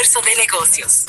De 0.00 0.06
negocios. 0.34 1.04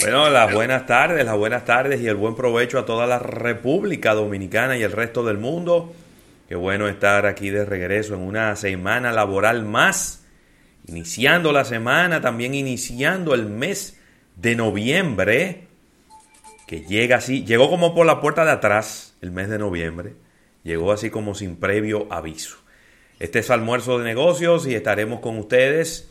Bueno, 0.00 0.28
las 0.28 0.52
buenas 0.52 0.86
tardes, 0.86 1.24
las 1.24 1.34
buenas 1.34 1.64
tardes 1.64 2.02
y 2.02 2.08
el 2.08 2.16
buen 2.16 2.36
provecho 2.36 2.78
a 2.78 2.84
toda 2.84 3.06
la 3.06 3.18
República 3.18 4.12
Dominicana 4.12 4.76
y 4.76 4.82
el 4.82 4.92
resto 4.92 5.24
del 5.24 5.38
mundo. 5.38 5.94
Qué 6.46 6.56
bueno 6.56 6.88
estar 6.88 7.24
aquí 7.24 7.48
de 7.48 7.64
regreso 7.64 8.16
en 8.16 8.20
una 8.20 8.54
semana 8.54 9.12
laboral 9.12 9.64
más 9.64 10.21
iniciando 10.86 11.52
la 11.52 11.64
semana, 11.64 12.20
también 12.20 12.54
iniciando 12.54 13.34
el 13.34 13.46
mes 13.46 13.98
de 14.36 14.56
noviembre, 14.56 15.68
que 16.66 16.80
llega 16.80 17.16
así, 17.16 17.44
llegó 17.44 17.68
como 17.68 17.94
por 17.94 18.06
la 18.06 18.20
puerta 18.20 18.44
de 18.44 18.52
atrás 18.52 19.16
el 19.20 19.30
mes 19.30 19.48
de 19.48 19.58
noviembre, 19.58 20.14
llegó 20.64 20.92
así 20.92 21.10
como 21.10 21.34
sin 21.34 21.56
previo 21.56 22.06
aviso. 22.10 22.56
Este 23.18 23.38
es 23.38 23.50
almuerzo 23.50 23.98
de 23.98 24.04
negocios 24.04 24.66
y 24.66 24.74
estaremos 24.74 25.20
con 25.20 25.38
ustedes 25.38 26.08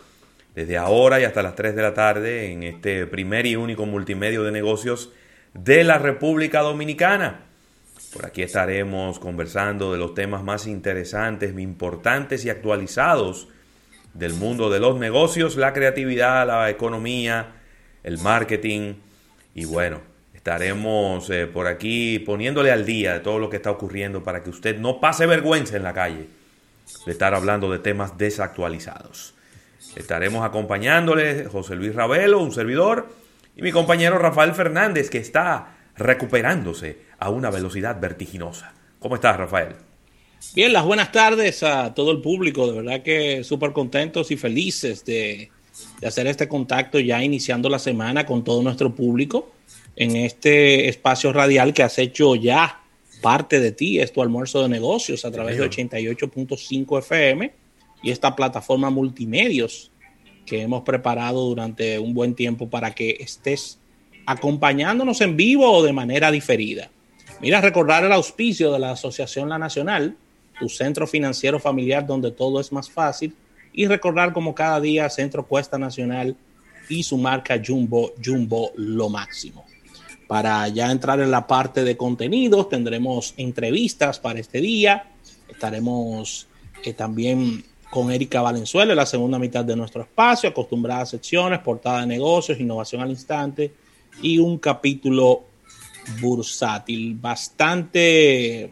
desde 0.56 0.78
ahora 0.78 1.20
y 1.20 1.24
hasta 1.24 1.44
las 1.44 1.56
3 1.56 1.76
de 1.76 1.82
la 1.82 1.94
tarde 1.94 2.52
en 2.52 2.64
este 2.64 3.06
primer 3.08 3.46
y 3.46 3.56
único 3.56 3.86
multimedio 3.86 4.44
de 4.44 4.52
negocios 4.52 5.12
de 5.54 5.84
la 5.84 5.98
República 5.98 6.62
Dominicana. 6.62 7.46
Por 8.14 8.26
aquí 8.26 8.42
estaremos 8.42 9.20
conversando 9.20 9.92
de 9.94 9.98
los 9.98 10.14
temas 10.14 10.44
más 10.44 10.68
interesantes, 10.68 11.58
importantes 11.58 12.44
y 12.46 12.50
actualizados 12.50 13.48
del 14.14 14.34
mundo 14.34 14.70
de 14.70 14.80
los 14.80 14.98
negocios, 14.98 15.56
la 15.56 15.74
creatividad, 15.74 16.48
la 16.48 16.70
economía, 16.70 17.54
el 18.04 18.18
marketing 18.18 18.96
y 19.54 19.66
bueno, 19.66 20.00
estaremos 20.34 21.30
eh, 21.30 21.48
por 21.48 21.68
aquí 21.68 22.20
poniéndole 22.20 22.72
al 22.72 22.86
día 22.86 23.14
de 23.14 23.20
todo 23.20 23.40
lo 23.40 23.50
que 23.50 23.58
está 23.58 23.72
ocurriendo 23.72 24.24
para 24.24 24.44
que 24.44 24.50
usted 24.50 24.78
no 24.78 25.00
pase 25.00 25.26
vergüenza 25.26 25.78
en 25.78 25.84
la 25.84 25.94
calle 25.94 26.28
de 27.06 27.12
estar 27.12 27.34
hablando 27.34 27.72
de 27.72 27.80
temas 27.80 28.18
desactualizados. 28.18 29.34
Estaremos 29.96 30.46
acompañándole 30.46 31.46
José 31.46 31.76
Luis 31.76 31.94
Ravelo, 31.94 32.40
un 32.40 32.52
servidor, 32.52 33.10
y 33.56 33.62
mi 33.62 33.72
compañero 33.72 34.18
Rafael 34.18 34.54
Fernández, 34.54 35.10
que 35.10 35.18
está 35.18 35.76
recuperándose 35.98 37.00
a 37.20 37.30
una 37.30 37.50
velocidad 37.50 38.00
vertiginosa. 38.00 38.74
¿Cómo 39.00 39.16
estás, 39.16 39.38
Rafael? 39.38 39.76
Bien, 40.54 40.74
las 40.74 40.84
buenas 40.84 41.12
tardes 41.14 41.64
a 41.64 41.94
todo 41.94 42.12
el 42.12 42.20
público. 42.20 42.68
De 42.68 42.74
verdad 42.74 43.04
que 43.04 43.44
súper 43.44 43.72
contentos 43.72 44.32
y 44.32 44.38
felices 44.38 45.06
de, 45.06 45.50
hacer 46.06 46.28
este 46.28 46.48
contacto 46.48 47.00
ya 47.00 47.24
iniciando 47.24 47.70
la 47.70 47.80
semana 47.80 48.26
con 48.26 48.44
todo 48.44 48.62
nuestro 48.62 48.94
público 48.94 49.52
en 49.96 50.16
este 50.16 50.90
espacio 50.90 51.32
radial 51.32 51.74
que 51.74 51.84
has 51.84 51.98
hecho 52.00 52.36
ya 52.36 52.82
parte 53.22 53.60
de 53.60 53.72
ti, 53.72 54.00
es 54.00 54.12
tu 54.12 54.22
almuerzo 54.22 54.64
de 54.64 54.70
negocios 54.70 55.24
a 55.26 55.32
través 55.32 55.58
de 55.58 55.70
88.5 55.70 57.00
FM 57.00 57.54
y 58.02 58.12
esta 58.12 58.36
plataforma 58.36 58.90
multimedios 58.90 59.92
que 60.46 60.62
hemos 60.62 60.82
preparado 60.82 61.46
durante 61.46 62.00
un 62.00 62.14
buen 62.14 62.34
tiempo 62.34 62.70
para 62.70 62.92
que 62.92 63.18
estés 63.20 63.80
acompañándonos 64.26 65.22
en 65.22 65.38
vivo 65.38 65.72
o 65.72 65.84
de 65.84 65.94
manera 65.94 66.32
diferida. 66.32 66.90
Mira, 67.42 67.62
recordar 67.62 68.04
el 68.04 68.12
auspicio 68.12 68.72
de 68.72 68.80
la 68.80 68.92
Asociación 68.92 69.50
La 69.50 69.58
Nacional, 69.58 70.18
tu 70.62 70.70
centro 70.70 71.08
financiero 71.08 71.60
familiar 71.60 72.06
donde 72.06 72.32
todo 72.32 72.62
es 72.62 72.72
más 72.72 72.90
fácil 72.90 73.36
y 73.74 73.88
recordar 73.88 74.32
como 74.32 74.54
cada 74.54 74.80
día 74.80 75.10
Centro 75.10 75.46
Cuesta 75.46 75.80
Nacional 75.80 76.36
y 76.88 77.02
su 77.02 77.18
marca 77.18 77.60
Jumbo, 77.66 78.14
Jumbo 78.24 78.72
lo 78.76 79.10
máximo. 79.10 79.66
Para 80.28 80.68
ya 80.68 80.92
entrar 80.92 81.20
en 81.20 81.32
la 81.32 81.48
parte 81.48 81.84
de 81.84 81.98
contenidos, 81.98 82.70
tendremos 82.70 83.34
entrevistas 83.38 84.20
para 84.20 84.40
este 84.40 84.62
día. 84.62 85.10
Estaremos 85.50 86.48
eh, 86.86 86.94
también 86.94 87.66
con 87.90 88.12
Erika 88.12 88.42
Valenzuela 88.42 88.94
en 88.94 88.98
la 88.98 89.06
segunda 89.06 89.40
mitad 89.40 89.66
de 89.66 89.76
nuestro 89.76 90.04
espacio, 90.04 90.50
acostumbradas 90.50 91.10
secciones, 91.10 91.60
portada 91.60 92.02
de 92.02 92.08
negocios, 92.08 92.60
innovación 92.60 93.02
al 93.02 93.10
instante 93.10 93.74
y 94.22 94.38
un 94.38 94.60
capítulo 94.60 95.44
bursátil 96.22 97.16
bastante 97.16 98.72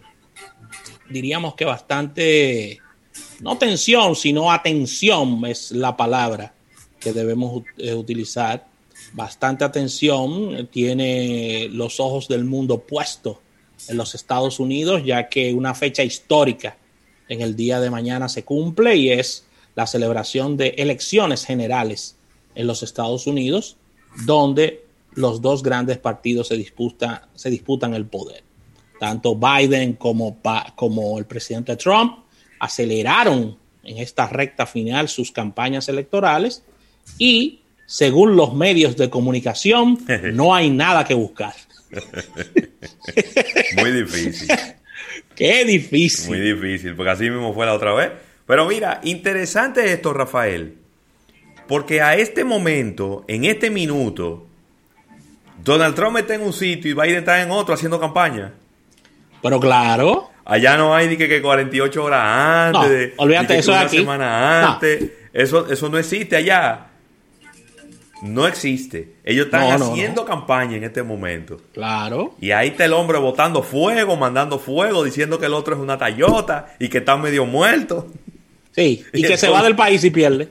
diríamos 1.09 1.55
que 1.55 1.65
bastante, 1.65 2.79
no 3.41 3.57
tensión, 3.57 4.15
sino 4.15 4.51
atención 4.51 5.45
es 5.45 5.71
la 5.71 5.97
palabra 5.97 6.53
que 6.99 7.13
debemos 7.13 7.63
eh, 7.77 7.93
utilizar. 7.93 8.67
Bastante 9.13 9.63
atención, 9.63 10.67
tiene 10.71 11.67
los 11.71 11.99
ojos 11.99 12.27
del 12.27 12.45
mundo 12.45 12.79
puestos 12.79 13.37
en 13.87 13.97
los 13.97 14.13
Estados 14.13 14.59
Unidos, 14.59 15.03
ya 15.03 15.29
que 15.29 15.53
una 15.53 15.73
fecha 15.73 16.03
histórica 16.03 16.77
en 17.27 17.41
el 17.41 17.55
día 17.55 17.79
de 17.79 17.89
mañana 17.89 18.29
se 18.29 18.43
cumple 18.43 18.95
y 18.97 19.11
es 19.11 19.45
la 19.75 19.87
celebración 19.87 20.57
de 20.57 20.69
elecciones 20.77 21.45
generales 21.45 22.17
en 22.55 22.67
los 22.67 22.83
Estados 22.83 23.25
Unidos, 23.25 23.77
donde 24.25 24.85
los 25.13 25.41
dos 25.41 25.63
grandes 25.63 25.97
partidos 25.97 26.49
se, 26.49 26.57
disputa, 26.57 27.29
se 27.35 27.49
disputan 27.49 27.93
el 27.93 28.05
poder 28.05 28.48
tanto 28.99 29.35
Biden 29.35 29.93
como, 29.93 30.39
como 30.75 31.17
el 31.17 31.25
presidente 31.25 31.75
Trump 31.75 32.17
aceleraron 32.59 33.57
en 33.83 33.97
esta 33.97 34.27
recta 34.27 34.65
final 34.65 35.07
sus 35.07 35.31
campañas 35.31 35.87
electorales 35.89 36.63
y 37.17 37.61
según 37.85 38.35
los 38.35 38.53
medios 38.53 38.97
de 38.97 39.09
comunicación 39.09 39.97
no 40.33 40.53
hay 40.53 40.69
nada 40.69 41.05
que 41.05 41.13
buscar. 41.13 41.53
Muy 43.77 43.91
difícil. 43.91 44.47
Qué 45.35 45.65
difícil. 45.65 46.29
Muy 46.29 46.39
difícil, 46.39 46.95
porque 46.95 47.11
así 47.11 47.29
mismo 47.29 47.53
fue 47.53 47.65
la 47.65 47.73
otra 47.73 47.93
vez. 47.93 48.11
Pero 48.45 48.67
mira, 48.67 48.99
interesante 49.03 49.91
esto, 49.93 50.11
Rafael, 50.11 50.75
porque 51.67 52.01
a 52.01 52.15
este 52.15 52.43
momento, 52.43 53.23
en 53.27 53.45
este 53.45 53.69
minuto, 53.69 54.47
Donald 55.63 55.95
Trump 55.95 56.17
está 56.17 56.35
en 56.35 56.41
un 56.41 56.53
sitio 56.53 56.91
y 56.91 56.93
Biden 56.93 57.19
está 57.19 57.41
en 57.41 57.51
otro 57.51 57.73
haciendo 57.73 57.99
campaña. 57.99 58.53
Pero 59.41 59.59
claro. 59.59 60.29
Allá 60.45 60.77
no 60.77 60.95
hay 60.95 61.07
ni 61.07 61.17
que, 61.17 61.41
48 61.41 62.03
horas 62.03 62.73
antes. 62.75 63.13
No, 63.15 63.23
olvídate, 63.23 63.59
eso 63.59 63.71
una 63.71 63.81
aquí. 63.81 63.97
semana 63.97 64.73
antes. 64.73 65.11
Eso, 65.31 65.69
eso 65.69 65.89
no 65.89 65.97
existe 65.97 66.35
allá. 66.35 66.87
No 68.21 68.47
existe. 68.47 69.13
Ellos 69.23 69.45
están 69.45 69.81
haciendo 69.81 70.25
campaña 70.25 70.75
en 70.75 70.83
este 70.83 71.03
momento. 71.03 71.61
Claro. 71.73 72.35
Y 72.41 72.51
ahí 72.51 72.69
está 72.69 72.85
el 72.85 72.93
hombre 72.93 73.17
botando 73.17 73.63
fuego, 73.63 74.17
mandando 74.17 74.59
fuego, 74.59 75.03
diciendo 75.03 75.39
que 75.39 75.45
el 75.45 75.53
otro 75.53 75.75
es 75.75 75.81
una 75.81 75.97
Tayota 75.97 76.75
y 76.79 76.89
que 76.89 76.97
está 76.97 77.15
medio 77.15 77.45
muerto. 77.45 78.07
Sí, 78.71 79.05
y, 79.13 79.21
que 79.23 79.37
se 79.37 79.49
va 79.49 79.63
del 79.63 79.75
país 79.75 80.03
y 80.03 80.09
pierde. 80.09 80.49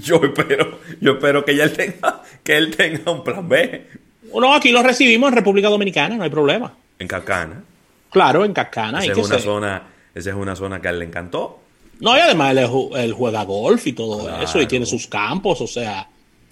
Yo 0.00 0.20
espero, 0.22 0.80
yo 1.00 1.12
espero 1.12 1.44
que 1.44 1.52
él 1.52 1.72
tenga, 1.72 2.22
que 2.42 2.56
él 2.56 2.76
tenga 2.76 3.10
un 3.10 3.24
plan 3.24 3.48
B. 3.48 3.86
No, 4.34 4.52
aquí 4.52 4.70
lo 4.70 4.82
recibimos 4.82 5.28
en 5.28 5.36
República 5.36 5.68
Dominicana, 5.68 6.16
no 6.16 6.24
hay 6.24 6.30
problema. 6.30 6.74
En 6.98 7.08
Cacana. 7.08 7.62
Claro, 8.10 8.44
en 8.44 8.52
Cacana. 8.52 9.00
Esa, 9.04 9.12
es 9.12 9.18
una, 9.18 9.38
zona, 9.38 9.82
esa 10.14 10.30
es 10.30 10.36
una 10.36 10.54
zona 10.54 10.80
que 10.80 10.88
a 10.88 10.90
él 10.92 11.00
le 11.00 11.04
encantó. 11.06 11.60
No, 12.00 12.16
y 12.16 12.20
además 12.20 12.56
él, 12.56 13.12
juega 13.12 13.44
golf 13.44 13.86
y 13.86 13.92
todo 13.92 14.40
eso, 14.40 14.60
y 14.60 14.66
tiene 14.66 14.86
sus 14.86 15.06
campos, 15.06 15.60
o 15.60 15.66
sea. 15.66 16.08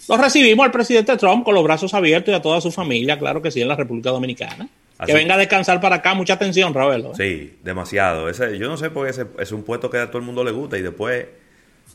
Lo 0.09 0.17
recibimos 0.17 0.65
al 0.65 0.71
presidente 0.71 1.15
Trump 1.15 1.45
con 1.45 1.55
los 1.55 1.63
brazos 1.63 1.93
abiertos 1.93 2.33
y 2.33 2.35
a 2.35 2.41
toda 2.41 2.59
su 2.59 2.71
familia, 2.71 3.17
claro 3.17 3.41
que 3.41 3.51
sí, 3.51 3.61
en 3.61 3.69
la 3.69 3.75
República 3.75 4.09
Dominicana. 4.09 4.67
que 5.05 5.13
venga 5.13 5.35
a 5.35 5.37
descansar 5.37 5.79
para 5.79 5.97
acá, 5.97 6.13
mucha 6.13 6.33
atención, 6.33 6.73
Ravelo. 6.73 7.11
¿eh? 7.11 7.15
Sí, 7.15 7.57
demasiado. 7.63 8.27
Ese, 8.27 8.57
yo 8.57 8.67
no 8.67 8.75
sé 8.75 8.89
por 8.89 9.05
qué 9.05 9.11
ese, 9.11 9.27
es 9.39 9.51
un 9.53 9.63
puesto 9.63 9.89
que 9.89 9.99
a 9.99 10.07
todo 10.07 10.17
el 10.17 10.25
mundo 10.25 10.43
le 10.43 10.51
gusta 10.51 10.77
y 10.77 10.81
después 10.81 11.25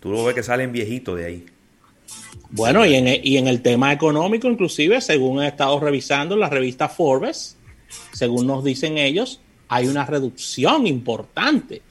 tú 0.01 0.11
lo 0.11 0.25
ves 0.25 0.35
que 0.35 0.43
salen 0.43 0.73
viejitos 0.73 1.19
de 1.19 1.27
ahí. 1.27 1.47
Bueno, 2.51 2.87
y 2.87 2.95
en, 2.95 3.21
y 3.23 3.37
en 3.37 3.47
el 3.47 3.61
tema 3.61 3.93
económico, 3.93 4.49
inclusive, 4.49 5.03
según 5.03 5.43
he 5.43 5.49
estado 5.49 5.79
revisando 5.79 6.35
la 6.35 6.49
revista 6.49 6.89
Forbes, 6.89 7.58
según 8.13 8.47
nos 8.47 8.65
dicen 8.65 8.99
ellos, 8.99 9.41
hay 9.69 9.87
una 9.87 10.05
reducción 10.07 10.87
importante 10.87 11.83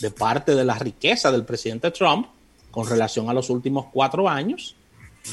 de 0.00 0.10
parte 0.10 0.54
de 0.54 0.64
la 0.64 0.78
riqueza 0.78 1.30
del 1.32 1.44
presidente 1.44 1.90
Trump 1.90 2.28
con 2.70 2.88
relación 2.88 3.28
a 3.30 3.34
los 3.34 3.48
últimos 3.50 3.86
cuatro 3.92 4.28
años 4.28 4.76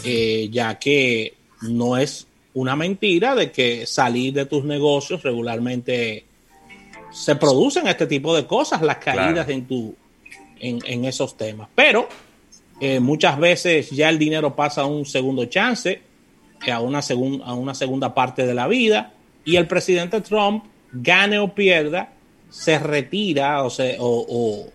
eh, 0.04 0.50
ya 0.52 0.80
que 0.80 1.36
no 1.62 1.98
es 1.98 2.28
una 2.56 2.76
mentira 2.76 3.36
de 3.36 3.52
que 3.52 3.86
salir 3.86 4.34
de 4.34 4.46
tus 4.46 4.64
negocios 4.64 5.24
regularmente 5.24 6.26
se 7.12 7.36
producen 7.36 7.88
este 7.88 8.08
tipo 8.08 8.36
de 8.36 8.46
cosas, 8.46 8.82
las 8.82 8.98
caídas 8.98 9.48
en, 9.50 9.66
tu, 9.66 9.96
en, 10.60 11.06
esos 11.06 11.38
temas. 11.38 11.70
Pero 11.76 12.10
eh, 12.80 13.00
muchas 13.00 13.38
veces 13.38 13.92
ya 13.92 14.10
el 14.10 14.18
dinero 14.18 14.56
pasa 14.56 14.82
a 14.82 14.86
un 14.86 15.06
segundo 15.06 15.46
chance, 15.46 16.02
eh, 16.66 16.72
a 16.72 16.80
una, 16.80 17.00
a 17.46 17.54
una 17.54 17.76
segunda 17.76 18.14
parte 18.14 18.46
de 18.46 18.54
la 18.54 18.68
vida, 18.68 19.14
y 19.46 19.56
el 19.56 19.68
presidente 19.68 20.22
Trump, 20.22 20.66
gane 20.92 21.40
o 21.40 21.54
pierda, 21.54 22.14
se 22.50 22.80
retira, 22.80 23.64
o, 23.64 23.70
se, 23.70 23.98
o 24.00 24.72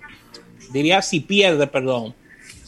diría 0.73 1.03
si 1.03 1.21
pierde, 1.21 1.67
perdón, 1.67 2.15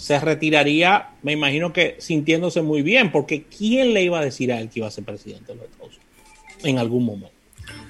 se 0.01 0.19
retiraría, 0.19 1.11
me 1.23 1.33
imagino 1.33 1.75
que 1.75 1.97
sintiéndose 1.99 2.63
muy 2.63 2.81
bien, 2.81 3.13
porque 3.13 3.45
¿quién 3.45 3.93
le 3.93 4.03
iba 4.03 4.19
a 4.19 4.25
decir 4.25 4.51
a 4.51 4.59
él 4.59 4.71
que 4.71 4.81
iba 4.81 4.89
a 4.89 4.91
ser 4.91 5.05
presidente 5.05 5.53
de 5.53 5.57
los 5.57 5.65
Estados 5.67 5.99
Unidos 5.99 6.65
en 6.65 6.79
algún 6.79 7.05
momento? 7.05 7.31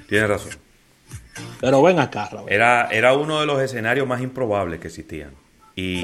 Tiene 0.08 0.26
razón. 0.26 0.52
Pero 1.60 1.80
ven 1.82 2.00
acá, 2.00 2.28
Raúl. 2.30 2.50
Era, 2.50 2.88
era 2.90 3.14
uno 3.14 3.38
de 3.38 3.46
los 3.46 3.62
escenarios 3.62 4.08
más 4.08 4.20
improbables 4.22 4.80
que 4.80 4.88
existían. 4.88 5.30
Y, 5.76 6.02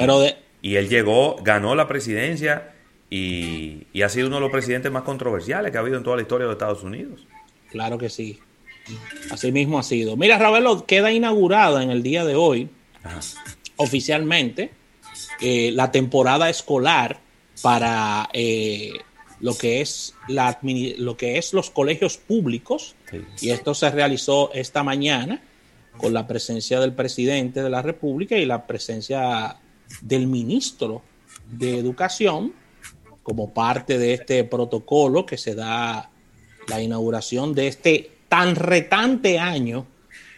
y 0.62 0.76
él 0.76 0.88
llegó, 0.88 1.36
ganó 1.42 1.74
la 1.74 1.88
presidencia 1.88 2.72
y, 3.10 3.88
y, 3.92 4.02
ha 4.02 4.08
sido 4.08 4.28
uno 4.28 4.36
de 4.36 4.42
los 4.42 4.50
presidentes 4.50 4.92
más 4.92 5.02
controversiales 5.02 5.72
que 5.72 5.76
ha 5.76 5.80
habido 5.80 5.96
en 5.96 6.04
toda 6.04 6.16
la 6.16 6.22
historia 6.22 6.46
de 6.46 6.52
Estados 6.52 6.84
Unidos. 6.84 7.26
Claro 7.70 7.98
que 7.98 8.08
sí. 8.08 8.38
Así 9.30 9.50
mismo 9.52 9.78
ha 9.78 9.82
sido. 9.82 10.16
Mira, 10.16 10.38
Ravelo, 10.38 10.86
queda 10.86 11.12
inaugurada 11.12 11.82
en 11.82 11.90
el 11.90 12.02
día 12.02 12.24
de 12.24 12.36
hoy, 12.36 12.68
oficialmente, 13.76 14.70
eh, 15.40 15.70
la 15.72 15.90
temporada 15.90 16.48
escolar 16.48 17.18
para 17.62 18.28
eh, 18.32 18.92
lo 19.40 19.56
que 19.56 19.80
es 19.80 20.14
la 20.28 20.58
lo 20.62 21.16
que 21.16 21.38
es 21.38 21.52
los 21.52 21.70
colegios 21.70 22.16
públicos 22.16 22.94
y 23.40 23.50
esto 23.50 23.74
se 23.74 23.90
realizó 23.90 24.50
esta 24.52 24.82
mañana 24.82 25.42
con 25.96 26.12
la 26.12 26.26
presencia 26.26 26.80
del 26.80 26.92
presidente 26.92 27.62
de 27.62 27.70
la 27.70 27.82
República 27.82 28.36
y 28.36 28.44
la 28.44 28.66
presencia 28.66 29.56
del 30.00 30.26
ministro 30.26 31.02
de 31.50 31.78
Educación 31.78 32.52
como 33.22 33.52
parte 33.52 33.98
de 33.98 34.14
este 34.14 34.44
protocolo 34.44 35.26
que 35.26 35.36
se 35.36 35.54
da 35.54 36.10
la 36.68 36.80
inauguración 36.80 37.54
de 37.54 37.68
este 37.68 38.10
tan 38.28 38.56
retante 38.56 39.38
año 39.38 39.86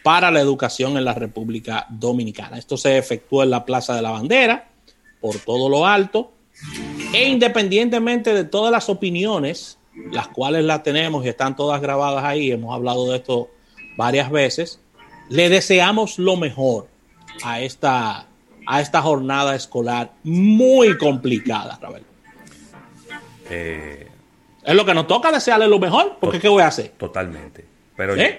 para 0.03 0.31
la 0.31 0.39
educación 0.39 0.97
en 0.97 1.05
la 1.05 1.13
República 1.13 1.85
Dominicana. 1.89 2.57
Esto 2.57 2.77
se 2.77 2.97
efectuó 2.97 3.43
en 3.43 3.49
la 3.49 3.65
Plaza 3.65 3.95
de 3.95 4.01
la 4.01 4.11
Bandera 4.11 4.69
por 5.19 5.37
todo 5.39 5.69
lo 5.69 5.85
alto 5.85 6.31
e 7.13 7.27
independientemente 7.27 8.33
de 8.33 8.43
todas 8.43 8.71
las 8.71 8.89
opiniones, 8.89 9.77
las 10.11 10.27
cuales 10.27 10.63
las 10.65 10.83
tenemos 10.83 11.25
y 11.25 11.29
están 11.29 11.55
todas 11.55 11.81
grabadas 11.81 12.23
ahí, 12.23 12.51
hemos 12.51 12.73
hablado 12.73 13.09
de 13.09 13.17
esto 13.17 13.49
varias 13.97 14.29
veces, 14.29 14.79
le 15.29 15.49
deseamos 15.49 16.19
lo 16.19 16.37
mejor 16.37 16.87
a 17.43 17.61
esta, 17.61 18.27
a 18.65 18.81
esta 18.81 19.01
jornada 19.01 19.55
escolar 19.55 20.13
muy 20.23 20.97
complicada, 20.97 21.77
Ravel. 21.81 22.03
Eh, 23.49 24.08
es 24.69 24.75
lo 24.75 24.85
que 24.85 24.93
nos 24.93 25.07
toca 25.07 25.31
desearle 25.31 25.67
lo 25.67 25.79
mejor, 25.79 26.17
porque 26.19 26.39
¿qué 26.39 26.47
voy 26.47 26.61
a 26.61 26.67
hacer? 26.67 26.89
Totalmente. 26.89 27.65
Pero 27.97 28.15
¿Eh? 28.15 28.37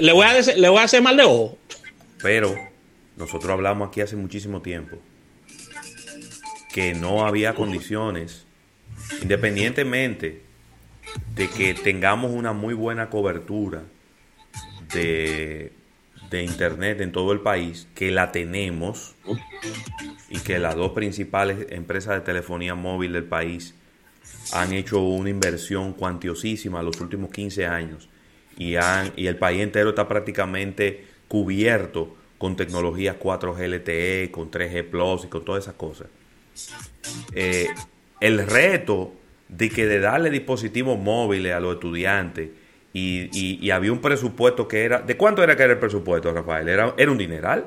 le, 0.00 0.12
voy 0.12 0.26
a 0.26 0.40
le 0.40 0.68
voy 0.68 0.78
a 0.78 0.82
hacer 0.82 1.00
mal 1.00 1.16
de 1.16 1.22
ojo. 1.22 1.56
Pero 2.20 2.52
nosotros 3.16 3.52
hablamos 3.52 3.88
aquí 3.88 4.00
hace 4.00 4.16
muchísimo 4.16 4.62
tiempo 4.62 4.96
que 6.74 6.94
no 6.94 7.24
había 7.24 7.54
condiciones, 7.54 8.46
independientemente 9.22 10.42
de 11.36 11.48
que 11.48 11.74
tengamos 11.74 12.32
una 12.32 12.52
muy 12.52 12.74
buena 12.74 13.08
cobertura 13.08 13.82
de, 14.92 15.72
Internet 16.32 17.00
en 17.00 17.12
todo 17.12 17.32
el 17.32 17.40
país, 17.40 17.86
que 17.94 18.10
la 18.10 18.32
tenemos 18.32 19.14
y 20.28 20.38
que 20.40 20.58
las 20.58 20.76
dos 20.76 20.92
principales 20.92 21.66
empresas 21.70 22.14
de 22.14 22.20
telefonía 22.20 22.74
móvil 22.74 23.12
del 23.12 23.24
país 23.24 23.74
han 24.52 24.72
hecho 24.72 25.00
una 25.00 25.30
inversión 25.30 25.92
cuantiosísima 25.92 26.82
los 26.82 27.00
últimos 27.00 27.30
15 27.30 27.66
años 27.66 28.08
y, 28.56 28.76
han, 28.76 29.12
y 29.16 29.26
el 29.26 29.36
país 29.36 29.62
entero 29.62 29.90
está 29.90 30.06
prácticamente 30.08 31.04
cubierto 31.28 32.16
con 32.38 32.56
tecnologías 32.56 33.16
4G 33.18 33.68
LTE, 33.68 34.30
con 34.30 34.50
3G 34.50 34.84
Plus 34.88 35.24
y 35.24 35.28
con 35.28 35.44
todas 35.44 35.64
esas 35.64 35.74
cosas. 35.74 36.08
Eh, 37.34 37.68
el 38.20 38.46
reto 38.46 39.12
de 39.48 39.68
que 39.68 39.86
de 39.86 40.00
darle 40.00 40.30
dispositivos 40.30 40.98
móviles 40.98 41.52
a 41.52 41.60
los 41.60 41.74
estudiantes 41.74 42.50
y, 42.92 43.70
había 43.70 43.92
un 43.92 44.00
presupuesto 44.00 44.66
que 44.66 44.84
era... 44.84 45.00
¿De 45.00 45.16
cuánto 45.16 45.42
era 45.44 45.56
que 45.56 45.62
era 45.62 45.74
el 45.74 45.78
presupuesto, 45.78 46.32
Rafael? 46.32 46.68
¿Era, 46.68 46.94
era 46.96 47.10
un 47.10 47.18
dineral? 47.18 47.66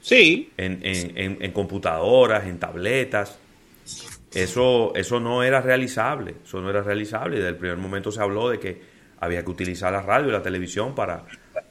Sí. 0.00 0.50
En, 0.56 1.52
computadoras, 1.52 2.46
en 2.46 2.58
tabletas. 2.58 3.38
Eso, 4.32 4.92
eso 4.94 5.20
no 5.20 5.42
era 5.42 5.60
realizable. 5.60 6.36
Eso 6.44 6.60
no 6.60 6.70
era 6.70 6.82
realizable. 6.82 7.36
Desde 7.36 7.48
el 7.48 7.56
primer 7.56 7.78
momento 7.78 8.12
se 8.12 8.20
habló 8.20 8.48
de 8.48 8.58
que 8.58 8.82
había 9.18 9.44
que 9.44 9.50
utilizar 9.50 9.92
la 9.92 10.02
radio 10.02 10.28
y 10.28 10.32
la 10.32 10.42
televisión 10.42 10.94
para, 10.94 11.24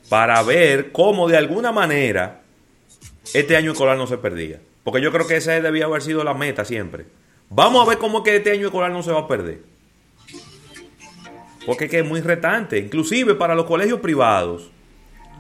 para 0.10 0.42
ver 0.44 0.92
cómo 0.92 1.28
de 1.28 1.38
alguna 1.38 1.72
manera 1.72 2.42
este 3.34 3.56
año 3.56 3.72
escolar 3.72 3.98
no 3.98 4.08
se 4.08 4.18
perdía. 4.18 4.60
Porque 4.84 5.02
yo 5.02 5.12
creo 5.12 5.28
que 5.28 5.38
esa 5.38 5.60
debía 5.60 5.86
haber 5.86 6.02
sido 6.02 6.24
la 6.24 6.34
meta 6.34 6.66
siempre. 6.66 7.06
Vamos 7.50 7.86
a 7.86 7.90
ver 7.90 7.98
cómo 7.98 8.20
es 8.20 8.24
que 8.24 8.36
este 8.36 8.52
año 8.52 8.68
escolar 8.68 8.92
no 8.92 9.04
se 9.04 9.12
va 9.12 9.22
a 9.22 9.28
perder. 9.28 9.62
Porque 11.66 11.86
es 11.86 11.92
que 11.92 12.00
es 12.00 12.06
muy 12.06 12.22
retante. 12.22 12.78
Inclusive 12.78 13.36
para 13.36 13.56
los 13.56 13.66
colegios 13.66 14.00
privados 14.00 14.72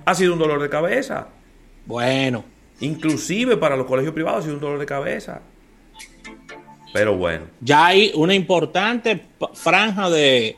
ha 0.05 0.15
sido 0.15 0.33
un 0.33 0.39
dolor 0.39 0.61
de 0.61 0.69
cabeza. 0.69 1.29
Bueno. 1.85 2.45
Inclusive 2.81 3.57
para 3.57 3.75
los 3.75 3.85
colegios 3.85 4.13
privados 4.13 4.39
ha 4.39 4.43
sido 4.43 4.55
un 4.55 4.61
dolor 4.61 4.79
de 4.79 4.85
cabeza. 4.85 5.41
Pero 6.93 7.15
bueno. 7.15 7.45
Ya 7.61 7.87
hay 7.87 8.11
una 8.15 8.33
importante 8.33 9.25
franja 9.53 10.09
de, 10.09 10.57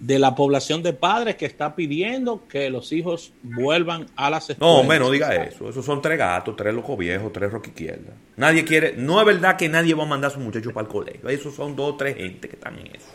de 0.00 0.18
la 0.18 0.34
población 0.34 0.82
de 0.82 0.92
padres 0.92 1.36
que 1.36 1.46
está 1.46 1.74
pidiendo 1.74 2.46
que 2.48 2.70
los 2.70 2.92
hijos 2.92 3.32
vuelvan 3.42 4.06
a 4.16 4.30
las 4.30 4.50
escuelas. 4.50 4.76
No, 4.76 4.88
menos 4.88 5.10
diga 5.10 5.34
eso. 5.34 5.68
Esos 5.68 5.84
son 5.84 6.00
tres 6.00 6.18
gatos, 6.18 6.56
tres 6.56 6.74
locos 6.74 6.96
viejos, 6.98 7.32
tres 7.32 7.50
rock 7.50 7.68
izquierda. 7.68 8.12
Nadie 8.36 8.64
quiere, 8.64 8.94
no 8.96 9.20
es 9.20 9.26
verdad 9.26 9.56
que 9.56 9.68
nadie 9.68 9.94
va 9.94 10.04
a 10.04 10.06
mandar 10.06 10.30
a 10.30 10.34
su 10.34 10.40
muchacho 10.40 10.72
para 10.72 10.86
el 10.86 10.92
colegio. 10.92 11.28
Esos 11.28 11.54
son 11.54 11.74
dos 11.76 11.94
o 11.94 11.96
tres 11.96 12.16
gente 12.16 12.48
que 12.48 12.56
están 12.56 12.78
en 12.78 12.86
eso. 12.88 13.08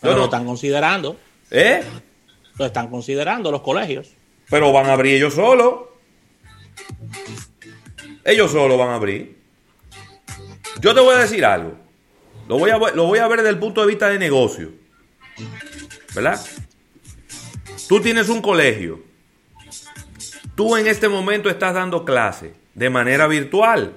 Pero 0.00 0.16
lo 0.16 0.24
están 0.24 0.44
considerando. 0.44 1.16
¿Eh? 1.50 1.82
Lo 2.58 2.66
están 2.66 2.88
considerando 2.88 3.50
los 3.50 3.62
colegios. 3.62 4.12
Pero 4.48 4.72
van 4.72 4.86
a 4.86 4.92
abrir 4.92 5.14
ellos 5.16 5.34
solos. 5.34 5.80
Ellos 8.24 8.50
solos 8.50 8.78
van 8.78 8.90
a 8.90 8.94
abrir. 8.94 9.35
Yo 10.80 10.94
te 10.94 11.00
voy 11.00 11.14
a 11.14 11.18
decir 11.18 11.44
algo. 11.44 11.74
Lo 12.48 12.58
voy 12.58 12.70
a, 12.70 12.78
lo 12.78 13.06
voy 13.06 13.18
a 13.18 13.28
ver 13.28 13.38
desde 13.38 13.50
el 13.50 13.58
punto 13.58 13.80
de 13.80 13.86
vista 13.88 14.08
de 14.08 14.18
negocio. 14.18 14.72
¿verdad? 16.16 16.40
Tú 17.88 18.00
tienes 18.00 18.28
un 18.28 18.40
colegio. 18.40 19.04
Tú 20.54 20.76
en 20.76 20.86
este 20.86 21.08
momento 21.08 21.50
estás 21.50 21.74
dando 21.74 22.04
clase 22.04 22.54
de 22.74 22.88
manera 22.88 23.26
virtual. 23.26 23.92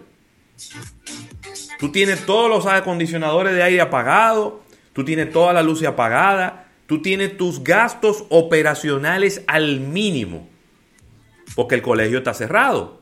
Tú 1.80 1.92
tienes 1.92 2.26
todos 2.26 2.50
los 2.50 2.66
acondicionadores 2.66 3.54
de 3.54 3.64
aire 3.64 3.82
apagados. 3.82 4.56
Tú 4.92 5.06
tienes 5.06 5.32
toda 5.32 5.54
la 5.54 5.64
luz 5.64 5.82
apagada. 5.84 6.68
Tú 6.88 7.02
tienes 7.02 7.38
tus 7.38 7.64
gastos 7.64 8.26
operacionales 8.30 9.44
al 9.48 9.80
mínimo. 9.80 10.50
Porque 11.56 11.76
el 11.76 11.82
colegio 11.82 12.18
está 12.18 12.34
cerrado. 12.34 13.02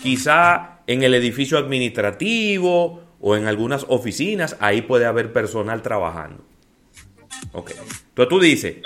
Quizá 0.00 0.77
en 0.88 1.02
el 1.02 1.14
edificio 1.14 1.58
administrativo 1.58 3.04
o 3.20 3.36
en 3.36 3.46
algunas 3.46 3.84
oficinas, 3.88 4.56
ahí 4.58 4.82
puede 4.82 5.04
haber 5.04 5.32
personal 5.34 5.82
trabajando. 5.82 6.42
Ok. 7.52 7.72
Entonces 7.72 8.28
tú 8.28 8.40
dices, 8.40 8.76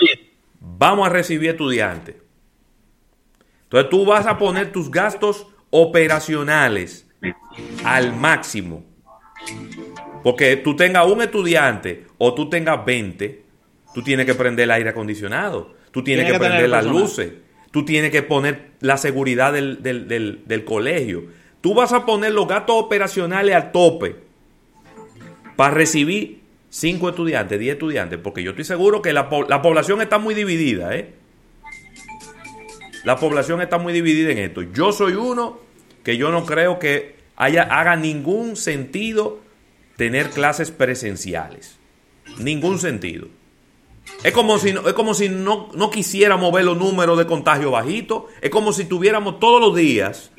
vamos 0.61 1.06
a 1.06 1.11
recibir 1.11 1.50
estudiantes. 1.50 2.16
Entonces 3.62 3.88
tú 3.88 4.04
vas 4.04 4.26
a 4.26 4.37
poner 4.37 4.73
tus 4.73 4.90
gastos 4.90 5.47
operacionales 5.71 7.06
al 7.85 8.14
máximo. 8.16 8.85
Porque 10.25 10.56
tú 10.56 10.75
tengas 10.75 11.06
un 11.06 11.23
estudiante 11.23 12.06
o 12.18 12.35
tú 12.35 12.50
tengas 12.50 12.85
20, 12.85 13.44
tú 13.94 14.02
tienes 14.02 14.26
que 14.26 14.35
prender 14.35 14.64
el 14.64 14.73
aire 14.73 14.90
acondicionado, 14.90 15.75
tú 15.92 16.02
tienes 16.02 16.30
que, 16.30 16.37
prender 16.37 16.68
las 16.68 16.85
luces, 16.85 17.32
tú 17.71 17.85
tienes 17.85 18.11
que 18.11 18.25
poner 18.25 18.73
la 18.80 18.97
seguridad 18.97 19.52
del, 19.52 19.82
del 19.82 20.64
colegio. 20.64 21.41
Tú 21.62 21.75
vas 21.75 21.92
a 21.92 22.04
poner 22.04 22.33
los 22.33 22.49
gastos 22.49 22.75
operacionales 22.76 23.54
al 23.54 23.73
tope 23.73 24.16
para 25.54 25.73
recibir 25.73 26.42
cinco 26.69 27.09
estudiantes, 27.09 27.59
10 27.59 27.75
estudiantes, 27.75 28.19
porque 28.19 28.42
yo 28.42 28.50
estoy 28.50 28.64
seguro 28.64 29.00
que 29.00 29.12
la, 29.12 29.28
población 29.28 30.02
está 30.02 30.19
muy 30.19 30.35
dividida, 30.35 30.95
¿eh? 30.97 31.14
La 33.04 33.16
población 33.16 33.62
está 33.62 33.78
muy 33.78 33.92
dividida 33.92 34.33
en 34.33 34.38
esto. 34.38 34.62
Yo 34.62 34.92
soy 34.92 35.12
uno 35.12 35.61
que 36.02 36.16
yo 36.16 36.33
no 36.33 36.45
creo 36.45 36.81
que 36.81 37.16
haya, 37.37 37.62
haga 37.62 37.95
ningún 37.95 38.57
sentido 38.57 39.40
tener 39.97 40.31
clases 40.31 40.73
presenciales. 40.73 41.78
Ningún 42.38 42.81
sentido. 42.81 43.28
Es 44.25 44.33
como 44.33 44.59
si, 44.59 44.71
es 44.71 44.92
como 44.95 45.14
si 45.14 45.28
no, 45.28 45.69
no 45.75 45.90
quisiéramos 45.90 46.52
ver 46.52 46.64
los 46.64 46.76
números 46.76 47.19
de 47.19 47.26
contagio 47.26 47.71
bajitos. 47.71 48.25
Es 48.40 48.50
como 48.50 48.73
si 48.73 48.85
tuviéramos 48.85 49.38
todos 49.38 49.61
los 49.61 49.76
días 49.76 50.33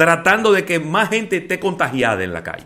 tratando 0.00 0.50
de 0.50 0.64
que 0.64 0.80
más 0.80 1.10
gente 1.10 1.36
esté 1.36 1.60
contagiada 1.60 2.24
en 2.24 2.32
la 2.32 2.42
calle. 2.42 2.64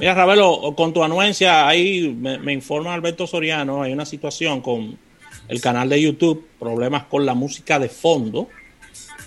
Mira, 0.00 0.12
Ravelo, 0.12 0.74
con 0.76 0.92
tu 0.92 1.04
anuencia, 1.04 1.68
ahí 1.68 2.12
me, 2.12 2.52
informa 2.52 2.92
Alberto 2.92 3.24
Soriano, 3.24 3.82
hay 3.82 3.92
una 3.92 4.04
situación 4.04 4.60
con 4.60 4.98
el 5.46 5.60
canal 5.60 5.90
de 5.90 6.02
YouTube, 6.02 6.44
problemas 6.58 7.04
con 7.04 7.24
la 7.24 7.34
música 7.34 7.78
de 7.78 7.88
fondo. 7.88 8.48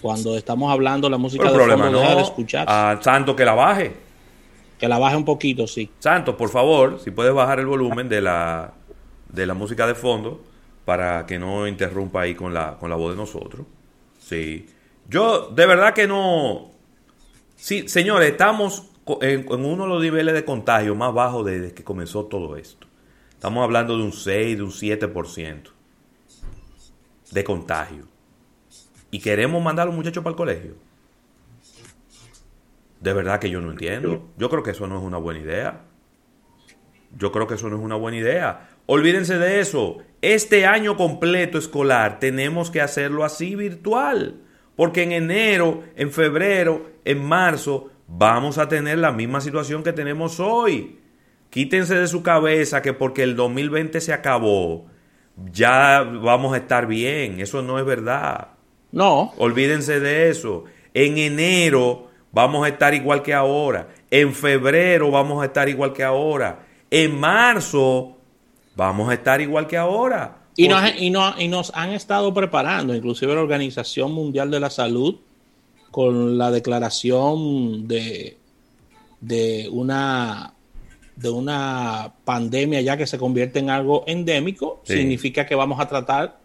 Cuando 0.01 0.35
estamos 0.35 0.69
hablando 0.69 1.09
la 1.09 1.17
música 1.17 1.45
de 1.45 1.53
problema 1.53 1.85
fondo, 1.85 2.03
no. 2.03 2.15
de 2.17 2.21
escuchar. 2.23 2.65
A 2.67 2.99
Santo 3.01 3.33
que 3.33 3.45
la 3.45 3.53
baje. 3.53 3.93
Que 4.77 4.89
la 4.89 4.99
baje 4.99 5.15
un 5.15 5.23
poquito, 5.23 5.65
sí. 5.65 5.89
Santos, 5.99 6.35
por 6.35 6.49
favor, 6.49 6.99
si 7.01 7.11
puedes 7.11 7.33
bajar 7.33 7.61
el 7.61 7.67
volumen 7.67 8.09
de 8.09 8.19
la, 8.19 8.73
de 9.29 9.45
la 9.45 9.53
música 9.53 9.87
de 9.87 9.95
fondo 9.95 10.43
para 10.83 11.25
que 11.25 11.39
no 11.39 11.67
interrumpa 11.67 12.23
ahí 12.23 12.35
con 12.35 12.53
la, 12.53 12.75
con 12.77 12.89
la 12.89 12.97
voz 12.97 13.11
de 13.11 13.17
nosotros. 13.17 13.65
Sí. 14.19 14.65
Yo, 15.11 15.49
de 15.49 15.65
verdad 15.65 15.93
que 15.93 16.07
no. 16.07 16.71
Sí, 17.57 17.89
señores, 17.89 18.31
estamos 18.31 18.89
en, 19.19 19.45
uno 19.49 19.83
de 19.83 19.89
los 19.89 20.01
niveles 20.01 20.33
de 20.33 20.45
contagio 20.45 20.95
más 20.95 21.13
bajos 21.13 21.45
desde 21.45 21.73
que 21.73 21.83
comenzó 21.83 22.27
todo 22.27 22.55
esto. 22.55 22.87
Estamos 23.31 23.61
hablando 23.61 23.97
de 23.97 24.03
un 24.03 24.13
6, 24.13 24.57
de 24.57 24.63
un 24.63 24.71
7% 24.71 25.63
de 27.29 27.43
contagio. 27.43 28.07
Y 29.11 29.19
queremos 29.19 29.61
mandar 29.61 29.83
a 29.83 29.87
los 29.87 29.95
muchachos 29.95 30.23
para 30.23 30.31
el 30.31 30.37
colegio. 30.37 30.75
De 33.01 33.11
verdad 33.11 33.41
que 33.41 33.49
yo 33.49 33.59
no 33.59 33.71
entiendo. 33.71 34.29
Yo 34.37 34.49
creo 34.49 34.63
que 34.63 34.71
eso 34.71 34.87
no 34.87 34.97
es 34.97 35.03
una 35.03 35.17
buena 35.17 35.41
idea. 35.41 35.81
Yo 37.17 37.33
creo 37.33 37.47
que 37.47 37.55
eso 37.55 37.67
no 37.67 37.75
es 37.75 37.81
una 37.81 37.95
buena 37.95 38.17
idea. 38.17 38.69
Olvídense 38.85 39.37
de 39.37 39.59
eso. 39.59 39.97
Este 40.21 40.65
año 40.65 40.95
completo 40.95 41.57
escolar 41.57 42.19
tenemos 42.19 42.71
que 42.71 42.79
hacerlo 42.79 43.25
así 43.25 43.55
virtual. 43.55 44.39
Porque 44.81 45.03
en 45.03 45.11
enero, 45.11 45.83
en 45.95 46.11
febrero, 46.11 46.89
en 47.05 47.23
marzo, 47.23 47.91
vamos 48.07 48.57
a 48.57 48.67
tener 48.67 48.97
la 48.97 49.11
misma 49.11 49.39
situación 49.39 49.83
que 49.83 49.93
tenemos 49.93 50.39
hoy. 50.39 50.97
Quítense 51.51 51.93
de 51.93 52.07
su 52.07 52.23
cabeza 52.23 52.81
que 52.81 52.91
porque 52.91 53.21
el 53.21 53.35
2020 53.35 54.01
se 54.01 54.11
acabó, 54.11 54.87
ya 55.51 56.01
vamos 56.01 56.55
a 56.55 56.57
estar 56.57 56.87
bien. 56.87 57.39
Eso 57.39 57.61
no 57.61 57.77
es 57.77 57.85
verdad. 57.85 58.53
No. 58.91 59.35
Olvídense 59.37 59.99
de 59.99 60.31
eso. 60.31 60.63
En 60.95 61.19
enero 61.19 62.07
vamos 62.31 62.65
a 62.65 62.69
estar 62.69 62.95
igual 62.95 63.21
que 63.21 63.35
ahora. 63.35 63.89
En 64.09 64.33
febrero 64.33 65.11
vamos 65.11 65.43
a 65.43 65.45
estar 65.45 65.69
igual 65.69 65.93
que 65.93 66.03
ahora. 66.03 66.65
En 66.89 67.19
marzo 67.19 68.17
vamos 68.75 69.11
a 69.11 69.13
estar 69.13 69.41
igual 69.41 69.67
que 69.67 69.77
ahora. 69.77 70.40
Y 70.55 70.67
nos, 70.67 70.83
y, 70.97 71.13
y 71.43 71.47
nos 71.47 71.71
han 71.75 71.91
estado 71.91 72.33
preparando, 72.33 72.93
inclusive 72.93 73.33
la 73.33 73.41
Organización 73.41 74.11
Mundial 74.11 74.51
de 74.51 74.59
la 74.59 74.69
Salud, 74.69 75.15
con 75.91 76.37
la 76.37 76.51
declaración 76.51 77.87
de, 77.87 78.37
de, 79.19 79.69
una, 79.71 80.53
de 81.15 81.29
una 81.29 82.13
pandemia 82.23 82.81
ya 82.81 82.97
que 82.97 83.07
se 83.07 83.17
convierte 83.17 83.59
en 83.59 83.69
algo 83.69 84.03
endémico, 84.07 84.81
significa 84.85 85.45
que 85.45 85.55
vamos 85.55 85.79
a 85.79 85.87
tratar, 85.87 86.39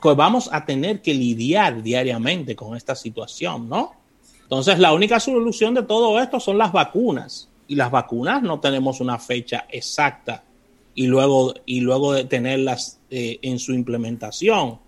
que 0.00 0.12
vamos 0.14 0.48
a 0.52 0.64
tener 0.64 1.02
que 1.02 1.14
lidiar 1.14 1.82
diariamente 1.82 2.54
con 2.54 2.76
esta 2.76 2.94
situación, 2.94 3.68
¿no? 3.68 3.92
Entonces, 4.42 4.78
la 4.78 4.92
única 4.92 5.20
solución 5.20 5.74
de 5.74 5.84
todo 5.84 6.20
esto 6.20 6.40
son 6.40 6.58
las 6.58 6.72
vacunas. 6.72 7.48
Y 7.68 7.76
las 7.76 7.90
vacunas 7.90 8.42
no 8.42 8.58
tenemos 8.58 9.00
una 9.00 9.16
fecha 9.16 9.66
exacta 9.68 10.42
y 10.94 11.06
luego, 11.06 11.54
y 11.66 11.80
luego 11.80 12.12
de 12.12 12.24
tenerlas 12.24 13.00
eh, 13.10 13.38
en 13.42 13.58
su 13.58 13.72
implementación. 13.72 14.78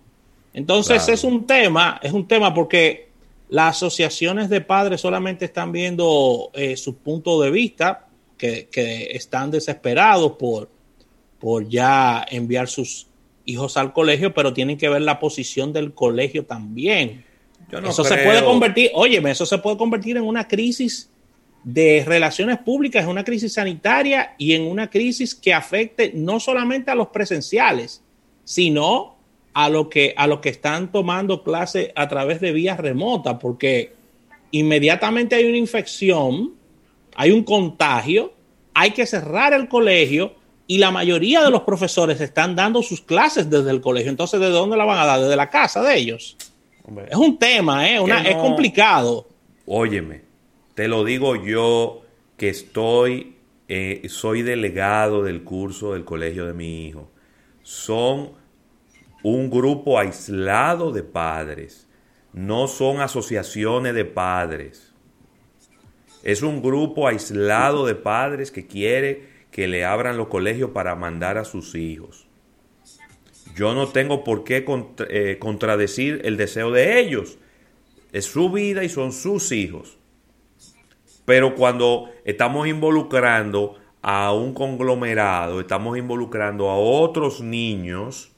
Entonces 0.53 1.07
es 1.09 1.23
un 1.23 1.47
tema, 1.47 1.99
es 2.03 2.11
un 2.11 2.27
tema 2.27 2.53
porque 2.53 3.09
las 3.49 3.77
asociaciones 3.77 4.49
de 4.49 4.61
padres 4.61 5.01
solamente 5.01 5.45
están 5.45 5.71
viendo 5.71 6.51
eh, 6.53 6.77
su 6.77 6.95
punto 6.95 7.41
de 7.41 7.51
vista, 7.51 8.07
que, 8.37 8.67
están 9.11 9.51
desesperados 9.51 10.33
por, 10.33 10.69
por 11.39 11.67
ya 11.69 12.25
enviar 12.29 12.67
sus 12.67 13.07
hijos 13.45 13.77
al 13.77 13.93
colegio, 13.93 14.33
pero 14.33 14.53
tienen 14.53 14.77
que 14.77 14.89
ver 14.89 15.01
la 15.01 15.19
posición 15.19 15.71
del 15.71 15.93
colegio 15.93 16.45
también. 16.45 17.23
eso 17.71 18.03
se 18.03 18.17
puede 18.17 18.43
convertir, 18.43 18.91
óyeme, 18.93 19.31
eso 19.31 19.45
se 19.45 19.57
puede 19.57 19.77
convertir 19.77 20.17
en 20.17 20.23
una 20.23 20.47
crisis 20.47 21.09
de 21.63 22.03
relaciones 22.05 22.57
públicas, 22.59 23.03
en 23.03 23.09
una 23.09 23.23
crisis 23.23 23.53
sanitaria 23.53 24.35
y 24.37 24.53
en 24.53 24.63
una 24.63 24.89
crisis 24.89 25.33
que 25.33 25.53
afecte 25.53 26.11
no 26.13 26.39
solamente 26.39 26.91
a 26.91 26.95
los 26.95 27.07
presenciales, 27.07 28.01
sino 28.43 29.15
a 29.53 29.69
lo 29.69 29.89
que, 29.89 30.13
a 30.17 30.27
los 30.27 30.39
que 30.39 30.49
están 30.49 30.91
tomando 30.91 31.43
clases 31.43 31.91
a 31.95 32.07
través 32.07 32.41
de 32.41 32.51
vías 32.51 32.79
remotas, 32.79 33.37
porque 33.39 33.93
inmediatamente 34.51 35.35
hay 35.35 35.45
una 35.45 35.57
infección, 35.57 36.53
hay 37.15 37.31
un 37.31 37.43
contagio, 37.43 38.33
hay 38.73 38.91
que 38.91 39.05
cerrar 39.05 39.53
el 39.53 39.67
colegio 39.67 40.35
y 40.67 40.79
la 40.79 40.91
mayoría 40.91 41.43
de 41.43 41.51
los 41.51 41.61
profesores 41.61 42.19
están 42.19 42.55
dando 42.55 42.81
sus 42.81 43.01
clases 43.01 43.49
desde 43.49 43.69
el 43.69 43.79
colegio. 43.79 44.09
Entonces, 44.09 44.39
¿de 44.39 44.49
dónde 44.49 44.75
la 44.75 44.85
van 44.85 44.99
a 44.99 45.05
dar? 45.05 45.21
Desde 45.21 45.35
la 45.35 45.49
casa 45.49 45.81
de 45.83 45.97
ellos. 45.97 46.35
es 47.09 47.15
un 47.15 47.37
tema, 47.37 47.87
¿eh? 47.87 47.99
es 48.25 48.35
complicado. 48.35 49.27
Óyeme, 49.65 50.22
te 50.75 50.87
lo 50.87 51.03
digo 51.03 51.35
yo 51.35 52.01
que 52.37 52.49
estoy, 52.49 53.35
eh, 53.67 54.01
soy 54.09 54.41
delegado 54.41 55.23
del 55.23 55.43
curso 55.43 55.93
del 55.93 56.03
colegio 56.03 56.45
de 56.45 56.53
mi 56.53 56.87
hijo. 56.87 57.11
Son 57.61 58.31
un 59.23 59.49
grupo 59.49 59.99
aislado 59.99 60.91
de 60.91 61.03
padres, 61.03 61.87
no 62.33 62.67
son 62.67 62.99
asociaciones 62.99 63.93
de 63.93 64.05
padres. 64.05 64.93
Es 66.23 66.41
un 66.41 66.61
grupo 66.61 67.07
aislado 67.07 67.85
de 67.85 67.95
padres 67.95 68.51
que 68.51 68.65
quiere 68.65 69.27
que 69.51 69.67
le 69.67 69.85
abran 69.85 70.17
los 70.17 70.27
colegios 70.27 70.71
para 70.71 70.95
mandar 70.95 71.37
a 71.37 71.45
sus 71.45 71.75
hijos. 71.75 72.27
Yo 73.55 73.75
no 73.75 73.89
tengo 73.89 74.23
por 74.23 74.43
qué 74.43 74.65
eh, 75.09 75.37
contradecir 75.39 76.21
el 76.23 76.37
deseo 76.37 76.71
de 76.71 76.99
ellos. 76.99 77.37
Es 78.11 78.25
su 78.25 78.49
vida 78.49 78.83
y 78.83 78.89
son 78.89 79.11
sus 79.11 79.51
hijos. 79.51 79.99
Pero 81.25 81.55
cuando 81.55 82.09
estamos 82.25 82.67
involucrando 82.67 83.75
a 84.01 84.33
un 84.33 84.53
conglomerado, 84.53 85.61
estamos 85.61 85.97
involucrando 85.97 86.69
a 86.69 86.77
otros 86.77 87.41
niños, 87.41 88.31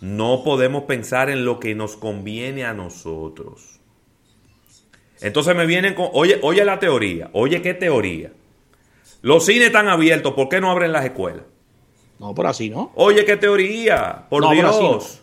no 0.00 0.42
podemos 0.42 0.84
pensar 0.84 1.30
en 1.30 1.44
lo 1.44 1.60
que 1.60 1.74
nos 1.74 1.96
conviene 1.96 2.64
a 2.64 2.74
nosotros. 2.74 3.78
Entonces 5.20 5.56
me 5.56 5.66
vienen 5.66 5.94
con, 5.94 6.08
oye, 6.12 6.38
oye 6.42 6.64
la 6.64 6.78
teoría, 6.78 7.30
oye 7.32 7.62
qué 7.62 7.74
teoría. 7.74 8.32
Los 9.22 9.46
cines 9.46 9.66
están 9.66 9.88
abiertos, 9.88 10.34
¿por 10.34 10.48
qué 10.48 10.60
no 10.60 10.70
abren 10.70 10.92
las 10.92 11.04
escuelas? 11.04 11.44
No, 12.18 12.34
por 12.34 12.46
así 12.46 12.70
no. 12.70 12.92
Oye 12.94 13.24
qué 13.24 13.36
teoría, 13.36 14.26
por 14.28 14.48
Dios. 14.50 15.22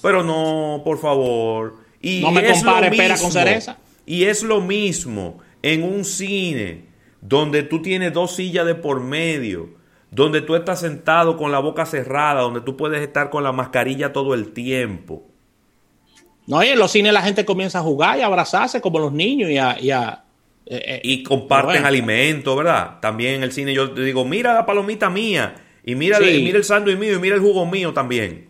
Pero 0.00 0.22
no, 0.22 0.82
por 0.84 0.98
favor. 0.98 1.76
Y 2.00 2.20
no 2.22 2.32
me 2.32 2.46
compare 2.46 2.90
pera 2.90 3.18
con 3.18 3.30
cereza. 3.30 3.78
Y 4.04 4.24
es 4.24 4.42
lo 4.42 4.60
mismo 4.60 5.38
en 5.62 5.82
un 5.82 6.04
cine 6.04 6.86
donde 7.20 7.62
tú 7.62 7.82
tienes 7.82 8.12
dos 8.12 8.34
sillas 8.34 8.66
de 8.66 8.74
por 8.74 9.00
medio 9.00 9.82
donde 10.12 10.42
tú 10.42 10.54
estás 10.54 10.80
sentado 10.80 11.38
con 11.38 11.50
la 11.50 11.58
boca 11.58 11.86
cerrada, 11.86 12.42
donde 12.42 12.60
tú 12.60 12.76
puedes 12.76 13.00
estar 13.00 13.30
con 13.30 13.42
la 13.42 13.50
mascarilla 13.50 14.12
todo 14.12 14.34
el 14.34 14.52
tiempo. 14.52 15.26
No, 16.46 16.62
y 16.62 16.68
en 16.68 16.78
los 16.78 16.92
cines 16.92 17.14
la 17.14 17.22
gente 17.22 17.46
comienza 17.46 17.78
a 17.78 17.82
jugar 17.82 18.18
y 18.18 18.20
a 18.20 18.26
abrazarse 18.26 18.80
como 18.80 18.98
los 18.98 19.12
niños 19.12 19.50
y 19.50 19.56
a... 19.56 19.80
Y, 19.80 19.90
a, 19.90 20.24
eh, 20.66 20.82
eh, 20.86 21.00
y 21.02 21.22
comparten 21.22 21.86
alimentos, 21.86 22.54
¿verdad? 22.56 23.00
También 23.00 23.36
en 23.36 23.42
el 23.42 23.52
cine 23.52 23.72
yo 23.72 23.90
te 23.90 24.02
digo, 24.02 24.24
mira 24.26 24.52
la 24.52 24.66
palomita 24.66 25.08
mía, 25.08 25.54
y 25.82 25.94
mira, 25.94 26.20
mira 26.20 26.58
el 26.58 26.64
sándwich 26.64 26.98
mío, 26.98 27.16
y 27.16 27.18
mira 27.18 27.34
el 27.34 27.40
jugo 27.40 27.64
mío 27.64 27.94
también. 27.94 28.48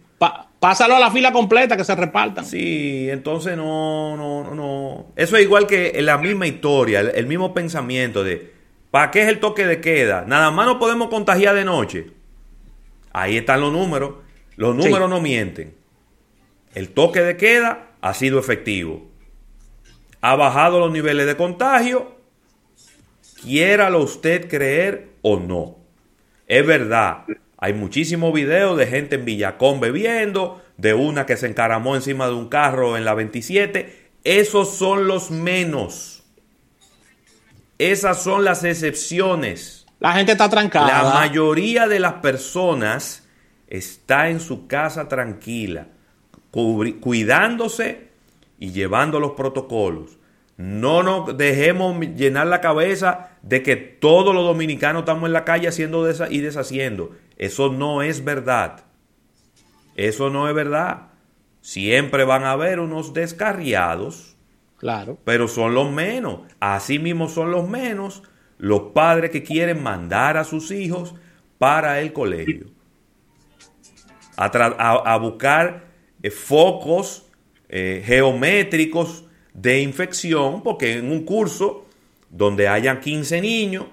Pásalo 0.63 0.95
a 0.95 1.01
la 1.01 1.11
fila 1.11 1.33
completa 1.33 1.77
que 1.77 1.83
se 1.83 1.97
repartan. 1.97 2.47
Sí, 2.47 3.11
entonces 3.11 3.57
no, 3.57 4.17
no, 4.17 4.55
no. 4.55 5.13
Eso 5.17 5.37
es 5.37 5.43
igual 5.43 5.67
que 5.67 6.01
la 6.01 6.17
misma 6.19 6.47
historia, 6.47 7.01
el 7.01 7.27
mismo 7.27 7.53
pensamiento 7.53 8.23
de 8.23 8.53
¿Para 8.93 9.11
qué 9.11 9.23
es 9.23 9.29
el 9.29 9.41
toque 9.41 9.67
de 9.67 9.81
queda? 9.81 10.27
Nada 10.27 10.51
más 10.51 10.67
no 10.67 10.79
podemos 10.79 11.09
contagiar 11.09 11.55
de 11.55 11.65
noche. 11.65 12.13
Ahí 13.15 13.39
están 13.39 13.63
los 13.63 13.73
números. 13.73 14.17
Los 14.57 14.77
números 14.77 15.09
no 15.09 15.19
mienten. 15.19 15.75
El 16.75 16.91
toque 16.91 17.23
de 17.23 17.39
queda 17.39 17.93
ha 18.03 18.13
sido 18.13 18.39
efectivo. 18.39 19.11
Ha 20.21 20.37
bajado 20.37 20.79
los 20.79 20.93
niveles 20.93 21.27
de 21.27 21.39
contagio. 21.39 22.17
Quiéralo 23.41 24.01
usted 24.01 24.47
creer 24.51 25.09
o 25.23 25.39
no. 25.41 25.79
Es 26.47 26.67
verdad. 26.67 27.25
Hay 27.63 27.75
muchísimos 27.75 28.33
videos 28.33 28.77
de 28.77 28.89
gente 28.89 29.15
en 29.15 29.25
Villacón 29.25 29.79
bebiendo, 29.79 30.61
de 30.79 30.95
una 30.95 31.27
que 31.27 31.37
se 31.37 31.47
encaramó 31.47 31.95
encima 31.95 32.27
de 32.27 32.33
un 32.33 32.49
carro 32.49 32.97
en 32.97 33.05
la 33.05 33.15
27. 33.15 34.11
Esos 34.25 34.75
son 34.75 35.07
los 35.07 35.31
menos. 35.31 36.25
Esas 37.79 38.21
son 38.21 38.45
las 38.45 38.65
excepciones. 38.65 39.87
La 40.01 40.13
gente 40.13 40.33
está 40.33 40.49
trancada. 40.49 41.05
La 41.05 41.15
mayoría 41.15 41.87
de 41.87 42.01
las 42.01 42.15
personas 42.15 43.29
está 43.69 44.29
en 44.29 44.41
su 44.41 44.67
casa 44.67 45.07
tranquila, 45.07 45.87
cuidándose 46.51 48.09
y 48.59 48.73
llevando 48.73 49.21
los 49.21 49.35
protocolos. 49.35 50.19
No 50.57 51.05
nos 51.05 51.39
dejemos 51.39 51.97
llenar 52.17 52.49
la 52.49 52.61
cabeza 52.61 53.31
de 53.43 53.63
que 53.63 53.77
todos 53.77 54.35
los 54.35 54.45
dominicanos 54.45 55.03
estamos 55.03 55.29
en 55.29 55.33
la 55.33 55.45
calle 55.45 55.69
haciendo 55.69 56.11
y 56.29 56.41
deshaciendo. 56.41 57.13
Eso 57.37 57.73
no 57.73 58.03
es 58.03 58.25
verdad. 58.25 58.85
Eso 59.97 60.31
no 60.31 60.49
es 60.49 60.55
verdad. 60.55 61.09
Siempre 61.61 62.25
van 62.25 62.45
a 62.45 62.53
haber 62.53 62.81
unos 62.81 63.13
descarriados. 63.13 64.37
Claro. 64.79 65.19
Pero 65.25 65.49
son 65.49 65.75
los 65.75 65.91
menos. 65.93 66.41
Así 66.61 66.99
mismo 66.99 67.29
son 67.29 67.51
los 67.51 67.69
menos 67.69 68.23
los 68.63 68.93
padres 68.93 69.31
que 69.31 69.43
quieren 69.43 69.83
mandar 69.83 70.37
a 70.37 70.45
sus 70.45 70.71
hijos 70.71 71.17
para 71.59 72.01
el 72.01 72.13
colegio. 72.13 72.67
A, 74.37 75.17
buscar 75.19 75.89
eh, 76.23 76.31
focos 76.31 77.27
eh, 77.69 78.05
geométricos 78.07 79.25
de 79.53 79.81
infección, 79.81 80.63
porque 80.63 80.95
en 80.95 81.11
un 81.11 81.25
curso 81.25 81.87
donde 82.31 82.69
hayan 82.69 83.01
15 83.01 83.41
niños, 83.41 83.87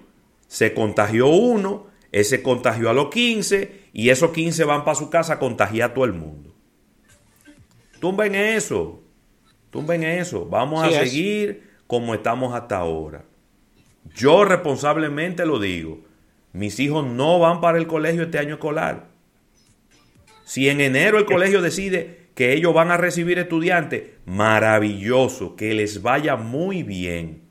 se 0.48 0.76
contagió 0.76 1.30
uno, 1.30 1.88
ese 2.12 2.42
contagió 2.42 2.90
a 2.90 2.94
los 2.94 3.10
15 3.10 3.90
y 3.94 4.10
esos 4.10 4.32
15 4.32 4.64
van 4.64 4.84
para 4.84 4.96
su 4.96 5.10
casa 5.10 5.34
a 5.34 5.40
contagiar 5.40 5.92
a 5.92 5.94
todo 5.94 6.06
el 6.06 6.14
mundo. 6.14 6.56
Tumben 8.00 8.34
eso, 8.36 9.02
tumben 9.70 10.04
eso, 10.04 10.46
vamos 10.46 10.84
a 10.84 10.92
seguir 10.92 11.70
como 11.86 12.14
estamos 12.14 12.54
hasta 12.56 12.78
ahora. 12.78 13.26
Yo 14.16 14.46
responsablemente 14.46 15.46
lo 15.46 15.60
digo, 15.60 16.02
mis 16.54 16.80
hijos 16.80 17.06
no 17.06 17.40
van 17.40 17.62
para 17.62 17.78
el 17.78 17.88
colegio 17.88 18.24
este 18.24 18.40
año 18.40 18.56
escolar. 18.56 19.10
Si 20.46 20.70
en 20.70 20.82
enero 20.82 21.20
el 21.20 21.26
colegio 21.26 21.62
decide 21.62 22.30
que 22.34 22.54
ellos 22.54 22.74
van 22.74 22.90
a 22.90 22.98
recibir 22.98 23.38
estudiantes, 23.38 24.04
maravilloso, 24.26 25.56
que 25.56 25.74
les 25.74 26.02
vaya 26.02 26.38
muy 26.38 26.84
bien. 26.84 27.44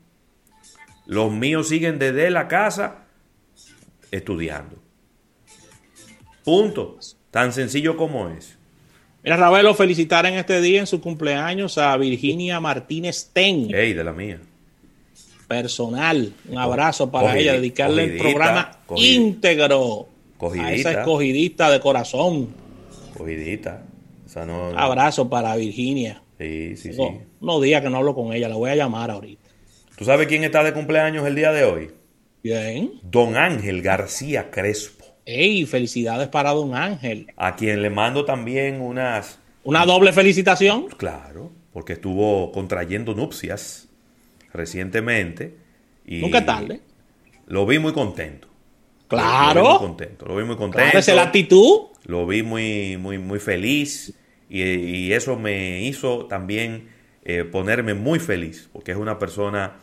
Los 1.05 1.31
míos 1.31 1.69
siguen 1.69 1.99
desde 1.99 2.29
la 2.29 2.47
casa 2.47 3.05
estudiando. 4.11 4.77
Punto. 6.43 6.97
Tan 7.31 7.53
sencillo 7.53 7.95
como 7.95 8.29
es. 8.29 8.57
Mira, 9.23 9.37
Ravelo, 9.37 9.75
felicitar 9.75 10.25
en 10.25 10.35
este 10.35 10.61
día, 10.61 10.79
en 10.79 10.87
su 10.87 11.01
cumpleaños, 11.01 11.77
a 11.77 11.95
Virginia 11.97 12.59
Martínez 12.59 13.29
Ten. 13.33 13.73
Ey, 13.73 13.93
de 13.93 14.03
la 14.03 14.13
mía. 14.13 14.39
Personal. 15.47 16.33
Un 16.47 16.57
abrazo 16.57 17.11
para 17.11 17.37
ella, 17.37 17.53
dedicarle 17.53 18.03
el 18.05 18.17
programa 18.17 18.79
íntegro 18.95 20.07
a 20.41 20.73
esa 20.73 20.91
escogidista 20.91 21.69
de 21.69 21.79
corazón. 21.79 22.49
Cogidita. 23.17 23.83
Abrazo 24.75 25.29
para 25.29 25.55
Virginia. 25.55 26.21
Sí, 26.37 26.77
sí, 26.77 26.93
sí. 26.93 27.01
No 27.41 27.59
días 27.59 27.81
que 27.81 27.89
no 27.89 27.97
hablo 27.97 28.15
con 28.15 28.31
ella, 28.31 28.47
la 28.47 28.55
voy 28.55 28.69
a 28.69 28.75
llamar 28.75 29.11
ahorita. 29.11 29.49
¿Tú 29.97 30.05
sabes 30.05 30.27
quién 30.27 30.43
está 30.43 30.63
de 30.63 30.73
cumpleaños 30.73 31.27
el 31.27 31.35
día 31.35 31.51
de 31.51 31.65
hoy? 31.65 31.91
Bien. 32.43 32.91
Don 33.03 33.35
Ángel 33.35 33.81
García 33.81 34.49
Crespo. 34.49 35.05
¡Ey! 35.25 35.65
Felicidades 35.65 36.27
para 36.27 36.51
Don 36.51 36.75
Ángel. 36.75 37.27
A 37.35 37.55
quien 37.55 37.81
le 37.81 37.89
mando 37.89 38.25
también 38.25 38.81
unas. 38.81 39.39
¿Una 39.63 39.85
doble 39.85 40.13
felicitación? 40.13 40.87
Claro, 40.97 41.51
porque 41.73 41.93
estuvo 41.93 42.51
contrayendo 42.51 43.13
nupcias 43.13 43.89
recientemente. 44.53 45.57
Y 46.05 46.17
Nunca 46.17 46.45
tarde. 46.45 46.81
Lo 47.45 47.65
vi 47.65 47.77
muy 47.77 47.93
contento. 47.93 48.47
Claro. 49.07 49.61
Lo 49.61 49.65
vi 49.65 49.69
muy 49.69 49.79
contento. 49.79 50.25
Lo 50.25 50.35
vi 50.35 50.43
muy 50.43 50.55
contento. 50.55 50.91
Claro, 50.91 51.15
la 51.15 51.23
actitud. 51.23 51.79
Lo 52.05 52.25
vi 52.25 52.41
muy, 52.41 52.97
muy, 52.97 53.17
muy 53.17 53.39
feliz. 53.39 54.13
Y, 54.49 55.11
eso 55.11 55.37
me 55.37 55.83
hizo 55.83 56.25
también 56.25 56.89
eh, 57.23 57.43
ponerme 57.43 57.93
muy 57.93 58.19
feliz, 58.19 58.69
porque 58.73 58.91
es 58.91 58.97
una 58.97 59.19
persona 59.19 59.75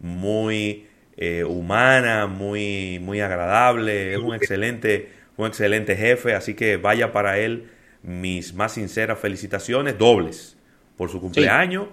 muy 0.00 0.86
eh, 1.24 1.44
humana, 1.44 2.26
muy, 2.26 2.98
muy 3.00 3.20
agradable, 3.20 4.14
es 4.14 4.18
un 4.18 4.34
excelente, 4.34 5.12
un 5.36 5.46
excelente 5.46 5.96
jefe, 5.96 6.34
así 6.34 6.54
que 6.54 6.76
vaya 6.76 7.12
para 7.12 7.38
él 7.38 7.70
mis 8.02 8.54
más 8.54 8.72
sinceras 8.72 9.18
felicitaciones, 9.18 9.98
dobles, 9.98 10.56
por 10.96 11.10
su 11.10 11.20
cumpleaños 11.20 11.86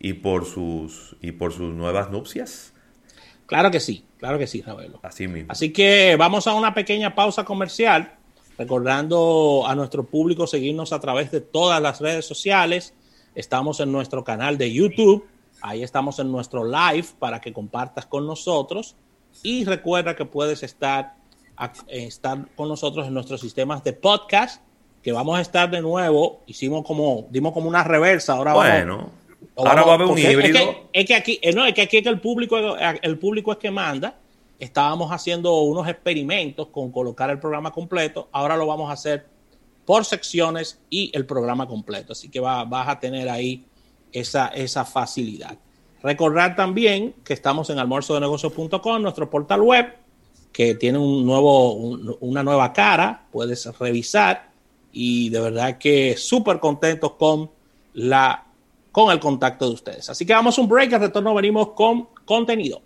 y 0.00 0.14
por 0.14 0.46
sus 0.46 1.16
y 1.20 1.32
por 1.32 1.52
sus 1.52 1.74
nuevas 1.74 2.10
nupcias. 2.10 2.72
Claro 3.46 3.70
que 3.70 3.80
sí, 3.80 4.04
claro 4.18 4.38
que 4.38 4.46
sí, 4.46 4.62
Ravelo. 4.62 5.00
Así 5.02 5.28
mismo. 5.28 5.52
Así 5.52 5.72
que 5.72 6.16
vamos 6.18 6.46
a 6.46 6.54
una 6.54 6.74
pequeña 6.74 7.14
pausa 7.14 7.44
comercial 7.44 8.16
Recordando 8.58 9.64
a 9.66 9.74
nuestro 9.74 10.04
público 10.04 10.46
seguirnos 10.46 10.92
a 10.92 11.00
través 11.00 11.30
de 11.30 11.40
todas 11.40 11.80
las 11.80 12.00
redes 12.00 12.26
sociales. 12.26 12.94
Estamos 13.34 13.80
en 13.80 13.90
nuestro 13.90 14.24
canal 14.24 14.58
de 14.58 14.72
YouTube. 14.72 15.24
Ahí 15.62 15.82
estamos 15.82 16.18
en 16.18 16.30
nuestro 16.30 16.64
live 16.64 17.06
para 17.18 17.40
que 17.40 17.52
compartas 17.52 18.06
con 18.06 18.26
nosotros. 18.26 18.96
Y 19.42 19.64
recuerda 19.64 20.14
que 20.14 20.24
puedes 20.24 20.62
estar, 20.62 21.14
estar 21.88 22.48
con 22.54 22.68
nosotros 22.68 23.06
en 23.06 23.14
nuestros 23.14 23.40
sistemas 23.40 23.82
de 23.84 23.92
podcast, 23.92 24.62
que 25.02 25.12
vamos 25.12 25.38
a 25.38 25.40
estar 25.40 25.70
de 25.70 25.80
nuevo. 25.80 26.42
Hicimos 26.46 26.84
como, 26.84 27.26
dimos 27.30 27.52
como 27.52 27.68
una 27.68 27.84
reversa. 27.84 28.34
Ahora 28.34 28.54
bueno, 28.54 29.10
ahora 29.56 29.82
va 29.82 29.92
a 29.92 29.94
haber 29.94 30.08
un 30.08 30.18
híbrido. 30.18 30.88
Es 30.92 31.06
que, 31.06 31.14
aquí, 31.14 31.38
eh, 31.42 31.52
no, 31.52 31.64
es 31.64 31.74
que 31.74 31.82
aquí 31.82 31.96
el 31.98 32.20
público, 32.20 32.58
el 32.76 33.18
público 33.18 33.52
es 33.52 33.58
que 33.58 33.70
manda 33.70 34.18
estábamos 34.62 35.10
haciendo 35.10 35.58
unos 35.62 35.88
experimentos 35.88 36.68
con 36.68 36.92
colocar 36.92 37.28
el 37.30 37.40
programa 37.40 37.72
completo, 37.72 38.28
ahora 38.30 38.56
lo 38.56 38.64
vamos 38.64 38.90
a 38.90 38.92
hacer 38.92 39.26
por 39.84 40.04
secciones 40.04 40.80
y 40.88 41.10
el 41.14 41.26
programa 41.26 41.66
completo. 41.66 42.12
Así 42.12 42.28
que 42.28 42.38
vas 42.38 42.88
a 42.88 43.00
tener 43.00 43.28
ahí 43.28 43.66
esa, 44.12 44.48
esa 44.48 44.84
facilidad. 44.84 45.56
Recordar 46.02 46.56
también 46.56 47.14
que 47.24 47.32
estamos 47.32 47.70
en 47.70 47.78
almuerzodenegocios.com, 47.78 49.02
nuestro 49.02 49.30
portal 49.30 49.60
web, 49.60 49.94
que 50.52 50.74
tiene 50.74 50.98
un 50.98 51.24
nuevo, 51.24 51.72
una 52.20 52.42
nueva 52.42 52.72
cara, 52.72 53.26
puedes 53.30 53.64
revisar 53.78 54.50
y 54.92 55.30
de 55.30 55.40
verdad 55.40 55.78
que 55.78 56.16
súper 56.16 56.60
contentos 56.60 57.12
con, 57.12 57.50
la, 57.94 58.46
con 58.90 59.10
el 59.12 59.18
contacto 59.18 59.66
de 59.66 59.74
ustedes. 59.74 60.10
Así 60.10 60.26
que 60.26 60.34
vamos 60.34 60.58
a 60.58 60.60
un 60.60 60.68
break, 60.68 60.92
al 60.92 61.00
retorno 61.00 61.34
venimos 61.34 61.70
con 61.70 62.08
contenido. 62.24 62.82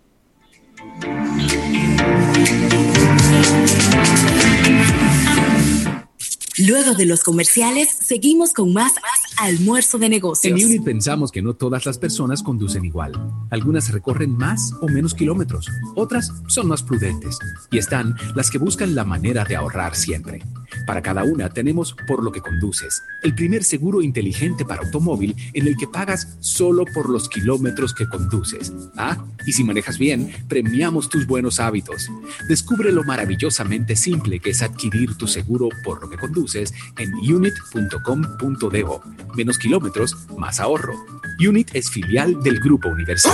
Luego 6.67 6.95
de 6.95 7.05
los 7.05 7.23
comerciales, 7.23 7.87
seguimos 8.01 8.51
con 8.51 8.73
más 8.73 8.91
almuerzo 9.37 9.97
de 9.99 10.09
negocios. 10.09 10.59
En 10.59 10.65
Unit 10.65 10.83
pensamos 10.83 11.31
que 11.31 11.41
no 11.41 11.53
todas 11.53 11.85
las 11.85 11.97
personas 11.97 12.43
conducen 12.43 12.83
igual. 12.83 13.13
Algunas 13.51 13.89
recorren 13.93 14.35
más 14.35 14.73
o 14.81 14.89
menos 14.89 15.13
kilómetros, 15.13 15.69
otras 15.95 16.33
son 16.47 16.67
más 16.67 16.83
prudentes 16.83 17.39
y 17.71 17.77
están 17.77 18.15
las 18.35 18.51
que 18.51 18.57
buscan 18.57 18.95
la 18.95 19.05
manera 19.05 19.45
de 19.45 19.55
ahorrar 19.55 19.95
siempre. 19.95 20.43
Para 20.85 21.01
cada 21.01 21.23
una 21.23 21.49
tenemos 21.49 21.95
Por 22.07 22.21
lo 22.21 22.31
que 22.31 22.41
conduces, 22.41 23.01
el 23.23 23.33
primer 23.33 23.63
seguro 23.63 24.01
inteligente 24.01 24.65
para 24.65 24.81
automóvil 24.81 25.35
en 25.53 25.67
el 25.67 25.77
que 25.77 25.87
pagas 25.87 26.35
solo 26.41 26.83
por 26.93 27.09
los 27.09 27.29
kilómetros 27.29 27.93
que 27.93 28.07
conduces. 28.07 28.73
Ah, 28.97 29.25
y 29.45 29.53
si 29.53 29.63
manejas 29.63 29.97
bien, 29.97 30.33
premiamos 30.49 31.09
tus 31.09 31.25
buenos 31.25 31.61
hábitos. 31.61 32.09
Descubre 32.49 32.91
lo 32.91 33.03
maravillosamente 33.03 33.95
simple 33.95 34.39
que 34.39 34.49
es 34.49 34.61
adquirir 34.61 35.15
tu 35.15 35.27
seguro 35.27 35.69
por 35.83 36.01
lo 36.01 36.09
que 36.09 36.17
conduces 36.17 36.56
en 36.97 37.13
unit.com.do. 37.13 39.01
Menos 39.35 39.57
kilómetros, 39.57 40.15
más 40.37 40.59
ahorro. 40.59 40.93
Unit 41.39 41.69
es 41.73 41.89
filial 41.89 42.41
del 42.41 42.59
Grupo 42.59 42.89
Universal. 42.89 43.31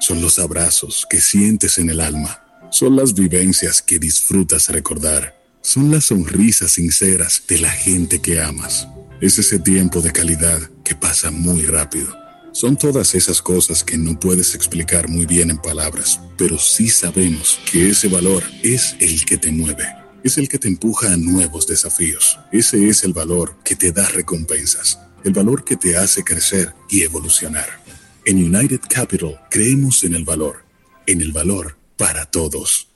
Son 0.00 0.22
los 0.22 0.38
abrazos 0.38 1.06
que 1.08 1.20
sientes 1.20 1.78
en 1.78 1.90
el 1.90 2.00
alma. 2.00 2.44
Son 2.70 2.94
las 2.94 3.14
vivencias 3.14 3.82
que 3.82 3.98
disfrutas 3.98 4.68
recordar. 4.68 5.36
Son 5.62 5.90
las 5.90 6.04
sonrisas 6.06 6.72
sinceras 6.72 7.42
de 7.48 7.58
la 7.58 7.70
gente 7.70 8.20
que 8.20 8.40
amas. 8.40 8.88
Es 9.20 9.38
ese 9.38 9.58
tiempo 9.58 10.00
de 10.00 10.12
calidad 10.12 10.58
que 10.84 10.94
pasa 10.94 11.30
muy 11.30 11.66
rápido. 11.66 12.19
Son 12.52 12.76
todas 12.76 13.14
esas 13.14 13.40
cosas 13.40 13.84
que 13.84 13.96
no 13.96 14.18
puedes 14.18 14.56
explicar 14.56 15.08
muy 15.08 15.24
bien 15.24 15.50
en 15.50 15.58
palabras, 15.58 16.20
pero 16.36 16.58
sí 16.58 16.88
sabemos 16.88 17.60
que 17.70 17.90
ese 17.90 18.08
valor 18.08 18.42
es 18.64 18.96
el 18.98 19.24
que 19.24 19.38
te 19.38 19.52
mueve, 19.52 19.86
es 20.24 20.36
el 20.36 20.48
que 20.48 20.58
te 20.58 20.66
empuja 20.66 21.12
a 21.12 21.16
nuevos 21.16 21.68
desafíos. 21.68 22.40
Ese 22.50 22.88
es 22.88 23.04
el 23.04 23.12
valor 23.12 23.54
que 23.64 23.76
te 23.76 23.92
da 23.92 24.08
recompensas, 24.08 24.98
el 25.22 25.32
valor 25.32 25.62
que 25.64 25.76
te 25.76 25.96
hace 25.96 26.24
crecer 26.24 26.74
y 26.88 27.02
evolucionar. 27.02 27.68
En 28.24 28.36
United 28.36 28.80
Capital 28.88 29.40
creemos 29.48 30.02
en 30.02 30.16
el 30.16 30.24
valor, 30.24 30.64
en 31.06 31.20
el 31.20 31.30
valor 31.30 31.78
para 31.96 32.26
todos. 32.26 32.89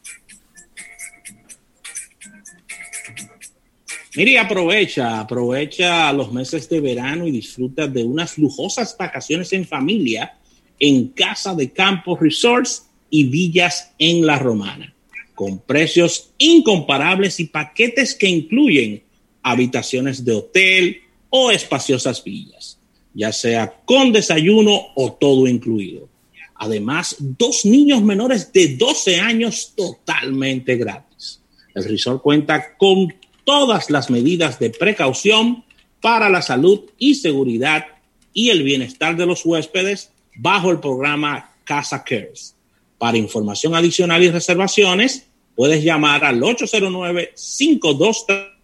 Mire, 4.17 4.39
aprovecha, 4.39 5.19
aprovecha 5.19 6.13
los 6.13 6.33
meses 6.33 6.69
de 6.69 6.81
verano 6.81 7.27
y 7.27 7.33
disfruta 7.33 7.89
de 7.89 8.05
unas 8.05 8.39
lujosas 8.39 8.97
vacaciones 8.97 9.53
en 9.53 9.67
familia 9.67 10.39
en 10.79 11.09
Casa 11.09 11.53
de 11.55 11.71
Campo 11.71 12.17
Resorts 12.17 12.87
y 13.11 13.25
Villas 13.25 13.93
en 13.99 14.25
La 14.25 14.39
Romana, 14.39 14.95
con 15.35 15.59
precios 15.59 16.31
incomparables 16.39 17.41
y 17.41 17.47
paquetes 17.47 18.15
que 18.15 18.29
incluyen 18.29 19.03
habitaciones 19.43 20.25
de 20.25 20.33
hotel 20.33 21.03
o 21.29 21.51
espaciosas 21.51 22.23
villas, 22.23 22.79
ya 23.15 23.33
sea 23.33 23.81
con 23.85 24.13
desayuno 24.13 24.93
o 24.95 25.13
todo 25.13 25.49
incluido. 25.49 26.09
Además, 26.55 27.17
dos 27.19 27.65
niños 27.65 28.01
menores 28.03 28.53
de 28.53 28.77
12 28.77 29.19
años 29.19 29.73
totalmente 29.77 30.77
gratis. 30.77 31.41
El 31.75 31.85
resort 31.85 32.23
cuenta 32.23 32.77
con 32.77 33.13
todas 33.45 33.91
las 33.91 34.11
medidas 34.11 34.59
de 34.59 34.71
precaución 34.71 35.65
para 36.01 36.29
la 36.29 36.43
salud 36.43 36.81
y 36.99 37.15
seguridad 37.15 37.87
y 38.33 38.51
el 38.51 38.63
bienestar 38.63 39.17
de 39.17 39.27
los 39.27 39.47
huéspedes 39.47 40.11
bajo 40.35 40.71
el 40.71 40.81
programa 40.81 41.53
Casa 41.65 42.05
Cares. 42.05 42.57
Para 42.99 43.17
información 43.17 43.75
adicional 43.75 44.23
y 44.23 44.31
reservaciones, 44.31 45.27
puedes 45.55 45.85
llamar 45.85 46.25
al 46.25 46.43
809 46.43 47.35
523 47.37 48.55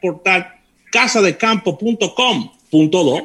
portal 0.00 0.54
casadecampo.com.do. 0.90 3.22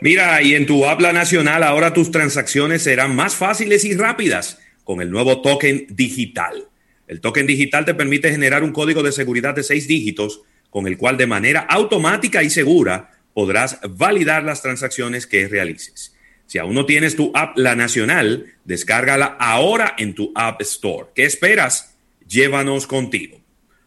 Mira, 0.00 0.42
y 0.42 0.54
en 0.54 0.66
tu 0.66 0.86
habla 0.86 1.12
nacional 1.12 1.62
ahora 1.62 1.92
tus 1.92 2.10
transacciones 2.10 2.82
serán 2.82 3.14
más 3.14 3.34
fáciles 3.34 3.84
y 3.84 3.94
rápidas 3.94 4.58
con 4.84 5.00
el 5.00 5.10
nuevo 5.10 5.40
token 5.42 5.86
digital. 5.90 6.68
El 7.06 7.20
token 7.20 7.46
digital 7.46 7.84
te 7.84 7.94
permite 7.94 8.30
generar 8.30 8.62
un 8.62 8.72
código 8.72 9.02
de 9.02 9.12
seguridad 9.12 9.54
de 9.54 9.62
seis 9.62 9.88
dígitos 9.88 10.42
con 10.70 10.86
el 10.86 10.96
cual 10.96 11.16
de 11.16 11.26
manera 11.26 11.60
automática 11.60 12.42
y 12.42 12.50
segura 12.50 13.10
podrás 13.34 13.78
validar 13.88 14.44
las 14.44 14.62
transacciones 14.62 15.26
que 15.26 15.48
realices. 15.48 16.14
Si 16.46 16.58
aún 16.58 16.74
no 16.74 16.86
tienes 16.86 17.16
tu 17.16 17.30
app 17.34 17.56
La 17.56 17.76
Nacional, 17.76 18.54
descárgala 18.64 19.36
ahora 19.38 19.94
en 19.98 20.14
tu 20.14 20.32
App 20.34 20.60
Store. 20.62 21.08
¿Qué 21.14 21.24
esperas? 21.24 21.96
Llévanos 22.26 22.86
contigo. 22.86 23.40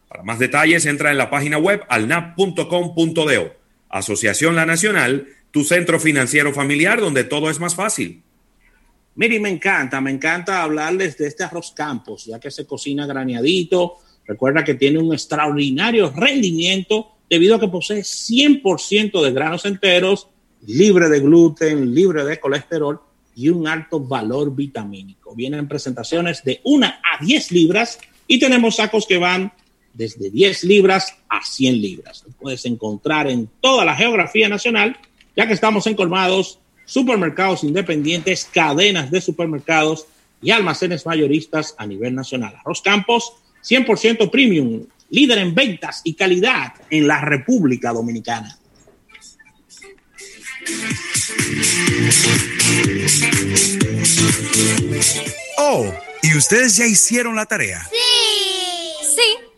Para 0.07 0.23
más 0.23 0.39
detalles, 0.39 0.85
entra 0.85 1.11
en 1.11 1.17
la 1.17 1.29
página 1.29 1.57
web 1.57 1.83
alnap.com.do. 1.89 3.55
Asociación 3.89 4.55
La 4.55 4.65
Nacional, 4.65 5.27
tu 5.51 5.63
centro 5.63 5.99
financiero 5.99 6.53
familiar 6.53 6.99
donde 6.99 7.23
todo 7.23 7.49
es 7.49 7.59
más 7.59 7.75
fácil. 7.75 8.22
Miri, 9.15 9.39
me 9.39 9.49
encanta, 9.49 10.01
me 10.01 10.11
encanta 10.11 10.63
hablarles 10.63 11.17
de 11.17 11.27
este 11.27 11.43
arroz 11.43 11.71
campos, 11.71 12.25
ya 12.25 12.39
que 12.39 12.49
se 12.49 12.65
cocina 12.65 13.05
graneadito. 13.05 13.97
Recuerda 14.25 14.63
que 14.63 14.73
tiene 14.73 14.99
un 14.99 15.13
extraordinario 15.13 16.11
rendimiento 16.15 17.17
debido 17.29 17.55
a 17.55 17.59
que 17.59 17.67
posee 17.67 18.01
100% 18.01 19.21
de 19.21 19.31
granos 19.31 19.65
enteros, 19.65 20.27
libre 20.65 21.09
de 21.09 21.19
gluten, 21.19 21.93
libre 21.93 22.23
de 22.23 22.39
colesterol 22.39 23.01
y 23.35 23.49
un 23.49 23.67
alto 23.67 23.99
valor 23.99 24.55
vitamínico. 24.55 25.35
Vienen 25.35 25.67
presentaciones 25.67 26.43
de 26.43 26.61
1 26.63 26.85
a 26.85 27.23
10 27.23 27.51
libras 27.51 27.99
y 28.27 28.39
tenemos 28.39 28.77
sacos 28.77 29.05
que 29.05 29.17
van 29.17 29.51
desde 29.93 30.31
10 30.31 30.63
libras 30.63 31.15
a 31.29 31.43
100 31.43 31.81
libras. 31.81 32.25
Puedes 32.39 32.65
encontrar 32.65 33.29
en 33.29 33.49
toda 33.61 33.85
la 33.85 33.95
geografía 33.95 34.49
nacional, 34.49 34.97
ya 35.35 35.45
que 35.45 35.53
estamos 35.53 35.85
encolmados 35.85 36.59
supermercados 36.93 37.63
independientes, 37.63 38.47
cadenas 38.53 39.09
de 39.09 39.19
supermercados 39.19 40.05
y 40.43 40.51
almacenes 40.51 41.07
mayoristas 41.07 41.73
a 41.79 41.87
nivel 41.87 42.13
nacional. 42.13 42.55
Arroz 42.59 42.83
Campos, 42.83 43.33
100% 43.67 44.29
premium, 44.29 44.85
líder 45.09 45.39
en 45.39 45.55
ventas 45.55 46.01
y 46.03 46.13
calidad 46.13 46.73
en 46.91 47.07
la 47.07 47.19
República 47.19 47.91
Dominicana. 47.91 48.59
Oh, 55.57 55.91
¿y 56.21 56.37
ustedes 56.37 56.77
ya 56.77 56.85
hicieron 56.85 57.35
la 57.35 57.47
tarea? 57.47 57.83
Sí. 57.89 58.12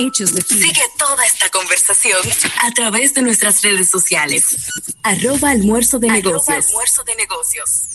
hechos 0.00 0.34
de 0.34 0.42
Sigue 0.42 0.82
toda 0.98 1.24
esta 1.24 1.48
conversación 1.50 2.18
a 2.62 2.70
través 2.72 3.14
de 3.14 3.22
nuestras 3.22 3.62
redes 3.62 3.88
sociales. 3.90 4.56
Arroba 5.02 5.50
almuerzo 5.50 5.98
de 5.98 6.08
negocios. 6.08 6.66
Almuerzo 6.68 7.02
de 7.04 7.14
negocios. 7.16 7.90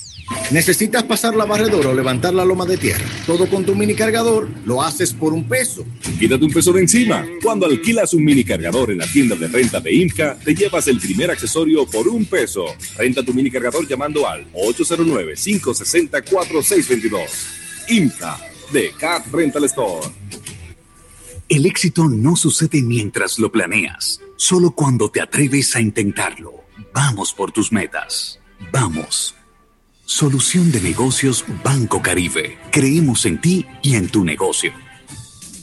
¿Necesitas 0.52 1.04
pasar 1.04 1.36
la 1.36 1.46
barredora 1.46 1.90
o 1.90 1.94
levantar 1.94 2.34
la 2.34 2.44
loma 2.46 2.66
de 2.66 2.78
tierra? 2.78 3.06
Todo 3.28 3.48
con 3.48 3.66
tu 3.66 3.76
mini 3.76 3.94
cargador 3.94 4.50
lo 4.66 4.82
haces 4.82 5.14
por 5.14 5.34
un 5.34 5.48
peso. 5.48 5.86
Quítate 6.20 6.44
un 6.44 6.52
peso 6.52 6.74
de 6.74 6.82
encima. 6.82 7.26
Cuando 7.44 7.66
alquilas 7.66 8.14
un 8.14 8.24
mini 8.24 8.44
cargador 8.44 8.92
en 8.92 9.00
la 9.00 9.08
tienda 9.08 9.36
de 9.36 9.48
renta 9.48 9.80
de 9.80 9.94
IMCA, 9.94 10.38
te 10.44 10.54
llevas 10.56 10.88
el 10.88 11.00
primer 11.00 11.32
accesorio 11.32 11.86
por 11.86 12.08
un 12.08 12.26
peso. 12.26 12.66
Renta 12.98 13.24
tu 13.24 13.34
mini 13.34 13.52
cargador 13.52 13.88
llamando 13.88 14.28
al 14.28 14.52
809-560-4622. 14.54 17.28
IMCA 17.90 18.40
de 18.72 18.92
Cat 19.00 19.28
Rental 19.32 19.66
Store. 19.66 20.08
El 21.48 21.68
éxito 21.68 22.10
no 22.10 22.36
sucede 22.36 22.82
mientras 22.82 23.38
lo 23.38 23.52
planeas, 23.52 24.20
solo 24.36 24.72
cuando 24.72 25.12
te 25.12 25.22
atreves 25.22 25.76
a 25.76 25.82
intentarlo. 25.82 26.66
Vamos 26.92 27.34
por 27.34 27.52
tus 27.52 27.72
metas. 27.72 28.40
Vamos. 28.72 29.36
Solución 30.06 30.72
de 30.72 30.82
negocios 30.82 31.46
Banco 31.64 32.02
Caribe. 32.02 32.58
Creemos 32.72 33.28
en 33.28 33.40
ti 33.42 33.66
y 33.84 33.96
en 33.96 34.10
tu 34.10 34.26
negocio. 34.26 34.74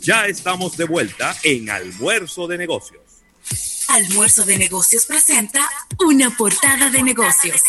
Ya 0.03 0.27
estamos 0.27 0.77
de 0.77 0.85
vuelta 0.85 1.37
en 1.43 1.69
Almuerzo 1.69 2.47
de 2.47 2.59
Negocios. 2.59 3.03
Almuerzo 3.89 4.45
de 4.45 4.59
Negocios 4.59 5.05
presenta 5.07 5.69
una 5.99 6.31
portada 6.37 6.91
de 6.91 7.03
negocios. 7.03 7.61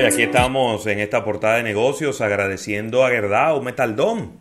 Y 0.00 0.06
aquí 0.06 0.22
estamos 0.22 0.86
en 0.86 0.98
esta 0.98 1.24
portada 1.24 1.56
de 1.56 1.62
negocios 1.62 2.20
agradeciendo 2.20 3.04
a 3.04 3.10
Gerdau 3.10 3.62
Metaldón, 3.62 4.40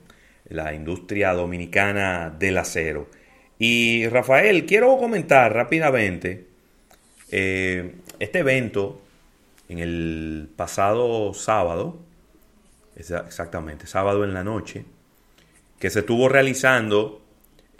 la 0.49 0.73
industria 0.73 1.33
dominicana 1.33 2.35
del 2.37 2.57
acero. 2.57 3.07
Y 3.59 4.07
Rafael, 4.07 4.65
quiero 4.65 4.97
comentar 4.97 5.53
rápidamente 5.53 6.47
eh, 7.31 7.95
este 8.19 8.39
evento 8.39 9.01
en 9.69 9.77
el 9.77 10.49
pasado 10.55 11.33
sábado, 11.35 11.99
exactamente, 12.95 13.85
sábado 13.85 14.23
en 14.23 14.33
la 14.33 14.43
noche, 14.43 14.85
que 15.79 15.91
se 15.91 15.99
estuvo 15.99 16.29
realizando 16.29 17.21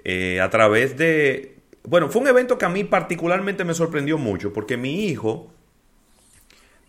eh, 0.03 0.39
a 0.41 0.49
través 0.49 0.95
de... 0.95 1.55
Bueno, 1.83 2.09
fue 2.09 2.21
un 2.21 2.27
evento 2.27 2.57
que 2.57 2.65
a 2.65 2.69
mí 2.69 2.83
particularmente 2.83 3.63
me 3.63 3.73
sorprendió 3.73 4.17
mucho 4.17 4.53
porque 4.53 4.77
mi 4.77 5.05
hijo 5.05 5.52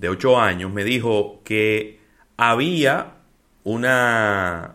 de 0.05 0.11
8 0.11 0.39
años 0.39 0.71
me 0.71 0.85
dijo 0.85 1.41
que 1.45 1.99
había 2.37 3.15
una 3.63 4.75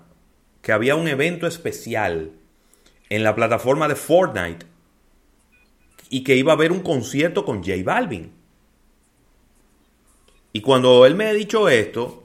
que 0.64 0.72
había 0.72 0.96
un 0.96 1.08
evento 1.08 1.46
especial 1.46 2.32
en 3.10 3.24
la 3.24 3.36
plataforma 3.36 3.88
de 3.88 3.96
Fortnite 3.96 4.66
y 6.10 6.24
que 6.24 6.36
iba 6.36 6.52
a 6.52 6.56
haber 6.56 6.72
un 6.72 6.80
concierto 6.80 7.46
con 7.46 7.60
J 7.64 7.76
Balvin. 7.84 8.32
Y 10.52 10.62
cuando 10.62 11.06
él 11.06 11.14
me 11.14 11.28
ha 11.28 11.34
dicho 11.34 11.70
esto, 11.70 12.24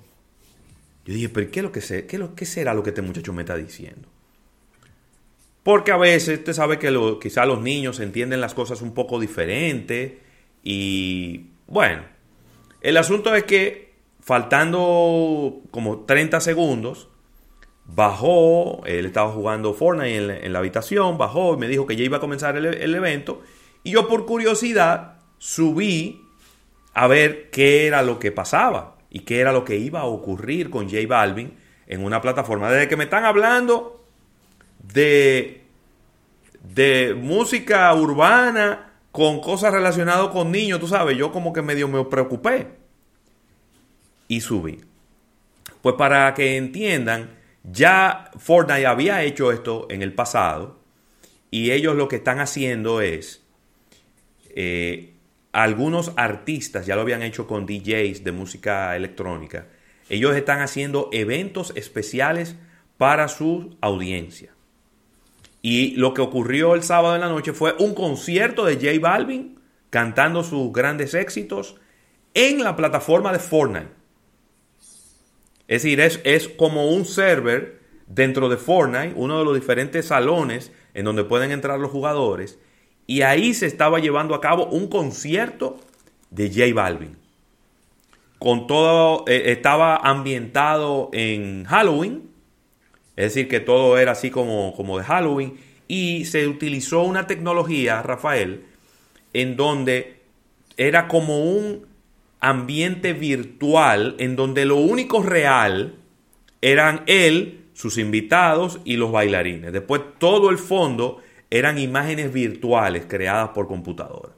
yo 1.05 1.13
dije, 1.13 1.29
pero 1.29 1.51
¿qué, 1.51 1.61
es 1.61 1.65
lo 1.65 1.73
que 1.73 1.83
sé? 1.83 2.07
¿Qué, 2.07 2.17
lo, 2.17 2.35
¿qué 2.35 2.47
será 2.47 2.73
lo 2.73 2.83
que 2.83 2.91
este 2.91 3.03
muchacho 3.03 3.35
me 3.35 3.43
está 3.43 3.57
diciendo? 3.57 4.09
Porque 5.63 5.93
a 5.93 5.99
veces 5.99 6.39
usted 6.39 6.55
sabe 6.55 6.79
que 6.79 6.91
lo, 6.91 7.19
quizá 7.19 7.45
los 7.45 7.61
niños 7.61 8.01
entienden 8.01 8.41
las 8.41 8.55
cosas 8.55 8.81
un 8.81 8.95
poco 8.95 9.21
diferente 9.21 10.21
y 10.63 11.51
bueno, 11.67 12.14
el 12.85 12.99
asunto 12.99 13.35
es 13.35 13.45
que 13.45 13.95
faltando 14.21 15.63
como 15.71 16.05
30 16.05 16.39
segundos, 16.41 17.09
bajó, 17.87 18.85
él 18.85 19.07
estaba 19.07 19.33
jugando 19.33 19.73
Fortnite 19.73 20.45
en 20.45 20.53
la, 20.53 20.59
habitación, 20.59 21.17
bajó 21.17 21.55
y 21.55 21.57
me 21.57 21.67
dijo 21.67 21.87
que 21.87 21.97
ya 21.97 22.05
iba 22.05 22.19
a 22.19 22.21
comenzar 22.21 22.59
el, 22.59 22.95
evento 22.95 23.43
y 23.83 23.93
yo 23.93 24.07
por 24.07 24.27
curiosidad 24.27 25.17
subí 25.39 26.21
a 26.93 27.07
ver 27.07 27.49
qué 27.51 27.87
era 27.87 28.03
lo 28.03 28.19
que 28.19 28.33
pasaba 28.33 28.99
y 29.09 29.21
qué 29.21 29.41
era 29.41 29.53
lo 29.53 29.65
que 29.65 29.77
iba 29.77 30.01
a 30.01 30.05
ocurrir 30.05 30.69
con 30.69 30.85
J 30.91 31.07
Balvin 31.09 31.55
en 31.87 32.05
una 32.05 32.21
plataforma. 32.21 32.71
Desde 32.71 32.89
que 32.89 32.97
me 32.99 33.05
están 33.05 33.25
hablando 33.25 34.05
de, 34.93 35.65
de 36.63 37.15
música 37.19 37.95
urbana 37.95 38.94
con 39.15 39.41
cosas 39.41 39.73
relacionadas 39.73 40.31
con 40.31 40.51
niños, 40.51 40.81
tú 40.81 40.89
sabes, 40.89 41.17
yo 41.17 41.31
como 41.31 41.53
que 41.53 41.63
medio 41.63 41.87
me 41.87 42.05
preocupé 42.05 42.67
y 44.27 44.41
subí. 44.41 44.81
Pues 45.83 45.95
para 45.95 46.35
que 46.35 46.57
entiendan, 46.57 47.31
ya 47.63 48.33
Fortnite 48.37 48.89
había 48.89 49.23
hecho 49.23 49.53
esto 49.53 49.87
en 49.89 50.03
el 50.03 50.15
pasado 50.15 50.81
y 51.53 51.71
ellos 51.71 51.95
lo 51.95 52.09
que 52.09 52.17
están 52.17 52.41
haciendo 52.41 53.01
es, 53.01 53.45
eh, 54.57 55.15
algunos 55.53 56.11
artistas 56.17 56.85
ya 56.85 56.97
lo 56.97 57.03
habían 57.03 57.23
hecho 57.23 57.47
con 57.47 57.67
DJs 57.67 58.25
de 58.25 58.33
música 58.33 58.97
electrónica, 58.97 59.69
ellos 60.09 60.35
están 60.35 60.61
haciendo 60.61 61.09
eventos 61.13 61.73
especiales 61.77 62.57
para 62.99 63.29
su 63.29 63.77
audiencia. 63.81 64.51
Y 65.67 65.93
lo 65.93 66.13
que 66.13 66.21
ocurrió 66.21 66.75
el 66.75 66.83
sábado 66.83 67.15
en 67.15 67.23
la 67.23 67.31
noche 67.31 67.55
fue 67.55 67.75
un 67.79 67.95
concierto 67.95 68.67
de 68.67 68.75
J 68.75 69.01
Balvin 69.01 69.59
cantando 69.89 70.45
sus 70.45 70.71
grandes 70.75 71.15
éxitos 71.15 71.77
en 72.35 72.63
la 72.63 72.77
plataforma 72.77 73.33
de 73.33 73.39
Fortnite. 73.39 73.89
Es 75.67 75.83
decir, 75.83 76.01
es, 76.01 76.49
como 76.49 76.91
un 76.91 77.07
server 77.07 77.81
dentro 78.07 78.51
de 78.51 78.59
Fortnite, 78.59 79.15
uno 79.17 79.39
de 79.39 79.45
los 79.47 79.55
diferentes 79.55 80.09
salones 80.09 80.71
en 80.93 81.07
donde 81.07 81.25
pueden 81.25 81.51
entrar 81.51 81.81
los 81.81 81.91
jugadores. 81.91 82.59
Y 83.07 83.23
ahí 83.23 83.55
se 83.55 83.65
estaba 83.65 84.01
llevando 84.01 84.35
a 84.35 84.43
cabo 84.43 84.67
un 84.67 84.89
concierto 84.89 85.79
de 86.29 86.51
J 86.51 86.75
Balvin. 86.75 87.17
Con 88.39 88.67
todo, 88.67 89.25
eh, 89.29 89.45
estaba 89.47 89.97
ambientado 89.97 91.09
en 91.15 91.65
Halloween, 91.65 92.34
es 93.17 93.35
decir, 93.35 93.49
que 93.49 93.61
todo 93.61 93.99
era 93.99 94.13
así 94.13 94.31
como, 94.31 94.75
como 94.75 94.99
de 94.99 95.05
Halloween. 95.05 95.55
Y 95.87 96.25
se 96.25 96.49
utilizó 96.49 97.03
una 97.03 97.27
tecnología, 97.27 98.03
Rafael, 98.03 98.65
en 99.33 99.57
donde 99.57 100.21
era 100.77 101.09
como 101.09 101.45
un 101.45 101.87
ambiente 102.41 103.13
virtual, 103.13 104.17
en 104.19 104.37
donde 104.37 104.65
lo 104.65 104.77
único 104.77 105.23
real 105.23 105.97
eran 106.61 107.03
él, 107.07 107.61
sus 107.75 107.99
invitados 107.99 108.81
y 108.85 108.97
los 108.97 109.13
bailarines. 109.13 109.73
Después 109.73 110.03
todo 110.19 110.51
el 110.51 110.59
fondo 110.59 111.19
eran 111.51 111.79
imágenes 111.79 112.33
virtuales 112.33 113.05
creadas 113.07 113.51
por 113.51 113.69
computadora. 113.69 114.33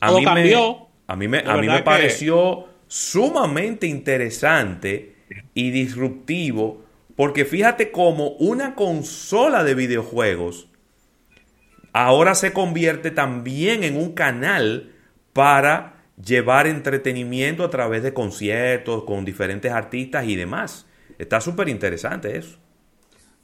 A 0.00 0.12
mí 0.12 0.24
cambió. 0.24 0.88
a 1.06 1.16
mí 1.16 1.28
me, 1.28 1.38
a 1.38 1.56
mí 1.58 1.68
me 1.68 1.82
pareció 1.82 2.66
sumamente 2.88 3.86
interesante 3.86 5.14
y 5.54 5.70
disruptivo 5.70 6.81
porque 7.16 7.44
fíjate 7.44 7.90
cómo 7.90 8.30
una 8.38 8.74
consola 8.74 9.64
de 9.64 9.74
videojuegos 9.74 10.68
ahora 11.92 12.34
se 12.34 12.52
convierte 12.52 13.10
también 13.10 13.84
en 13.84 13.96
un 13.96 14.12
canal 14.12 14.92
para 15.32 16.04
llevar 16.22 16.66
entretenimiento 16.66 17.64
a 17.64 17.70
través 17.70 18.02
de 18.02 18.14
conciertos 18.14 19.04
con 19.04 19.24
diferentes 19.24 19.72
artistas 19.72 20.26
y 20.26 20.36
demás. 20.36 20.86
Está 21.18 21.40
súper 21.40 21.68
interesante 21.68 22.36
eso. 22.36 22.58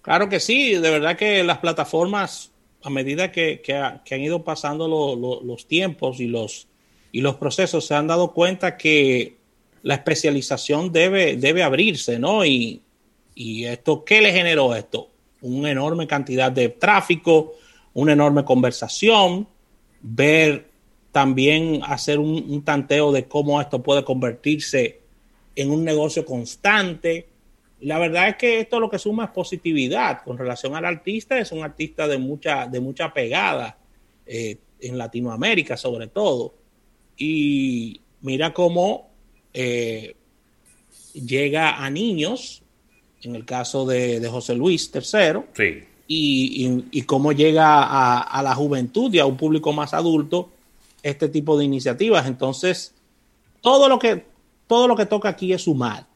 Claro 0.03 0.29
que 0.29 0.41
sí, 0.41 0.75
de 0.75 0.91
verdad 0.91 1.17
que 1.17 1.45
las 1.45 1.59
plataformas, 1.59 2.53
a 2.83 2.91
medida 2.91 3.31
que, 3.33 3.63
han 4.11 4.21
ido 4.21 4.45
pasando 4.45 4.89
los 5.43 5.67
tiempos 5.67 6.21
y 6.21 6.27
los, 6.27 6.69
y 7.13 7.21
los 7.21 7.37
procesos, 7.37 7.87
se 7.87 7.95
han 7.95 8.07
dado 8.07 8.33
cuenta 8.33 8.77
que 8.77 9.37
la 9.83 9.95
especialización 9.95 10.93
debe, 10.93 11.37
debe 11.37 11.63
abrirse, 11.63 12.19
¿no? 12.19 12.45
Y, 12.45 12.83
y 13.41 13.67
esto, 13.67 14.05
¿qué 14.05 14.21
le 14.21 14.33
generó 14.33 14.75
esto? 14.75 15.11
Una 15.43 15.71
enorme 15.71 16.09
cantidad 16.09 16.51
de 16.51 16.71
tráfico, 16.71 17.55
una 17.95 18.13
enorme 18.13 18.45
conversación, 18.45 19.47
ver 20.03 20.69
también 21.13 21.81
hacer 21.85 22.19
un, 22.19 22.65
tanteo 22.65 23.13
de 23.13 23.29
cómo 23.29 23.61
esto 23.61 23.81
puede 23.81 24.03
convertirse 24.03 25.03
en 25.55 25.71
un 25.71 25.85
negocio 25.85 26.25
constante. 26.25 27.29
La 27.83 28.01
verdad 28.01 28.31
es 28.31 28.37
que 28.39 28.59
esto 28.59 28.81
lo 28.81 28.91
que 28.91 28.99
suma 28.99 29.27
es 29.27 29.31
positividad 29.31 30.25
con 30.25 30.37
relación 30.37 30.75
al 30.75 30.85
artista. 30.85 31.39
Es 31.39 31.53
un 31.53 31.63
artista 31.63 32.09
de 32.09 32.19
mucha, 32.19 32.67
de 32.67 32.81
mucha 32.81 33.15
pegada 33.15 33.79
eh, 34.27 34.59
en 34.81 34.99
Latinoamérica, 34.99 35.77
sobre 35.77 36.09
todo. 36.09 36.55
Y 37.17 38.01
mira 38.21 38.53
cómo 38.53 39.11
eh, 39.55 40.17
llega 41.15 41.85
a 41.85 41.89
niños 41.89 42.65
en 43.23 43.35
el 43.35 43.45
caso 43.45 43.87
de, 43.87 44.27
José 44.29 44.55
Luis 44.55 44.91
III, 44.95 45.77
y, 46.07 47.03
cómo 47.03 47.33
llega 47.33 48.23
a, 48.23 48.43
la 48.43 48.55
juventud 48.55 49.13
y 49.13 49.19
a 49.19 49.27
un 49.27 49.37
público 49.37 49.73
más 49.73 49.95
adulto 49.95 50.51
este 51.03 51.29
tipo 51.29 51.59
de 51.59 51.65
iniciativas. 51.65 52.27
Entonces, 52.27 52.95
todo 53.61 53.89
lo 53.89 53.99
que, 53.99 54.25
todo 54.67 54.89
lo 54.89 54.97
que 54.97 55.07
toca 55.07 55.29
aquí 55.29 55.53
es 55.53 55.63
sumar. 55.63 56.07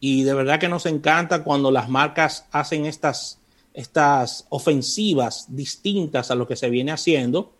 Y 0.00 0.22
de 0.22 0.34
verdad 0.34 0.60
que 0.60 0.68
nos 0.68 0.86
encanta 0.86 1.42
cuando 1.42 1.70
las 1.70 1.88
marcas 1.88 2.46
hacen 2.52 2.86
estas, 2.86 3.38
estas 3.72 4.46
ofensivas 4.50 5.46
distintas 5.48 6.30
a 6.30 6.34
lo 6.34 6.46
que 6.46 6.56
se 6.56 6.70
viene 6.70 6.92
haciendo. 6.92 7.52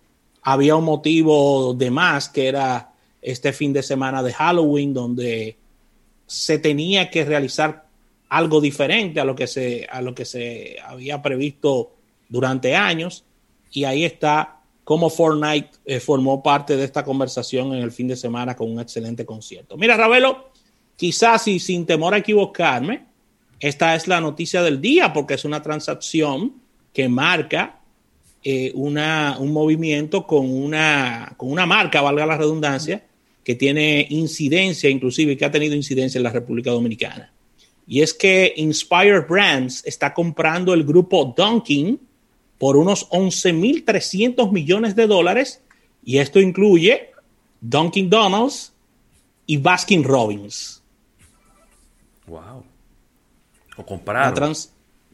Había 0.42 0.76
un 0.76 0.84
motivo 0.84 1.74
de 1.74 1.90
más 1.90 2.28
que 2.28 2.48
era 2.48 2.92
este 3.22 3.52
fin 3.54 3.72
de 3.72 3.82
semana 3.82 4.22
de 4.22 4.34
Halloween, 4.34 4.92
donde 4.92 5.56
se 6.26 6.58
tenía 6.58 7.10
que 7.10 7.24
realizar 7.24 7.83
algo 8.36 8.60
diferente 8.60 9.20
a 9.20 9.24
lo 9.24 9.36
que 9.36 9.46
se, 9.46 9.86
a 9.90 10.02
lo 10.02 10.12
que 10.12 10.24
se 10.24 10.76
había 10.84 11.22
previsto 11.22 11.92
durante 12.28 12.74
años. 12.74 13.24
Y 13.70 13.84
ahí 13.84 14.04
está 14.04 14.60
cómo 14.82 15.08
Fortnite 15.08 15.70
eh, 15.84 16.00
formó 16.00 16.42
parte 16.42 16.76
de 16.76 16.84
esta 16.84 17.04
conversación 17.04 17.74
en 17.74 17.82
el 17.82 17.92
fin 17.92 18.08
de 18.08 18.16
semana 18.16 18.56
con 18.56 18.72
un 18.72 18.80
excelente 18.80 19.24
concierto. 19.24 19.76
Mira, 19.76 19.96
Ravelo, 19.96 20.50
quizás 20.96 21.46
y 21.46 21.60
sin 21.60 21.86
temor 21.86 22.12
a 22.14 22.18
equivocarme, 22.18 23.04
esta 23.60 23.94
es 23.94 24.08
la 24.08 24.20
noticia 24.20 24.62
del 24.62 24.80
día 24.80 25.12
porque 25.12 25.34
es 25.34 25.44
una 25.44 25.62
transacción 25.62 26.54
que 26.92 27.08
marca 27.08 27.80
eh, 28.42 28.72
una, 28.74 29.36
un 29.38 29.52
movimiento 29.52 30.26
con 30.26 30.50
una, 30.50 31.34
con 31.36 31.52
una 31.52 31.66
marca, 31.66 32.02
valga 32.02 32.26
la 32.26 32.36
redundancia, 32.36 33.06
que 33.44 33.54
tiene 33.54 34.06
incidencia, 34.10 34.90
inclusive 34.90 35.36
que 35.36 35.44
ha 35.44 35.50
tenido 35.50 35.76
incidencia 35.76 36.18
en 36.18 36.24
la 36.24 36.30
República 36.30 36.70
Dominicana. 36.70 37.33
Y 37.86 38.02
es 38.02 38.14
que 38.14 38.52
Inspire 38.56 39.20
Brands 39.20 39.82
está 39.84 40.14
comprando 40.14 40.72
el 40.72 40.84
grupo 40.84 41.34
Dunkin 41.36 42.00
por 42.58 42.76
unos 42.76 43.08
11.300 43.10 44.50
millones 44.50 44.96
de 44.96 45.06
dólares. 45.06 45.60
Y 46.02 46.18
esto 46.18 46.40
incluye 46.40 47.10
Dunkin' 47.60 48.08
Donuts 48.08 48.72
y 49.46 49.58
Baskin 49.58 50.02
Robbins. 50.04 50.82
Wow. 52.26 52.64
Lo 53.76 53.86
compraron. 53.86 54.52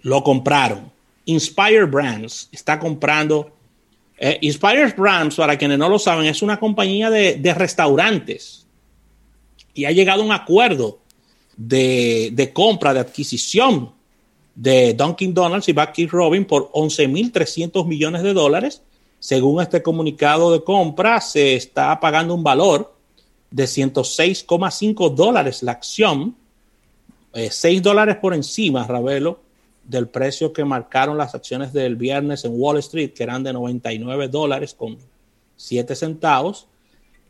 lo 0.02 0.22
compraron. 0.22 0.92
Inspire 1.24 1.84
Brands 1.84 2.48
está 2.52 2.78
comprando. 2.78 3.52
Eh, 4.16 4.38
Inspire 4.42 4.92
Brands, 4.96 5.36
para 5.36 5.56
quienes 5.56 5.78
no 5.78 5.88
lo 5.88 5.98
saben, 5.98 6.26
es 6.26 6.42
una 6.42 6.58
compañía 6.58 7.10
de, 7.10 7.36
de 7.36 7.54
restaurantes 7.54 8.66
y 9.74 9.86
ha 9.86 9.92
llegado 9.92 10.22
a 10.22 10.26
un 10.26 10.32
acuerdo 10.32 10.99
de, 11.66 12.50
compra, 12.54 12.94
de 12.94 13.00
adquisición 13.00 13.92
de 14.54 14.94
Dunkin' 14.94 15.34
Donuts 15.34 15.68
y 15.68 15.72
Bucky 15.72 16.06
Robin 16.06 16.44
por 16.44 16.70
11.300 16.72 17.86
millones 17.86 18.22
de 18.22 18.32
dólares. 18.32 18.82
Según 19.18 19.60
este 19.60 19.82
comunicado 19.82 20.52
de 20.52 20.64
compra, 20.64 21.20
se 21.20 21.54
está 21.54 22.00
pagando 22.00 22.34
un 22.34 22.42
valor 22.42 22.94
de 23.50 23.64
106,5 23.64 25.14
dólares 25.14 25.62
la 25.62 25.72
acción, 25.72 26.34
6 27.34 27.64
eh, 27.64 27.80
dólares 27.80 28.16
por 28.16 28.32
encima, 28.32 28.86
Ravelo, 28.86 29.40
del 29.84 30.08
precio 30.08 30.52
que 30.52 30.64
marcaron 30.64 31.18
las 31.18 31.34
acciones 31.34 31.72
del 31.72 31.96
viernes 31.96 32.44
en 32.44 32.52
Wall 32.54 32.78
Street, 32.78 33.12
que 33.12 33.22
eran 33.22 33.42
de 33.42 33.52
99 33.52 34.28
dólares 34.28 34.72
con 34.72 34.96
7 35.56 35.94
centavos. 35.94 36.66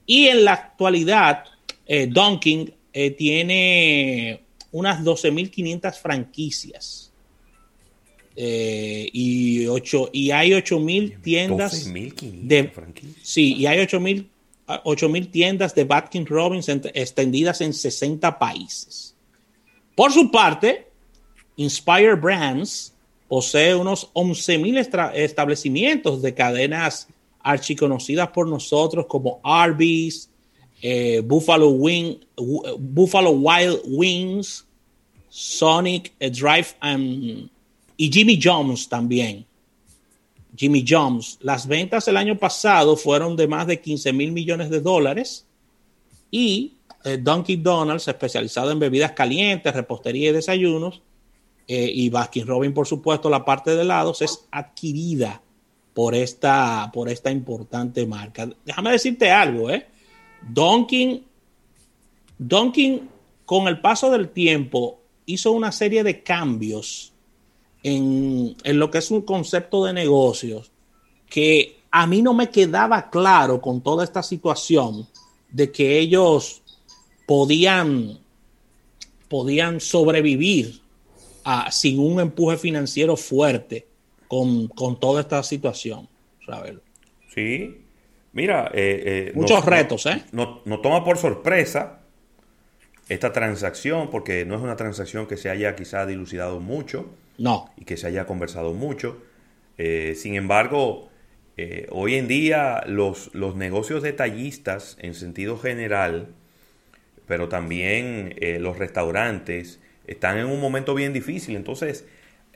Y 0.07 0.29
en 0.29 0.45
la 0.45 0.53
actualidad, 0.53 1.45
eh, 1.87 2.07
Dunkin' 2.07 2.73
eh, 2.93 3.11
tiene 3.11 4.41
unas 4.73 5.03
12.500 5.05 5.95
franquicias. 6.01 7.13
Eh, 8.37 9.09
y, 9.13 9.67
ocho, 9.67 10.09
y 10.13 10.31
hay 10.31 10.51
8.000 10.51 11.21
tiendas. 11.21 11.87
12.500 11.89 12.31
de, 12.43 12.69
franquicias. 12.69 13.17
Sí, 13.23 13.55
y 13.55 13.67
hay 13.67 13.79
8.000 13.79 14.27
8.000 14.85 15.31
tiendas 15.33 15.75
de 15.75 15.83
Batkin 15.85 16.25
Robbins 16.27 16.69
extendidas 16.69 17.61
en 17.61 17.73
60 17.75 18.39
países. 18.39 19.17
Por 19.97 20.13
su 20.13 20.31
parte, 20.31 20.87
Inspire 21.57 22.15
Brands 22.15 22.95
posee 23.29 23.75
unos 23.75 24.13
11.000 24.15 24.79
estra- 24.79 25.13
establecimientos 25.15 26.23
de 26.23 26.35
cadenas 26.35 27.09
archiconocidas 27.43 28.29
por 28.29 28.47
nosotros 28.47 29.07
como 29.07 29.41
Arby's, 29.43 30.31
eh, 30.83 31.21
Buffalo, 31.25 31.69
Wing, 31.71 32.17
Wu- 32.37 32.77
Buffalo 32.79 33.31
Wild 33.33 33.81
Wings, 33.87 34.67
Sonic 35.29 36.13
eh, 36.19 36.31
Drive 36.31 36.75
and- 36.81 37.49
y 37.97 38.11
Jimmy 38.13 38.39
John's 38.43 38.89
también. 38.89 39.45
Jimmy 40.57 40.85
John's. 40.87 41.39
Las 41.43 41.67
ventas 41.67 42.09
el 42.09 42.17
año 42.17 42.37
pasado 42.39 42.97
fueron 42.97 43.37
de 43.37 43.47
más 43.47 43.67
de 43.67 43.81
15 43.81 44.13
mil 44.13 44.33
millones 44.33 44.69
de 44.71 44.81
dólares 44.81 45.47
y 46.31 46.75
eh, 47.05 47.17
Dunkin' 47.19 47.63
especializado 48.07 48.71
en 48.71 48.79
bebidas 48.79 49.13
calientes, 49.13 49.73
repostería 49.75 50.31
y 50.31 50.33
desayunos, 50.33 51.01
eh, 51.67 51.91
y 51.95 52.11
Baskin 52.11 52.47
Robin, 52.47 52.75
por 52.75 52.87
supuesto, 52.87 53.31
la 53.31 53.45
parte 53.45 53.75
de 53.75 53.83
helados, 53.83 54.21
es 54.23 54.45
adquirida 54.51 55.41
por 55.95 56.15
esta, 56.15 56.91
por 56.93 57.09
esta 57.09 57.31
importante 57.31 58.05
marca. 58.07 58.49
Déjame 58.67 58.91
decirte 58.91 59.31
algo, 59.31 59.71
¿eh? 59.71 59.87
Dunkin', 60.49 61.25
Dunkin', 62.39 63.09
con 63.45 63.69
el 63.69 63.81
paso 63.81 64.11
del 64.11 64.31
tiempo, 64.31 65.01
hizo 65.27 65.53
una 65.53 65.73
serie 65.73 66.03
de 66.03 66.23
cambios 66.23 67.13
en, 67.83 68.57
en 68.65 68.79
lo 68.79 68.91
que 68.91 68.99
es 68.99 69.11
un 69.11 69.23
concepto 69.23 69.85
de 69.85 69.93
negocios 69.93 70.71
que 71.29 71.79
a 71.91 72.07
mí 72.07 72.23
no 72.23 72.35
me 72.35 72.51
quedaba 72.51 73.11
claro 73.11 73.61
con 73.61 73.81
toda 73.81 74.05
esta 74.05 74.23
situación 74.23 75.07
de 75.51 75.71
que 75.73 75.99
ellos 75.99 76.63
podían, 77.27 78.19
podían 79.29 79.81
sobrevivir 79.81 80.81
a- 81.45 81.71
sin 81.73 81.99
un 81.99 82.21
empuje 82.21 82.57
financiero 82.57 83.17
fuerte 83.17 83.87
con, 84.29 84.69
con 84.69 84.99
toda 85.01 85.21
esta 85.23 85.43
situación. 85.43 86.09
Ravelo. 86.47 86.81
Sí. 87.35 87.77
Mira, 88.33 88.71
eh, 88.73 89.03
eh, 89.29 89.33
Muchos 89.35 89.59
nos- 89.59 89.67
retos, 89.67 90.07
¿eh? 90.07 90.23
Nos, 90.33 90.65
nos 90.67 90.83
toma 90.83 91.05
por 91.05 91.19
sorpresa 91.19 92.01
esta 93.09 93.33
transacción, 93.33 94.09
porque 94.11 94.45
no 94.45 94.55
es 94.57 94.61
una 94.63 94.77
transacción 94.77 95.27
que 95.27 95.37
se 95.37 95.51
haya 95.51 95.75
quizá 95.75 96.07
dilucidado 96.07 96.61
mucho 96.61 97.11
No. 97.39 97.71
y 97.77 97.85
que 97.85 97.97
se 97.97 98.07
haya 98.07 98.27
conversado 98.27 98.73
mucho. 98.73 99.21
Eh, 99.79 100.15
sin 100.17 100.37
embargo, 100.37 101.09
eh, 101.57 101.87
hoy 101.91 102.15
en 102.15 102.29
día 102.29 102.83
los, 102.87 103.35
los 103.35 103.57
negocios 103.57 104.03
detallistas 104.03 104.97
en 105.01 105.15
sentido 105.15 105.59
general, 105.59 106.29
pero 107.27 107.49
también 107.49 108.35
los 108.61 108.79
restaurantes, 108.79 109.81
están 110.07 110.39
en 110.39 110.47
un 110.47 110.61
momento 110.61 110.95
bien 110.95 111.13
difícil. 111.13 111.55
Entonces, 111.57 112.05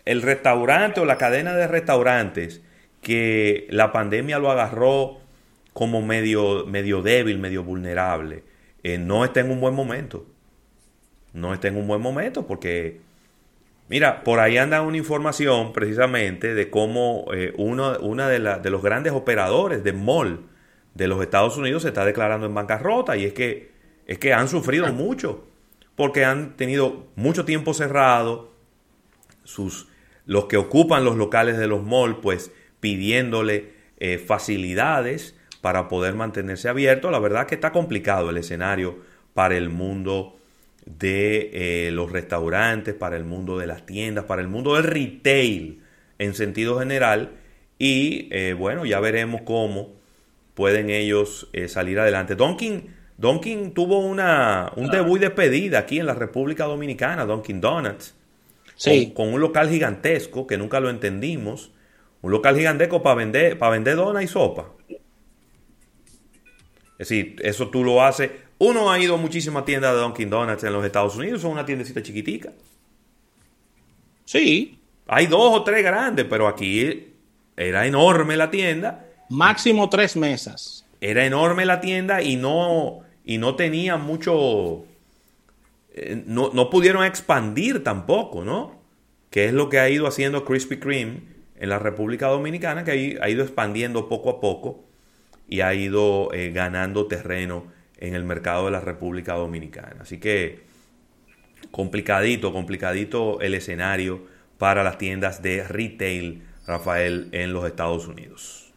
el 0.05 0.21
restaurante 0.23 1.01
o 1.01 1.05
la 1.05 1.17
cadena 1.19 1.55
de 1.55 1.67
restaurantes 1.69 2.61
que 3.01 3.67
la 3.71 3.93
pandemia 3.93 4.39
lo 4.41 4.51
agarró 4.51 5.19
como 5.75 6.03
medio, 6.03 6.67
medio 6.67 7.03
débil, 7.03 7.39
medio 7.41 7.65
vulnerable, 7.65 8.45
eh, 8.85 8.99
no 8.99 9.25
está 9.27 9.41
en 9.41 9.51
un 9.53 9.61
buen 9.61 9.75
momento. 9.75 10.27
No 11.33 11.53
está 11.53 11.69
en 11.69 11.77
un 11.77 11.87
buen 11.89 12.01
momento 12.01 12.47
porque 12.47 13.01
Mira, 13.89 14.25
por 14.25 14.41
ahí 14.41 14.59
anda 14.59 14.83
una 14.83 14.97
información 14.99 15.73
precisamente 15.73 16.55
de 16.55 16.71
cómo 16.71 17.27
eh, 17.35 17.53
uno 17.59 17.99
una 18.01 18.29
de, 18.29 18.39
la- 18.39 18.59
de 18.59 18.71
los 18.71 18.83
grandes 18.83 19.13
operadores 19.13 19.85
de 19.85 19.93
mall 19.93 20.41
de 20.95 21.09
los 21.09 21.23
Estados 21.23 21.57
Unidos 21.59 21.83
se 21.83 21.89
está 21.89 22.05
declarando 22.05 22.47
en 22.47 22.55
bancarrota 22.55 23.17
y 23.17 23.25
es 23.27 23.35
que, 23.35 23.73
es 24.07 24.19
que 24.19 24.33
han 24.35 24.49
sufrido 24.49 24.93
mucho 24.93 25.47
porque 25.97 26.25
han 26.25 26.57
tenido 26.57 27.09
mucho 27.17 27.45
tiempo 27.45 27.75
cerrado, 27.75 28.53
sus, 29.45 29.89
los 30.27 30.47
que 30.47 30.57
ocupan 30.57 31.05
los 31.05 31.17
locales 31.17 31.59
de 31.59 31.67
los 31.69 31.83
malls 31.85 32.17
pues 32.23 32.53
pidiéndole 32.81 33.73
eh, 33.99 34.19
facilidades 34.19 35.39
para 35.65 35.89
poder 35.89 36.13
mantenerse 36.15 36.69
abierto. 36.69 37.11
La 37.11 37.19
verdad 37.19 37.47
que 37.47 37.55
está 37.55 37.73
complicado 37.73 38.29
el 38.29 38.37
escenario 38.37 38.99
para 39.33 39.57
el 39.57 39.71
mundo 39.71 40.37
de 40.85 41.87
eh, 41.89 41.91
los 41.91 42.13
restaurantes, 42.13 42.93
para 42.95 43.17
el 43.17 43.25
mundo 43.25 43.57
de 43.57 43.67
las 43.67 43.87
tiendas, 43.87 44.27
para 44.27 44.43
el 44.43 44.49
mundo 44.49 44.75
del 44.75 44.85
retail 44.85 45.81
en 46.19 46.35
sentido 46.35 46.79
general. 46.79 47.31
Y 47.79 48.29
eh, 48.31 48.53
bueno, 48.53 48.85
ya 48.85 49.01
veremos 49.01 49.41
cómo 49.47 49.95
pueden 50.53 50.91
ellos 50.91 51.49
eh, 51.55 51.69
salir 51.69 51.99
adelante. 51.99 52.35
Donkin, 52.35 52.95
Donkin 53.17 53.73
tuvo 53.73 54.01
una, 54.01 54.71
un 54.77 54.91
debut 54.91 55.17
y 55.17 55.21
despedida 55.21 55.79
aquí 55.79 55.99
en 55.99 56.05
la 56.05 56.15
República 56.15 56.65
Dominicana, 56.67 57.25
Donkin 57.25 57.63
Donuts, 57.63 58.15
Sí. 58.77 59.13
con, 59.15 59.27
con 59.29 59.35
un 59.35 59.41
local 59.41 59.71
gigantesco 59.71 60.47
que 60.47 60.59
nunca 60.59 60.79
lo 60.81 60.91
entendimos. 60.91 61.73
Un 62.21 62.33
local 62.33 62.55
gigantesco 62.57 63.03
para 63.03 63.17
vender, 63.17 63.59
para 63.59 63.73
vender 63.73 63.97
dona 63.97 64.23
y 64.23 64.27
sopa. 64.29 64.75
Es 66.99 67.09
decir, 67.09 67.37
eso 67.43 67.69
tú 67.69 67.85
lo 67.85 68.03
haces. 68.03 68.31
Uno 68.59 68.91
ha 68.91 68.99
ido 68.99 69.15
a 69.15 69.19
muchísimas 69.19 69.65
tiendas 69.65 69.95
de 69.95 70.01
Dunkin' 70.01 70.31
Donuts 70.31 70.65
en 70.65 70.73
los 70.73 70.85
Estados 70.85 71.17
Unidos, 71.17 71.43
son 71.43 71.53
una 71.53 71.67
tiendecita 71.67 72.03
chiquitica. 72.03 72.53
Sí. 74.25 74.79
Hay 75.07 75.27
dos 75.27 75.55
o 75.59 75.65
tres 75.65 75.83
grandes, 75.85 76.25
pero 76.29 76.49
aquí 76.49 77.13
era 77.57 77.87
enorme 77.87 78.37
la 78.37 78.51
tienda. 78.51 79.05
Máximo 79.29 79.89
tres 79.91 80.17
mesas. 80.17 80.87
Era 81.01 81.27
enorme 81.27 81.67
la 81.67 81.81
tienda 81.81 82.23
y 82.23 82.37
no, 82.37 83.01
y 83.25 83.39
no 83.39 83.55
tenía 83.57 83.97
mucho. 83.97 84.85
eh, 85.95 86.23
No, 86.27 86.51
no 86.55 86.71
pudieron 86.71 87.05
expandir 87.05 87.85
tampoco, 87.85 88.45
¿no? 88.45 88.81
Que 89.31 89.47
es 89.47 89.53
lo 89.53 89.69
que 89.69 89.79
ha 89.81 89.91
ido 89.91 90.07
haciendo 90.07 90.45
Krispy 90.45 90.79
Kreme 90.79 91.23
en 91.57 91.69
la 91.69 91.79
República 91.79 92.29
Dominicana, 92.29 92.85
que 92.85 93.19
ha 93.21 93.29
ido 93.29 93.43
expandiendo 93.43 94.09
poco 94.09 94.31
a 94.31 94.41
poco 94.41 94.84
y 95.55 95.61
ha 95.61 95.73
ido 95.73 96.35
eh, 96.35 96.51
ganando 96.51 97.07
terreno 97.07 97.67
en 97.99 98.17
el 98.17 98.25
mercado 98.25 98.65
de 98.65 98.73
la 98.73 98.81
República 98.81 99.35
Dominicana. 99.35 99.99
Así 100.01 100.19
que 100.19 100.65
complicadito, 101.71 102.53
complicadito 102.53 103.41
el 103.41 103.55
escenario 103.55 104.25
para 104.59 104.83
las 104.83 104.99
tiendas 104.99 105.43
de 105.43 105.63
retail, 105.63 106.43
Rafael, 106.67 107.29
en 107.31 107.53
los 107.53 107.67
Estados 107.67 108.09
Unidos. 108.09 108.73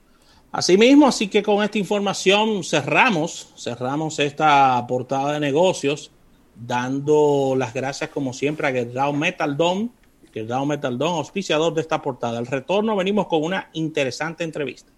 Asimismo, 0.51 1.07
así 1.07 1.29
que 1.29 1.41
con 1.41 1.63
esta 1.63 1.79
información 1.79 2.63
cerramos, 2.63 3.51
cerramos 3.57 4.19
esta 4.19 4.85
portada 4.87 5.33
de 5.33 5.39
negocios, 5.39 6.11
dando 6.55 7.55
las 7.57 7.73
gracias 7.73 8.11
como 8.11 8.33
siempre 8.33 8.67
a 8.67 8.71
Gerrao 8.71 9.13
Metal 9.13 9.57
Dome, 9.57 9.89
Gerrao 10.31 10.67
Metal 10.67 10.95
Dome, 10.95 11.17
auspiciador 11.17 11.73
de 11.73 11.81
esta 11.81 12.03
portada. 12.03 12.37
Al 12.37 12.45
retorno 12.45 12.95
venimos 12.95 13.25
con 13.25 13.43
una 13.43 13.71
interesante 13.73 14.43
entrevista. 14.43 14.91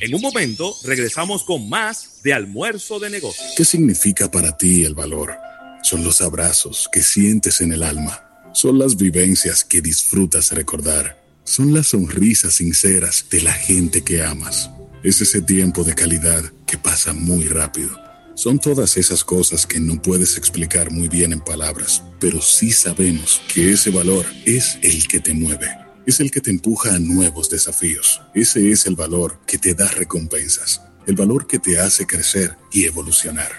En 0.00 0.14
un 0.14 0.22
momento 0.22 0.74
regresamos 0.84 1.44
con 1.44 1.68
más 1.68 2.22
de 2.22 2.32
almuerzo 2.32 2.98
de 2.98 3.10
negocios. 3.10 3.52
¿Qué 3.54 3.66
significa 3.66 4.30
para 4.30 4.56
ti 4.56 4.84
el 4.84 4.94
valor? 4.94 5.36
Son 5.82 6.02
los 6.02 6.22
abrazos 6.22 6.88
que 6.90 7.02
sientes 7.02 7.60
en 7.60 7.72
el 7.72 7.82
alma. 7.82 8.24
Son 8.54 8.78
las 8.78 8.96
vivencias 8.96 9.62
que 9.62 9.82
disfrutas 9.82 10.52
recordar. 10.52 11.22
Son 11.44 11.74
las 11.74 11.88
sonrisas 11.88 12.54
sinceras 12.54 13.26
de 13.30 13.42
la 13.42 13.52
gente 13.52 14.02
que 14.02 14.22
amas. 14.22 14.70
Es 15.02 15.20
ese 15.20 15.42
tiempo 15.42 15.84
de 15.84 15.94
calidad 15.94 16.44
que 16.66 16.78
pasa 16.78 17.12
muy 17.12 17.44
rápido. 17.44 17.90
Son 18.34 18.58
todas 18.58 18.96
esas 18.96 19.22
cosas 19.22 19.66
que 19.66 19.80
no 19.80 20.00
puedes 20.00 20.38
explicar 20.38 20.90
muy 20.90 21.08
bien 21.08 21.34
en 21.34 21.40
palabras, 21.40 22.02
pero 22.18 22.40
sí 22.40 22.72
sabemos 22.72 23.42
que 23.52 23.72
ese 23.72 23.90
valor 23.90 24.24
es 24.46 24.78
el 24.80 25.06
que 25.08 25.20
te 25.20 25.34
mueve. 25.34 25.68
Es 26.06 26.18
el 26.20 26.30
que 26.30 26.40
te 26.40 26.50
empuja 26.50 26.94
a 26.94 26.98
nuevos 26.98 27.50
desafíos. 27.50 28.22
Ese 28.34 28.70
es 28.70 28.86
el 28.86 28.96
valor 28.96 29.38
que 29.46 29.58
te 29.58 29.74
da 29.74 29.86
recompensas. 29.88 30.80
El 31.06 31.14
valor 31.14 31.46
que 31.46 31.58
te 31.58 31.78
hace 31.78 32.06
crecer 32.06 32.56
y 32.72 32.84
evolucionar. 32.84 33.50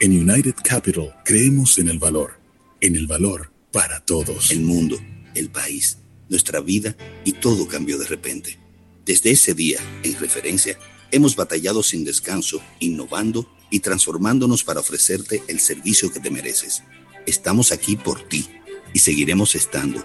En 0.00 0.12
United 0.18 0.54
Capital 0.64 1.14
creemos 1.24 1.78
en 1.78 1.88
el 1.88 1.98
valor. 1.98 2.40
En 2.80 2.96
el 2.96 3.06
valor 3.06 3.52
para 3.72 4.00
todos. 4.00 4.50
El 4.50 4.60
mundo, 4.60 4.98
el 5.34 5.50
país, 5.50 5.98
nuestra 6.28 6.60
vida 6.60 6.96
y 7.24 7.32
todo 7.32 7.68
cambió 7.68 7.98
de 7.98 8.06
repente. 8.06 8.58
Desde 9.04 9.30
ese 9.30 9.52
día, 9.52 9.78
en 10.02 10.18
referencia, 10.18 10.78
hemos 11.10 11.36
batallado 11.36 11.82
sin 11.82 12.04
descanso, 12.04 12.62
innovando 12.80 13.54
y 13.70 13.80
transformándonos 13.80 14.64
para 14.64 14.80
ofrecerte 14.80 15.42
el 15.46 15.60
servicio 15.60 16.10
que 16.10 16.20
te 16.20 16.30
mereces. 16.30 16.82
Estamos 17.26 17.70
aquí 17.70 17.96
por 17.96 18.26
ti 18.28 18.48
y 18.94 19.00
seguiremos 19.00 19.54
estando. 19.54 20.04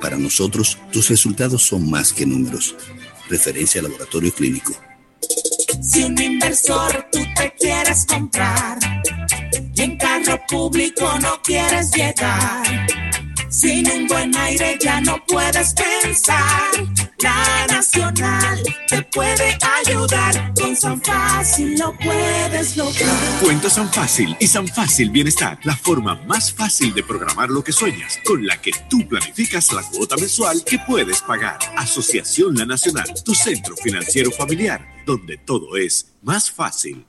Para 0.00 0.16
nosotros, 0.16 0.78
tus 0.92 1.08
resultados 1.08 1.62
son 1.62 1.88
más 1.90 2.12
que 2.12 2.26
números. 2.26 2.74
referencia 3.28 3.82
laboratorio 3.82 4.32
clínico. 4.32 4.72
Si 5.82 6.04
un 6.04 6.20
inversor 6.20 7.06
tú 7.10 7.18
te 7.36 7.52
quieres 7.58 8.06
comprar 8.06 8.78
y 9.74 9.82
en 9.82 9.96
carro 9.98 10.40
público 10.48 11.18
no 11.20 11.42
quieres 11.42 11.90
llegar, 11.92 13.05
sin 13.56 13.90
un 13.90 14.06
buen 14.06 14.36
aire 14.36 14.76
ya 14.78 15.00
no 15.00 15.16
puedes 15.26 15.72
pensar. 15.72 16.70
La 17.20 17.66
Nacional 17.68 18.62
te 18.86 19.02
puede 19.04 19.56
ayudar. 19.78 20.52
Con 20.54 20.76
San 20.76 21.00
Fácil 21.00 21.78
lo 21.78 21.96
puedes 21.96 22.76
lograr. 22.76 23.40
Cuenta 23.42 23.70
San 23.70 23.90
Fácil 23.90 24.36
y 24.38 24.46
San 24.46 24.68
Fácil 24.68 25.10
Bienestar, 25.10 25.58
la 25.64 25.74
forma 25.74 26.16
más 26.26 26.52
fácil 26.52 26.92
de 26.92 27.02
programar 27.02 27.48
lo 27.48 27.64
que 27.64 27.72
sueñas, 27.72 28.18
con 28.26 28.46
la 28.46 28.60
que 28.60 28.72
tú 28.90 29.08
planificas 29.08 29.72
la 29.72 29.82
cuota 29.82 30.16
mensual 30.16 30.62
que 30.62 30.78
puedes 30.86 31.22
pagar. 31.22 31.58
Asociación 31.76 32.56
La 32.56 32.66
Nacional, 32.66 33.08
tu 33.24 33.34
centro 33.34 33.74
financiero 33.76 34.30
familiar, 34.30 34.86
donde 35.06 35.38
todo 35.38 35.78
es 35.78 36.12
más 36.22 36.50
fácil. 36.50 37.06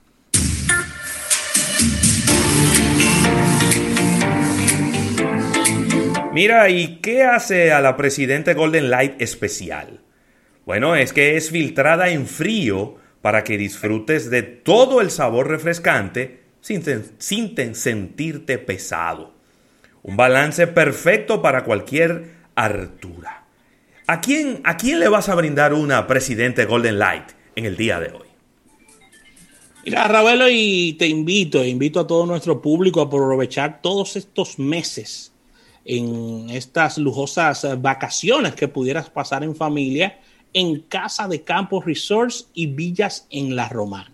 Mira, 6.32 6.68
¿y 6.68 6.96
qué 6.96 7.24
hace 7.24 7.72
a 7.72 7.80
la 7.80 7.96
Presidente 7.96 8.52
Golden 8.52 8.90
Light 8.90 9.20
especial? 9.20 10.00
Bueno, 10.66 10.94
es 10.94 11.14
que 11.14 11.36
es 11.36 11.50
filtrada 11.50 12.10
en 12.10 12.26
frío 12.26 12.96
para 13.22 13.44
que 13.44 13.56
disfrutes 13.56 14.28
de 14.28 14.42
todo 14.42 15.00
el 15.00 15.10
sabor 15.10 15.48
refrescante 15.48 16.42
sin, 16.60 16.82
sin 17.18 17.74
sentirte 17.74 18.58
pesado. 18.58 19.32
Un 20.02 20.18
balance 20.18 20.66
perfecto 20.66 21.40
para 21.40 21.64
cualquier 21.64 22.34
hartura. 22.54 23.46
¿A 24.06 24.20
quién, 24.20 24.60
¿A 24.64 24.76
quién 24.76 25.00
le 25.00 25.08
vas 25.08 25.30
a 25.30 25.34
brindar 25.34 25.72
una 25.72 26.06
Presidente 26.06 26.66
Golden 26.66 26.98
Light 26.98 27.30
en 27.56 27.64
el 27.64 27.76
día 27.76 28.00
de 28.00 28.12
hoy? 28.12 28.28
Mira, 29.84 30.06
Ravelo, 30.06 30.46
y 30.50 30.92
te 30.98 31.06
invito, 31.06 31.64
invito 31.64 32.00
a 32.00 32.06
todo 32.06 32.26
nuestro 32.26 32.60
público 32.60 33.00
a 33.00 33.04
aprovechar 33.04 33.80
todos 33.80 34.16
estos 34.16 34.58
meses 34.58 35.32
en 35.88 36.50
estas 36.50 36.98
lujosas 36.98 37.66
vacaciones 37.80 38.54
que 38.54 38.68
pudieras 38.68 39.08
pasar 39.08 39.42
en 39.42 39.56
familia 39.56 40.20
en 40.52 40.80
Casa 40.80 41.26
de 41.26 41.42
Campos 41.42 41.86
Resorts 41.86 42.48
y 42.52 42.66
Villas 42.66 43.26
en 43.30 43.56
La 43.56 43.70
Romana. 43.70 44.12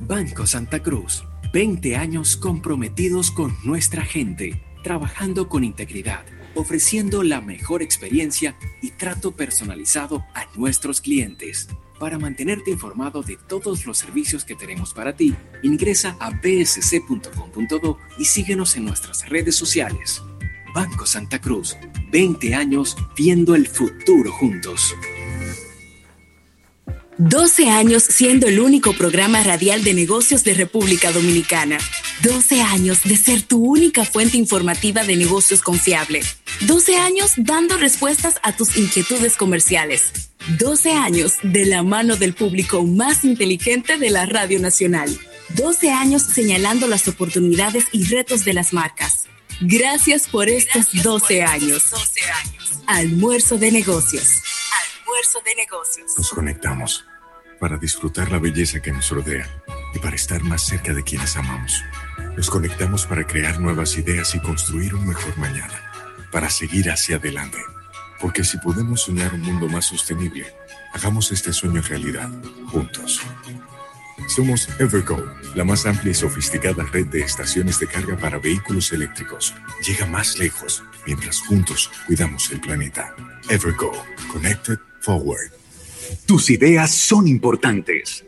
Banco 0.00 0.46
Santa 0.46 0.82
Cruz, 0.82 1.24
20 1.52 1.96
años 1.96 2.36
comprometidos 2.36 3.32
con 3.32 3.56
nuestra 3.64 4.04
gente, 4.04 4.62
trabajando 4.84 5.48
con 5.48 5.64
integridad, 5.64 6.24
ofreciendo 6.54 7.24
la 7.24 7.40
mejor 7.40 7.82
experiencia 7.82 8.56
y 8.82 8.92
trato 8.92 9.32
personalizado 9.32 10.24
a 10.32 10.46
nuestros 10.56 11.00
clientes. 11.00 11.68
Para 11.98 12.18
mantenerte 12.18 12.70
informado 12.70 13.22
de 13.22 13.38
todos 13.48 13.86
los 13.86 13.96
servicios 13.96 14.44
que 14.44 14.54
tenemos 14.54 14.92
para 14.92 15.16
ti, 15.16 15.34
ingresa 15.62 16.16
a 16.20 16.30
bsc.com.do 16.30 17.98
y 18.18 18.24
síguenos 18.26 18.76
en 18.76 18.84
nuestras 18.84 19.26
redes 19.28 19.56
sociales. 19.56 20.22
Banco 20.74 21.06
Santa 21.06 21.40
Cruz, 21.40 21.74
20 22.12 22.54
años 22.54 22.96
viendo 23.16 23.54
el 23.54 23.66
futuro 23.66 24.30
juntos. 24.30 24.94
12 27.18 27.70
años 27.70 28.02
siendo 28.02 28.46
el 28.46 28.60
único 28.60 28.92
programa 28.92 29.42
radial 29.42 29.82
de 29.82 29.94
negocios 29.94 30.44
de 30.44 30.52
República 30.52 31.12
Dominicana. 31.12 31.78
12 32.22 32.60
años 32.60 33.04
de 33.04 33.16
ser 33.16 33.40
tu 33.40 33.64
única 33.64 34.04
fuente 34.04 34.36
informativa 34.36 35.02
de 35.02 35.16
negocios 35.16 35.62
confiable. 35.62 36.20
12 36.66 36.96
años 36.96 37.32
dando 37.38 37.78
respuestas 37.78 38.38
a 38.42 38.54
tus 38.54 38.76
inquietudes 38.76 39.38
comerciales. 39.38 40.35
12 40.48 40.92
años 40.92 41.38
de 41.42 41.66
la 41.66 41.82
mano 41.82 42.14
del 42.14 42.32
público 42.32 42.84
más 42.84 43.24
inteligente 43.24 43.98
de 43.98 44.10
la 44.10 44.26
Radio 44.26 44.60
Nacional. 44.60 45.10
12 45.56 45.90
años 45.90 46.22
señalando 46.22 46.86
las 46.86 47.08
oportunidades 47.08 47.86
y 47.90 48.04
retos 48.04 48.44
de 48.44 48.52
las 48.52 48.72
marcas. 48.72 49.24
Gracias 49.60 50.28
por 50.28 50.48
estos 50.48 51.02
12 51.02 51.42
años. 51.42 51.92
Almuerzo 52.86 53.58
de 53.58 53.72
negocios. 53.72 54.40
Almuerzo 55.00 55.40
de 55.44 55.54
negocios. 55.56 56.12
Nos 56.16 56.30
conectamos 56.30 57.04
para 57.58 57.76
disfrutar 57.76 58.30
la 58.30 58.38
belleza 58.38 58.80
que 58.80 58.92
nos 58.92 59.10
rodea 59.10 59.48
y 59.94 59.98
para 59.98 60.14
estar 60.14 60.44
más 60.44 60.62
cerca 60.62 60.94
de 60.94 61.02
quienes 61.02 61.36
amamos. 61.36 61.82
Nos 62.36 62.50
conectamos 62.50 63.06
para 63.06 63.26
crear 63.26 63.58
nuevas 63.58 63.96
ideas 63.96 64.32
y 64.36 64.40
construir 64.40 64.94
un 64.94 65.08
mejor 65.08 65.36
mañana, 65.38 65.82
para 66.30 66.50
seguir 66.50 66.88
hacia 66.88 67.16
adelante 67.16 67.58
porque 68.20 68.44
si 68.44 68.58
podemos 68.58 69.02
soñar 69.02 69.34
un 69.34 69.42
mundo 69.42 69.68
más 69.68 69.86
sostenible, 69.86 70.46
hagamos 70.92 71.32
este 71.32 71.52
sueño 71.52 71.82
realidad, 71.82 72.30
juntos. 72.66 73.20
Somos 74.28 74.68
Evergo, 74.80 75.24
la 75.54 75.64
más 75.64 75.86
amplia 75.86 76.10
y 76.10 76.14
sofisticada 76.14 76.84
red 76.84 77.06
de 77.06 77.20
estaciones 77.20 77.78
de 77.78 77.86
carga 77.86 78.16
para 78.16 78.38
vehículos 78.38 78.90
eléctricos. 78.92 79.54
Llega 79.86 80.06
más 80.06 80.38
lejos 80.38 80.82
mientras 81.06 81.40
juntos 81.40 81.90
cuidamos 82.06 82.50
el 82.50 82.60
planeta. 82.60 83.14
Evergo, 83.48 83.92
Connected 84.32 84.78
Forward. 85.00 85.52
Tus 86.26 86.50
ideas 86.50 86.90
son 86.90 87.28
importantes. 87.28 88.24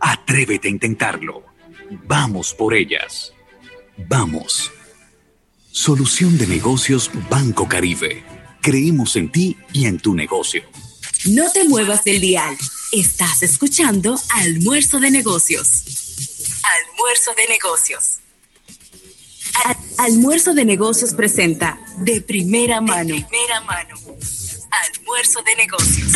Atrévete 0.00 0.68
a 0.68 0.72
intentarlo. 0.72 1.44
Vamos 2.06 2.52
por 2.52 2.74
ellas. 2.74 3.32
Vamos. 4.08 4.70
Solución 5.70 6.36
de 6.36 6.46
negocios 6.46 7.10
Banco 7.30 7.68
Caribe. 7.68 8.35
Creemos 8.66 9.14
en 9.14 9.30
ti 9.30 9.56
y 9.72 9.86
en 9.86 10.00
tu 10.00 10.12
negocio. 10.12 10.64
No 11.26 11.52
te 11.52 11.68
muevas 11.68 12.02
del 12.02 12.20
dial. 12.20 12.56
Estás 12.90 13.44
escuchando 13.44 14.18
Almuerzo 14.34 14.98
de 14.98 15.12
Negocios. 15.12 15.84
Almuerzo 16.64 17.32
de 17.36 17.46
Negocios. 17.46 18.18
Almuerzo 19.98 20.52
de 20.52 20.64
Negocios 20.64 21.14
presenta 21.14 21.78
de 21.98 22.20
primera 22.20 22.80
mano. 22.80 23.14
De 23.14 23.24
primera 23.24 23.60
mano. 23.60 23.94
Almuerzo 24.96 25.42
de 25.44 25.54
Negocios. 25.54 26.12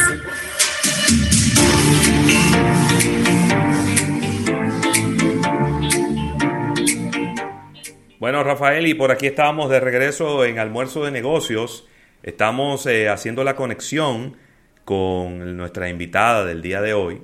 Bueno, 8.18 8.42
Rafael, 8.42 8.88
y 8.88 8.94
por 8.94 9.12
aquí 9.12 9.28
estábamos 9.28 9.70
de 9.70 9.78
regreso 9.78 10.44
en 10.44 10.58
Almuerzo 10.58 11.04
de 11.04 11.12
Negocios. 11.12 11.86
Estamos 12.22 12.84
eh, 12.86 13.08
haciendo 13.08 13.44
la 13.44 13.56
conexión 13.56 14.36
con 14.84 15.56
nuestra 15.56 15.88
invitada 15.88 16.44
del 16.44 16.60
día 16.60 16.82
de 16.82 16.92
hoy, 16.92 17.22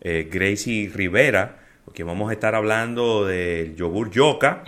eh, 0.00 0.26
Gracie 0.32 0.90
Rivera, 0.94 1.58
porque 1.84 2.02
vamos 2.02 2.30
a 2.30 2.32
estar 2.32 2.54
hablando 2.54 3.26
del 3.26 3.76
yogur 3.76 4.10
yoka 4.10 4.64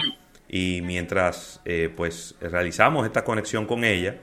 y 0.49 0.83
mientras 0.83 1.63
eh, 1.65 1.91
pues 1.97 2.35
realizamos 2.41 3.07
esta 3.07 3.25
conexión 3.25 3.65
con 3.65 3.85
ella, 3.85 4.19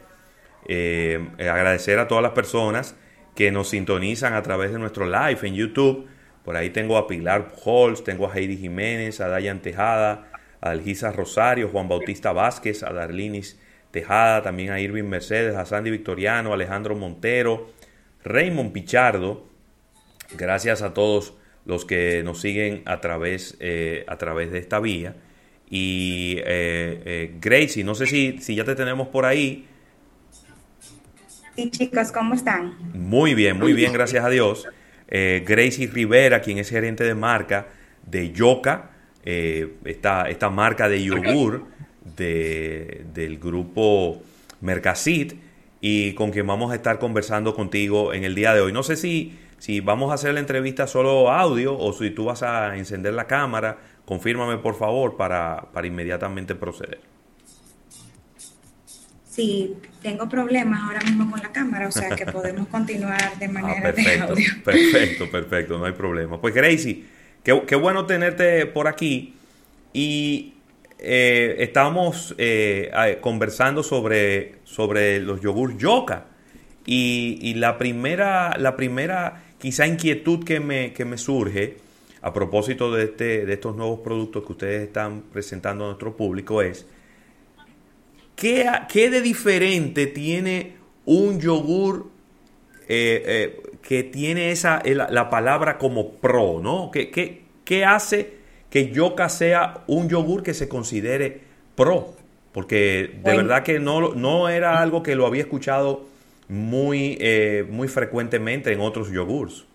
eh, 0.67 1.25
agradecer 1.39 1.97
a 1.97 2.07
todas 2.07 2.21
las 2.21 2.33
personas 2.33 2.95
que 3.33 3.51
nos 3.51 3.69
sintonizan 3.69 4.33
a 4.33 4.43
través 4.43 4.71
de 4.73 4.77
nuestro 4.77 5.05
live 5.05 5.39
en 5.41 5.55
YouTube. 5.55 6.07
Por 6.43 6.55
ahí 6.55 6.69
tengo 6.69 6.97
a 6.97 7.07
Pilar 7.07 7.51
Holz, 7.63 8.03
tengo 8.03 8.29
a 8.29 8.33
Heidi 8.35 8.57
Jiménez, 8.57 9.21
a 9.21 9.27
Dayan 9.27 9.61
Tejada, 9.61 10.27
a 10.61 10.69
Algisa 10.69 11.11
Rosario, 11.11 11.69
Juan 11.69 11.87
Bautista 11.87 12.31
Vázquez, 12.31 12.83
a 12.83 12.93
Darlinis 12.93 13.59
Tejada, 13.91 14.43
también 14.43 14.71
a 14.71 14.79
Irving 14.79 15.05
Mercedes, 15.05 15.55
a 15.55 15.65
Sandy 15.65 15.91
Victoriano, 15.91 16.53
Alejandro 16.53 16.95
Montero, 16.95 17.71
Raymond 18.23 18.71
Pichardo. 18.73 19.47
Gracias 20.37 20.81
a 20.81 20.93
todos 20.93 21.33
los 21.65 21.85
que 21.85 22.21
nos 22.23 22.41
siguen 22.41 22.81
a 22.85 22.99
través, 23.01 23.57
eh, 23.59 24.05
a 24.07 24.17
través 24.17 24.51
de 24.51 24.59
esta 24.59 24.79
vía. 24.79 25.15
Y 25.69 26.37
eh, 26.39 27.01
eh, 27.05 27.35
Gracie, 27.41 27.83
no 27.83 27.93
sé 27.95 28.05
si, 28.05 28.39
si 28.39 28.55
ya 28.55 28.63
te 28.63 28.75
tenemos 28.75 29.09
por 29.09 29.25
ahí. 29.25 29.67
Sí, 31.55 31.69
chicos, 31.71 32.11
¿cómo 32.11 32.35
están? 32.35 32.77
Muy 32.93 33.33
bien, 33.33 33.57
muy 33.57 33.73
bien, 33.73 33.91
gracias 33.91 34.23
a 34.23 34.29
Dios. 34.29 34.65
Eh, 35.07 35.43
Gracie 35.45 35.87
Rivera, 35.87 36.41
quien 36.41 36.57
es 36.57 36.69
gerente 36.69 37.03
de 37.03 37.15
marca 37.15 37.67
de 38.05 38.31
Yoka, 38.31 38.91
esta, 39.23 40.29
esta 40.29 40.49
marca 40.49 40.87
de 40.87 41.03
yogur 41.03 41.65
de, 42.15 43.05
del 43.13 43.39
grupo 43.39 44.21
Mercasit 44.61 45.33
y 45.81 46.13
con 46.13 46.31
quien 46.31 46.47
vamos 46.47 46.71
a 46.71 46.75
estar 46.75 46.99
conversando 46.99 47.55
contigo 47.55 48.13
en 48.13 48.23
el 48.23 48.35
día 48.35 48.53
de 48.53 48.61
hoy. 48.61 48.73
No 48.73 48.83
sé 48.83 48.95
si, 48.95 49.37
si 49.59 49.79
vamos 49.79 50.11
a 50.11 50.15
hacer 50.15 50.33
la 50.33 50.39
entrevista 50.39 50.87
solo 50.87 51.31
audio 51.31 51.77
o 51.77 51.93
si 51.93 52.09
tú 52.11 52.25
vas 52.25 52.43
a 52.43 52.75
encender 52.77 53.13
la 53.13 53.27
cámara. 53.27 53.77
Confírmame 54.05 54.57
por 54.57 54.75
favor 54.75 55.17
para, 55.17 55.67
para 55.73 55.87
inmediatamente 55.87 56.55
proceder. 56.55 56.99
Sí, 59.29 59.75
tengo 60.01 60.27
problemas 60.27 60.81
ahora 60.81 61.01
mismo 61.01 61.29
con 61.29 61.39
la 61.39 61.51
cámara, 61.51 61.87
o 61.87 61.91
sea 61.91 62.15
que 62.15 62.25
podemos 62.31 62.67
continuar 62.69 63.37
de 63.37 63.45
ah, 63.45 63.49
manera 63.49 63.91
de 63.91 64.19
audio. 64.19 64.49
Perfecto, 64.63 65.29
perfecto, 65.29 65.77
no 65.77 65.85
hay 65.85 65.91
problema. 65.91 66.41
Pues 66.41 66.55
Gracie, 66.55 67.03
qué, 67.43 67.61
qué 67.67 67.75
bueno 67.75 68.07
tenerte 68.07 68.65
por 68.65 68.87
aquí. 68.87 69.35
Y 69.93 70.56
eh, 70.99 71.57
estábamos 71.59 72.33
eh, 72.37 73.17
conversando 73.21 73.83
sobre, 73.83 74.55
sobre 74.63 75.19
los 75.19 75.41
yogur 75.41 75.77
yoka. 75.77 76.25
Y, 76.85 77.53
la 77.55 77.77
primera, 77.77 78.55
la 78.57 78.77
primera 78.77 79.43
quizá 79.57 79.85
inquietud 79.85 80.45
que 80.45 80.61
me, 80.61 80.93
que 80.93 81.03
me 81.03 81.17
surge 81.17 81.77
a 82.21 82.31
propósito 82.31 82.93
de, 82.93 83.03
este, 83.03 83.45
de 83.45 83.53
estos 83.53 83.75
nuevos 83.75 83.99
productos 83.99 84.45
que 84.45 84.51
ustedes 84.53 84.83
están 84.83 85.23
presentando 85.33 85.83
a 85.83 85.87
nuestro 85.87 86.15
público 86.15 86.61
es, 86.61 86.87
¿qué, 88.37 88.71
qué 88.87 89.09
de 89.09 89.21
diferente 89.21 90.07
tiene 90.07 90.77
un 91.03 91.41
yogur 91.41 92.09
eh, 92.87 93.61
que 93.81 94.03
tiene 94.03 94.51
esa, 94.51 94.81
la, 94.85 95.29
palabra 95.29 95.77
como 95.77 96.11
pro, 96.13 96.61
¿no? 96.61 96.89
¿Qué, 96.89 97.11
qué, 97.11 97.43
qué 97.65 97.83
hace 97.83 98.36
que 98.77 98.91
Yoka 98.91 99.27
sea 99.27 99.83
un 99.87 100.07
yogur 100.07 100.43
que 100.43 100.53
se 100.53 100.69
considere 100.69 101.41
pro, 101.75 102.13
porque 102.51 103.19
de 103.23 103.35
verdad 103.35 103.63
que 103.63 103.79
no, 103.79 104.13
no 104.13 104.49
era 104.49 104.83
algo 104.83 105.01
que 105.01 105.15
lo 105.15 105.25
había 105.25 105.41
escuchado 105.41 106.05
muy, 106.47 107.17
eh, 107.19 107.65
muy 107.67 107.87
frecuentemente 107.87 108.71
en 108.71 108.81
otros 108.81 109.09
yogures. 109.09 109.65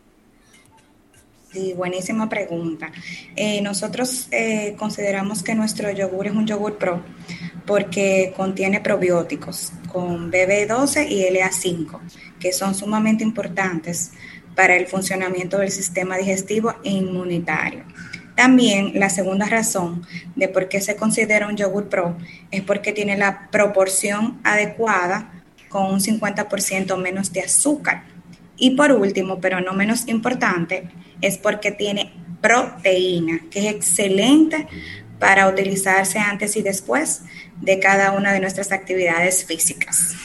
Sí, 1.51 1.75
buenísima 1.77 2.29
pregunta. 2.29 2.93
Eh, 3.35 3.61
nosotros 3.61 4.29
eh, 4.31 4.77
consideramos 4.79 5.43
que 5.43 5.57
nuestro 5.57 5.91
yogur 5.91 6.29
es 6.29 6.33
un 6.35 6.47
yogur 6.47 6.79
pro 6.79 7.03
porque 7.67 8.33
contiene 8.37 8.81
probióticos 8.81 9.73
con 9.93 10.31
BB12 10.31 11.11
y 11.11 11.25
LA5, 11.25 11.99
que 12.39 12.53
son 12.53 12.77
sumamente 12.77 13.25
importantes 13.25 14.13
para 14.55 14.77
el 14.77 14.87
funcionamiento 14.87 15.59
del 15.59 15.73
sistema 15.73 16.17
digestivo 16.19 16.77
e 16.85 16.91
inmunitario. 16.91 17.83
También 18.43 18.95
la 18.97 19.09
segunda 19.09 19.47
razón 19.47 20.05
de 20.35 20.49
por 20.49 20.69
qué 20.69 20.81
se 20.81 20.97
considera 20.97 21.47
un 21.47 21.57
yogur 21.57 21.89
pro 21.89 22.17
es 22.51 22.61
porque 22.63 22.93
tiene 22.93 23.17
la 23.17 23.49
proporción 23.53 24.41
adecuada 24.43 25.45
con 25.69 25.87
un 25.87 26.01
50% 26.01 26.97
menos 26.97 27.33
de 27.33 27.43
azúcar. 27.43 28.03
Y 28.57 28.71
por 28.71 28.91
último, 28.91 29.41
pero 29.41 29.61
no 29.61 29.75
menos 29.75 30.09
importante, 30.09 30.89
es 31.21 31.39
porque 31.39 31.71
tiene 31.71 32.13
proteína, 32.41 33.43
que 33.49 33.61
es 33.61 33.73
excelente 33.77 34.67
para 35.21 35.47
utilizarse 35.47 36.19
antes 36.19 36.57
y 36.57 36.63
después 36.63 37.23
de 37.61 37.79
cada 37.79 38.11
una 38.11 38.33
de 38.33 38.41
nuestras 38.41 38.73
actividades 38.73 39.45
físicas. 39.45 40.17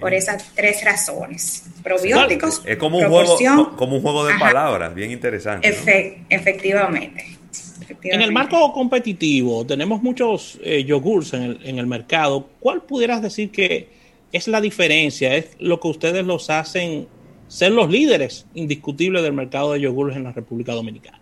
Por 0.00 0.14
esas 0.14 0.52
tres 0.54 0.84
razones. 0.84 1.64
Probióticos. 1.82 2.62
Es 2.64 2.76
como 2.78 2.98
un, 2.98 3.08
juego, 3.08 3.76
como 3.76 3.96
un 3.96 4.02
juego 4.02 4.26
de 4.26 4.38
palabras, 4.38 4.94
bien 4.94 5.10
interesante. 5.10 5.68
efectivamente, 6.28 7.38
En 8.02 8.22
el 8.22 8.32
marco 8.32 8.72
competitivo, 8.72 9.66
tenemos 9.66 10.02
muchos 10.02 10.58
eh, 10.62 10.84
yogurts 10.84 11.34
en 11.34 11.42
el, 11.42 11.60
en 11.64 11.78
el 11.78 11.86
mercado. 11.86 12.48
¿Cuál 12.60 12.82
pudieras 12.82 13.22
decir 13.22 13.50
que 13.50 13.88
es 14.32 14.48
la 14.48 14.60
diferencia? 14.60 15.34
¿Es 15.36 15.50
lo 15.58 15.80
que 15.80 15.88
ustedes 15.88 16.24
los 16.24 16.50
hacen 16.50 17.06
ser 17.48 17.72
los 17.72 17.90
líderes 17.90 18.46
indiscutibles 18.54 19.22
del 19.22 19.32
mercado 19.32 19.72
de 19.72 19.80
yogurts 19.80 20.16
en 20.16 20.24
la 20.24 20.32
República 20.32 20.72
Dominicana? 20.72 21.19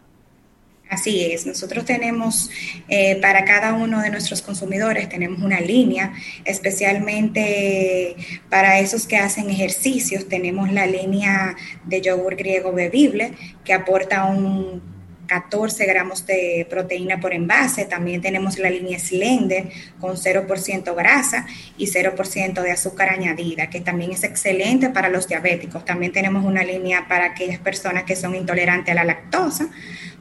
Así 0.90 1.32
es, 1.32 1.44
nosotros 1.44 1.84
tenemos 1.84 2.50
eh, 2.88 3.16
para 3.20 3.44
cada 3.44 3.74
uno 3.74 4.00
de 4.00 4.08
nuestros 4.10 4.40
consumidores, 4.40 5.08
tenemos 5.10 5.40
una 5.42 5.60
línea, 5.60 6.14
especialmente 6.46 8.16
para 8.48 8.78
esos 8.80 9.06
que 9.06 9.18
hacen 9.18 9.50
ejercicios, 9.50 10.28
tenemos 10.28 10.72
la 10.72 10.86
línea 10.86 11.56
de 11.84 12.00
yogur 12.00 12.36
griego 12.36 12.72
bebible 12.72 13.32
que 13.64 13.74
aporta 13.74 14.24
un 14.24 14.97
14 15.28 15.86
gramos 15.86 16.26
de 16.26 16.66
proteína 16.68 17.20
por 17.20 17.32
envase. 17.32 17.84
También 17.84 18.20
tenemos 18.20 18.58
la 18.58 18.70
línea 18.70 18.98
Slender 18.98 19.68
con 20.00 20.16
0% 20.16 20.94
grasa 20.96 21.46
y 21.76 21.86
0% 21.86 22.62
de 22.62 22.72
azúcar 22.72 23.10
añadida, 23.10 23.70
que 23.70 23.80
también 23.80 24.10
es 24.10 24.24
excelente 24.24 24.88
para 24.88 25.08
los 25.08 25.28
diabéticos. 25.28 25.84
También 25.84 26.10
tenemos 26.10 26.44
una 26.44 26.64
línea 26.64 27.06
para 27.06 27.26
aquellas 27.26 27.60
personas 27.60 28.04
que 28.04 28.16
son 28.16 28.34
intolerantes 28.34 28.90
a 28.92 28.94
la 28.94 29.04
lactosa 29.04 29.68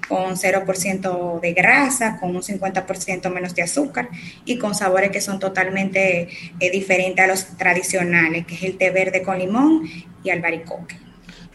con 0.08 0.36
0% 0.36 1.40
de 1.42 1.54
grasa, 1.54 2.18
con 2.20 2.36
un 2.36 2.42
50% 2.42 3.30
menos 3.30 3.56
de 3.56 3.64
azúcar 3.64 4.10
y 4.46 4.58
con 4.58 4.76
sabores 4.76 5.12
que 5.12 5.22
son 5.22 5.40
totalmente 5.40 6.30
eh, 6.60 6.72
diferentes 6.72 7.24
a 7.24 7.28
los 7.28 7.58
tradicionales, 7.58 8.46
que 8.46 8.56
es 8.56 8.64
el 8.64 8.78
té 8.78 8.90
verde 8.90 9.22
con 9.22 9.38
limón 9.38 9.84
y 10.24 10.30
albaricoque. 10.30 11.07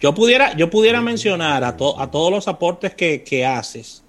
Yo 0.02 0.12
pudiera, 0.12 0.56
yo 0.56 0.68
pudiera 0.68 1.00
mencionar 1.00 1.62
a, 1.62 1.68
a 1.68 2.10
todos 2.10 2.30
los 2.32 2.48
aportes 2.48 2.92
que, 2.92 3.46
haces, 3.46 4.02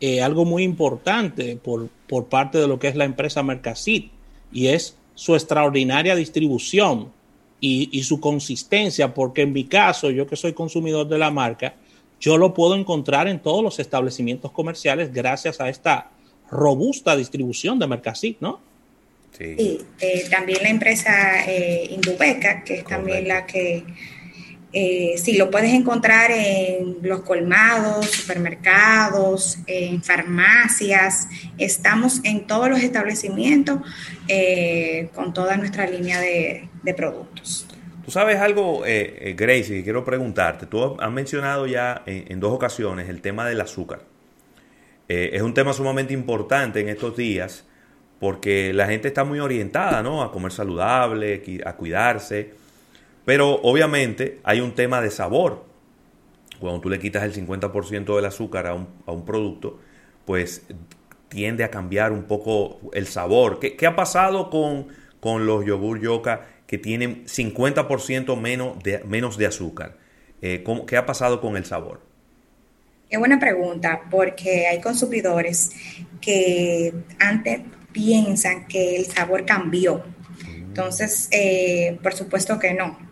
eh, 0.00 0.22
algo 0.22 0.46
muy 0.46 0.62
importante 0.62 1.58
por, 1.62 1.90
por 2.08 2.26
parte 2.26 2.56
de 2.56 2.66
lo 2.66 2.78
que 2.78 2.88
es 2.88 2.96
la 2.96 3.04
empresa 3.04 3.42
Mercasit, 3.42 4.10
y 4.50 4.68
es 4.68 4.96
su 5.14 5.34
extraordinaria 5.34 6.16
distribución 6.16 7.12
y, 7.60 7.90
y, 7.92 8.02
su 8.04 8.18
consistencia, 8.18 9.12
porque 9.12 9.42
en 9.42 9.52
mi 9.52 9.64
caso, 9.64 10.10
yo 10.10 10.26
que 10.26 10.36
soy 10.36 10.54
consumidor 10.54 11.06
de 11.06 11.18
la 11.18 11.30
marca, 11.30 11.74
yo 12.18 12.38
lo 12.38 12.54
puedo 12.54 12.74
encontrar 12.74 13.28
en 13.28 13.38
todos 13.38 13.62
los 13.62 13.78
establecimientos 13.78 14.52
comerciales 14.52 15.12
gracias 15.12 15.60
a 15.60 15.68
esta 15.68 16.12
robusta 16.50 17.14
distribución 17.14 17.78
de 17.78 17.86
Mercasit, 17.86 18.38
¿no? 18.40 18.60
Sí, 19.36 19.80
eh, 20.00 20.24
también 20.30 20.62
la 20.62 20.70
empresa 20.70 21.44
eh, 21.46 21.88
Indubeca, 21.90 22.64
que 22.64 22.76
es 22.76 22.84
también 22.84 23.28
la 23.28 23.44
que 23.44 23.84
eh, 24.78 25.16
sí, 25.16 25.38
lo 25.38 25.50
puedes 25.50 25.72
encontrar 25.72 26.30
en 26.30 26.98
los 27.00 27.22
colmados, 27.22 28.10
supermercados, 28.10 29.56
en 29.66 30.02
farmacias. 30.02 31.28
Estamos 31.56 32.20
en 32.24 32.46
todos 32.46 32.68
los 32.68 32.82
establecimientos 32.82 33.78
eh, 34.28 35.08
con 35.14 35.32
toda 35.32 35.56
nuestra 35.56 35.86
línea 35.86 36.20
de, 36.20 36.68
productos. 36.94 37.66
Tú 38.04 38.10
sabes 38.10 38.38
algo, 38.38 38.82
eh, 38.84 39.34
Gracie, 39.34 39.78
que 39.78 39.82
quiero 39.82 40.04
preguntarte. 40.04 40.66
Tú 40.66 41.00
has 41.00 41.10
mencionado 41.10 41.66
ya 41.66 42.02
en, 42.04 42.38
dos 42.38 42.52
ocasiones 42.52 43.08
el 43.08 43.22
tema 43.22 43.46
del 43.46 43.62
azúcar. 43.62 44.00
es 45.08 45.40
un 45.40 45.54
tema 45.54 45.72
sumamente 45.72 46.12
importante 46.12 46.80
en 46.80 46.90
estos 46.90 47.16
días 47.16 47.64
porque 48.20 48.74
la 48.74 48.86
gente 48.88 49.08
está 49.08 49.24
muy 49.24 49.40
orientada 49.40 50.02
¿no? 50.02 50.22
a 50.22 50.30
comer 50.30 50.52
saludable, 50.52 51.62
a 51.64 51.72
cuidarse. 51.72 52.65
Pero 53.26 53.56
obviamente 53.62 54.38
hay 54.44 54.60
un 54.60 54.74
tema 54.74 55.02
de 55.02 55.10
sabor. 55.10 55.64
Cuando 56.60 56.80
tú 56.80 56.88
le 56.88 57.00
quitas 57.00 57.24
el 57.24 57.34
50% 57.34 58.14
del 58.14 58.24
azúcar 58.24 58.68
a 58.68 58.74
un, 58.74 58.88
a 59.04 59.10
un, 59.10 59.24
producto, 59.26 59.80
pues 60.24 60.62
tiende 61.28 61.64
a 61.64 61.70
cambiar 61.70 62.12
un 62.12 62.22
poco 62.22 62.78
el 62.94 63.08
sabor. 63.08 63.58
¿Qué, 63.58 63.76
qué 63.76 63.86
ha 63.86 63.96
pasado 63.96 64.48
con, 64.48 64.86
con, 65.18 65.44
los 65.44 65.66
yogur 65.66 66.00
yoka 66.00 66.46
que 66.68 66.78
tienen 66.78 67.26
50% 67.26 68.40
menos 68.40 68.80
de, 68.84 69.00
menos 69.00 69.36
de 69.36 69.46
azúcar? 69.46 69.96
Eh, 70.40 70.64
¿Qué 70.86 70.96
ha 70.96 71.04
pasado 71.04 71.40
con 71.40 71.56
el 71.56 71.64
sabor? 71.64 72.00
Qué 73.10 73.18
buena 73.18 73.40
pregunta, 73.40 74.02
porque 74.08 74.68
hay 74.68 74.80
consumidores 74.80 75.72
que 76.20 76.94
antes 77.18 77.60
piensan 77.90 78.68
que 78.68 78.96
el 78.96 79.06
sabor 79.06 79.44
cambió. 79.44 80.04
Entonces, 80.46 81.28
eh, 81.32 81.98
por 82.02 82.14
supuesto 82.14 82.58
que 82.60 82.72
no. 82.72 83.05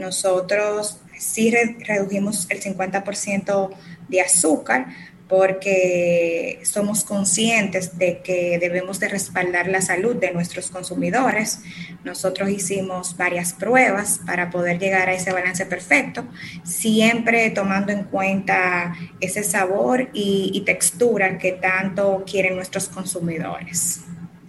Nosotros 0.00 0.98
sí 1.18 1.50
redujimos 1.50 2.46
el 2.50 2.60
50% 2.60 3.70
de 4.08 4.20
azúcar, 4.20 4.86
porque 5.30 6.58
somos 6.64 7.04
conscientes 7.04 7.96
de 7.96 8.18
que 8.18 8.58
debemos 8.58 8.98
de 8.98 9.08
respaldar 9.08 9.68
la 9.68 9.80
salud 9.80 10.16
de 10.16 10.32
nuestros 10.32 10.70
consumidores. 10.70 11.60
Nosotros 12.02 12.50
hicimos 12.50 13.16
varias 13.16 13.52
pruebas 13.52 14.20
para 14.26 14.50
poder 14.50 14.80
llegar 14.80 15.08
a 15.08 15.14
ese 15.14 15.32
balance 15.32 15.64
perfecto, 15.66 16.24
siempre 16.64 17.48
tomando 17.50 17.92
en 17.92 18.02
cuenta 18.04 18.96
ese 19.20 19.44
sabor 19.44 20.10
y, 20.12 20.60
textura 20.66 21.38
que 21.38 21.52
tanto 21.52 22.24
quieren 22.28 22.56
nuestros 22.56 22.88
consumidores. 22.88 24.02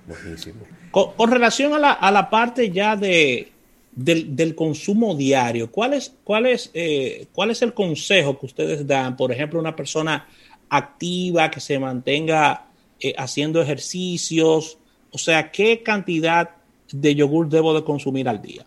Buenísimo. 0.07 0.61
Con, 0.91 1.31
relación 1.31 1.73
a 1.73 1.79
la, 1.79 1.91
a 1.93 2.11
la, 2.11 2.29
parte 2.29 2.69
ya 2.71 2.95
de, 2.95 3.50
del, 3.93 4.55
consumo 4.55 5.15
diario, 5.15 5.71
¿cuál 5.71 5.93
es, 5.93 6.13
cuál, 6.23 6.45
es, 6.45 6.71
eh, 6.73 7.27
¿cuál 7.33 7.51
es 7.51 7.61
el 7.61 7.73
consejo 7.73 8.39
que 8.39 8.45
ustedes 8.45 8.87
dan? 8.87 9.17
Por 9.17 9.31
ejemplo, 9.31 9.59
una 9.59 9.75
persona 9.75 10.27
activa, 10.69 11.51
que 11.51 11.59
se 11.59 11.77
mantenga 11.77 12.65
eh, 12.99 13.13
haciendo 13.17 13.61
ejercicios? 13.61 14.77
O 15.11 15.17
sea, 15.17 15.51
¿qué 15.51 15.83
cantidad 15.83 16.51
de 16.91 17.15
yogur 17.15 17.49
debo 17.49 17.73
de 17.73 17.83
consumir 17.83 18.29
al 18.29 18.41
día? 18.41 18.65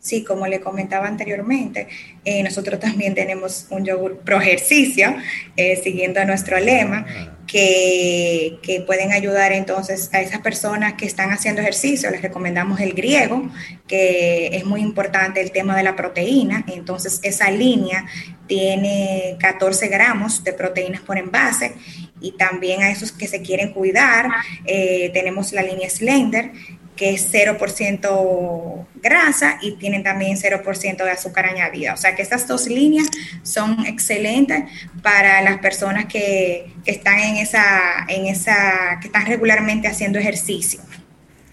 Sí, 0.00 0.24
como 0.24 0.46
le 0.46 0.60
comentaba 0.60 1.06
anteriormente, 1.06 1.88
eh, 2.24 2.42
nosotros 2.42 2.78
también 2.80 3.14
tenemos 3.14 3.66
un 3.70 3.84
yogur 3.84 4.18
pro 4.18 4.40
ejercicio, 4.40 5.14
eh, 5.56 5.76
siguiendo 5.82 6.24
nuestro 6.24 6.58
lema, 6.58 7.06
ah. 7.08 7.35
Que, 7.46 8.84
pueden 8.86 9.12
ayudar 9.12 9.52
entonces 9.52 10.10
a 10.12 10.20
esas 10.20 10.40
personas 10.40 10.94
que 10.94 11.06
están 11.06 11.30
haciendo 11.30 11.60
ejercicio. 11.60 12.10
Les 12.10 12.22
recomendamos 12.22 12.80
el 12.80 12.92
griego, 12.92 13.48
que 13.86 14.48
es 14.48 14.64
muy 14.64 14.80
importante 14.80 15.40
el 15.40 15.52
tema 15.52 15.76
de 15.76 15.82
la 15.82 15.96
proteína. 15.96 16.64
Entonces, 16.68 17.20
esa 17.22 17.50
línea 17.50 18.06
tiene 18.46 19.36
14 19.40 19.88
gramos 19.88 20.44
de 20.44 20.52
proteínas 20.52 21.00
por 21.00 21.18
envase 21.18 21.74
y 22.20 22.32
también 22.32 22.82
a 22.82 22.90
esos 22.90 23.12
que 23.12 23.28
se 23.28 23.42
quieren 23.42 23.72
cuidar, 23.72 24.28
eh, 24.64 25.10
tenemos 25.12 25.52
la 25.52 25.62
línea 25.62 25.90
Slender, 25.90 26.52
que 26.96 27.10
es 27.10 27.32
0% 27.32 28.86
grasa 29.02 29.58
y 29.60 29.72
tienen 29.72 30.02
también 30.02 30.36
0% 30.36 31.04
de 31.04 31.10
azúcar 31.10 31.46
añadida. 31.46 31.92
O 31.92 31.96
sea 31.96 32.16
que 32.16 32.22
estas 32.22 32.48
dos 32.48 32.66
líneas 32.66 33.08
son 33.42 33.86
excelentes 33.86 34.64
para 35.02 35.42
las 35.42 35.58
personas 35.58 36.06
que, 36.06 36.72
están 36.86 37.18
en 37.18 37.36
esa, 37.36 38.06
en 38.08 38.26
esa, 38.26 38.98
que 39.00 39.08
están 39.08 39.26
regularmente 39.26 39.88
haciendo 39.88 40.18
ejercicio. 40.18 40.80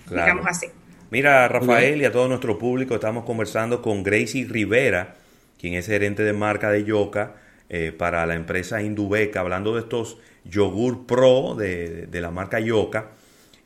Digamos 0.10 0.46
así. 0.48 0.68
Mira, 1.10 1.48
Rafael 1.48 2.02
y 2.02 2.06
a 2.06 2.12
todo 2.12 2.28
nuestro 2.28 2.58
público, 2.58 2.96
estamos 2.96 3.26
conversando 3.26 3.82
con 3.82 4.04
Gracie 4.04 4.46
Rivera, 4.50 5.16
quien 5.60 5.74
es 5.74 5.86
gerente 5.86 6.24
de 6.24 6.34
marca 6.34 6.72
de 6.72 6.84
Yoka 6.84 7.36
eh, 7.70 7.92
para 7.92 8.26
la 8.26 8.36
empresa 8.36 8.82
Indubeca, 8.82 9.42
hablando 9.42 9.76
de 9.76 9.82
estos 9.82 10.18
yogur 10.46 11.06
pro 11.06 11.56
de, 11.56 12.08
de 12.08 12.22
la 12.22 12.32
marca 12.32 12.60
Yoka 12.60 13.12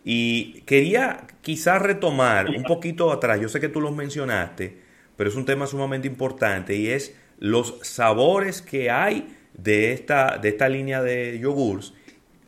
y 0.09 0.61
quería 0.61 1.27
quizás 1.41 1.81
retomar 1.81 2.49
un 2.51 2.63
poquito 2.63 3.11
atrás, 3.11 3.41
yo 3.41 3.49
sé 3.49 3.59
que 3.59 3.67
tú 3.67 3.81
los 3.81 3.93
mencionaste, 3.93 4.77
pero 5.17 5.29
es 5.29 5.35
un 5.35 5.43
tema 5.43 5.67
sumamente 5.67 6.07
importante 6.07 6.77
y 6.77 6.87
es 6.87 7.13
los 7.39 7.79
sabores 7.81 8.61
que 8.61 8.89
hay 8.89 9.35
de 9.53 9.91
esta, 9.91 10.37
de 10.37 10.47
esta 10.47 10.69
línea 10.69 11.01
de 11.01 11.37
yogurts, 11.39 11.93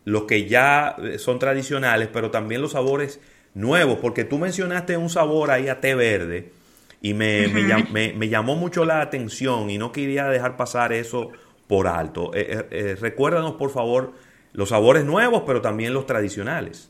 los 0.05 0.23
que 0.23 0.47
ya 0.47 0.95
son 1.17 1.37
tradicionales, 1.37 2.07
pero 2.13 2.31
también 2.31 2.61
los 2.61 2.71
sabores 2.71 3.19
nuevos, 3.53 3.97
porque 3.99 4.23
tú 4.23 4.37
mencionaste 4.37 4.95
un 4.95 5.09
sabor 5.09 5.51
ahí 5.51 5.67
a 5.67 5.81
té 5.81 5.95
verde 5.95 6.53
y 7.01 7.13
me, 7.13 7.49
me, 7.49 8.29
llamó 8.29 8.55
mucho 8.55 8.85
la 8.85 9.01
atención 9.01 9.69
y 9.69 9.77
no 9.77 9.91
quería 9.91 10.29
dejar 10.29 10.55
pasar 10.55 10.93
eso 10.93 11.31
por 11.67 11.87
alto. 11.89 12.31
Eh, 12.33 12.47
eh, 12.51 12.67
eh, 12.71 12.95
recuérdanos, 12.95 13.55
por 13.55 13.69
favor, 13.69 14.13
los 14.53 14.69
sabores 14.69 15.03
nuevos, 15.03 15.43
pero 15.45 15.59
también 15.59 15.93
los 15.93 16.05
tradicionales. 16.05 16.89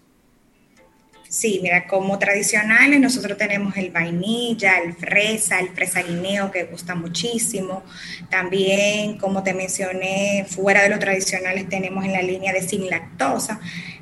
Sí, 1.29 1.59
mira, 1.61 1.85
como 1.85 2.17
tradicionales 2.17 2.99
nosotros 2.99 3.37
tenemos 3.37 3.77
el 3.77 3.91
vainilla, 3.91 4.79
el 4.79 4.93
fresa, 4.93 5.59
el 5.59 5.69
fresa 5.69 6.01
guineo 6.01 6.49
que 6.49 6.63
gusta 6.63 6.95
muchísimo. 6.95 7.83
También, 8.31 9.19
como 9.19 9.43
te 9.43 9.53
mencioné, 9.53 10.47
fuera 10.49 10.81
de 10.81 10.89
los 10.89 10.97
tradicionales 10.97 11.69
tenemos 11.69 12.03
en 12.03 12.13
la 12.13 12.23
línea 12.23 12.51
de 12.51 12.63
sin 12.63 12.89
lactosa, 12.89 13.59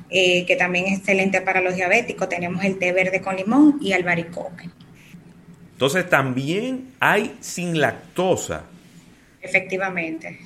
eh, 0.08 0.46
que 0.46 0.56
también 0.56 0.86
es 0.86 1.00
excelente 1.00 1.42
para 1.42 1.60
los 1.60 1.74
diabéticos. 1.74 2.30
Tenemos 2.30 2.64
el 2.64 2.78
té 2.78 2.92
verde 2.92 3.20
con 3.20 3.36
limón 3.36 3.78
y 3.82 3.92
albaricoque. 3.92 4.70
Entonces 5.72 6.08
también 6.08 6.94
hay 6.98 7.36
sin 7.40 7.78
lactosa. 7.78 8.64
Efectivamente. 9.42 10.38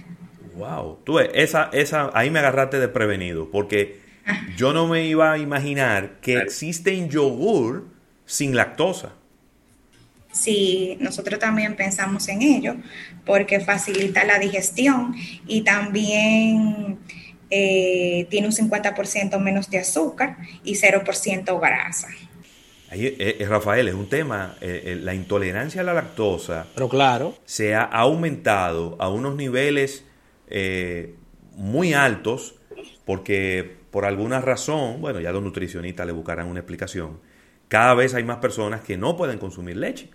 Wow, 0.56 0.98
tú 1.04 1.20
esa, 1.20 1.70
esa, 1.72 2.10
ahí 2.12 2.28
me 2.28 2.40
agarraste 2.40 2.80
de 2.80 2.88
prevenido, 2.88 3.52
porque 3.52 4.01
yo 4.56 4.72
no 4.72 4.86
me 4.86 5.06
iba 5.06 5.32
a 5.32 5.38
imaginar 5.38 6.20
que 6.20 6.38
existe 6.38 7.08
yogur 7.08 7.88
sin 8.26 8.54
lactosa. 8.54 9.12
Sí, 10.32 10.96
nosotros 10.98 11.38
también 11.38 11.76
pensamos 11.76 12.26
en 12.28 12.40
ello 12.40 12.76
porque 13.26 13.60
facilita 13.60 14.24
la 14.24 14.38
digestión 14.38 15.14
y 15.46 15.60
también 15.60 16.98
eh, 17.50 18.26
tiene 18.30 18.46
un 18.46 18.52
50% 18.54 19.38
menos 19.38 19.68
de 19.68 19.78
azúcar 19.78 20.38
y 20.64 20.74
0% 20.74 21.60
grasa. 21.60 22.08
Eh, 22.92 23.36
eh, 23.40 23.46
Rafael, 23.46 23.88
es 23.88 23.94
un 23.94 24.08
tema, 24.08 24.56
la 24.60 25.14
intolerancia 25.14 25.82
a 25.82 25.84
la 25.84 25.92
lactosa. 25.92 26.66
Pero 26.74 26.88
claro. 26.88 27.36
Se 27.44 27.74
ha 27.74 27.82
aumentado 27.82 28.96
a 28.98 29.10
unos 29.10 29.36
niveles 29.36 30.04
muy 31.56 31.92
altos 31.92 32.54
porque 33.04 33.81
por 33.92 34.06
alguna 34.06 34.40
razón, 34.40 35.02
bueno, 35.02 35.20
ya 35.20 35.30
los 35.32 35.42
nutricionistas 35.42 36.06
le 36.06 36.12
buscarán 36.12 36.48
una 36.48 36.60
explicación, 36.60 37.20
cada 37.68 37.94
vez 37.94 38.14
hay 38.14 38.24
más 38.24 38.38
personas 38.38 38.80
que 38.80 38.96
no 38.96 39.16
pueden 39.16 39.38
consumir 39.38 39.76
leche. 39.76 40.08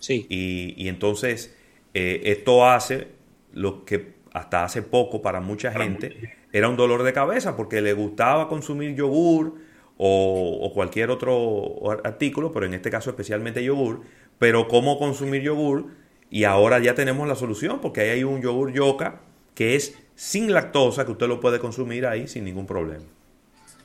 Sí. 0.00 0.26
Y, 0.30 0.88
entonces 0.88 1.54
eh, 1.92 2.22
esto 2.24 2.66
hace 2.66 3.08
lo 3.52 3.84
que 3.84 4.14
hasta 4.32 4.64
hace 4.64 4.80
poco 4.82 5.20
para 5.20 5.42
mucha 5.42 5.70
gente 5.70 6.38
era 6.52 6.70
un 6.70 6.76
dolor 6.76 7.02
de 7.02 7.12
cabeza 7.12 7.56
porque 7.56 7.82
le 7.82 7.92
gustaba 7.92 8.48
consumir 8.48 8.94
yogur 8.94 9.58
o, 9.98 10.58
o 10.62 10.72
cualquier 10.72 11.10
otro 11.10 11.90
artículo, 12.02 12.52
pero 12.52 12.64
en 12.64 12.72
este 12.72 12.90
caso 12.90 13.10
especialmente 13.10 13.62
yogur, 13.62 14.00
pero 14.38 14.66
cómo 14.66 14.98
consumir 14.98 15.42
yogur 15.42 15.88
y 16.30 16.44
ahora 16.44 16.78
ya 16.78 16.94
tenemos 16.94 17.28
la 17.28 17.34
solución 17.34 17.80
porque 17.82 18.00
ahí 18.00 18.08
hay 18.10 18.24
un 18.24 18.40
yogur 18.40 18.72
yoka 18.72 19.20
que 19.54 19.74
es 19.74 19.98
sin 20.20 20.52
lactosa 20.52 21.06
que 21.06 21.12
usted 21.12 21.26
lo 21.26 21.40
puede 21.40 21.58
consumir 21.58 22.04
ahí 22.04 22.28
sin 22.28 22.44
ningún 22.44 22.66
problema. 22.66 23.06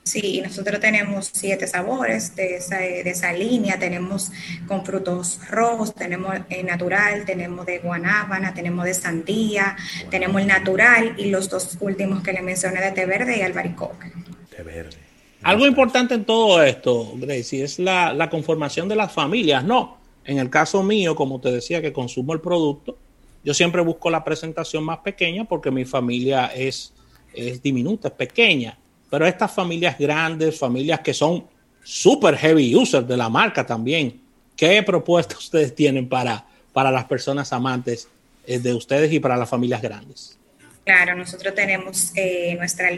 Sí, 0.04 0.42
nosotros 0.44 0.82
tenemos 0.82 1.32
siete 1.32 1.66
sabores 1.66 2.36
de 2.36 2.58
esa, 2.58 2.80
de 2.80 3.10
esa 3.10 3.32
línea, 3.32 3.80
tenemos 3.80 4.34
con 4.68 4.86
frutos 4.86 5.40
rojos, 5.50 5.96
tenemos 5.96 6.36
el 6.50 6.66
natural, 6.66 7.24
tenemos 7.24 7.66
de 7.66 7.80
guanábana, 7.80 8.54
tenemos 8.54 8.84
de 8.84 8.94
sandía, 8.94 9.78
tenemos 10.12 10.42
el 10.42 10.48
natural 10.48 11.16
y 11.18 11.30
los 11.30 11.50
dos 11.50 11.78
últimos 11.80 12.22
que 12.22 12.34
le 12.34 12.42
mencioné 12.42 12.82
de 12.82 12.92
té 12.92 13.06
verde 13.06 13.38
y 13.38 13.42
albaricoque. 13.42 14.12
Té 14.54 14.62
verde. 14.62 14.98
Algo 15.42 15.66
importante 15.66 16.16
en 16.16 16.26
todo 16.26 16.62
esto, 16.62 17.14
Gracie, 17.16 17.64
es 17.64 17.80
la, 17.80 18.14
la 18.14 18.30
conformación 18.30 18.90
de 18.90 18.98
las 18.98 19.14
familias, 19.14 19.64
¿no? 19.64 20.00
En 20.26 20.40
el 20.40 20.50
caso 20.50 20.84
mío, 20.84 21.16
como 21.16 21.40
te 21.40 21.50
decía, 21.50 21.82
que 21.82 21.94
consumo 21.94 22.34
el 22.34 22.42
producto, 22.42 22.98
yo 23.46 23.54
siempre 23.54 23.82
busco 23.84 24.10
la 24.10 24.24
presentación 24.24 24.84
más 24.84 24.98
pequeña 24.98 25.46
porque 25.46 25.70
mi 25.70 25.86
familia 25.86 26.48
es, 26.48 26.91
es 27.32 27.62
diminuta, 27.62 28.08
es 28.08 28.14
pequeña. 28.16 28.76
Pero 29.08 29.28
estas 29.28 29.52
familias 29.52 30.00
grandes, 30.00 30.58
familias 30.58 31.02
que 31.02 31.14
son 31.14 31.46
super 31.84 32.36
heavy 32.36 32.76
users 32.76 33.08
de 33.08 33.16
la 33.16 33.30
marca 33.30 33.64
también, 33.64 34.20
¿qué 34.58 34.82
propuestas 34.86 35.38
ustedes 35.38 35.76
tienen 35.76 36.10
para, 36.10 36.43
para 36.74 36.89
las 36.89 37.06
personas 37.06 37.54
amantes 37.54 38.10
eh, 38.48 38.58
de 38.58 38.74
ustedes 38.74 39.14
y 39.14 39.20
para 39.20 39.38
las 39.38 39.48
familias 39.48 39.80
grandes? 39.80 40.39
Claro, 40.84 41.16
nosotros 41.16 41.54
tenemos 41.54 42.12
eh, 42.16 42.56
nuestra, 42.58 42.89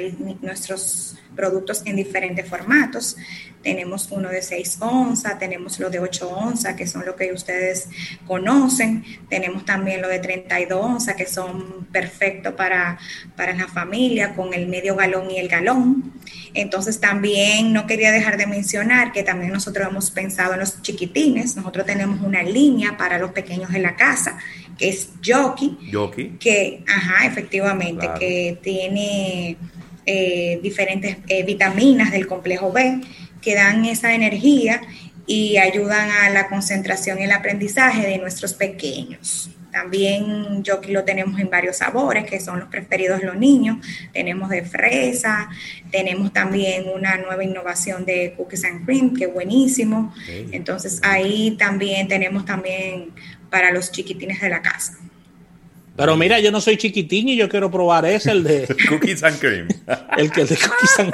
nuestros 0.42 1.18
productos 1.38 1.84
en 1.86 1.96
diferentes 1.96 2.46
formatos. 2.46 3.16
Tenemos 3.64 4.10
uno 4.12 4.28
de 4.28 4.42
6 4.42 4.80
onzas, 4.82 5.40
tenemos 5.40 5.80
lo 5.80 5.90
de 5.90 6.00
8 6.00 6.30
onzas, 6.30 6.76
que 6.76 6.86
son 6.86 7.06
lo 7.06 7.16
que 7.16 7.32
ustedes 7.32 7.88
conocen. 8.26 9.06
Tenemos 9.30 9.64
también 9.64 10.02
lo 10.02 10.10
de 10.10 10.20
32 10.20 10.84
onzas, 10.84 11.16
que 11.16 11.26
son 11.26 11.86
perfectos 11.92 12.54
para, 12.56 13.00
para 13.38 13.54
la 13.54 13.68
familia, 13.68 14.36
con 14.36 14.54
el 14.54 14.68
medio 14.68 14.96
galón 14.96 15.32
y 15.32 15.38
el 15.38 15.48
galón. 15.48 16.12
Entonces 16.54 17.00
también 17.00 17.72
no 17.72 17.88
quería 17.88 18.12
dejar 18.12 18.38
de 18.38 18.48
mencionar 18.48 19.12
que 19.12 19.24
también 19.24 19.54
nosotros 19.54 19.88
hemos 19.88 20.12
pensado 20.12 20.54
en 20.54 20.60
los 20.60 20.82
chiquitines. 20.82 21.56
Nosotros 21.56 21.86
tenemos 21.86 22.20
una 22.22 22.44
línea 22.44 22.98
para 22.98 23.18
los 23.20 23.32
pequeños 23.32 23.72
de 23.72 23.80
la 23.80 23.96
casa 23.96 24.38
que 24.78 24.90
es 24.90 25.10
Jockey. 25.26 25.78
Jockey. 25.92 26.38
Que, 26.40 26.84
ajá, 26.88 27.26
efectivamente, 27.26 28.08
que 28.20 28.60
tiene 28.62 29.58
eh, 30.08 30.60
diferentes 30.64 31.18
eh, 31.28 31.44
vitaminas 31.44 32.12
del 32.12 32.28
complejo 32.28 32.72
B 32.72 33.02
que 33.42 33.56
dan 33.56 33.84
esa 33.86 34.14
energía 34.16 34.82
y 35.26 35.58
ayudan 35.58 36.10
a 36.10 36.30
la 36.30 36.48
concentración 36.48 37.20
y 37.20 37.24
el 37.26 37.32
aprendizaje 37.32 38.08
de 38.08 38.18
nuestros 38.18 38.54
pequeños. 38.54 39.50
También 39.70 40.64
lo 40.88 41.04
tenemos 41.04 41.40
en 41.40 41.50
varios 41.50 41.78
sabores, 41.78 42.26
que 42.26 42.40
son 42.40 42.60
los 42.60 42.70
preferidos 42.70 43.20
de 43.20 43.28
los 43.28 43.36
niños. 43.36 43.78
Tenemos 44.14 44.50
de 44.50 44.64
fresa, 44.64 45.50
tenemos 45.92 46.32
también 46.34 46.86
una 46.88 47.18
nueva 47.18 47.44
innovación 47.44 48.06
de 48.06 48.34
cookies 48.38 48.64
and 48.64 48.86
cream, 48.86 49.14
que 49.14 49.26
es 49.26 49.34
buenísimo. 49.34 50.16
Entonces 50.52 51.00
ahí 51.04 51.58
también 51.60 52.08
tenemos 52.08 52.46
también 52.46 53.12
para 53.50 53.72
los 53.72 53.92
chiquitines 53.92 54.40
de 54.42 54.50
la 54.50 54.62
casa. 54.62 54.98
Pero 55.98 56.16
mira, 56.16 56.40
yo 56.40 56.52
no 56.52 56.62
soy 56.62 56.78
chiquitín 56.78 57.28
y 57.30 57.36
yo 57.36 57.50
quiero 57.50 57.70
probar 57.72 58.06
ese, 58.06 58.32
el 58.32 58.44
de 58.44 58.68
Cookies 58.90 59.24
and 59.24 59.40
Cream. 59.40 59.68
el 60.18 60.32
que 60.32 60.42
el 60.42 60.48
de 60.48 60.56
Cookies 60.58 61.00
and 61.00 61.14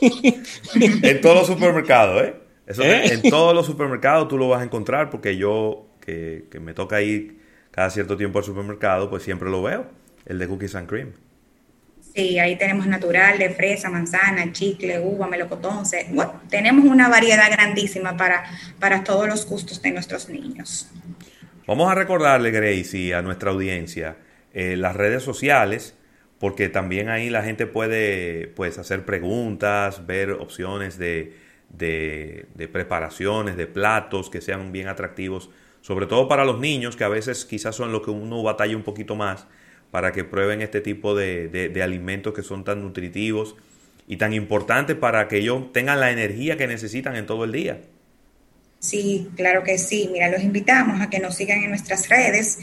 Cream. 0.00 0.42
en 1.04 1.20
todos 1.20 1.36
los 1.36 1.46
supermercados, 1.46 2.22
¿eh? 2.24 2.34
Eso 2.66 2.82
¿Eh? 2.82 3.12
En 3.12 3.22
todos 3.30 3.54
los 3.54 3.64
supermercados 3.66 4.26
tú 4.28 4.36
lo 4.38 4.48
vas 4.48 4.60
a 4.60 4.64
encontrar 4.64 5.10
porque 5.10 5.36
yo, 5.36 5.86
que, 6.04 6.46
que 6.50 6.58
me 6.58 6.74
toca 6.74 7.00
ir 7.02 7.38
cada 7.70 7.90
cierto 7.90 8.16
tiempo 8.16 8.38
al 8.38 8.44
supermercado, 8.44 9.08
pues 9.10 9.22
siempre 9.22 9.50
lo 9.50 9.62
veo, 9.62 9.86
el 10.24 10.38
de 10.38 10.48
Cookies 10.48 10.74
and 10.74 10.88
Cream. 10.88 11.12
Sí, 12.14 12.38
ahí 12.38 12.56
tenemos 12.56 12.86
natural 12.86 13.38
de 13.38 13.50
fresa, 13.50 13.90
manzana, 13.90 14.50
chicle, 14.50 14.98
uva, 15.00 15.26
melocotón. 15.28 15.84
se- 15.84 16.06
bueno, 16.10 16.40
tenemos 16.48 16.86
una 16.86 17.08
variedad 17.10 17.50
grandísima 17.52 18.16
para, 18.16 18.44
para 18.80 19.04
todos 19.04 19.28
los 19.28 19.46
gustos 19.46 19.82
de 19.82 19.90
nuestros 19.90 20.28
niños. 20.30 20.88
Vamos 21.66 21.90
a 21.90 21.94
recordarle, 21.94 22.50
Grace, 22.50 22.96
y 22.98 23.12
a 23.12 23.22
nuestra 23.22 23.50
audiencia, 23.50 24.18
eh, 24.52 24.76
las 24.76 24.94
redes 24.96 25.22
sociales, 25.22 25.96
porque 26.38 26.68
también 26.68 27.08
ahí 27.08 27.28
la 27.30 27.42
gente 27.42 27.66
puede 27.66 28.48
pues, 28.54 28.78
hacer 28.78 29.04
preguntas, 29.04 30.06
ver 30.06 30.30
opciones 30.32 30.96
de, 30.98 31.34
de- 31.70 32.46
de 32.54 32.68
preparaciones, 32.68 33.56
de 33.56 33.66
platos 33.66 34.30
que 34.30 34.40
sean 34.40 34.70
bien 34.72 34.88
atractivos, 34.88 35.50
sobre 35.80 36.06
todo 36.06 36.28
para 36.28 36.44
los 36.44 36.60
niños, 36.60 36.94
que 36.96 37.04
a 37.04 37.08
veces 37.08 37.44
quizás 37.44 37.74
son 37.74 37.90
lo 37.92 38.02
que 38.02 38.10
uno 38.10 38.42
batalla 38.42 38.76
un 38.76 38.82
poquito 38.84 39.16
más, 39.16 39.46
para 39.90 40.12
que 40.12 40.24
prueben 40.24 40.62
este 40.62 40.80
tipo 40.80 41.14
de, 41.16 41.48
de- 41.48 41.68
de 41.68 41.82
alimentos 41.82 42.32
que 42.34 42.42
son 42.42 42.62
tan 42.64 42.82
nutritivos 42.82 43.56
y 44.06 44.16
tan 44.18 44.32
importantes 44.34 44.96
para 44.96 45.26
que 45.28 45.38
ellos 45.38 45.72
tengan 45.72 45.98
la 46.00 46.10
energía 46.12 46.56
que 46.56 46.66
necesitan 46.68 47.16
en 47.16 47.26
todo 47.26 47.44
el 47.44 47.52
día. 47.52 47.80
Sí, 48.78 49.30
claro 49.36 49.62
que 49.62 49.78
sí. 49.78 50.08
Mira, 50.12 50.28
los 50.28 50.42
invitamos 50.42 51.00
a 51.00 51.10
que 51.10 51.18
nos 51.18 51.34
sigan 51.34 51.62
en 51.62 51.70
nuestras 51.70 52.08
redes. 52.08 52.58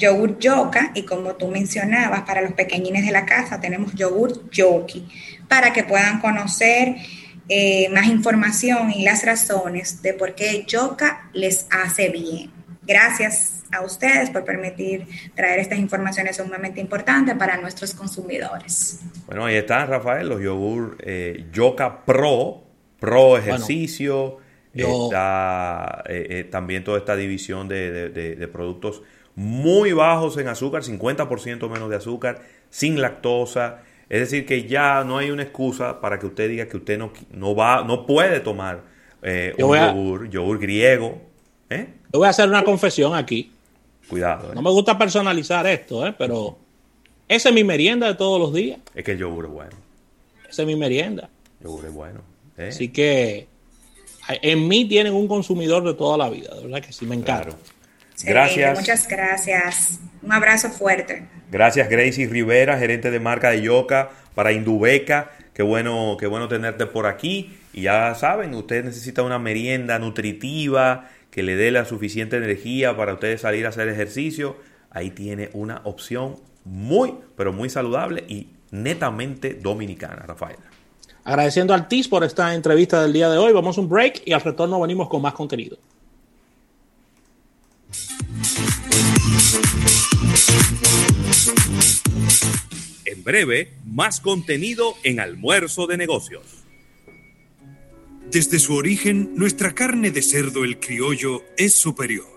Yogur 0.00 0.38
Yoka 0.38 0.92
y 0.94 1.02
como 1.02 1.34
tú 1.36 1.48
mencionabas, 1.48 2.22
para 2.22 2.40
los 2.40 2.52
pequeñines 2.54 3.04
de 3.04 3.12
la 3.12 3.26
casa 3.26 3.60
tenemos 3.60 3.94
yogur 3.94 4.50
Yoki 4.50 5.06
para 5.46 5.72
que 5.72 5.84
puedan 5.84 6.20
conocer 6.20 6.96
eh, 7.48 7.88
más 7.90 8.06
información 8.06 8.90
y 8.90 9.04
las 9.04 9.24
razones 9.24 10.00
de 10.02 10.14
por 10.14 10.34
qué 10.34 10.64
Yoka 10.66 11.28
les 11.34 11.66
hace 11.70 12.08
bien. 12.08 12.50
Gracias 12.82 13.64
a 13.72 13.82
ustedes 13.82 14.30
por 14.30 14.44
permitir 14.44 15.06
traer 15.34 15.60
estas 15.60 15.78
informaciones 15.78 16.36
sumamente 16.36 16.80
importantes 16.80 17.36
para 17.36 17.56
nuestros 17.58 17.94
consumidores. 17.94 19.00
Bueno, 19.26 19.44
ahí 19.44 19.56
están, 19.56 19.86
Rafael, 19.88 20.28
los 20.28 20.40
yogur 20.40 20.96
eh, 21.00 21.46
Yoka 21.52 22.04
Pro, 22.04 22.64
Pro 22.98 23.36
Ejercicio. 23.36 24.38
Yo- 24.74 25.04
Está 25.06 26.02
eh, 26.08 26.26
eh, 26.30 26.44
también 26.44 26.84
toda 26.84 26.98
esta 26.98 27.16
división 27.16 27.68
de, 27.68 27.90
de- 27.90 28.08
de- 28.10 28.36
de 28.36 28.48
productos 28.48 29.02
muy 29.34 29.92
bajos 29.92 30.36
en 30.38 30.48
azúcar, 30.48 30.82
50% 30.82 31.68
menos 31.68 31.88
de 31.90 31.96
azúcar, 31.96 32.42
sin 32.68 33.00
lactosa. 33.00 33.82
Es 34.08 34.20
decir, 34.20 34.44
que 34.44 34.64
ya 34.66 35.04
no 35.04 35.18
hay 35.18 35.30
una 35.30 35.42
excusa 35.44 36.00
para 36.00 36.18
que 36.18 36.26
usted 36.26 36.48
diga 36.48 36.66
que 36.66 36.76
usted 36.76 36.98
no, 36.98 37.12
no 37.32 37.54
va, 37.54 37.84
no 37.84 38.06
puede 38.06 38.40
tomar 38.40 38.82
eh, 39.22 39.54
un 39.58 39.76
a- 39.76 39.88
yogur, 39.92 40.28
yogur 40.30 40.58
griego. 40.58 41.20
Yo 41.70 42.18
voy 42.18 42.26
a 42.26 42.30
hacer 42.30 42.48
una 42.48 42.64
confesión 42.64 43.14
aquí. 43.14 43.52
Cuidado. 44.08 44.52
No 44.54 44.62
me 44.62 44.70
gusta 44.70 44.98
personalizar 44.98 45.64
esto, 45.68 46.04
¿eh? 46.04 46.12
pero 46.18 46.58
esa 47.28 47.48
es 47.50 47.54
mi 47.54 47.62
merienda 47.62 48.08
de 48.08 48.14
todos 48.14 48.40
los 48.40 48.52
días. 48.52 48.80
es 48.94 49.04
que 49.04 49.12
el 49.12 49.18
yogur 49.18 49.44
es 49.44 49.50
bueno. 49.52 49.76
Esa 50.48 50.62
es 50.62 50.66
mi 50.66 50.74
merienda. 50.74 51.30
El 51.60 51.66
yogur 51.66 51.84
es 51.86 51.92
bueno. 51.92 52.20
Así 52.58 52.88
que 52.88 53.46
en 54.42 54.68
mí 54.68 54.86
tienen 54.86 55.14
un 55.14 55.28
consumidor 55.28 55.84
de 55.84 55.94
toda 55.94 56.18
la 56.18 56.30
vida, 56.30 56.54
de 56.54 56.62
verdad 56.62 56.82
que 56.82 56.92
sí, 56.92 57.06
me 57.06 57.16
encanta. 57.16 57.56
Gracias. 58.24 58.78
Muchas 58.78 59.08
gracias. 59.08 60.00
Un 60.22 60.32
abrazo 60.32 60.68
fuerte. 60.68 61.26
Gracias 61.50 61.88
Gracie 61.88 62.26
Rivera, 62.26 62.78
gerente 62.78 63.10
de 63.10 63.18
marca 63.18 63.50
de 63.50 63.62
Yoka 63.62 64.10
para 64.34 64.52
Indubeca. 64.52 65.30
Qué 65.54 65.62
bueno, 65.62 66.16
qué 66.18 66.26
bueno 66.26 66.48
tenerte 66.48 66.86
por 66.86 67.06
aquí. 67.06 67.58
Y 67.72 67.82
ya 67.82 68.14
saben, 68.14 68.54
usted 68.54 68.84
necesita 68.84 69.22
una 69.22 69.38
merienda 69.38 69.98
nutritiva 69.98 71.08
que 71.30 71.42
le 71.42 71.56
dé 71.56 71.70
la 71.70 71.84
suficiente 71.84 72.36
energía 72.36 72.96
para 72.96 73.14
ustedes 73.14 73.40
salir 73.40 73.66
a 73.66 73.70
hacer 73.70 73.88
ejercicio. 73.88 74.56
Ahí 74.90 75.10
tiene 75.10 75.50
una 75.52 75.80
opción 75.84 76.36
muy, 76.64 77.14
pero 77.36 77.52
muy 77.52 77.70
saludable 77.70 78.24
y 78.28 78.48
netamente 78.70 79.54
dominicana, 79.54 80.24
Rafael. 80.26 80.56
Agradeciendo 81.24 81.74
al 81.74 81.88
TIS 81.88 82.08
por 82.08 82.24
esta 82.24 82.54
entrevista 82.54 83.02
del 83.02 83.12
día 83.12 83.28
de 83.28 83.38
hoy. 83.38 83.52
Vamos 83.52 83.76
a 83.76 83.80
un 83.80 83.88
break 83.88 84.22
y 84.24 84.32
al 84.32 84.40
retorno 84.40 84.80
venimos 84.80 85.08
con 85.08 85.20
más 85.20 85.34
contenido. 85.34 85.78
En 93.04 93.22
breve, 93.22 93.74
más 93.84 94.20
contenido 94.20 94.94
en 95.02 95.20
Almuerzo 95.20 95.86
de 95.86 95.98
Negocios. 95.98 96.64
Desde 98.30 98.58
su 98.58 98.74
origen, 98.74 99.32
nuestra 99.34 99.74
carne 99.74 100.10
de 100.10 100.22
cerdo 100.22 100.64
el 100.64 100.78
criollo 100.78 101.42
es 101.58 101.74
superior. 101.74 102.28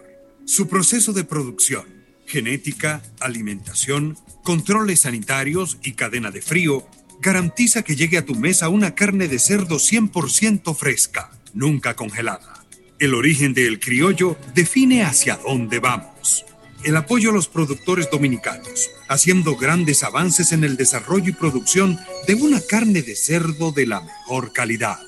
Su 0.46 0.68
proceso 0.68 1.14
de 1.14 1.24
producción, 1.24 1.86
genética, 2.26 3.02
alimentación, 3.20 4.18
controles 4.44 5.02
sanitarios 5.02 5.78
y 5.84 5.94
cadena 5.94 6.32
de 6.32 6.42
frío 6.42 6.86
garantiza 7.24 7.82
que 7.82 7.96
llegue 7.96 8.20
a 8.20 8.26
tu 8.26 8.36
mesa 8.36 8.70
una 8.70 8.94
carne 8.94 9.28
de 9.28 9.40
cerdo 9.40 9.78
100% 9.78 10.76
fresca, 10.76 11.32
nunca 11.56 11.96
congelada. 11.96 12.64
El 13.00 13.16
origen 13.16 13.56
del 13.56 13.80
criollo 13.80 14.38
define 14.54 15.04
hacia 15.04 15.38
dónde 15.38 15.80
vamos. 15.80 16.46
El 16.84 16.96
apoyo 16.98 17.32
a 17.32 17.34
los 17.34 17.48
productores 17.48 18.10
dominicanos, 18.12 18.92
haciendo 19.08 19.56
grandes 19.56 20.04
avances 20.04 20.52
en 20.52 20.64
el 20.64 20.76
desarrollo 20.78 21.30
y 21.30 21.34
producción 21.34 21.98
de 22.28 22.36
una 22.36 22.60
carne 22.62 23.02
de 23.02 23.16
cerdo 23.16 23.72
de 23.72 23.88
la 23.88 24.02
mejor 24.02 24.52
calidad. 24.54 25.00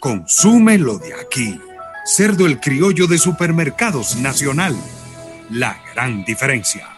Consúmelo 0.00 0.98
de 0.98 1.14
aquí. 1.14 1.58
Cerdo 2.04 2.46
el 2.46 2.60
criollo 2.60 3.06
de 3.06 3.18
Supermercados 3.18 4.16
Nacional. 4.16 4.76
La 5.48 5.80
gran 5.94 6.24
diferencia. 6.24 6.88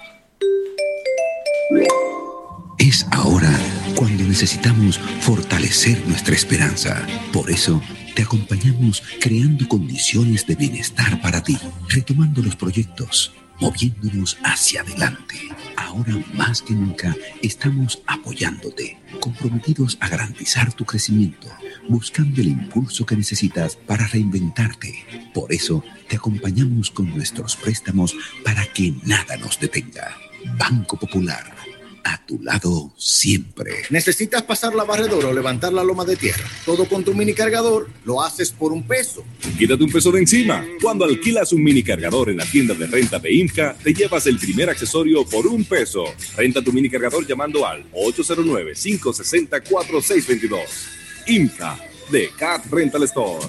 Es 2.79 3.07
ahora 3.11 3.53
cuando 3.97 4.23
necesitamos 4.23 4.99
fortalecer 5.21 6.01
nuestra 6.07 6.37
esperanza. 6.37 7.05
Por 7.33 7.51
eso, 7.51 7.83
te 8.15 8.23
acompañamos 8.23 9.03
creando 9.21 9.69
condiciones 9.69 10.47
de 10.47 10.55
bienestar 10.55 11.21
para 11.21 11.43
ti, 11.43 11.59
retomando 11.89 12.41
los 12.41 12.55
proyectos, 12.55 13.33
moviéndonos 13.59 14.39
hacia 14.45 14.83
adelante. 14.83 15.35
Ahora 15.77 16.15
más 16.35 16.63
que 16.63 16.75
nunca 16.75 17.17
estamos 17.43 18.01
apoyándote, 18.07 18.97
comprometidos 19.21 19.99
a 20.01 20.09
garantizar 20.09 20.73
tu 20.73 20.85
crecimiento, 20.85 21.49
buscando 21.89 22.41
el 22.41 22.47
impulso 22.47 23.05
que 23.05 23.17
necesitas 23.17 23.75
para 23.75 24.07
reinventarte. 24.07 25.05
Por 25.35 25.53
eso, 25.53 25.83
te 26.09 26.15
acompañamos 26.15 26.93
con 26.93 27.11
nuestros 27.11 27.57
préstamos 27.57 28.15
para 28.45 28.65
que 28.67 28.95
nada 29.03 29.37
nos 29.37 29.59
detenga. 29.59 30.17
Banco 30.57 30.97
Popular, 30.97 31.58
a 32.09 32.25
tu 32.25 32.41
lado 32.43 32.91
siempre. 32.97 33.83
¿Necesitas 33.91 34.43
pasar 34.43 34.75
la 34.75 34.85
barredora 34.85 35.29
o 35.29 35.33
levantar 35.33 35.75
la 35.75 35.85
loma 35.85 36.07
de 36.07 36.17
tierra? 36.17 36.49
Todo 36.65 36.89
con 36.89 37.05
tu 37.05 37.13
mini 37.15 37.35
cargador 37.35 37.91
lo 38.05 38.23
haces 38.23 38.51
por 38.51 38.73
un 38.73 38.87
peso. 38.87 39.25
Quítate 39.59 39.85
un 39.85 39.93
peso 39.93 40.11
de 40.11 40.21
encima. 40.21 40.67
Cuando 40.81 41.05
alquilas 41.05 41.53
un 41.53 41.63
mini 41.63 41.83
cargador 41.83 42.31
en 42.31 42.39
la 42.39 42.47
tienda 42.47 42.73
de 42.75 42.87
renta 42.87 43.19
de 43.19 43.31
IMCA, 43.33 43.77
te 43.83 43.93
llevas 43.93 44.27
el 44.27 44.39
primer 44.39 44.71
accesorio 44.71 45.27
por 45.27 45.47
un 45.47 45.65
peso. 45.65 46.05
Renta 46.37 46.63
tu 46.63 46.73
mini 46.73 46.89
cargador 46.89 47.27
llamando 47.27 47.67
al 47.67 47.85
809-560-4622. 47.93 50.61
IMCA 51.27 51.79
de 52.11 52.31
Cat 52.39 52.65
Rental 52.71 53.03
Store. 53.03 53.45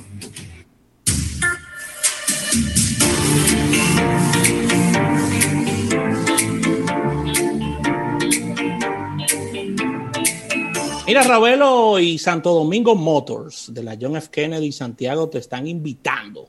Mira, 11.09 11.23
Ravelo 11.23 11.97
y 11.97 12.19
Santo 12.19 12.53
Domingo 12.53 12.93
Motors 12.93 13.73
de 13.73 13.81
la 13.81 13.97
John 13.99 14.15
F. 14.15 14.29
Kennedy 14.29 14.71
Santiago 14.71 15.27
te 15.27 15.39
están 15.39 15.65
invitando 15.65 16.47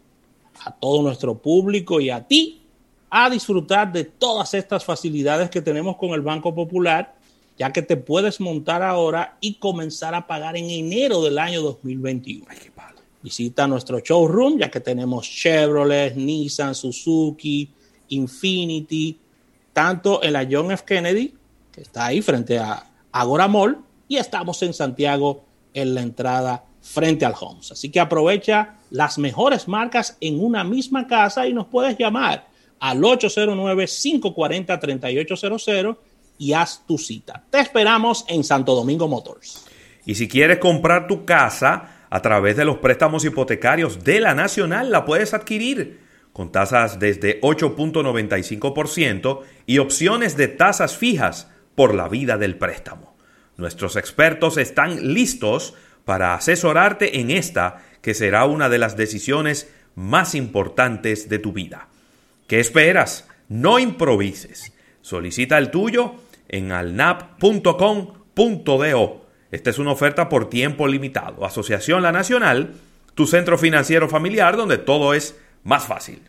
a 0.63 0.71
todo 0.71 1.01
nuestro 1.01 1.39
público 1.39 1.99
y 1.99 2.11
a 2.11 2.29
ti 2.29 2.61
a 3.09 3.31
disfrutar 3.31 3.91
de 3.91 4.05
todas 4.05 4.53
estas 4.53 4.85
facilidades 4.85 5.49
que 5.49 5.63
tenemos 5.63 5.97
con 5.97 6.11
el 6.11 6.21
Banco 6.21 6.55
Popular, 6.55 7.15
ya 7.57 7.73
que 7.73 7.81
te 7.81 7.97
puedes 7.97 8.39
montar 8.39 8.83
ahora 8.83 9.39
y 9.41 9.55
comenzar 9.55 10.15
a 10.15 10.27
pagar 10.27 10.59
en 10.59 10.69
enero 10.69 11.23
del 11.23 11.39
año 11.39 11.63
2021. 11.63 12.45
Visita 13.23 13.67
nuestro 13.67 14.01
showroom, 14.01 14.59
ya 14.59 14.71
que 14.71 14.81
tenemos 14.81 15.27
Chevrolet, 15.27 16.15
Nissan, 16.17 16.75
Suzuki, 16.75 17.67
Infinity, 18.11 19.19
tanto 19.73 20.23
en 20.23 20.35
la 20.35 20.47
John 20.51 20.71
F. 20.71 20.85
Kennedy, 20.85 21.33
que 21.73 21.81
está 21.81 22.05
ahí 22.05 22.21
frente 22.21 22.59
a 22.59 22.87
Agora 23.11 23.49
Mall, 23.49 23.85
y 24.11 24.19
estamos 24.19 24.63
en 24.65 24.75
Santiago 24.75 25.47
en 25.73 25.95
la 25.95 26.03
entrada 26.03 26.65
frente 26.83 27.25
al 27.25 27.35
Homes. 27.41 27.71
Así 27.71 27.91
que 27.91 28.01
aprovecha 28.01 28.75
las 28.91 29.19
mejores 29.19 29.69
marcas 29.69 30.17
en 30.21 30.43
una 30.43 30.65
misma 30.65 31.07
casa 31.07 31.47
y 31.47 31.53
nos 31.53 31.69
puedes 31.69 31.97
llamar 31.97 32.49
al 32.81 32.99
809-540-3800 32.99 35.97
y 36.39 36.55
haz 36.55 36.83
tu 36.89 36.99
cita. 36.99 37.45
Te 37.51 37.61
esperamos 37.61 38.25
en 38.27 38.43
Santo 38.43 38.75
Domingo 38.75 39.07
Motors. 39.07 39.65
Y 40.05 40.17
si 40.17 40.27
quieres 40.27 40.59
comprar 40.59 41.07
tu 41.07 41.25
casa 41.25 42.07
a 42.11 42.21
través 42.21 42.57
de 42.57 42.65
los 42.65 42.79
préstamos 42.79 43.25
hipotecarios 43.25 44.03
de 44.03 44.19
la 44.19 44.35
Nacional, 44.35 44.91
la 44.91 45.05
puedes 45.05 45.35
adquirir 45.35 46.01
con 46.33 46.51
tasas 46.51 46.99
desde 46.99 47.41
8.95% 47.43 49.43
y 49.67 49.79
opciones 49.79 50.37
de 50.37 50.49
tasas 50.49 50.97
fijas 50.97 51.49
por 51.77 51.95
la 51.95 52.09
vida 52.09 52.39
del 52.39 52.59
préstamo. 52.59 53.20
Nuestros 53.61 53.95
expertos 53.97 54.57
están 54.57 55.13
listos 55.13 55.75
para 56.07 56.35
asesorarte 56.35 57.21
en 57.21 57.31
esta 57.31 57.83
que 58.01 58.15
será 58.15 58.47
una 58.47 58.71
de 58.71 58.79
las 58.79 58.97
decisiones 58.97 59.71
más 59.95 60.35
importantes 60.35 61.29
de 61.29 61.39
tu 61.39 61.53
vida. 61.53 61.89
¿Qué 62.47 62.59
esperas? 62.59 63.29
No 63.51 63.79
improvises. 63.79 64.73
Solicita 65.03 65.59
el 65.59 65.71
tuyo 65.71 66.15
en 66.49 66.73
alnap.com.do. 66.73 68.17
Esta 69.51 69.71
es 69.71 69.79
una 69.79 69.93
oferta 69.93 70.31
por 70.31 70.49
tiempo 70.49 70.89
limitado. 70.89 71.45
Asociación 71.45 72.03
La 72.03 72.13
Nacional, 72.13 72.73
tu 73.15 73.27
centro 73.27 73.59
financiero 73.59 74.09
familiar 74.09 74.57
donde 74.57 74.79
todo 74.79 75.13
es 75.13 75.39
más 75.65 75.85
fácil. 75.85 76.23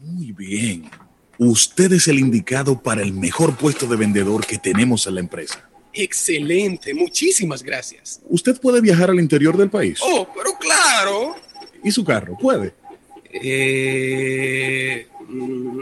Muy 0.00 0.32
bien. 0.32 0.90
Usted 1.38 1.92
es 1.92 2.08
el 2.08 2.18
indicado 2.18 2.80
para 2.82 3.02
el 3.02 3.12
mejor 3.12 3.56
puesto 3.56 3.86
de 3.86 3.96
vendedor 3.96 4.46
que 4.46 4.58
tenemos 4.58 5.06
en 5.06 5.14
la 5.16 5.20
empresa. 5.20 5.68
Excelente, 5.92 6.94
muchísimas 6.94 7.62
gracias. 7.62 8.20
¿Usted 8.28 8.60
puede 8.60 8.80
viajar 8.80 9.10
al 9.10 9.20
interior 9.20 9.56
del 9.56 9.70
país? 9.70 10.00
Oh, 10.02 10.26
pero 10.34 10.58
claro. 10.58 11.36
¿Y 11.84 11.90
su 11.90 12.02
carro? 12.02 12.36
¿Puede? 12.38 12.74
Eh, 13.36 15.06
mm, 15.28 15.80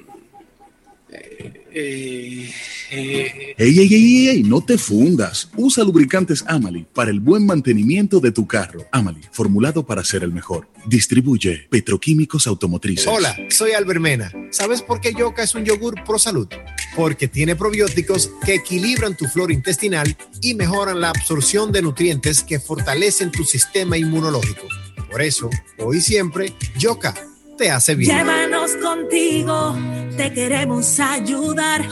eh, 1.75 2.55
eh, 2.91 3.55
ey, 3.59 3.79
ey, 3.79 3.95
ey, 3.95 4.29
ey, 4.29 4.43
no 4.43 4.63
te 4.63 4.79
fundas. 4.79 5.51
Usa 5.57 5.85
lubricantes 5.85 6.45
Amali 6.47 6.87
para 6.95 7.11
el 7.11 7.21
buen 7.21 7.45
mantenimiento 7.45 8.21
de 8.21 8.33
tu 8.33 8.47
carro. 8.47 8.87
Amali, 8.91 9.21
formulado 9.33 9.85
para 9.85 10.03
ser 10.03 10.23
el 10.23 10.33
mejor. 10.33 10.69
Distribuye 10.87 11.67
Petroquímicos 11.69 12.47
Automotrices. 12.47 13.07
Hola, 13.07 13.37
soy 13.51 13.73
Albermena. 13.73 14.33
¿Sabes 14.51 14.81
por 14.81 15.01
qué 15.01 15.13
Yoka 15.13 15.43
es 15.43 15.55
un 15.55 15.65
yogur 15.65 16.03
pro 16.05 16.19
salud? 16.19 16.49
Porque 16.97 17.29
tiene 17.29 17.55
probióticos 17.55 18.31
que 18.45 18.55
equilibran 18.55 19.17
tu 19.17 19.27
flora 19.27 19.53
intestinal 19.53 20.17
y 20.41 20.55
mejoran 20.55 21.01
la 21.01 21.11
absorción 21.11 21.71
de 21.71 21.83
nutrientes 21.83 22.43
que 22.43 22.59
fortalecen 22.59 23.31
tu 23.31 23.45
sistema 23.45 23.99
inmunológico. 23.99 24.67
Por 25.11 25.21
eso, 25.21 25.51
hoy 25.79 26.01
siempre, 26.01 26.55
Yoka 26.79 27.15
te 27.57 27.71
hace 27.71 27.95
bien. 27.95 28.17
Llévanos 28.17 28.73
contigo, 28.77 29.77
te 30.17 30.33
queremos 30.33 30.99
ayudar 31.01 31.85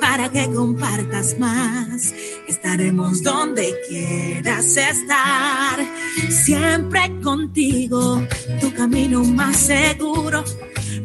para 0.00 0.30
que 0.30 0.46
compartas 0.50 1.38
más. 1.38 2.14
Estaremos 2.48 3.22
donde 3.22 3.74
quieras 3.88 4.76
estar, 4.76 5.78
siempre 6.28 7.12
contigo, 7.22 8.26
tu 8.60 8.72
camino 8.74 9.22
más 9.24 9.56
seguro. 9.56 10.44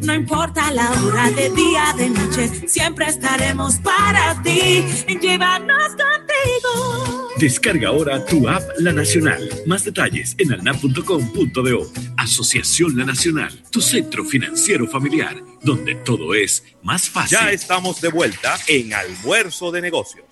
No 0.02 0.14
importa 0.14 0.72
la 0.72 0.91
hora 1.04 1.32
de 1.32 1.50
día, 1.52 1.93
de 1.98 2.10
noche, 2.10 2.68
siempre 2.68 3.06
estaremos 3.08 3.76
para 3.78 4.41
ti. 4.43 4.84
Llévanos 5.22 5.89
contigo. 5.89 7.26
Descarga 7.38 7.89
ahora 7.89 8.26
tu 8.26 8.48
app 8.48 8.64
La 8.80 8.93
Nacional. 8.93 9.50
Más 9.66 9.84
detalles 9.84 10.36
en 10.38 10.54
alnap.com.do. 10.54 11.91
Asociación 12.18 12.98
La 12.98 13.06
Nacional, 13.06 13.52
tu 13.72 13.82
centro 13.82 14.24
financiero 14.24 14.88
familiar, 14.88 15.36
donde 15.62 15.96
todo 15.96 16.34
es 16.34 16.64
más 16.82 17.10
fácil. 17.10 17.38
Ya 17.39 17.52
estamos 17.52 18.00
de 18.00 18.10
vuelta 18.10 18.58
en 18.68 18.85
Almuerzo 18.94 19.72
de 19.72 19.82
Negocios. 19.82 20.26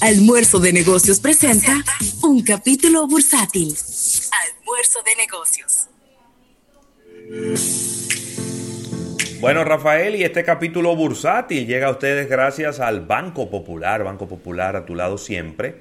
Almuerzo 0.00 0.58
de 0.60 0.72
Negocios 0.72 1.20
presenta 1.20 1.84
un 2.22 2.42
capítulo 2.42 3.06
bursátil. 3.06 3.76
Almuerzo 4.48 5.00
de 5.04 5.16
Negocios. 5.16 5.88
Bueno, 9.40 9.64
Rafael, 9.64 10.16
y 10.16 10.24
este 10.24 10.44
capítulo 10.44 10.94
bursátil 10.96 11.66
llega 11.66 11.88
a 11.88 11.90
ustedes 11.90 12.28
gracias 12.28 12.80
al 12.80 13.02
Banco 13.02 13.50
Popular, 13.50 14.04
Banco 14.04 14.28
Popular 14.28 14.76
a 14.76 14.84
tu 14.84 14.94
lado 14.94 15.18
siempre, 15.18 15.76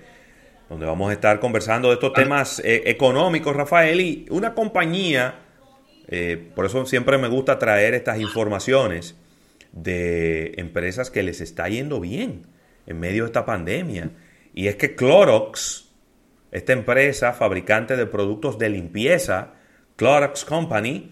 donde 0.69 0.85
vamos 0.85 1.09
a 1.09 1.13
estar 1.13 1.39
conversando 1.39 1.89
de 1.89 1.95
estos 1.95 2.13
temas 2.13 2.59
eh, 2.59 2.83
económicos, 2.85 3.55
Rafael, 3.55 4.01
y 4.01 4.25
una 4.29 4.53
compañía, 4.53 5.39
eh, 6.07 6.51
por 6.55 6.65
eso 6.65 6.85
siempre 6.85 7.17
me 7.17 7.27
gusta 7.27 7.57
traer 7.59 7.93
estas 7.93 8.19
informaciones 8.19 9.15
de 9.71 10.53
empresas 10.57 11.11
que 11.11 11.23
les 11.23 11.41
está 11.41 11.69
yendo 11.69 11.99
bien 11.99 12.43
en 12.87 12.99
medio 12.99 13.23
de 13.23 13.27
esta 13.27 13.45
pandemia. 13.45 14.11
Y 14.53 14.67
es 14.67 14.75
que 14.75 14.95
Clorox, 14.95 15.89
esta 16.51 16.73
empresa 16.73 17.33
fabricante 17.33 17.95
de 17.95 18.05
productos 18.05 18.57
de 18.57 18.69
limpieza, 18.69 19.53
Clorox 19.95 20.45
Company, 20.45 21.11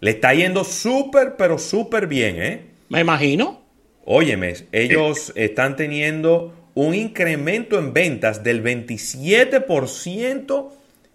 le 0.00 0.10
está 0.10 0.34
yendo 0.34 0.64
súper, 0.64 1.36
pero 1.36 1.58
súper 1.58 2.06
bien, 2.06 2.36
¿eh? 2.40 2.66
Me 2.88 3.00
imagino. 3.00 3.62
Óyeme, 4.04 4.54
ellos 4.70 5.32
están 5.34 5.76
teniendo 5.76 6.70
un 6.74 6.94
incremento 6.94 7.78
en 7.78 7.94
ventas 7.94 8.44
del 8.44 8.62
27% 8.62 10.70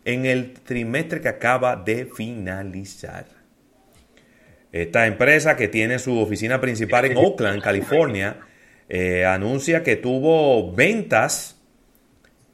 en 0.05 0.25
el 0.25 0.53
trimestre 0.53 1.21
que 1.21 1.27
acaba 1.27 1.75
de 1.75 2.05
finalizar. 2.05 3.38
Esta 4.71 5.07
empresa 5.07 5.55
que 5.55 5.67
tiene 5.67 5.97
su 5.99 6.19
oficina 6.19 6.59
principal 6.61 7.05
en 7.05 7.17
Oakland, 7.17 7.61
California, 7.61 8.37
eh, 8.87 9.25
anuncia 9.25 9.81
que 9.83 9.95
tuvo 9.95 10.71
ventas 10.73 11.59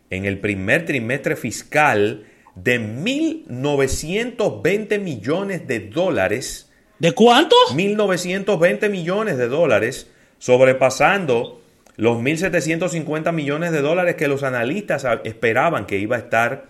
en 0.10 0.24
el 0.26 0.40
primer 0.40 0.86
trimestre 0.86 1.36
fiscal 1.36 2.26
de 2.56 2.80
1.920 2.80 5.00
millones 5.00 5.68
de 5.68 5.82
dólares. 5.82 6.72
¿De 7.00 7.12
cuánto? 7.12 7.56
1.920 7.72 8.90
millones 8.90 9.38
de 9.38 9.50
dólares, 9.50 10.10
sobrepasando 10.38 11.62
los 11.98 12.18
1.750 12.18 13.34
millones 13.34 13.72
de 13.72 13.82
dólares 13.82 14.16
que 14.16 14.28
los 14.28 14.44
analistas 14.44 15.06
esperaban 15.24 15.86
que 15.86 15.98
iba 15.98 16.16
a 16.16 16.20
estar 16.20 16.66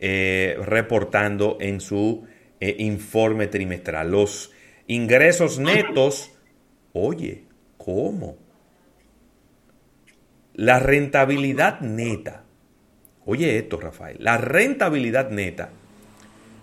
eh, 0.00 0.58
reportando 0.62 1.56
en 1.60 1.80
su 1.80 2.26
eh, 2.60 2.76
informe 2.78 3.46
trimestral. 3.46 4.10
Los 4.10 4.53
ingresos 4.86 5.58
netos, 5.58 6.30
oye, 6.92 7.44
¿Cómo? 7.84 8.38
La 10.54 10.78
rentabilidad 10.78 11.80
neta. 11.80 12.44
Oye 13.26 13.58
esto, 13.58 13.78
Rafael. 13.78 14.16
La 14.20 14.38
rentabilidad 14.38 15.30
neta 15.30 15.70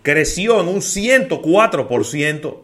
creció 0.02 0.62
en 0.62 0.68
un 0.68 0.78
104%. 0.78 2.60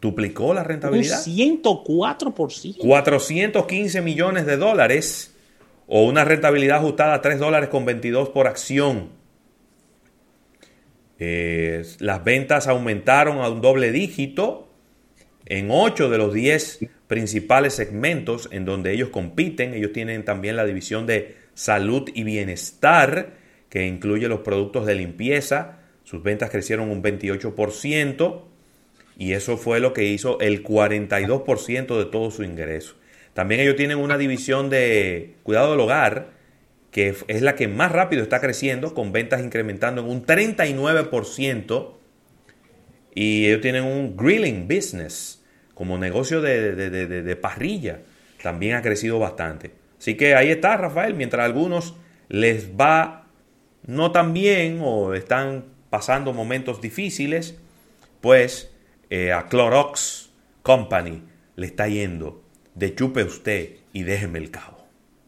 Duplicó 0.00 0.54
la 0.54 0.62
rentabilidad. 0.62 1.18
Un 1.26 1.62
104%. 1.62 2.78
415 2.78 4.00
millones 4.02 4.46
de 4.46 4.56
dólares 4.56 5.34
o 5.88 6.04
una 6.04 6.24
rentabilidad 6.24 6.78
ajustada 6.78 7.14
a 7.14 7.22
3 7.22 7.40
dólares 7.40 7.70
con 7.70 7.84
22 7.84 8.28
por 8.28 8.46
acción. 8.46 9.10
Eh, 11.18 11.82
las 11.98 12.24
ventas 12.24 12.66
aumentaron 12.66 13.38
a 13.38 13.48
un 13.48 13.60
doble 13.60 13.90
dígito 13.92 14.68
en 15.46 15.68
8 15.70 16.10
de 16.10 16.18
los 16.18 16.34
10 16.34 16.80
principales 17.06 17.74
segmentos 17.74 18.48
en 18.52 18.64
donde 18.64 18.92
ellos 18.92 19.10
compiten. 19.10 19.74
Ellos 19.74 19.92
tienen 19.92 20.24
también 20.24 20.56
la 20.56 20.64
división 20.64 21.06
de 21.06 21.36
salud 21.54 22.10
y 22.14 22.24
bienestar, 22.24 23.34
que 23.70 23.86
incluye 23.86 24.28
los 24.28 24.40
productos 24.40 24.86
de 24.86 24.94
limpieza. 24.94 25.78
Sus 26.04 26.22
ventas 26.22 26.50
crecieron 26.50 26.90
un 26.90 27.02
28% 27.02 28.42
y 29.18 29.32
eso 29.32 29.56
fue 29.56 29.80
lo 29.80 29.92
que 29.92 30.04
hizo 30.04 30.38
el 30.40 30.62
42% 30.62 31.98
de 31.98 32.04
todo 32.06 32.30
su 32.30 32.42
ingreso. 32.42 32.96
También 33.32 33.60
ellos 33.60 33.76
tienen 33.76 33.98
una 33.98 34.18
división 34.18 34.70
de 34.70 35.34
cuidado 35.42 35.72
del 35.72 35.80
hogar, 35.80 36.35
que 36.90 37.14
es 37.26 37.42
la 37.42 37.54
que 37.54 37.68
más 37.68 37.92
rápido 37.92 38.22
está 38.22 38.40
creciendo, 38.40 38.94
con 38.94 39.12
ventas 39.12 39.42
incrementando 39.42 40.02
en 40.02 40.08
un 40.08 40.24
39%. 40.24 41.92
Y 43.14 43.46
ellos 43.46 43.60
tienen 43.60 43.84
un 43.84 44.16
grilling 44.16 44.68
business, 44.68 45.42
como 45.74 45.98
negocio 45.98 46.40
de, 46.40 46.74
de, 46.74 47.36
parrilla, 47.36 48.00
también 48.42 48.76
ha 48.76 48.82
crecido 48.82 49.18
bastante. 49.18 49.72
Así 49.98 50.16
que 50.16 50.34
ahí 50.34 50.50
está, 50.50 50.76
Rafael, 50.76 51.14
mientras 51.14 51.42
a 51.42 51.44
algunos 51.44 51.96
les 52.28 52.70
va 52.70 53.26
no 53.86 54.10
tan 54.12 54.32
bien 54.32 54.80
o 54.82 55.14
están 55.14 55.64
pasando 55.90 56.32
momentos 56.32 56.80
difíciles, 56.80 57.56
pues 58.20 58.70
eh, 59.10 59.32
a 59.32 59.46
Clorox 59.48 60.30
Company 60.62 61.22
le 61.56 61.66
está 61.66 61.88
yendo 61.88 62.42
de 62.74 62.94
chupe 62.94 63.22
usted 63.22 63.76
y 63.92 64.02
déjeme 64.02 64.38
el 64.38 64.50
cabo. 64.50 64.75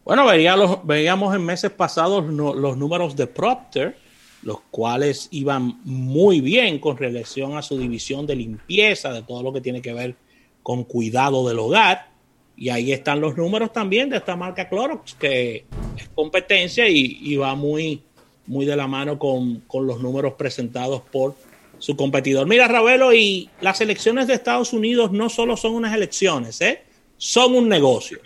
Bueno, 0.09 0.25
veíamos, 0.25 0.79
veíamos 0.87 1.35
en 1.35 1.45
meses 1.45 1.69
pasados 1.69 2.25
los 2.25 2.77
números 2.77 3.15
de 3.15 3.27
Procter, 3.27 3.95
los 4.41 4.59
cuales 4.71 5.27
iban 5.29 5.79
muy 5.83 6.41
bien 6.41 6.79
con 6.79 6.97
relación 6.97 7.55
a 7.55 7.61
su 7.61 7.77
división 7.77 8.25
de 8.25 8.35
limpieza, 8.35 9.13
de 9.13 9.21
todo 9.21 9.43
lo 9.43 9.53
que 9.53 9.61
tiene 9.61 9.83
que 9.83 9.93
ver 9.93 10.15
con 10.63 10.83
cuidado 10.83 11.47
del 11.47 11.59
hogar. 11.59 12.09
Y 12.57 12.69
ahí 12.69 12.91
están 12.91 13.21
los 13.21 13.37
números 13.37 13.71
también 13.71 14.09
de 14.09 14.17
esta 14.17 14.35
marca 14.35 14.67
Clorox, 14.67 15.13
que 15.13 15.65
es 15.95 16.09
competencia 16.15 16.89
y, 16.89 17.35
va 17.35 17.53
muy, 17.53 18.01
muy 18.47 18.65
de 18.65 18.75
la 18.75 18.87
mano 18.87 19.19
con, 19.19 19.59
con 19.67 19.85
los 19.85 20.01
números 20.01 20.33
presentados 20.33 21.03
por 21.03 21.35
su 21.77 21.95
competidor. 21.95 22.47
Mira, 22.47 22.67
Ravelo, 22.67 23.13
y 23.13 23.47
las 23.61 23.79
elecciones 23.79 24.25
de 24.25 24.33
Estados 24.33 24.73
Unidos 24.73 25.11
no 25.11 25.29
solo 25.29 25.55
son 25.55 25.75
unas 25.75 25.93
elecciones, 25.93 26.59
¿eh? 26.61 26.81
son 27.17 27.53
un 27.53 27.69
negocio. 27.69 28.17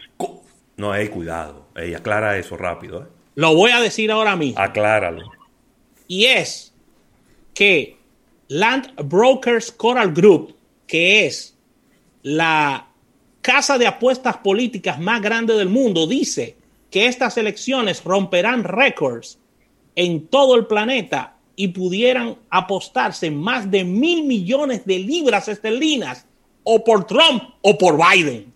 No, 0.77 0.93
hay 0.93 1.09
cuidado. 1.09 1.62
Ey, 1.75 1.93
aclara 1.93 2.37
eso 2.37 2.57
rápido. 2.57 3.03
¿eh? 3.03 3.07
Lo 3.35 3.55
voy 3.55 3.71
a 3.71 3.81
decir 3.81 4.11
ahora 4.11 4.35
mismo. 4.35 4.59
Acláralo. 4.59 5.31
Y 6.07 6.25
es 6.25 6.73
que 7.53 7.97
Land 8.47 8.93
Brokers 9.05 9.71
Coral 9.71 10.13
Group, 10.13 10.55
que 10.85 11.25
es 11.25 11.55
la 12.21 12.87
casa 13.41 13.77
de 13.77 13.87
apuestas 13.87 14.37
políticas 14.37 14.99
más 14.99 15.21
grande 15.21 15.55
del 15.55 15.69
mundo, 15.69 16.07
dice 16.07 16.57
que 16.91 17.07
estas 17.07 17.37
elecciones 17.37 18.03
romperán 18.03 18.63
récords 18.63 19.39
en 19.95 20.27
todo 20.27 20.55
el 20.55 20.67
planeta 20.67 21.37
y 21.55 21.69
pudieran 21.69 22.37
apostarse 22.49 23.29
más 23.31 23.69
de 23.69 23.83
mil 23.83 24.23
millones 24.25 24.85
de 24.85 24.99
libras 24.99 25.47
esterlinas 25.47 26.25
o 26.63 26.83
por 26.83 27.05
Trump 27.05 27.43
o 27.61 27.77
por 27.77 27.97
Biden. 27.97 28.53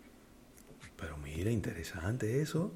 Pero 0.96 1.18
mira, 1.18 1.52
interesante 1.52 2.42
eso. 2.42 2.72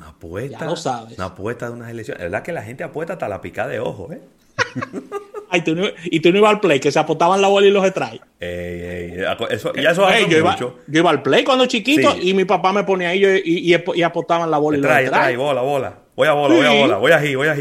Una 0.00 0.08
apuesta. 0.08 0.58
Ya 0.60 0.64
lo 0.64 0.76
sabes. 0.76 1.18
Una 1.18 1.26
apuesta 1.26 1.66
de 1.66 1.72
unas 1.74 1.90
elecciones. 1.90 2.22
Es 2.22 2.30
verdad 2.30 2.42
que 2.42 2.52
la 2.52 2.62
gente 2.62 2.82
apuesta 2.82 3.12
hasta 3.12 3.28
la 3.28 3.42
picada 3.42 3.68
de 3.68 3.80
ojo, 3.80 4.10
¿eh? 4.10 4.22
Ay, 5.50 5.62
tú 5.62 5.74
no, 5.74 5.84
y 6.04 6.20
tú 6.20 6.32
no 6.32 6.38
ibas 6.38 6.52
al 6.52 6.60
play, 6.60 6.80
que 6.80 6.90
se 6.90 6.98
apostaban 6.98 7.42
la 7.42 7.48
bola 7.48 7.66
y 7.66 7.70
los. 7.70 7.84
Ey, 7.84 8.20
ey, 8.40 9.24
eso, 9.50 9.74
ya 9.74 9.90
eso 9.90 10.06
hace 10.06 10.26
yo 10.26 10.38
iba, 10.38 10.52
mucho. 10.52 10.78
yo 10.86 11.00
iba 11.00 11.10
al 11.10 11.22
play 11.22 11.44
cuando 11.44 11.66
chiquito 11.66 12.16
y 12.16 12.32
mi 12.32 12.46
papá 12.46 12.72
me 12.72 12.84
ponía 12.84 13.10
ahí 13.10 13.22
y, 13.44 13.74
y, 13.74 13.76
y 13.94 14.02
apostaban 14.02 14.50
la 14.50 14.56
bola 14.56 14.78
y 14.78 14.80
los 14.80 14.90
strikes. 14.90 15.10
Trae, 15.10 15.36
bola, 15.36 15.60
bola. 15.60 15.98
Voy 16.16 16.28
a 16.28 16.32
bola, 16.32 16.54
voy 16.54 16.64
a 16.64 16.80
bola. 16.80 16.96
Voy 16.96 17.12
a 17.12 17.36
voy 17.36 17.48
a 17.48 17.56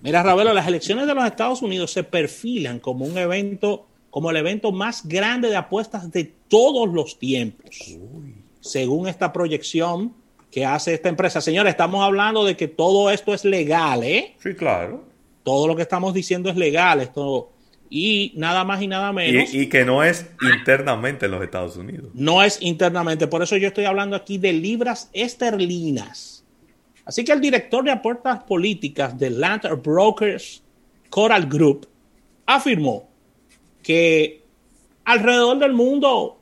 Mira, 0.00 0.22
Ravelo, 0.22 0.54
las 0.54 0.66
elecciones 0.66 1.06
de 1.06 1.14
los 1.14 1.26
Estados 1.26 1.60
Unidos 1.60 1.90
se 1.90 2.04
perfilan 2.04 2.78
como 2.78 3.04
un 3.04 3.18
evento, 3.18 3.86
como 4.08 4.30
el 4.30 4.36
evento 4.36 4.72
más 4.72 5.06
grande 5.06 5.50
de 5.50 5.56
apuestas 5.56 6.10
de 6.10 6.32
todos 6.48 6.88
los 6.88 7.18
tiempos. 7.18 7.98
Según 8.60 9.08
esta 9.08 9.32
proyección 9.32 10.14
que 10.54 10.64
hace 10.64 10.94
esta 10.94 11.08
empresa. 11.08 11.40
Señores, 11.40 11.72
estamos 11.72 12.00
hablando 12.04 12.44
de 12.44 12.56
que 12.56 12.68
todo 12.68 13.10
esto 13.10 13.34
es 13.34 13.44
legal, 13.44 14.04
¿eh? 14.04 14.36
Sí, 14.38 14.54
claro. 14.54 15.04
Todo 15.42 15.66
lo 15.66 15.74
que 15.74 15.82
estamos 15.82 16.14
diciendo 16.14 16.48
es 16.48 16.54
legal. 16.54 17.00
Esto, 17.00 17.50
y 17.90 18.32
nada 18.36 18.62
más 18.62 18.80
y 18.80 18.86
nada 18.86 19.12
menos. 19.12 19.52
Y, 19.52 19.62
y, 19.62 19.68
que 19.68 19.84
no 19.84 20.04
es 20.04 20.30
internamente 20.40 21.26
en 21.26 21.32
los 21.32 21.42
Estados 21.42 21.76
Unidos. 21.76 22.12
No 22.14 22.40
es 22.40 22.58
internamente. 22.62 23.26
Por 23.26 23.42
eso 23.42 23.56
yo 23.56 23.66
estoy 23.66 23.86
hablando 23.86 24.14
aquí 24.14 24.38
de 24.38 24.52
libras 24.52 25.10
esterlinas. 25.12 26.44
Así 27.04 27.24
que 27.24 27.32
el 27.32 27.40
director 27.40 27.82
de 27.82 27.90
apuestas 27.90 28.44
políticas 28.44 29.18
de 29.18 29.30
Land 29.30 29.82
Brokers 29.82 30.62
Coral 31.10 31.46
Group 31.46 31.88
afirmó 32.46 33.08
que 33.82 34.44
alrededor 35.04 35.58
del 35.58 35.72
mundo 35.72 36.38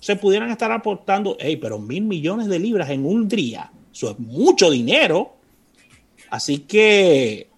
se 0.00 0.16
pudieran 0.16 0.50
estar 0.50 0.72
aportando, 0.72 1.36
hey, 1.38 1.56
pero 1.56 1.78
mil 1.78 2.02
millones 2.02 2.48
de 2.48 2.58
libras 2.58 2.90
en 2.90 3.06
un 3.06 3.28
día, 3.28 3.70
eso 3.92 4.10
es 4.10 4.18
mucho 4.18 4.70
dinero. 4.70 5.36
Así 6.30 6.58
que, 6.60 7.48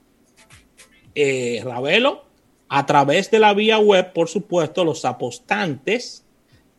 eh, 1.15 1.63
Ravelo, 1.65 2.25
a 2.69 2.85
través 2.85 3.31
de 3.31 3.39
la 3.39 3.55
vía 3.55 3.79
web, 3.79 4.13
por 4.13 4.29
supuesto, 4.29 4.85
los 4.85 5.05
apostantes 5.05 6.25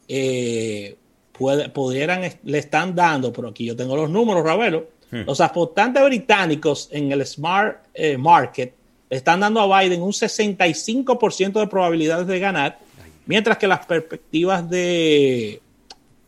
eh, 0.08 0.98
pudieran, 1.32 2.22
le 2.44 2.58
están 2.58 2.94
dando, 2.94 3.34
pero 3.34 3.48
aquí 3.48 3.66
yo 3.66 3.76
tengo 3.76 3.96
los 3.96 4.10
números, 4.10 4.44
Ravelo, 4.44 4.94
Hmm. 5.14 5.26
Los 5.28 5.42
apostantes 5.42 6.04
británicos 6.04 6.90
en 6.92 7.12
el 7.12 7.24
Smart 7.24 7.86
eh, 7.94 8.18
Market 8.18 8.74
están 9.12 9.42
dando 9.42 9.60
a 9.62 9.82
Biden 9.82 10.02
un 10.02 10.12
65% 10.12 11.60
de 11.60 11.68
probabilidades 11.68 12.26
de 12.26 12.40
ganar, 12.40 12.80
mientras 13.26 13.58
que 13.58 13.68
las 13.68 13.86
perspectivas 13.86 14.70
de, 14.70 15.62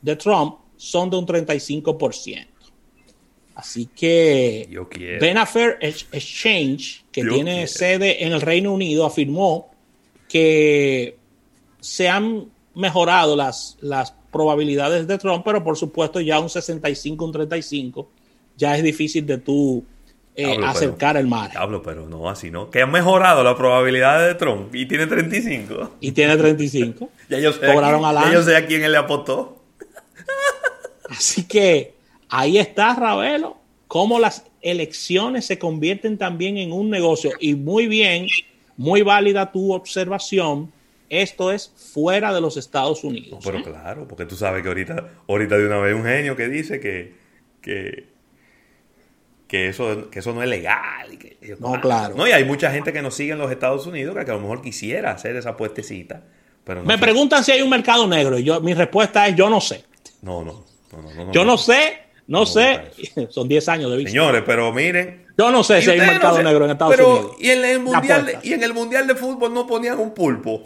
de 0.01 0.15
Trump 0.15 0.57
son 0.77 1.09
de 1.09 1.17
un 1.17 1.25
35%. 1.25 2.47
Así 3.55 3.87
que 3.95 4.67
Benafair 5.19 5.77
Exchange, 5.79 7.05
que 7.11 7.23
tiene 7.23 7.67
sede 7.67 8.25
en 8.25 8.33
el 8.33 8.41
Reino 8.41 8.73
Unido, 8.73 9.05
afirmó 9.05 9.71
que 10.27 11.17
se 11.79 12.09
han 12.09 12.49
mejorado 12.73 13.37
las, 13.37 13.77
las 13.79 14.13
probabilidades 14.31 15.07
de 15.07 15.17
Trump, 15.17 15.43
pero 15.45 15.63
por 15.63 15.77
supuesto 15.77 16.19
ya 16.19 16.39
un 16.41 16.49
65, 16.49 17.23
un 17.23 17.31
35 17.31 18.09
ya 18.57 18.75
es 18.75 18.83
difícil 18.83 19.25
de 19.25 19.37
tú 19.37 19.85
eh, 20.35 20.59
acercar 20.65 21.15
el 21.15 21.27
mar. 21.27 21.51
Hablo, 21.55 21.81
pero 21.81 22.07
no 22.07 22.29
así, 22.29 22.51
¿no? 22.51 22.69
Que 22.69 22.81
han 22.81 22.91
mejorado 22.91 23.43
la 23.43 23.55
probabilidad 23.55 24.27
de 24.27 24.35
Trump 24.35 24.75
y 24.75 24.85
tiene 24.85 25.07
35. 25.07 25.95
Y 26.01 26.11
tiene 26.11 26.35
35. 26.35 27.09
ya 27.29 27.39
yo 27.39 27.53
sé, 27.53 27.65
Cobraron 27.65 28.03
a, 28.03 28.13
ya 28.25 28.33
yo 28.33 28.43
sé 28.43 28.55
a 28.55 28.65
quién 28.65 28.83
él 28.83 28.91
le 28.91 28.97
apostó. 28.97 29.63
así 31.09 31.47
que 31.47 31.93
ahí 32.27 32.57
está, 32.57 32.95
Ravelo, 32.95 33.57
cómo 33.87 34.19
las 34.19 34.45
elecciones 34.61 35.45
se 35.45 35.57
convierten 35.57 36.17
también 36.17 36.57
en 36.57 36.73
un 36.73 36.89
negocio. 36.89 37.31
Y 37.39 37.55
muy 37.55 37.87
bien, 37.87 38.27
muy 38.75 39.03
válida 39.03 39.51
tu 39.51 39.73
observación. 39.73 40.71
Esto 41.07 41.51
es 41.51 41.71
fuera 41.93 42.33
de 42.33 42.41
los 42.41 42.57
Estados 42.57 43.05
Unidos. 43.05 43.39
pero 43.45 43.59
¿eh? 43.59 43.63
claro, 43.63 44.05
porque 44.07 44.25
tú 44.25 44.35
sabes 44.35 44.63
que 44.63 44.67
ahorita, 44.67 45.11
ahorita 45.29 45.57
de 45.57 45.67
una 45.67 45.77
vez 45.77 45.95
un 45.95 46.03
genio 46.03 46.35
que 46.35 46.49
dice 46.49 46.79
que, 46.79 47.13
que 47.61 48.14
que 49.55 49.69
eso, 49.69 50.09
que 50.09 50.19
eso 50.19 50.33
no 50.33 50.43
es 50.43 50.49
legal. 50.49 51.13
Y 51.13 51.17
que, 51.17 51.55
no, 51.59 51.79
claro. 51.79 52.15
No, 52.15 52.27
y 52.27 52.31
hay 52.31 52.43
mucha 52.43 52.71
gente 52.71 52.91
que 52.91 53.01
nos 53.01 53.15
sigue 53.15 53.31
en 53.31 53.37
los 53.37 53.49
Estados 53.49 53.87
Unidos 53.87 54.13
que, 54.25 54.29
a 54.29 54.33
lo 54.33 54.41
mejor 54.41 54.61
quisiera 54.61 55.11
hacer 55.11 55.35
esa 55.37 55.55
puestecita. 55.55 56.23
Pero 56.65 56.83
Me 56.83 56.97
preguntan 56.97 57.43
si 57.43 57.53
hay 57.53 57.61
un 57.61 57.69
mercado 57.69 58.05
negro 58.07 58.37
y 58.37 58.43
yo, 58.43 58.59
mi 58.59 58.73
respuesta 58.73 59.27
es 59.27 59.35
yo 59.35 59.49
no 59.49 59.61
sé. 59.61 59.85
No, 60.21 60.43
no. 60.43 60.65
yo 61.31 61.45
no 61.45 61.57
sé, 61.57 61.99
no, 62.27 62.45
sé. 62.45 62.91
Son 63.29 63.47
10 63.47 63.69
años 63.69 63.91
de 63.91 63.97
vista. 63.97 64.11
Señores, 64.11 64.43
pero 64.45 64.73
miren. 64.73 65.25
Yo 65.37 65.51
no 65.51 65.63
sé 65.63 65.81
si 65.81 65.91
hay 65.91 65.99
un 65.99 66.07
mercado 66.07 66.41
negro 66.43 66.65
en 66.65 66.71
Estados 66.71 66.99
Unidos. 66.99 67.35
Y 67.39 67.49
en, 67.49 67.65
el 67.65 67.79
mundial, 67.79 68.39
y 68.43 68.53
en 68.53 68.63
el 68.63 68.73
Mundial 68.73 69.07
de 69.07 69.15
Fútbol 69.15 69.53
no 69.53 69.65
ponían 69.67 69.99
un 69.99 70.13
pulpo. 70.13 70.63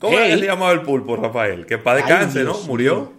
¿Cómo 0.00 0.16
era 0.16 0.28
que 0.28 0.38
se 0.38 0.46
llamaba 0.46 0.72
el 0.72 0.82
pulpo, 0.82 1.16
Rafael? 1.16 1.66
Que 1.66 1.78
para 1.78 1.98
descanse, 1.98 2.42
¿no? 2.42 2.58
Murió. 2.60 3.12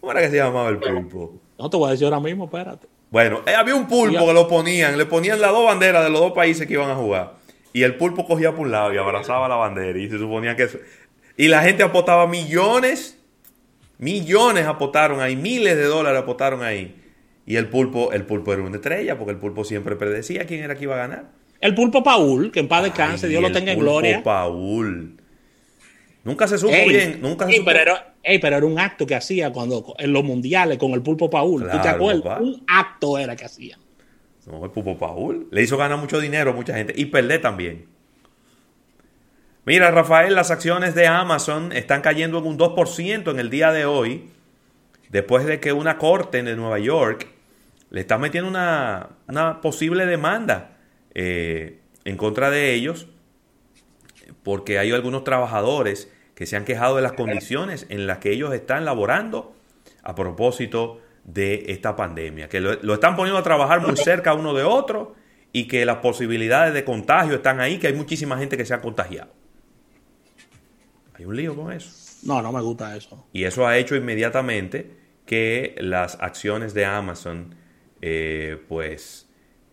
¿Cómo 0.00 0.12
era 0.12 0.22
que 0.22 0.30
se 0.30 0.36
llamaba 0.36 0.68
el 0.70 0.78
pulpo? 0.78 1.43
No 1.58 1.70
te 1.70 1.76
voy 1.76 1.88
a 1.88 1.92
decir 1.92 2.04
ahora 2.06 2.20
mismo, 2.20 2.44
espérate. 2.44 2.86
Bueno, 3.10 3.42
eh, 3.46 3.54
había 3.54 3.74
un 3.74 3.86
pulpo 3.86 4.26
que 4.26 4.32
lo 4.32 4.48
ponían, 4.48 4.98
le 4.98 5.06
ponían 5.06 5.40
las 5.40 5.52
dos 5.52 5.64
banderas 5.66 6.02
de 6.04 6.10
los 6.10 6.20
dos 6.20 6.32
países 6.32 6.66
que 6.66 6.72
iban 6.72 6.90
a 6.90 6.96
jugar. 6.96 7.34
Y 7.72 7.82
el 7.82 7.96
pulpo 7.96 8.26
cogía 8.26 8.50
por 8.52 8.66
un 8.66 8.72
lado 8.72 8.92
y 8.92 8.98
abrazaba 8.98 9.48
la 9.48 9.56
bandera. 9.56 9.98
Y 9.98 10.08
se 10.08 10.18
suponía 10.18 10.56
que 10.56 10.64
eso. 10.64 10.78
Y 11.36 11.48
la 11.48 11.62
gente 11.62 11.82
apostaba 11.82 12.26
millones, 12.26 13.18
millones 13.98 14.66
apostaron 14.66 15.20
ahí, 15.20 15.36
miles 15.36 15.76
de 15.76 15.84
dólares 15.84 16.22
apostaron 16.22 16.62
ahí. 16.62 16.94
Y 17.46 17.56
el 17.56 17.68
pulpo, 17.68 18.12
el 18.12 18.24
pulpo 18.24 18.52
era 18.52 18.62
una 18.62 18.76
estrella, 18.76 19.18
porque 19.18 19.32
el 19.32 19.38
pulpo 19.38 19.64
siempre 19.64 19.96
predecía 19.96 20.46
quién 20.46 20.62
era 20.62 20.76
que 20.76 20.84
iba 20.84 20.94
a 20.94 20.98
ganar. 20.98 21.30
El 21.60 21.74
pulpo 21.74 22.02
Paul, 22.02 22.50
que 22.52 22.60
en 22.60 22.68
paz 22.68 22.84
descanse, 22.84 23.28
Dios 23.28 23.42
lo 23.42 23.52
tenga 23.52 23.72
en 23.72 23.78
gloria. 23.78 24.10
El 24.10 24.16
pulpo 24.16 24.30
Paul. 24.30 25.16
Nunca 26.24 26.48
se 26.48 26.58
supo 26.58 26.72
bien, 26.72 27.18
nunca 27.20 27.46
se 27.46 27.52
supo. 27.52 27.64
Pero 27.66 27.80
era, 27.80 28.13
ey, 28.24 28.38
pero 28.38 28.56
era 28.56 28.66
un 28.66 28.78
acto 28.78 29.06
que 29.06 29.14
hacía 29.14 29.52
cuando 29.52 29.94
en 29.98 30.12
los 30.12 30.24
mundiales 30.24 30.78
con 30.78 30.92
el 30.92 31.02
pulpo 31.02 31.30
Paul. 31.30 31.68
¿Tú 31.70 31.80
te 31.80 31.88
acuerdas? 31.88 32.22
papá. 32.22 32.40
Un 32.40 32.64
acto 32.66 33.18
era 33.18 33.36
que 33.36 33.44
hacía. 33.44 33.78
No, 34.46 34.64
el 34.64 34.70
Pupo 34.70 34.98
Paul. 34.98 35.48
Le 35.50 35.62
hizo 35.62 35.76
ganar 35.76 35.98
mucho 35.98 36.20
dinero 36.20 36.50
a 36.50 36.54
mucha 36.54 36.74
gente. 36.74 36.92
Y 36.96 37.06
perder 37.06 37.40
también. 37.40 37.86
Mira, 39.64 39.90
Rafael, 39.90 40.34
las 40.34 40.50
acciones 40.50 40.94
de 40.94 41.06
Amazon 41.06 41.72
están 41.72 42.02
cayendo 42.02 42.38
en 42.38 42.46
un 42.46 42.58
2% 42.58 43.30
en 43.30 43.38
el 43.38 43.50
día 43.50 43.72
de 43.72 43.86
hoy. 43.86 44.28
Después 45.08 45.46
de 45.46 45.60
que 45.60 45.72
una 45.72 45.96
corte 45.96 46.42
de 46.42 46.56
Nueva 46.56 46.78
York 46.78 47.28
le 47.90 48.00
está 48.00 48.18
metiendo 48.18 48.50
una, 48.50 49.10
una 49.28 49.60
posible 49.60 50.06
demanda 50.06 50.76
eh, 51.14 51.78
en 52.04 52.16
contra 52.16 52.50
de 52.50 52.74
ellos. 52.74 53.06
Porque 54.42 54.78
hay 54.78 54.90
algunos 54.90 55.24
trabajadores 55.24 56.12
que 56.34 56.46
se 56.46 56.56
han 56.56 56.64
quejado 56.64 56.96
de 56.96 57.02
las 57.02 57.12
condiciones 57.12 57.86
en 57.88 58.06
las 58.06 58.18
que 58.18 58.32
ellos 58.32 58.52
están 58.52 58.84
laborando 58.84 59.54
a 60.02 60.14
propósito 60.14 61.00
de 61.24 61.64
esta 61.68 61.96
pandemia, 61.96 62.48
que 62.48 62.60
lo, 62.60 62.74
lo 62.82 62.94
están 62.94 63.16
poniendo 63.16 63.38
a 63.38 63.42
trabajar 63.42 63.80
muy 63.80 63.96
cerca 63.96 64.34
uno 64.34 64.52
de 64.52 64.62
otro 64.62 65.14
y 65.52 65.66
que 65.68 65.86
las 65.86 65.98
posibilidades 65.98 66.74
de 66.74 66.84
contagio 66.84 67.36
están 67.36 67.60
ahí, 67.60 67.78
que 67.78 67.86
hay 67.86 67.94
muchísima 67.94 68.36
gente 68.36 68.56
que 68.56 68.64
se 68.64 68.74
ha 68.74 68.80
contagiado. 68.80 69.30
Hay 71.14 71.24
un 71.24 71.36
lío 71.36 71.54
con 71.54 71.72
eso. 71.72 71.90
No, 72.24 72.42
no 72.42 72.52
me 72.52 72.60
gusta 72.60 72.96
eso. 72.96 73.26
Y 73.32 73.44
eso 73.44 73.66
ha 73.66 73.78
hecho 73.78 73.94
inmediatamente 73.94 74.90
que 75.24 75.74
las 75.78 76.18
acciones 76.20 76.74
de 76.74 76.84
Amazon 76.84 77.54
eh, 78.02 78.62
pues 78.68 79.28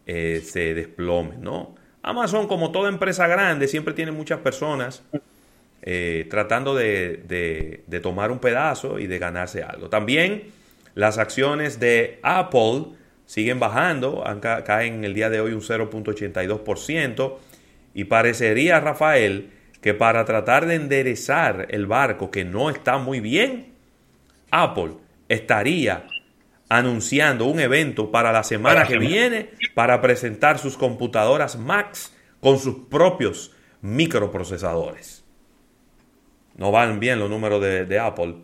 eh, 0.06 0.42
se 0.46 0.74
desplomen, 0.74 1.42
¿no? 1.42 1.76
Amazon, 2.04 2.48
como 2.48 2.72
toda 2.72 2.90
empresa 2.90 3.28
grande, 3.28 3.68
siempre 3.68 3.94
tiene 3.94 4.12
muchas 4.12 4.40
personas 4.40 5.04
eh, 5.84 6.28
tratando 6.30 6.76
de, 6.76 7.84
tomar 8.02 8.32
un 8.32 8.40
pedazo 8.40 9.00
y 9.00 9.08
de 9.08 9.20
ganarse 9.20 9.64
algo. 9.64 9.90
También 9.90 10.44
las 10.94 11.18
acciones 11.18 11.80
de 11.80 12.20
Apple 12.22 12.86
siguen 13.26 13.60
bajando, 13.60 14.24
caen 14.42 15.04
el 15.04 15.14
día 15.14 15.30
de 15.30 15.40
hoy 15.40 15.54
un 15.54 15.62
0.82% 15.62 17.38
y 17.94 18.04
parecería, 18.04 18.80
Rafael, 18.80 19.52
que 19.82 19.94
para 19.94 20.26
tratar 20.26 20.66
de 20.66 20.76
enderezar 20.76 21.68
el 21.70 21.88
barco 21.88 22.30
que 22.30 22.46
no 22.46 22.70
está 22.70 22.98
muy 22.98 23.20
bien, 23.20 23.74
Apple 24.52 24.92
estaría 25.30 26.06
anunciando 26.70 27.46
un 27.46 27.60
evento 27.60 28.12
para 28.12 28.32
la 28.32 28.44
semana 28.44 28.86
que 28.86 28.98
viene 28.98 29.50
para 29.74 30.00
presentar 30.02 30.60
sus 30.60 30.78
computadoras 30.78 31.58
Max 31.58 32.16
con 32.40 32.60
sus 32.60 32.88
propios 32.90 33.52
microprocesadores. 33.82 35.21
No 36.56 36.72
van 36.72 37.00
bien 37.00 37.20
los 37.20 37.30
números 37.30 37.62
de, 37.62 37.86
de 37.86 38.00
Apple 38.00 38.36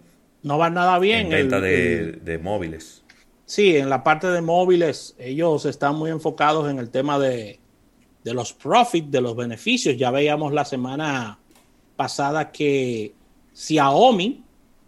No 0.43 0.57
va 0.57 0.69
nada 0.69 0.97
bien. 0.99 1.27
en 1.27 1.29
venta 1.31 1.57
el- 1.57 1.61
de, 1.63 1.99
el- 1.99 2.25
de 2.25 2.37
móviles. 2.37 3.03
Sí, 3.45 3.77
en 3.77 3.89
la 3.89 4.03
parte 4.03 4.27
de 4.27 4.41
móviles, 4.41 5.15
ellos 5.17 5.65
están 5.65 5.95
muy 5.95 6.11
enfocados 6.11 6.69
en 6.69 6.79
el 6.79 6.89
tema 6.89 7.17
de, 7.19 7.59
de 8.23 8.33
los 8.33 8.51
profits, 8.53 9.09
de 9.09 9.21
los 9.21 9.35
beneficios. 9.35 9.95
Ya 9.97 10.11
veíamos 10.11 10.51
la 10.53 10.65
semana 10.65 11.39
pasada 11.95 12.51
que 12.51 13.13
Xiaomi 13.53 14.43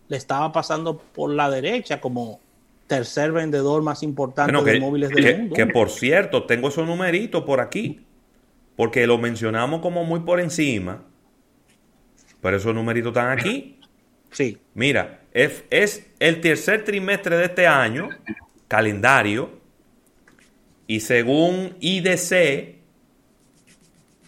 le 0.07 0.17
estaba 0.17 0.51
pasando 0.51 0.97
por 0.97 1.31
la 1.31 1.49
derecha 1.49 2.01
como 2.01 2.39
tercer 2.87 3.31
vendedor 3.31 3.81
más 3.83 4.01
importante 4.03 4.51
Bueno, 4.51 4.65
de 4.65 4.79
móviles 4.79 5.09
del 5.09 5.23
que- 5.23 5.35
mundo. 5.37 5.55
que 5.55 5.65
por 5.67 5.89
cierto, 5.89 6.43
tengo 6.45 6.69
esos 6.69 6.87
numeritos 6.87 7.43
por 7.43 7.59
aquí, 7.61 8.01
porque 8.75 9.05
lo 9.07 9.17
mencionamos 9.17 9.81
como 9.81 10.03
muy 10.03 10.21
por 10.21 10.39
encima, 10.39 11.03
pero 12.41 12.57
esos 12.57 12.73
numeritos 12.73 13.09
están 13.09 13.37
aquí. 13.37 13.75
Sí. 14.31 14.59
Mira, 14.75 15.21
es, 15.33 15.63
es 15.71 16.05
el 16.19 16.39
tercer 16.39 16.85
trimestre 16.85 17.35
de 17.35 17.45
este 17.45 17.65
año, 17.65 18.09
calendario, 18.67 19.59
y 20.85 20.99
según 20.99 21.77
IDC, 21.79 22.75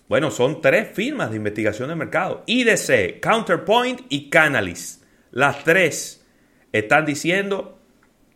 bueno, 0.07 0.29
son 0.29 0.59
tres 0.59 0.89
firmas 0.93 1.29
de 1.29 1.37
investigación 1.37 1.89
de 1.89 1.95
mercado. 1.95 2.43
IDC, 2.45 3.19
Counterpoint 3.21 4.01
y 4.09 4.29
Canalys. 4.29 5.03
Las 5.31 5.63
tres 5.63 6.25
están 6.71 7.05
diciendo 7.05 7.79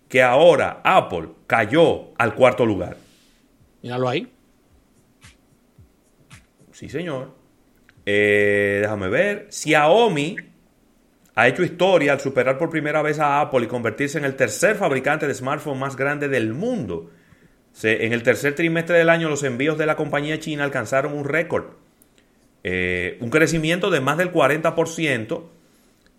que 0.07 0.23
ahora 0.23 0.81
Apple 0.83 1.29
cayó 1.47 2.13
al 2.17 2.33
cuarto 2.33 2.65
lugar. 2.65 2.97
Míralo 3.81 4.09
ahí. 4.09 4.31
Sí, 6.71 6.89
señor. 6.89 7.35
Eh, 8.05 8.79
déjame 8.81 9.09
ver. 9.09 9.47
Xiaomi 9.49 10.37
ha 11.35 11.47
hecho 11.47 11.63
historia 11.63 12.13
al 12.13 12.19
superar 12.19 12.57
por 12.57 12.69
primera 12.69 13.01
vez 13.01 13.19
a 13.19 13.41
Apple 13.41 13.65
y 13.65 13.67
convertirse 13.67 14.17
en 14.17 14.25
el 14.25 14.35
tercer 14.35 14.75
fabricante 14.75 15.27
de 15.27 15.33
smartphone 15.33 15.79
más 15.79 15.95
grande 15.95 16.27
del 16.27 16.53
mundo. 16.53 17.11
En 17.83 18.13
el 18.13 18.23
tercer 18.23 18.55
trimestre 18.55 18.97
del 18.97 19.09
año, 19.09 19.27
los 19.27 19.43
envíos 19.43 19.77
de 19.77 19.85
la 19.85 19.97
compañía 19.97 20.39
china 20.39 20.63
alcanzaron 20.63 21.13
un 21.13 21.25
récord. 21.25 21.65
Eh, 22.63 23.17
un 23.19 23.29
crecimiento 23.29 23.89
de 23.89 23.99
más 23.99 24.17
del 24.17 24.31
40% 24.31 25.43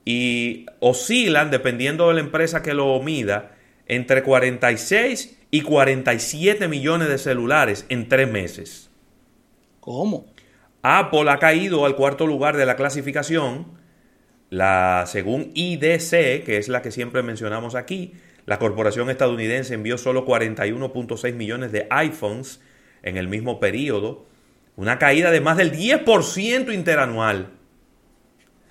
y 0.04 0.66
oscilan, 0.80 1.50
dependiendo 1.50 2.08
de 2.08 2.14
la 2.14 2.20
empresa 2.20 2.62
que 2.62 2.74
lo 2.74 3.02
mida, 3.02 3.56
entre 3.86 4.22
46 4.22 5.38
y 5.50 5.62
47 5.62 6.68
millones 6.68 7.08
de 7.08 7.18
celulares 7.18 7.86
en 7.88 8.08
tres 8.08 8.30
meses. 8.30 8.90
¿Cómo? 9.80 10.26
Apple 10.86 11.30
ha 11.30 11.38
caído 11.38 11.84
al 11.84 11.96
cuarto 11.96 12.26
lugar 12.26 12.56
de 12.56 12.66
la 12.66 12.76
clasificación. 12.76 13.66
La, 14.50 15.04
según 15.06 15.50
IDC, 15.54 16.44
que 16.44 16.58
es 16.58 16.68
la 16.68 16.80
que 16.82 16.92
siempre 16.92 17.22
mencionamos 17.22 17.74
aquí, 17.74 18.14
la 18.46 18.58
corporación 18.60 19.10
estadounidense 19.10 19.74
envió 19.74 19.98
solo 19.98 20.24
41.6 20.24 21.34
millones 21.34 21.72
de 21.72 21.88
iPhones 21.90 22.60
en 23.02 23.16
el 23.16 23.26
mismo 23.26 23.58
periodo, 23.58 24.26
una 24.76 24.98
caída 24.98 25.30
de 25.32 25.40
más 25.40 25.56
del 25.56 25.72
10% 25.72 26.72
interanual. 26.72 27.48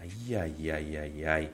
Ay, 0.02 0.36
ay, 0.36 0.70
ay, 0.70 0.96
ay, 0.96 1.24
ay. 1.26 1.50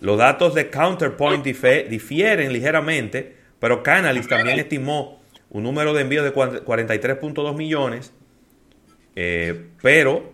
Los 0.00 0.18
datos 0.18 0.54
de 0.54 0.68
Counterpoint 0.68 1.44
difieren 1.44 2.52
ligeramente, 2.52 3.36
pero 3.58 3.82
Canalys 3.82 4.28
también 4.28 4.58
estimó 4.58 5.22
un 5.50 5.62
número 5.62 5.94
de 5.94 6.02
envíos 6.02 6.24
de 6.24 6.34
cua- 6.34 6.62
43.2 6.64 7.56
millones, 7.56 8.12
eh, 9.20 9.70
pero 9.82 10.32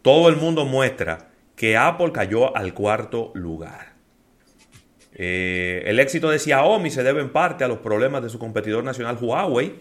todo 0.00 0.28
el 0.28 0.36
mundo 0.36 0.64
muestra 0.64 1.32
que 1.56 1.76
Apple 1.76 2.12
cayó 2.12 2.56
al 2.56 2.72
cuarto 2.72 3.32
lugar. 3.34 3.94
Eh, 5.12 5.82
el 5.86 5.98
éxito 5.98 6.30
de 6.30 6.38
Xiaomi 6.38 6.88
se 6.88 7.02
debe 7.02 7.20
en 7.20 7.32
parte 7.32 7.64
a 7.64 7.68
los 7.68 7.78
problemas 7.78 8.22
de 8.22 8.28
su 8.28 8.38
competidor 8.38 8.84
nacional 8.84 9.18
Huawei. 9.20 9.74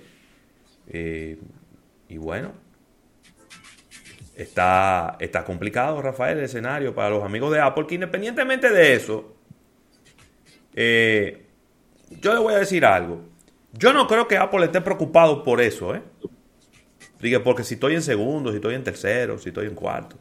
Eh, 0.88 1.38
y 2.10 2.18
bueno, 2.18 2.54
está, 4.36 5.18
está 5.20 5.44
complicado, 5.44 6.02
Rafael, 6.02 6.40
el 6.40 6.46
escenario 6.46 6.96
para 6.96 7.12
los 7.12 7.24
amigos 7.24 7.54
de 7.54 7.62
Apple, 7.62 7.86
que 7.86 7.94
independientemente 7.94 8.72
de 8.72 8.96
eso, 8.96 9.36
yo 12.20 12.34
le 12.34 12.40
voy 12.40 12.56
a 12.56 12.58
decir 12.58 12.86
algo. 12.86 13.22
Yo 13.74 13.94
no 13.94 14.08
creo 14.08 14.28
que 14.28 14.38
Apple 14.38 14.66
esté 14.66 14.82
preocupado 14.82 15.44
por 15.44 15.62
eso, 15.62 15.94
¿eh? 15.94 16.02
Porque 17.44 17.64
si 17.64 17.76
estoy 17.76 17.96
en 17.96 18.02
segundo, 18.02 18.52
si 18.52 18.58
estoy 18.58 18.76
en 18.76 18.84
tercero, 18.84 19.38
si 19.38 19.50
estoy 19.50 19.68
en 19.68 19.76
cuarto. 19.76 20.18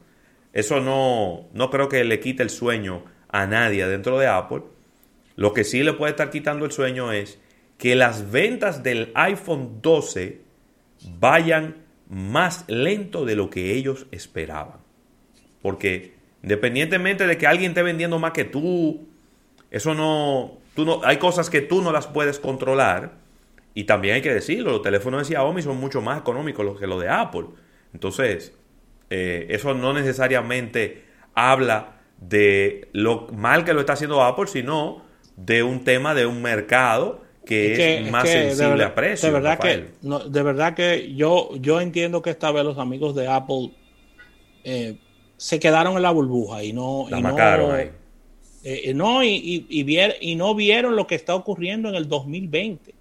Eso 0.53 0.81
no, 0.81 1.49
no 1.53 1.71
creo 1.71 1.89
que 1.89 2.05
le 2.05 2.21
quite 2.21 2.43
el 2.43 2.51
sueño 2.51 3.05
a 3.29 3.47
nadie 3.47 3.87
dentro 3.87 4.19
de 4.19 4.27
Apple. 4.27 4.63
Lo 5.37 5.55
que 5.55 5.65
sí 5.65 5.83
le 5.83 5.93
puede 5.93 6.11
estar 6.11 6.31
quitando 6.31 6.65
el 6.65 6.73
sueño 6.73 7.13
es 7.13 7.39
que 7.79 7.95
las 7.95 8.31
ventas 8.31 8.83
del 8.83 9.11
iPhone 9.15 9.81
12 9.81 10.41
vayan 11.19 11.77
más 12.09 12.65
lento 12.69 13.25
de 13.25 13.37
lo 13.37 13.49
que 13.49 13.73
ellos 13.73 14.07
esperaban. 14.11 14.81
Porque 15.63 16.15
independientemente 16.43 17.27
de 17.27 17.39
que 17.39 17.47
alguien 17.47 17.71
esté 17.71 17.83
vendiendo 17.83 18.19
más 18.19 18.33
que 18.33 18.45
tú, 18.45 19.09
eso 19.71 19.95
no, 19.95 20.59
tú 20.75 20.85
no, 20.85 21.01
hay 21.05 21.19
cosas 21.19 21.49
que 21.49 21.61
tú 21.61 21.81
no 21.81 21.93
las 21.93 22.07
puedes 22.07 22.39
controlar. 22.39 23.20
Y 23.75 23.85
también 23.85 24.17
hay 24.17 24.23
que 24.23 24.35
decirlo, 24.35 24.73
los 24.73 24.83
teléfonos 24.83 25.21
de 25.21 25.27
Xiaomi 25.27 25.63
son 25.63 25.79
mucho 25.79 26.01
más 26.03 26.21
económicos 26.21 26.79
que 26.79 26.87
los 26.87 27.01
de 27.01 27.09
Apple. 27.09 27.47
Entonces, 27.93 28.57
eh, 29.11 29.47
eso 29.51 29.75
no 29.75 29.93
necesariamente 29.93 31.05
habla 31.35 32.01
de 32.19 32.89
lo 32.93 33.29
mal 33.29 33.65
que 33.65 33.73
lo 33.73 33.81
está 33.81 33.95
haciendo 33.95 34.23
Apple, 34.23 34.47
sino 34.47 35.03
de 35.37 35.63
un 35.63 35.85
tema 35.85 36.15
de 36.15 36.27
un 36.27 36.43
mercado 36.43 37.23
que 37.45 37.99
es, 37.99 38.11
más 38.11 38.29
sensible 38.29 38.85
a 38.85 38.95
precios. 38.95 39.23
De 39.23 39.31
verdad 39.31 39.59
que, 39.59 39.87
de 40.03 40.43
verdad 40.43 40.75
que 40.75 41.15
yo, 41.15 41.51
yo 41.57 41.81
entiendo 41.81 42.23
que 42.23 42.31
esta 42.31 42.53
vez 42.53 42.65
los 42.65 42.79
amigos 42.79 43.15
de 43.15 43.27
Apple 43.27 43.73
eh, 44.65 44.99
se 45.37 45.59
quedaron 45.59 45.97
en 45.97 46.03
la 46.03 46.11
burbuja 46.11 46.63
y 46.63 46.73
no, 46.73 47.07
y 47.09 47.23
no, 47.23 47.77
eh, 47.77 47.93
eh, 48.63 48.93
no 48.95 49.25
y, 49.25 49.67
y, 49.71 50.37
no 50.37 50.55
vieron 50.55 50.97
lo 50.97 51.07
que 51.07 51.15
está 51.15 51.35
ocurriendo 51.35 51.89
en 51.89 51.95
el 51.95 52.09
2020. 52.09 52.95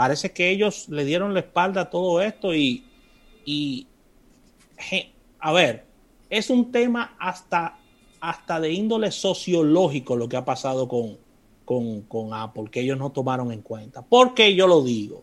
Parece 0.00 0.32
que 0.32 0.48
ellos 0.48 0.88
le 0.88 1.04
dieron 1.04 1.34
la 1.34 1.40
espalda 1.40 1.82
a 1.82 1.90
todo 1.90 2.22
esto 2.22 2.54
y, 2.54 2.86
y 3.44 3.86
a 5.38 5.52
ver, 5.52 5.84
es 6.30 6.48
un 6.48 6.72
tema 6.72 7.16
hasta, 7.18 7.76
hasta 8.18 8.60
de 8.60 8.72
índole 8.72 9.10
sociológico 9.10 10.16
lo 10.16 10.26
que 10.26 10.38
ha 10.38 10.44
pasado 10.46 10.88
con, 10.88 11.18
con, 11.66 12.00
con 12.04 12.32
Apple, 12.32 12.70
que 12.70 12.80
ellos 12.80 12.96
no 12.96 13.12
tomaron 13.12 13.52
en 13.52 13.60
cuenta. 13.60 14.00
¿Por 14.00 14.32
qué 14.32 14.54
yo 14.54 14.66
lo 14.66 14.82
digo? 14.82 15.22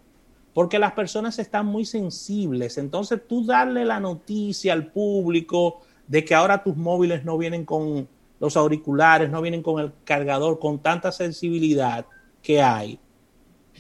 Porque 0.53 0.77
las 0.77 0.91
personas 0.91 1.39
están 1.39 1.65
muy 1.65 1.83
sensibles. 1.83 2.77
Entonces 2.77 3.21
tú 3.27 3.43
darle 3.47 3.83
la 3.83 3.99
noticia 3.99 4.73
al 4.73 4.91
público 4.91 5.81
de 6.05 6.23
que 6.23 6.35
ahora 6.35 6.61
tus 6.63 6.77
móviles 6.77 7.25
no 7.25 7.35
vienen 7.39 7.65
con 7.65 8.07
los 8.39 8.55
auriculares, 8.55 9.31
no 9.31 9.41
vienen 9.41 9.63
con 9.63 9.81
el 9.81 9.91
cargador, 10.03 10.59
con 10.59 10.77
tanta 10.77 11.11
sensibilidad 11.11 12.05
que 12.43 12.61
hay, 12.61 12.99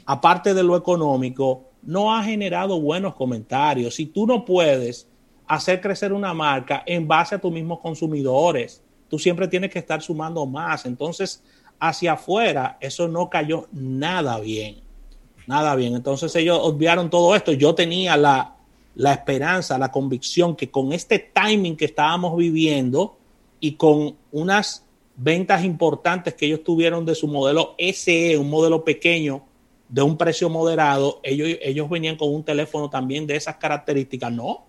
aparte 0.07 0.53
de 0.53 0.63
lo 0.63 0.75
económico, 0.77 1.65
no 1.83 2.15
ha 2.15 2.23
generado 2.23 2.79
buenos 2.79 3.13
comentarios. 3.13 3.95
Si 3.95 4.05
tú 4.05 4.25
no 4.25 4.45
puedes 4.45 5.05
hacer 5.45 5.81
crecer 5.81 6.13
una 6.13 6.33
marca 6.33 6.81
en 6.85 7.07
base 7.07 7.35
a 7.35 7.39
tus 7.39 7.51
mismos 7.51 7.79
consumidores, 7.81 8.81
tú 9.09 9.19
siempre 9.19 9.49
tienes 9.49 9.69
que 9.69 9.79
estar 9.79 10.01
sumando 10.01 10.45
más. 10.45 10.85
Entonces, 10.85 11.43
hacia 11.77 12.13
afuera, 12.13 12.77
eso 12.79 13.09
no 13.09 13.29
cayó 13.29 13.67
nada 13.73 14.39
bien. 14.39 14.77
Nada 15.45 15.75
bien. 15.75 15.93
Entonces 15.93 16.33
ellos 16.37 16.57
obviaron 16.61 17.09
todo 17.09 17.35
esto. 17.35 17.51
Yo 17.51 17.75
tenía 17.75 18.15
la, 18.15 18.55
la 18.95 19.11
esperanza, 19.11 19.77
la 19.77 19.91
convicción 19.91 20.55
que 20.55 20.71
con 20.71 20.93
este 20.93 21.19
timing 21.19 21.75
que 21.75 21.85
estábamos 21.85 22.37
viviendo 22.37 23.17
y 23.59 23.73
con 23.73 24.15
unas 24.31 24.85
ventas 25.17 25.65
importantes 25.65 26.33
que 26.33 26.45
ellos 26.45 26.63
tuvieron 26.63 27.05
de 27.05 27.15
su 27.15 27.27
modelo 27.27 27.75
SE, 27.77 28.37
un 28.37 28.49
modelo 28.49 28.85
pequeño 28.85 29.46
de 29.89 30.01
un 30.01 30.17
precio 30.17 30.49
moderado, 30.49 31.19
ellos, 31.23 31.59
ellos 31.61 31.89
venían 31.89 32.17
con 32.17 32.33
un 32.33 32.43
teléfono 32.43 32.89
también 32.89 33.25
de 33.25 33.35
esas 33.35 33.55
características. 33.57 34.31
No, 34.31 34.65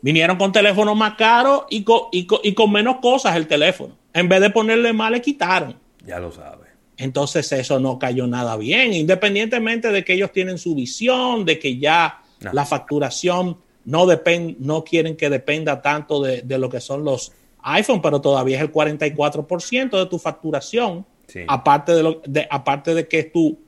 vinieron 0.00 0.36
con 0.36 0.52
teléfonos 0.52 0.96
más 0.96 1.14
caros 1.14 1.64
y 1.70 1.82
con, 1.82 2.02
y, 2.12 2.26
y 2.42 2.54
con 2.54 2.70
menos 2.70 2.96
cosas 2.96 3.36
el 3.36 3.46
teléfono. 3.46 3.96
En 4.12 4.28
vez 4.28 4.40
de 4.40 4.50
ponerle 4.50 4.92
más, 4.92 5.10
le 5.10 5.20
quitaron. 5.20 5.76
Ya 6.06 6.18
lo 6.18 6.30
sabe. 6.30 6.66
Entonces 6.96 7.50
eso 7.52 7.78
no 7.78 7.98
cayó 7.98 8.26
nada 8.26 8.56
bien, 8.56 8.94
independientemente 8.94 9.90
de 9.90 10.04
que 10.04 10.14
ellos 10.14 10.32
tienen 10.32 10.58
su 10.58 10.74
visión, 10.74 11.44
de 11.44 11.58
que 11.58 11.78
ya 11.78 12.22
la 12.52 12.64
facturación 12.64 13.58
no, 13.84 14.06
depende, 14.06 14.56
no 14.58 14.82
quieren 14.82 15.16
que 15.16 15.28
dependa 15.28 15.82
tanto 15.82 16.22
de, 16.22 16.42
lo 16.58 16.70
que 16.70 16.80
son 16.80 17.04
los 17.04 17.32
iPhone, 17.62 18.00
pero 18.00 18.20
todavía 18.20 18.56
es 18.56 18.62
el 18.62 18.72
44% 18.72 19.98
de 19.98 20.06
tu 20.06 20.18
facturación, 20.18 21.04
aparte, 21.48 21.92
de 21.92 22.02
lo, 22.02 22.22
de, 22.24 22.46
aparte 22.50 22.94
de 22.94 23.08
que 23.08 23.18
es 23.18 23.32
tu, 23.32 23.58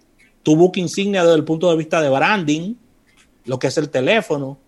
tu 0.48 0.56
book 0.56 0.78
insignia 0.78 1.24
desde 1.24 1.36
el 1.36 1.44
punto 1.44 1.70
de 1.70 1.76
vista 1.76 2.00
de 2.00 2.08
branding, 2.08 2.74
lo 3.44 3.58
que 3.58 3.66
es 3.66 3.76
el 3.76 3.90
teléfono. 3.90 4.58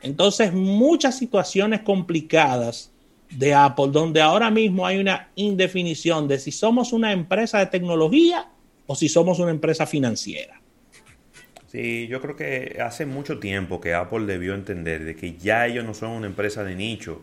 Entonces, 0.00 0.54
muchas 0.54 1.18
situaciones 1.18 1.82
complicadas 1.82 2.90
de 3.28 3.52
Apple, 3.52 3.88
donde 3.92 4.22
ahora 4.22 4.50
mismo 4.50 4.86
hay 4.86 4.96
una 4.96 5.28
indefinición 5.34 6.28
de 6.28 6.38
si 6.38 6.50
somos 6.50 6.94
una 6.94 7.12
empresa 7.12 7.58
de 7.58 7.66
tecnología 7.66 8.48
o 8.86 8.94
si 8.94 9.10
somos 9.10 9.38
una 9.38 9.50
empresa 9.50 9.86
financiera. 9.86 10.62
Sí, 11.66 12.06
yo 12.08 12.22
creo 12.22 12.34
que 12.34 12.78
hace 12.82 13.04
mucho 13.04 13.38
tiempo 13.38 13.82
que 13.82 13.92
Apple 13.92 14.24
debió 14.24 14.54
entender 14.54 15.04
de 15.04 15.14
que 15.14 15.36
ya 15.36 15.66
ellos 15.66 15.84
no 15.84 15.92
son 15.92 16.12
una 16.12 16.26
empresa 16.26 16.64
de 16.64 16.74
nicho, 16.74 17.20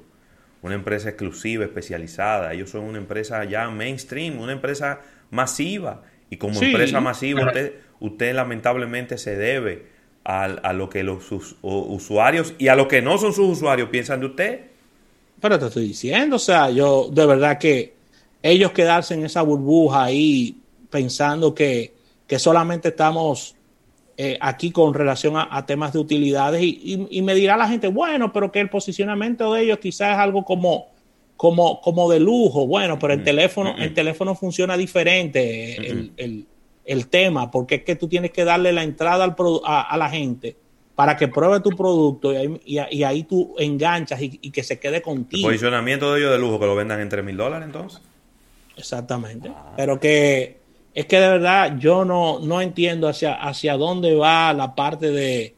una 0.61 0.75
empresa 0.75 1.09
exclusiva, 1.09 1.65
especializada, 1.65 2.53
ellos 2.53 2.69
son 2.69 2.83
una 2.83 2.99
empresa 2.99 3.43
ya 3.45 3.67
mainstream, 3.71 4.39
una 4.39 4.51
empresa 4.51 5.01
masiva. 5.31 6.03
Y 6.29 6.37
como 6.37 6.59
empresa 6.59 6.99
masiva, 7.01 7.45
usted, 7.45 7.84
usted 7.99 8.35
lamentablemente 8.35 9.17
se 9.17 9.35
debe 9.35 9.85
a, 10.23 10.43
a 10.43 10.73
lo 10.73 10.89
que 10.89 11.03
los 11.03 11.31
usuarios 11.61 12.53
y 12.57 12.67
a 12.67 12.75
lo 12.75 12.87
que 12.87 13.01
no 13.01 13.17
son 13.17 13.33
sus 13.33 13.57
usuarios 13.57 13.89
piensan 13.89 14.19
de 14.19 14.25
usted. 14.25 14.61
Pero 15.39 15.59
te 15.59 15.67
estoy 15.67 15.87
diciendo, 15.87 16.37
o 16.37 16.39
sea, 16.39 16.69
yo 16.69 17.09
de 17.11 17.25
verdad 17.25 17.57
que 17.57 17.93
ellos 18.41 18.71
quedarse 18.71 19.15
en 19.15 19.25
esa 19.25 19.41
burbuja 19.41 20.03
ahí 20.03 20.57
pensando 20.89 21.53
que, 21.53 21.93
solamente 22.37 22.89
estamos 22.89 23.55
eh, 24.17 24.37
aquí 24.39 24.71
con 24.71 24.93
relación 24.93 25.35
a, 25.35 25.65
temas 25.65 25.93
de 25.93 25.99
utilidades 25.99 26.61
y, 26.63 27.21
me 27.21 27.33
dirá 27.33 27.57
la 27.57 27.67
gente, 27.67 27.87
bueno, 27.87 28.31
pero 28.31 28.51
que 28.51 28.59
el 28.59 28.69
posicionamiento 28.69 29.53
de 29.53 29.63
ellos 29.63 29.79
quizás 29.79 30.13
es 30.13 30.17
algo 30.17 30.45
como, 30.45 30.87
como, 31.37 31.81
como 31.81 32.09
de 32.09 32.19
lujo, 32.19 32.67
bueno, 32.67 32.97
pero 32.99 33.13
el 33.13 33.21
mm, 33.21 33.23
teléfono, 33.23 33.73
mm, 33.73 33.81
el 33.81 33.91
mm. 33.91 33.93
teléfono 33.93 34.35
funciona 34.35 34.77
diferente, 34.77 35.75
el, 35.75 36.11
el, 36.17 36.45
tema, 37.07 37.51
porque 37.51 37.75
es 37.75 37.83
que 37.83 37.95
tú 37.95 38.07
tienes 38.07 38.31
que 38.31 38.45
darle 38.45 38.71
la 38.71 38.83
entrada 38.83 39.23
al, 39.23 39.35
a, 39.65 39.81
a 39.81 39.97
la 39.97 40.09
gente 40.09 40.55
para 40.95 41.17
que 41.17 41.27
pruebe 41.27 41.59
tu 41.59 41.71
producto 41.71 42.33
y 42.65 42.77
ahí, 42.77 43.23
tú 43.23 43.53
enganchas 43.59 44.21
y, 44.21 44.49
que 44.51 44.63
se 44.63 44.79
quede 44.79 45.01
contigo. 45.01 45.49
El 45.49 45.55
posicionamiento 45.55 46.13
de 46.13 46.21
ellos 46.21 46.31
de 46.31 46.39
lujo, 46.39 46.59
que 46.59 46.65
lo 46.65 46.75
vendan 46.75 47.01
en 47.01 47.09
3 47.09 47.23
mil 47.23 47.35
dólares 47.35 47.65
entonces. 47.65 48.01
Exactamente. 48.77 49.51
Pero 49.75 49.99
que 49.99 50.57
es 50.93 51.05
que 51.05 51.19
de 51.19 51.27
verdad 51.27 51.77
yo 51.77 52.05
no, 52.05 52.39
no 52.39 52.61
entiendo 52.61 53.09
hacia, 53.09 53.33
hacia 53.33 53.75
dónde 53.75 54.15
va 54.15 54.53
la 54.53 54.73
parte 54.73 55.11
de, 55.11 55.53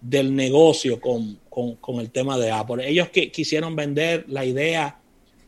del 0.00 0.34
negocio 0.34 1.00
con, 1.00 1.38
el 2.00 2.10
tema 2.10 2.36
de 2.36 2.50
Apple. 2.50 2.88
Ellos 2.88 3.08
que 3.10 3.30
quisieron 3.30 3.76
vender 3.76 4.24
la 4.28 4.44
idea 4.44 4.98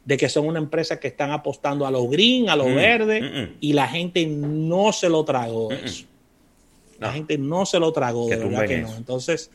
de 0.04 0.16
que 0.16 0.28
son 0.28 0.46
una 0.46 0.58
empresa 0.58 1.00
que 1.00 1.08
están 1.08 1.30
apostando 1.30 1.86
a 1.86 1.90
lo 1.90 2.06
green, 2.08 2.50
a 2.50 2.56
lo 2.56 2.66
mm, 2.66 2.74
verde, 2.74 3.22
mm, 3.22 3.38
mm. 3.38 3.56
y 3.60 3.72
la 3.72 3.88
gente 3.88 4.26
no 4.26 4.92
se 4.92 5.08
lo 5.08 5.24
tragó 5.24 5.70
eso. 5.70 6.06
La 6.98 7.12
gente 7.12 7.36
no 7.38 7.66
se 7.66 7.78
lo 7.78 7.92
tragó, 7.92 8.28
de 8.28 8.36
verdad 8.36 8.66
que 8.66 8.78
no. 8.78 8.94
Entonces, 8.96 9.50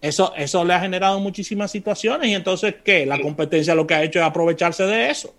eso, 0.00 0.32
eso 0.36 0.64
le 0.64 0.74
ha 0.74 0.80
generado 0.80 1.20
muchísimas 1.20 1.70
situaciones 1.70 2.28
y 2.28 2.34
entonces, 2.34 2.76
¿qué? 2.84 3.06
La 3.06 3.20
competencia 3.20 3.74
lo 3.74 3.86
que 3.86 3.94
ha 3.94 4.02
hecho 4.02 4.18
es 4.18 4.24
aprovecharse 4.24 4.84
de 4.84 5.10
eso. 5.10 5.34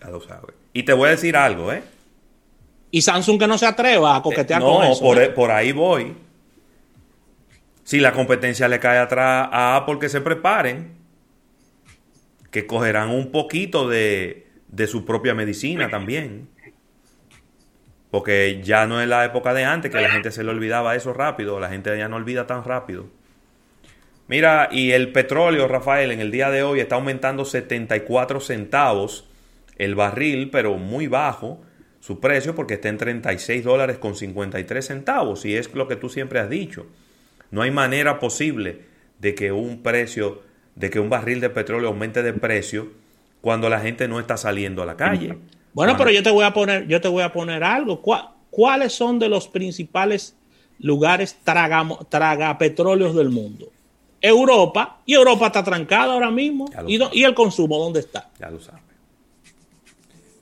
Ya 0.00 0.10
lo 0.10 0.20
sabe. 0.20 0.54
Y 0.72 0.82
te 0.82 0.92
voy 0.92 1.08
a 1.08 1.10
decir 1.12 1.36
algo, 1.36 1.72
¿eh? 1.72 1.82
Y 2.90 3.02
Samsung 3.02 3.40
que 3.40 3.46
no 3.46 3.58
se 3.58 3.66
atreva 3.66 4.16
a 4.16 4.22
coquetear 4.22 4.62
eh, 4.62 4.64
con 4.64 4.84
eso. 4.84 5.00
Por, 5.00 5.20
¿eh? 5.20 5.30
por 5.30 5.50
ahí 5.50 5.72
voy. 5.72 6.14
Si 7.82 7.98
la 7.98 8.12
competencia 8.12 8.68
le 8.68 8.78
cae 8.78 8.98
atrás 8.98 9.48
a 9.50 9.76
Apple, 9.76 9.98
que 9.98 10.08
se 10.08 10.20
preparen. 10.20 11.03
Que 12.54 12.66
cogerán 12.66 13.10
un 13.10 13.32
poquito 13.32 13.88
de, 13.88 14.46
de 14.68 14.86
su 14.86 15.04
propia 15.04 15.34
medicina 15.34 15.90
también. 15.90 16.46
Porque 18.12 18.60
ya 18.62 18.86
no 18.86 19.02
es 19.02 19.08
la 19.08 19.24
época 19.24 19.52
de 19.54 19.64
antes 19.64 19.90
que 19.90 20.00
la 20.00 20.08
gente 20.08 20.30
se 20.30 20.44
le 20.44 20.50
olvidaba 20.50 20.94
eso 20.94 21.12
rápido, 21.12 21.58
la 21.58 21.68
gente 21.68 21.98
ya 21.98 22.08
no 22.08 22.14
olvida 22.14 22.46
tan 22.46 22.62
rápido. 22.62 23.06
Mira, 24.28 24.68
y 24.70 24.92
el 24.92 25.10
petróleo, 25.10 25.66
Rafael, 25.66 26.12
en 26.12 26.20
el 26.20 26.30
día 26.30 26.48
de 26.50 26.62
hoy 26.62 26.78
está 26.78 26.94
aumentando 26.94 27.44
74 27.44 28.38
centavos 28.38 29.28
el 29.76 29.96
barril, 29.96 30.50
pero 30.50 30.78
muy 30.78 31.08
bajo 31.08 31.60
su 31.98 32.20
precio 32.20 32.54
porque 32.54 32.74
está 32.74 32.88
en 32.88 32.98
36 32.98 33.64
dólares 33.64 33.98
con 33.98 34.14
53 34.14 34.86
centavos 34.86 35.44
y 35.44 35.56
es 35.56 35.74
lo 35.74 35.88
que 35.88 35.96
tú 35.96 36.08
siempre 36.08 36.38
has 36.38 36.48
dicho. 36.48 36.86
No 37.50 37.62
hay 37.62 37.70
manera 37.70 38.18
posible 38.18 38.82
de 39.18 39.34
que 39.34 39.52
un 39.52 39.82
precio, 39.82 40.42
de 40.76 40.90
que 40.90 41.00
un 41.00 41.08
barril 41.08 41.40
de 41.40 41.50
petróleo 41.50 41.88
aumente 41.88 42.22
de 42.22 42.32
precio 42.32 42.88
cuando 43.40 43.68
la 43.68 43.80
gente 43.80 44.08
no 44.08 44.20
está 44.20 44.36
saliendo 44.36 44.82
a 44.82 44.86
la 44.86 44.96
calle. 44.96 45.38
Bueno, 45.72 45.96
pero 45.96 46.10
yo 46.10 46.22
te 46.22 46.30
voy 46.30 46.44
a 46.44 46.52
poner, 46.52 46.86
yo 46.86 47.00
te 47.00 47.08
voy 47.08 47.22
a 47.22 47.32
poner 47.32 47.62
algo. 47.62 48.00
¿Cuáles 48.50 48.92
son 48.92 49.18
de 49.18 49.28
los 49.28 49.48
principales 49.48 50.36
lugares 50.78 51.36
traga, 51.44 52.58
petróleos 52.58 53.14
del 53.14 53.30
mundo? 53.30 53.70
Europa, 54.20 55.00
y 55.04 55.14
Europa 55.14 55.48
está 55.48 55.62
trancada 55.62 56.14
ahora 56.14 56.30
mismo. 56.30 56.66
¿Y, 56.86 57.22
el 57.22 57.34
consumo 57.34 57.78
dónde 57.78 58.00
está? 58.00 58.30
Ya 58.38 58.48
lo 58.48 58.58
sabes. 58.60 58.82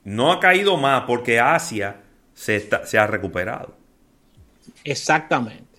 No 0.04 0.30
ha 0.30 0.38
caído 0.38 0.76
más 0.76 1.02
porque 1.04 1.40
Asia 1.40 1.96
se, 2.34 2.68
se 2.84 2.98
ha 2.98 3.06
recuperado. 3.06 3.74
Exactamente. 4.84 5.72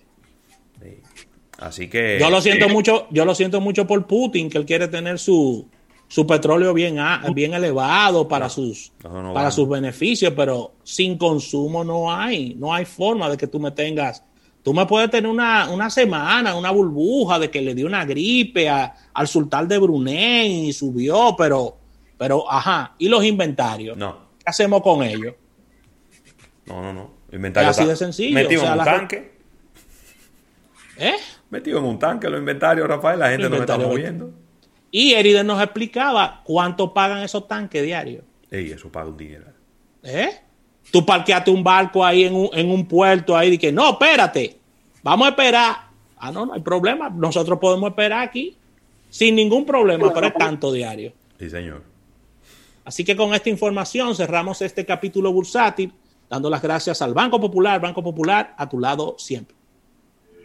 Así 1.58 1.88
que. 1.88 2.18
Yo 2.20 2.30
lo 2.30 2.40
siento 2.40 2.68
mucho, 2.68 3.06
yo 3.10 3.24
lo 3.24 3.34
siento 3.34 3.60
mucho 3.60 3.86
por 3.86 4.06
Putin, 4.06 4.50
que 4.50 4.58
él 4.58 4.66
quiere 4.66 4.88
tener 4.88 5.18
su, 5.18 5.66
su 6.08 6.26
petróleo 6.26 6.74
bien, 6.74 6.98
bien 7.34 7.54
elevado 7.54 8.28
para, 8.28 8.48
sus, 8.48 8.92
para 9.02 9.50
sus 9.50 9.68
beneficios, 9.68 10.32
pero 10.36 10.74
sin 10.82 11.16
consumo 11.16 11.84
no 11.84 12.12
hay, 12.12 12.54
no 12.54 12.74
hay 12.74 12.84
forma 12.84 13.28
de 13.30 13.36
que 13.36 13.46
tú 13.46 13.60
me 13.60 13.70
tengas, 13.70 14.24
tú 14.62 14.74
me 14.74 14.86
puedes 14.86 15.10
tener 15.10 15.30
una, 15.30 15.90
semana, 15.90 16.54
una 16.54 16.70
burbuja 16.70 17.38
de 17.38 17.50
que 17.50 17.62
le 17.62 17.74
dio 17.74 17.86
una 17.86 18.04
gripe 18.04 18.68
al 18.68 19.28
sultán 19.28 19.68
de 19.68 19.78
Brunei 19.78 20.68
y 20.68 20.72
subió, 20.72 21.34
pero 21.36 21.78
Pero, 22.16 22.50
ajá, 22.50 22.94
¿y 22.98 23.08
los 23.08 23.24
inventarios? 23.24 23.96
No. 23.96 24.16
¿Qué 24.38 24.44
hacemos 24.46 24.82
con 24.82 25.02
ellos? 25.02 25.34
No, 26.66 26.82
no, 26.82 26.92
no. 26.92 27.10
Inventario 27.32 27.70
Es 27.70 27.78
así 27.78 27.88
de 27.88 27.96
sencillo. 27.96 28.34
Metido 28.34 28.62
O 28.62 28.64
sea, 28.64 28.74
en 28.74 28.78
un 28.78 28.84
tanque. 28.84 29.34
¿Eh? 30.96 31.16
Metido 31.54 31.78
en 31.78 31.84
un 31.84 32.00
tanque 32.00 32.28
los 32.28 32.40
inventarios, 32.40 32.88
Rafael. 32.88 33.16
La 33.16 33.30
gente 33.30 33.48
no 33.48 33.54
está 33.54 33.78
moviendo. 33.78 34.32
Y 34.90 35.12
Eriden 35.12 35.46
nos 35.46 35.62
explicaba 35.62 36.42
cuánto 36.42 36.92
pagan 36.92 37.22
esos 37.22 37.46
tanques 37.46 37.80
diarios. 37.80 38.24
Ey, 38.50 38.72
eso 38.72 38.90
paga 38.90 39.06
un 39.06 39.16
dinero. 39.16 39.44
¿Eh? 40.02 40.30
Tú 40.90 41.06
parqueaste 41.06 41.52
un 41.52 41.62
barco 41.62 42.04
ahí 42.04 42.24
en 42.24 42.34
un, 42.34 42.50
en 42.54 42.68
un 42.72 42.88
puerto 42.88 43.36
ahí 43.36 43.52
y 43.52 43.58
que 43.58 43.70
no, 43.70 43.90
espérate, 43.90 44.58
vamos 45.04 45.28
a 45.28 45.30
esperar. 45.30 45.76
Ah, 46.16 46.32
no, 46.32 46.44
no 46.44 46.54
hay 46.54 46.60
problema. 46.60 47.08
Nosotros 47.08 47.56
podemos 47.60 47.88
esperar 47.90 48.26
aquí 48.26 48.56
sin 49.08 49.36
ningún 49.36 49.64
problema, 49.64 50.12
pero 50.12 50.26
es 50.26 50.34
tanto 50.34 50.72
diario. 50.72 51.12
Sí, 51.38 51.48
señor. 51.48 51.84
Así 52.84 53.04
que 53.04 53.14
con 53.14 53.32
esta 53.32 53.48
información 53.48 54.12
cerramos 54.16 54.60
este 54.60 54.84
capítulo 54.84 55.32
bursátil, 55.32 55.92
dando 56.28 56.50
las 56.50 56.60
gracias 56.60 57.00
al 57.00 57.14
Banco 57.14 57.40
Popular. 57.40 57.80
Banco 57.80 58.02
Popular, 58.02 58.56
a 58.58 58.68
tu 58.68 58.80
lado 58.80 59.14
siempre. 59.18 59.53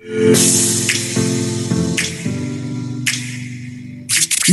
Yeah. 0.02 1.19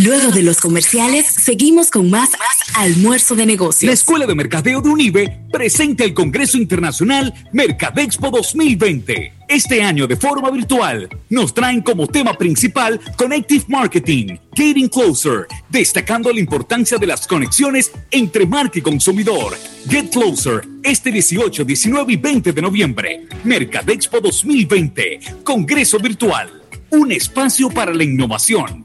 Luego 0.05 0.31
de 0.31 0.43
los 0.43 0.61
comerciales, 0.61 1.27
seguimos 1.27 1.91
con 1.91 2.11
más 2.11 2.29
almuerzo 2.75 3.35
de 3.35 3.47
negocios. 3.47 3.89
La 3.89 3.95
Escuela 3.95 4.27
de 4.27 4.35
Mercadeo 4.35 4.83
de 4.83 4.91
UNIBE 4.91 5.47
presenta 5.51 6.05
el 6.05 6.13
Congreso 6.13 6.59
Internacional 6.59 7.33
Mercadexpo 7.53 8.31
2020. 8.31 9.33
Este 9.49 9.83
año 9.83 10.07
de 10.07 10.17
forma 10.17 10.51
virtual 10.51 11.09
nos 11.31 11.55
traen 11.55 11.81
como 11.81 12.07
tema 12.09 12.35
principal 12.35 13.01
Connective 13.17 13.65
Marketing, 13.69 14.37
Getting 14.55 14.89
Closer, 14.89 15.47
destacando 15.71 16.31
la 16.31 16.41
importancia 16.41 16.99
de 16.99 17.07
las 17.07 17.27
conexiones 17.27 17.91
entre 18.11 18.45
marca 18.45 18.79
y 18.79 18.83
consumidor. 18.83 19.57
Get 19.89 20.11
Closer, 20.11 20.69
este 20.83 21.11
18, 21.11 21.65
19 21.65 22.13
y 22.13 22.17
20 22.17 22.53
de 22.53 22.61
noviembre. 22.63 23.27
Mercadexpo 23.45 24.21
2020, 24.21 25.21
Congreso 25.43 25.99
Virtual, 25.99 26.51
un 26.91 27.13
espacio 27.13 27.71
para 27.71 27.95
la 27.95 28.05
innovación. 28.05 28.85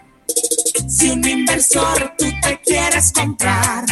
Si 0.87 1.09
un 1.09 1.27
inversor 1.27 2.13
tú 2.17 2.25
te 2.41 2.59
quieres 2.65 3.11
comprar 3.13 3.85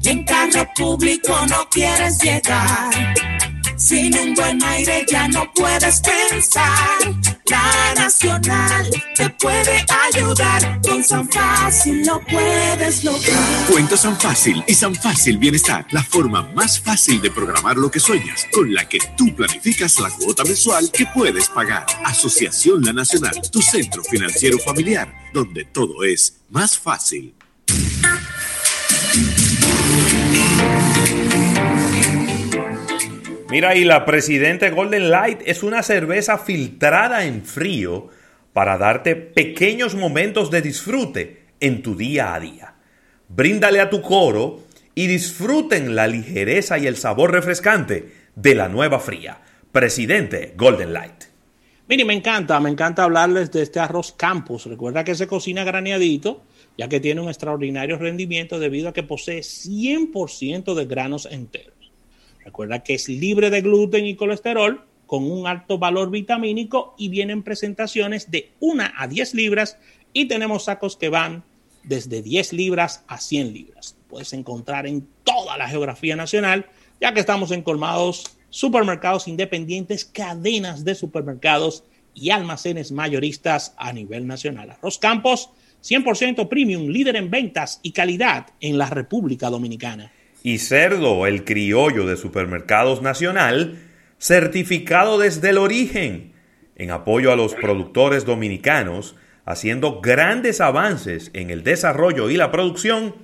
y 0.00 0.08
en 0.08 0.24
carro 0.24 0.68
público 0.76 1.34
no 1.48 1.68
quieres 1.70 2.18
llegar, 2.22 2.90
sin 3.82 4.16
un 4.16 4.34
buen 4.34 4.62
aire 4.62 5.04
ya 5.10 5.26
no 5.28 5.50
puedes 5.54 6.00
pensar. 6.00 6.98
La 7.46 7.94
Nacional 7.94 8.88
te 9.16 9.28
puede 9.30 9.84
ayudar, 10.06 10.80
con 10.82 11.02
San 11.02 11.28
Fácil 11.28 12.06
lo 12.06 12.20
puedes 12.20 13.04
lograr. 13.04 13.66
Cuenta 13.70 13.96
San 13.96 14.18
Fácil 14.18 14.62
y 14.66 14.74
San 14.74 14.94
Fácil 14.94 15.38
Bienestar, 15.38 15.86
la 15.90 16.02
forma 16.02 16.42
más 16.54 16.80
fácil 16.80 17.20
de 17.20 17.30
programar 17.30 17.76
lo 17.76 17.90
que 17.90 18.00
sueñas, 18.00 18.46
con 18.52 18.72
la 18.72 18.88
que 18.88 18.98
tú 19.16 19.34
planificas 19.34 19.98
la 19.98 20.10
cuota 20.10 20.44
mensual 20.44 20.90
que 20.92 21.06
puedes 21.06 21.48
pagar. 21.48 21.84
Asociación 22.04 22.82
La 22.82 22.92
Nacional, 22.92 23.34
tu 23.50 23.60
centro 23.60 24.02
financiero 24.04 24.58
familiar, 24.58 25.12
donde 25.34 25.64
todo 25.64 26.04
es 26.04 26.36
más 26.50 26.78
fácil. 26.78 27.34
Mira, 33.52 33.76
y 33.76 33.84
la 33.84 34.06
Presidente 34.06 34.70
Golden 34.70 35.10
Light 35.10 35.42
es 35.44 35.62
una 35.62 35.82
cerveza 35.82 36.38
filtrada 36.38 37.26
en 37.26 37.44
frío 37.44 38.08
para 38.54 38.78
darte 38.78 39.14
pequeños 39.14 39.94
momentos 39.94 40.50
de 40.50 40.62
disfrute 40.62 41.42
en 41.60 41.82
tu 41.82 41.94
día 41.94 42.32
a 42.32 42.40
día. 42.40 42.76
Bríndale 43.28 43.82
a 43.82 43.90
tu 43.90 44.00
coro 44.00 44.62
y 44.94 45.06
disfruten 45.06 45.94
la 45.94 46.06
ligereza 46.06 46.78
y 46.78 46.86
el 46.86 46.96
sabor 46.96 47.30
refrescante 47.30 48.14
de 48.34 48.54
la 48.54 48.70
nueva 48.70 48.98
fría. 49.00 49.42
Presidente 49.70 50.54
Golden 50.56 50.94
Light. 50.94 51.24
Mire, 51.88 52.06
me 52.06 52.14
encanta, 52.14 52.58
me 52.58 52.70
encanta 52.70 53.04
hablarles 53.04 53.52
de 53.52 53.64
este 53.64 53.80
arroz 53.80 54.12
campus. 54.12 54.64
Recuerda 54.64 55.04
que 55.04 55.14
se 55.14 55.26
cocina 55.26 55.62
graneadito, 55.62 56.42
ya 56.78 56.88
que 56.88 57.00
tiene 57.00 57.20
un 57.20 57.28
extraordinario 57.28 57.98
rendimiento 57.98 58.58
debido 58.58 58.88
a 58.88 58.94
que 58.94 59.02
posee 59.02 59.40
100% 59.40 60.72
de 60.72 60.86
granos 60.86 61.28
enteros. 61.30 61.81
Recuerda 62.44 62.82
que 62.82 62.94
es 62.94 63.08
libre 63.08 63.50
de 63.50 63.60
gluten 63.60 64.06
y 64.06 64.16
colesterol, 64.16 64.84
con 65.06 65.30
un 65.30 65.46
alto 65.46 65.78
valor 65.78 66.10
vitamínico 66.10 66.94
y 66.96 67.08
viene 67.08 67.34
en 67.34 67.42
presentaciones 67.42 68.30
de 68.30 68.50
1 68.60 68.84
a 68.96 69.06
10 69.06 69.34
libras 69.34 69.76
y 70.14 70.26
tenemos 70.26 70.64
sacos 70.64 70.96
que 70.96 71.10
van 71.10 71.44
desde 71.84 72.22
10 72.22 72.54
libras 72.54 73.04
a 73.08 73.18
100 73.18 73.52
libras. 73.52 73.96
Puedes 74.08 74.32
encontrar 74.32 74.86
en 74.86 75.06
toda 75.22 75.58
la 75.58 75.68
geografía 75.68 76.16
nacional, 76.16 76.66
ya 77.00 77.12
que 77.12 77.20
estamos 77.20 77.50
en 77.50 77.60
colmados, 77.60 78.38
supermercados 78.50 79.28
independientes, 79.28 80.04
cadenas 80.04 80.84
de 80.84 80.94
supermercados 80.94 81.84
y 82.14 82.30
almacenes 82.30 82.92
mayoristas 82.92 83.74
a 83.76 83.92
nivel 83.92 84.26
nacional. 84.26 84.70
Arroz 84.70 84.98
Campos, 84.98 85.50
100% 85.82 86.48
premium, 86.48 86.88
líder 86.88 87.16
en 87.16 87.30
ventas 87.30 87.80
y 87.82 87.92
calidad 87.92 88.46
en 88.60 88.78
la 88.78 88.88
República 88.88 89.50
Dominicana. 89.50 90.12
Y 90.42 90.58
cerdo, 90.58 91.26
el 91.26 91.44
criollo 91.44 92.06
de 92.06 92.16
Supermercados 92.16 93.02
Nacional, 93.02 93.78
certificado 94.18 95.18
desde 95.18 95.50
el 95.50 95.58
origen, 95.58 96.32
en 96.76 96.90
apoyo 96.90 97.32
a 97.32 97.36
los 97.36 97.54
productores 97.54 98.24
dominicanos, 98.24 99.16
haciendo 99.44 100.00
grandes 100.00 100.60
avances 100.60 101.30
en 101.34 101.50
el 101.50 101.62
desarrollo 101.62 102.30
y 102.30 102.36
la 102.36 102.50
producción 102.50 103.14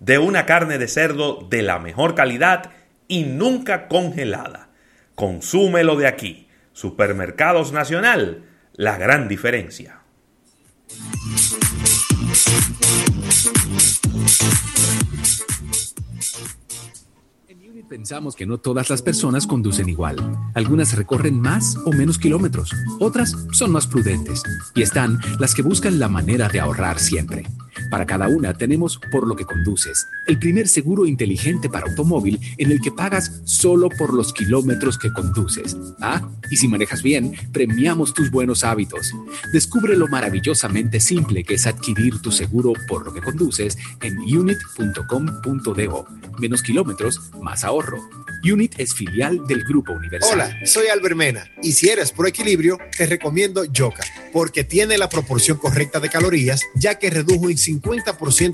de 0.00 0.18
una 0.18 0.46
carne 0.46 0.78
de 0.78 0.88
cerdo 0.88 1.46
de 1.50 1.62
la 1.62 1.78
mejor 1.78 2.14
calidad 2.14 2.70
y 3.08 3.24
nunca 3.24 3.88
congelada. 3.88 4.70
Consúmelo 5.14 5.96
de 5.96 6.06
aquí. 6.06 6.48
Supermercados 6.72 7.72
Nacional, 7.72 8.44
la 8.74 8.98
gran 8.98 9.26
diferencia. 9.26 10.02
Pensamos 17.88 18.36
que 18.36 18.44
no 18.44 18.58
todas 18.58 18.90
las 18.90 19.00
personas 19.00 19.46
conducen 19.46 19.88
igual. 19.88 20.16
Algunas 20.52 20.94
recorren 20.94 21.40
más 21.40 21.78
o 21.86 21.92
menos 21.92 22.18
kilómetros, 22.18 22.70
otras 23.00 23.34
son 23.52 23.72
más 23.72 23.86
prudentes 23.86 24.42
y 24.74 24.82
están 24.82 25.18
las 25.38 25.54
que 25.54 25.62
buscan 25.62 25.98
la 25.98 26.08
manera 26.08 26.50
de 26.50 26.60
ahorrar 26.60 26.98
siempre. 26.98 27.46
Para 27.90 28.06
cada 28.06 28.28
una 28.28 28.54
tenemos 28.54 29.00
por 29.10 29.26
lo 29.26 29.34
que 29.36 29.44
conduces, 29.44 30.06
el 30.26 30.38
primer 30.38 30.68
seguro 30.68 31.06
inteligente 31.06 31.68
para 31.68 31.86
automóvil 31.86 32.38
en 32.58 32.70
el 32.70 32.80
que 32.80 32.92
pagas 32.92 33.40
solo 33.44 33.88
por 33.88 34.12
los 34.12 34.32
kilómetros 34.32 34.98
que 34.98 35.12
conduces. 35.12 35.76
Ah, 36.00 36.28
y 36.50 36.56
si 36.56 36.68
manejas 36.68 37.02
bien, 37.02 37.34
premiamos 37.52 38.14
tus 38.14 38.30
buenos 38.30 38.64
hábitos. 38.64 39.14
Descubre 39.52 39.96
lo 39.96 40.08
maravillosamente 40.08 41.00
simple 41.00 41.44
que 41.44 41.54
es 41.54 41.66
adquirir 41.66 42.20
tu 42.20 42.30
seguro 42.30 42.72
por 42.86 43.04
lo 43.04 43.12
que 43.12 43.20
conduces 43.20 43.78
en 44.02 44.18
unit.com.do. 44.18 46.06
Menos 46.38 46.62
kilómetros, 46.62 47.20
más 47.40 47.64
ahorro. 47.64 47.98
Unit 48.44 48.74
es 48.78 48.94
filial 48.94 49.46
del 49.46 49.64
Grupo 49.64 49.92
Universal. 49.92 50.34
Hola, 50.34 50.66
soy 50.66 50.86
Albert 50.88 51.16
Mena 51.16 51.50
y 51.62 51.72
si 51.72 51.88
eres 51.88 52.12
pro 52.12 52.28
equilibrio, 52.28 52.78
te 52.96 53.06
recomiendo 53.06 53.64
Yoka 53.64 54.04
porque 54.32 54.62
tiene 54.62 54.98
la 54.98 55.08
proporción 55.08 55.58
correcta 55.58 56.00
de 56.00 56.08
calorías 56.08 56.62
ya 56.74 56.98
que 56.98 57.10
redujo 57.10 57.50
en 57.50 57.56
50% 57.56 57.77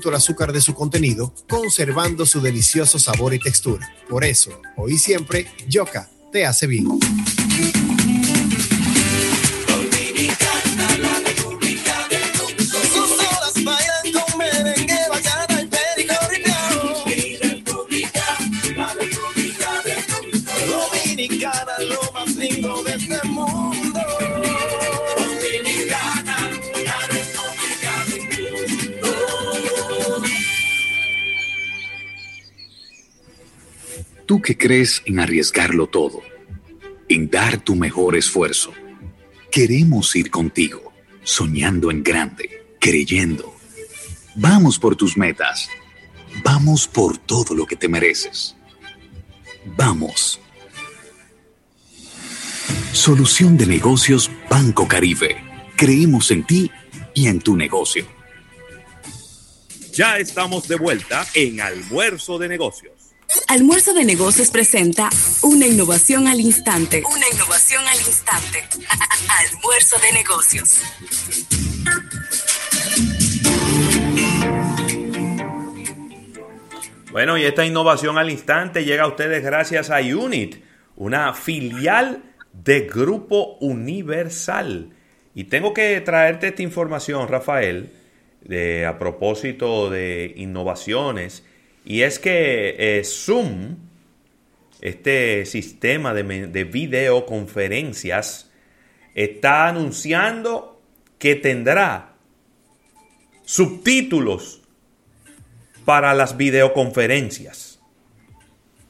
el 0.09 0.15
azúcar 0.15 0.51
de 0.53 0.61
su 0.61 0.73
contenido, 0.73 1.33
conservando 1.49 2.25
su 2.25 2.41
delicioso 2.41 2.99
sabor 2.99 3.33
y 3.33 3.39
textura. 3.39 3.87
Por 4.09 4.23
eso, 4.23 4.61
hoy 4.77 4.97
siempre, 4.97 5.47
Yoka 5.67 6.09
te 6.31 6.45
hace 6.45 6.67
bien. 6.67 6.87
Tú 34.25 34.41
que 34.41 34.57
crees 34.57 35.03
en 35.05 35.19
arriesgarlo 35.19 35.87
todo, 35.87 36.21
en 37.07 37.29
dar 37.29 37.63
tu 37.63 37.75
mejor 37.75 38.15
esfuerzo. 38.15 38.73
Queremos 39.51 40.15
ir 40.15 40.31
contigo, 40.31 40.91
soñando 41.23 41.91
en 41.91 42.01
grande, 42.01 42.65
creyendo. 42.79 43.55
Vamos 44.35 44.79
por 44.79 44.95
tus 44.95 45.15
metas. 45.15 45.69
Vamos 46.43 46.87
por 46.87 47.17
todo 47.17 47.53
lo 47.53 47.67
que 47.67 47.75
te 47.75 47.87
mereces. 47.87 48.55
Vamos. 49.77 50.39
Solución 52.91 53.57
de 53.57 53.67
negocios 53.67 54.31
Banco 54.49 54.87
Caribe. 54.87 55.37
Creemos 55.75 56.31
en 56.31 56.45
ti 56.45 56.71
y 57.13 57.27
en 57.27 57.39
tu 57.39 57.55
negocio. 57.55 58.05
Ya 59.93 60.17
estamos 60.17 60.67
de 60.67 60.75
vuelta 60.77 61.25
en 61.35 61.61
Almuerzo 61.61 62.37
de 62.37 62.49
Negocios. 62.49 62.94
Almuerzo 63.47 63.93
de 63.93 64.05
Negocios 64.05 64.49
presenta 64.51 65.09
una 65.41 65.67
innovación 65.67 66.27
al 66.27 66.39
instante. 66.39 67.03
Una 67.05 67.27
innovación 67.31 67.85
al 67.87 67.97
instante. 67.97 68.63
Almuerzo 69.53 69.97
de 69.99 70.11
Negocios. 70.13 70.81
Bueno, 77.11 77.37
y 77.37 77.45
esta 77.45 77.65
innovación 77.65 78.17
al 78.17 78.29
instante 78.29 78.83
llega 78.83 79.03
a 79.03 79.07
ustedes 79.07 79.43
gracias 79.43 79.89
a 79.89 79.99
Unit, 79.99 80.57
una 80.95 81.33
filial 81.33 82.23
de 82.51 82.81
Grupo 82.81 83.57
Universal. 83.61 84.89
Y 85.33 85.45
tengo 85.45 85.73
que 85.73 85.99
traerte 86.01 86.49
esta 86.49 86.61
información, 86.61 87.27
Rafael, 87.27 87.93
de, 88.41 88.85
a 88.85 88.99
propósito 88.99 89.89
de 89.89 90.33
innovaciones. 90.35 91.43
Y 91.85 92.01
es 92.01 92.19
que 92.19 92.75
eh, 92.77 93.03
Zoom, 93.03 93.77
este 94.81 95.45
sistema 95.45 96.13
de, 96.13 96.47
de 96.47 96.63
videoconferencias, 96.63 98.51
está 99.13 99.67
anunciando 99.67 100.81
que 101.19 101.35
tendrá 101.35 102.15
subtítulos 103.45 104.61
para 105.85 106.13
las 106.13 106.35
videoconferencias. 106.35 107.79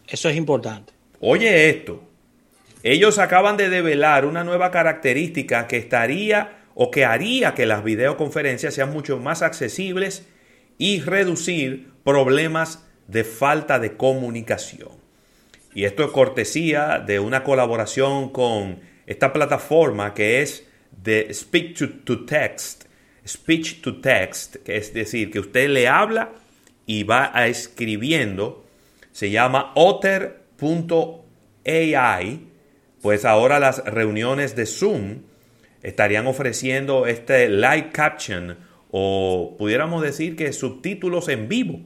Eso 0.07 0.29
es 0.29 0.37
importante. 0.37 0.93
Oye 1.19 1.69
esto, 1.69 2.03
ellos 2.83 3.19
acaban 3.19 3.57
de 3.57 3.69
develar 3.69 4.25
una 4.25 4.43
nueva 4.43 4.71
característica 4.71 5.67
que 5.67 5.77
estaría 5.77 6.65
o 6.75 6.91
que 6.91 7.05
haría 7.05 7.53
que 7.53 7.65
las 7.65 7.83
videoconferencias 7.83 8.73
sean 8.73 8.91
mucho 8.91 9.17
más 9.17 9.41
accesibles 9.41 10.27
y 10.77 11.01
reducir 11.01 11.91
problemas 12.03 12.84
de 13.07 13.23
falta 13.23 13.79
de 13.79 13.95
comunicación. 13.95 14.89
Y 15.73 15.83
esto 15.85 16.03
es 16.03 16.11
cortesía 16.11 17.03
de 17.05 17.19
una 17.19 17.43
colaboración 17.43 18.29
con 18.29 18.79
esta 19.05 19.33
plataforma 19.33 20.13
que 20.13 20.41
es 20.41 20.65
de 21.03 21.33
Speech 21.33 21.77
to, 21.77 21.89
to 22.05 22.25
Text, 22.25 22.85
Speech 23.27 23.81
to 23.81 23.99
Text, 23.99 24.57
que 24.63 24.77
es 24.77 24.93
decir, 24.93 25.31
que 25.31 25.39
usted 25.39 25.69
le 25.69 25.87
habla 25.87 26.31
y 26.85 27.03
va 27.03 27.31
a 27.33 27.47
escribiendo, 27.47 28.65
se 29.11 29.31
llama 29.31 29.71
otter.ai, 29.75 31.19
pues 33.01 33.25
ahora 33.25 33.59
las 33.59 33.83
reuniones 33.83 34.55
de 34.55 34.65
Zoom 34.65 35.23
estarían 35.83 36.25
ofreciendo 36.27 37.05
este 37.05 37.49
live 37.49 37.89
caption 37.91 38.57
o 38.91 39.55
pudiéramos 39.57 40.01
decir 40.01 40.35
que 40.35 40.53
subtítulos 40.53 41.27
en 41.27 41.47
vivo. 41.47 41.81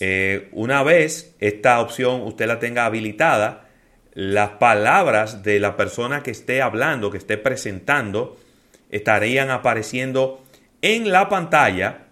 Eh, 0.00 0.48
una 0.52 0.82
vez 0.82 1.34
esta 1.38 1.80
opción 1.80 2.22
usted 2.22 2.46
la 2.46 2.58
tenga 2.58 2.86
habilitada, 2.86 3.68
las 4.12 4.50
palabras 4.50 5.42
de 5.42 5.60
la 5.60 5.76
persona 5.76 6.22
que 6.22 6.30
esté 6.30 6.62
hablando, 6.62 7.10
que 7.10 7.18
esté 7.18 7.36
presentando, 7.36 8.36
estarían 8.90 9.50
apareciendo 9.50 10.44
en 10.82 11.10
la 11.10 11.28
pantalla 11.28 12.06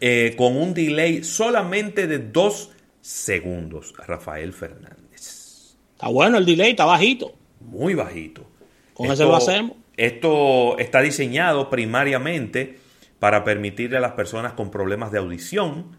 eh, 0.00 0.34
con 0.36 0.56
un 0.56 0.74
delay 0.74 1.24
solamente 1.24 2.06
de 2.06 2.18
dos 2.18 2.70
segundos. 3.00 3.94
Rafael 4.06 4.52
Fernández. 4.52 5.76
Está 5.92 6.08
bueno 6.08 6.38
el 6.38 6.46
delay, 6.46 6.70
está 6.70 6.84
bajito. 6.84 7.34
Muy 7.60 7.94
bajito. 7.94 8.46
Con 8.94 9.10
eso 9.10 9.24
lo 9.24 9.36
hacemos. 9.36 9.76
Esto 9.96 10.78
está 10.78 11.00
diseñado 11.00 11.70
primariamente 11.70 12.78
para 13.18 13.42
permitirle 13.42 13.96
a 13.96 14.00
las 14.00 14.12
personas 14.12 14.52
con 14.52 14.70
problemas 14.70 15.10
de 15.10 15.18
audición 15.18 15.97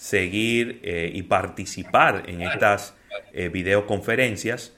seguir 0.00 0.80
eh, 0.82 1.10
y 1.12 1.24
participar 1.24 2.22
en 2.26 2.40
estas 2.40 2.94
eh, 3.34 3.50
videoconferencias, 3.50 4.72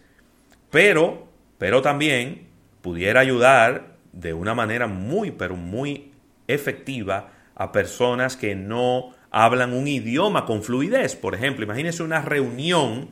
pero, 0.69 1.28
pero 1.59 1.81
también 1.81 2.49
pudiera 2.81 3.20
ayudar 3.20 3.99
de 4.11 4.35
una 4.35 4.53
manera 4.53 4.89
muy, 4.89 5.31
pero 5.31 5.55
muy 5.55 6.11
efectiva 6.49 7.31
a 7.55 7.70
personas 7.70 8.36
que 8.36 8.57
no 8.57 9.15
hablan 9.31 9.74
un 9.74 9.86
idioma 9.86 10.44
con 10.44 10.65
fluidez. 10.65 11.15
Por 11.15 11.36
ejemplo, 11.36 11.65
imagínense 11.65 12.03
una 12.03 12.23
reunión 12.23 13.09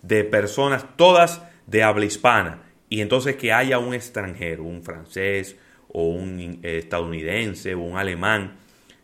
de 0.00 0.24
personas 0.24 0.86
todas 0.96 1.42
de 1.66 1.82
habla 1.82 2.06
hispana 2.06 2.62
y 2.88 3.02
entonces 3.02 3.36
que 3.36 3.52
haya 3.52 3.78
un 3.78 3.92
extranjero, 3.92 4.64
un 4.64 4.82
francés 4.82 5.56
o 5.88 6.04
un 6.04 6.60
estadounidense 6.62 7.74
o 7.74 7.80
un 7.80 7.98
alemán. 7.98 8.56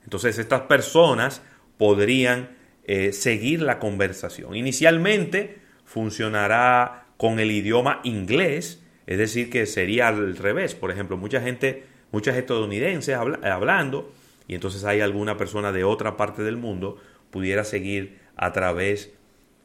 Entonces 0.05 0.39
estas 0.39 0.63
personas 0.63 1.43
podrían 1.79 2.57
eh, 2.85 3.13
seguir 3.13 3.63
la 3.63 3.79
conversación. 3.79 4.55
Inicialmente 4.55 5.59
funcionará 5.85 7.07
con 7.17 7.41
el 7.41 7.51
idioma 7.51 8.01
inglés, 8.05 8.83
es 9.07 9.19
decir, 9.19 9.51
que 9.51 9.67
sería 9.67 10.09
al 10.09 10.37
revés. 10.37 10.75
Por 10.75 10.91
ejemplo, 10.91 11.17
mucha 11.17 11.41
gente, 11.41 11.85
muchas 12.13 12.37
estadounidenses 12.37 13.17
hablando 13.17 14.13
y 14.49 14.55
entonces 14.55 14.85
hay 14.85 15.01
alguna 15.01 15.37
persona 15.37 15.73
de 15.73 15.85
otra 15.85 16.17
parte 16.17 16.43
del 16.43 16.57
mundo 16.57 16.99
pudiera 17.31 17.65
seguir 17.65 18.19
a 18.37 18.53
través 18.53 19.13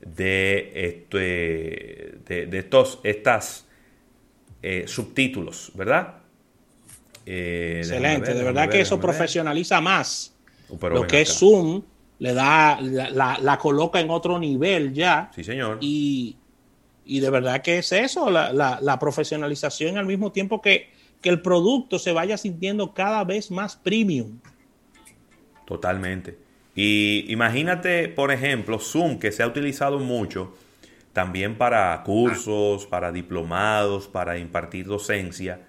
de, 0.02 0.72
este, 0.74 2.18
de, 2.26 2.58
estos 2.58 3.00
estas, 3.04 3.68
eh, 4.64 4.86
subtítulos, 4.88 5.72
¿verdad? 5.76 6.16
Eh, 7.26 7.78
Excelente, 7.80 8.34
de 8.34 8.44
verdad 8.44 8.70
que 8.70 8.82
eso 8.82 9.00
profesionaliza 9.00 9.80
más. 9.80 10.36
Oh, 10.70 10.90
lo 10.90 11.06
que 11.06 11.22
es 11.22 11.38
Zoom 11.38 11.84
le 12.22 12.36
da, 12.36 12.80
la, 12.80 13.58
coloca 13.60 14.00
en 14.00 14.12
otro 14.12 14.38
nivel 14.38 14.94
ya. 14.94 15.32
Sí, 15.34 15.44
señor. 15.44 15.80
Y, 15.82 16.38
de 17.04 17.30
verdad 17.32 17.64
que 17.64 17.80
es 17.80 17.92
eso, 17.92 18.30
la, 18.30 18.98
profesionalización 19.00 19.98
al 19.98 20.06
mismo 20.06 20.32
tiempo 20.32 20.62
que, 20.62 20.92
que 21.20 21.30
el 21.30 21.42
producto 21.42 21.98
se 21.98 22.12
vaya 22.12 22.38
sintiendo 22.38 22.94
cada 22.94 23.24
vez 23.24 23.50
más 23.50 23.76
premium. 23.76 24.40
Totalmente. 25.66 26.38
Y 26.76 27.26
imagínate, 27.28 28.08
por 28.08 28.32
ejemplo, 28.32 28.78
Zoom, 28.78 29.18
que 29.18 29.32
se 29.32 29.42
ha 29.42 29.48
utilizado 29.48 29.98
mucho 29.98 30.54
también 31.14 31.58
para 31.58 32.04
cursos, 32.04 32.86
para 32.86 33.12
diplomados, 33.12 34.08
para 34.08 34.38
impartir 34.38 34.86
docencia. 34.86 35.62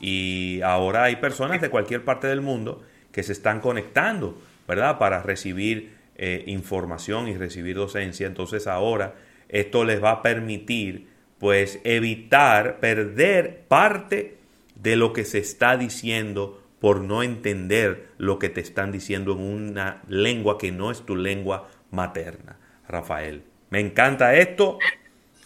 Y 0.00 0.60
ahora 0.62 1.02
hay 1.04 1.16
personas 1.16 1.60
de 1.60 1.70
cualquier 1.70 2.04
parte 2.04 2.28
del 2.28 2.40
mundo 2.40 2.82
que 3.10 3.24
se 3.24 3.32
están 3.32 3.58
conectando, 3.60 4.38
¿verdad? 4.66 4.98
Para 4.98 5.22
recibir 5.22 5.94
eh, 6.16 6.44
información 6.46 7.28
y 7.28 7.36
recibir 7.36 7.76
docencia. 7.76 8.26
Entonces 8.26 8.66
ahora 8.66 9.14
esto 9.48 9.84
les 9.84 10.02
va 10.02 10.10
a 10.12 10.22
permitir, 10.22 11.08
pues, 11.38 11.80
evitar 11.84 12.80
perder 12.80 13.62
parte 13.68 14.36
de 14.74 14.96
lo 14.96 15.12
que 15.12 15.24
se 15.24 15.38
está 15.38 15.76
diciendo 15.76 16.62
por 16.80 17.00
no 17.00 17.22
entender 17.22 18.08
lo 18.18 18.38
que 18.40 18.48
te 18.48 18.60
están 18.60 18.90
diciendo 18.90 19.32
en 19.32 19.40
una 19.40 20.02
lengua 20.08 20.58
que 20.58 20.72
no 20.72 20.90
es 20.90 21.02
tu 21.06 21.14
lengua 21.14 21.68
materna. 21.92 22.56
Rafael, 22.88 23.44
me 23.70 23.78
encanta 23.78 24.34
esto, 24.34 24.78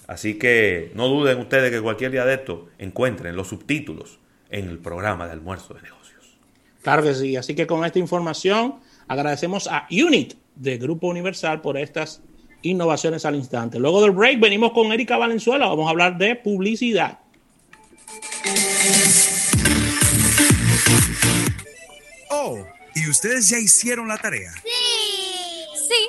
así 0.07 0.39
que 0.39 0.91
no 0.95 1.09
duden 1.09 1.39
ustedes 1.39 1.71
que 1.71 1.83
cualquier 1.83 2.11
día 2.11 2.25
de 2.25 2.35
esto 2.35 2.71
encuentren 2.79 3.37
los 3.37 3.49
subtítulos 3.49 4.19
en 4.49 4.69
el 4.69 4.79
programa 4.79 5.27
de 5.27 5.33
almuerzo 5.33 5.75
de 5.75 5.83
negocios. 5.83 6.39
Claro 6.83 7.03
que 7.03 7.15
sí, 7.15 7.37
así 7.37 7.55
que 7.55 7.67
con 7.67 7.85
esta 7.85 7.99
información 7.99 8.77
agradecemos 9.09 9.69
a 9.69 9.87
Unit 9.91 10.35
de 10.55 10.78
Grupo 10.78 11.09
Universal 11.09 11.61
por 11.61 11.77
estas 11.78 12.23
innovaciones 12.62 13.24
al 13.24 13.35
instante. 13.35 13.78
Luego 13.78 14.03
del 14.03 14.12
break 14.12 14.41
venimos 14.41 14.73
con 14.73 14.93
Erika 14.93 15.16
Valenzuela, 15.16 15.66
vamos 15.66 15.87
a 15.87 15.91
hablar 15.91 16.19
de 16.19 16.37
publicidad. 16.37 17.19
¿Y 22.97 23.11
ustedes 23.11 23.51
ya 23.51 23.59
hicieron 23.59 24.09
la 24.09 24.16
tarea? 24.16 24.51
Sí. 24.65 24.70
Sí, 25.89 26.09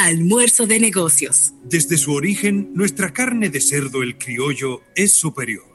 Almuerzo 0.00 0.68
de 0.68 0.78
negocios. 0.78 1.54
Desde 1.64 1.96
su 1.96 2.12
origen, 2.12 2.70
nuestra 2.72 3.12
carne 3.12 3.48
de 3.48 3.60
cerdo 3.60 4.04
el 4.04 4.16
criollo 4.16 4.84
es 4.94 5.12
superior. 5.12 5.66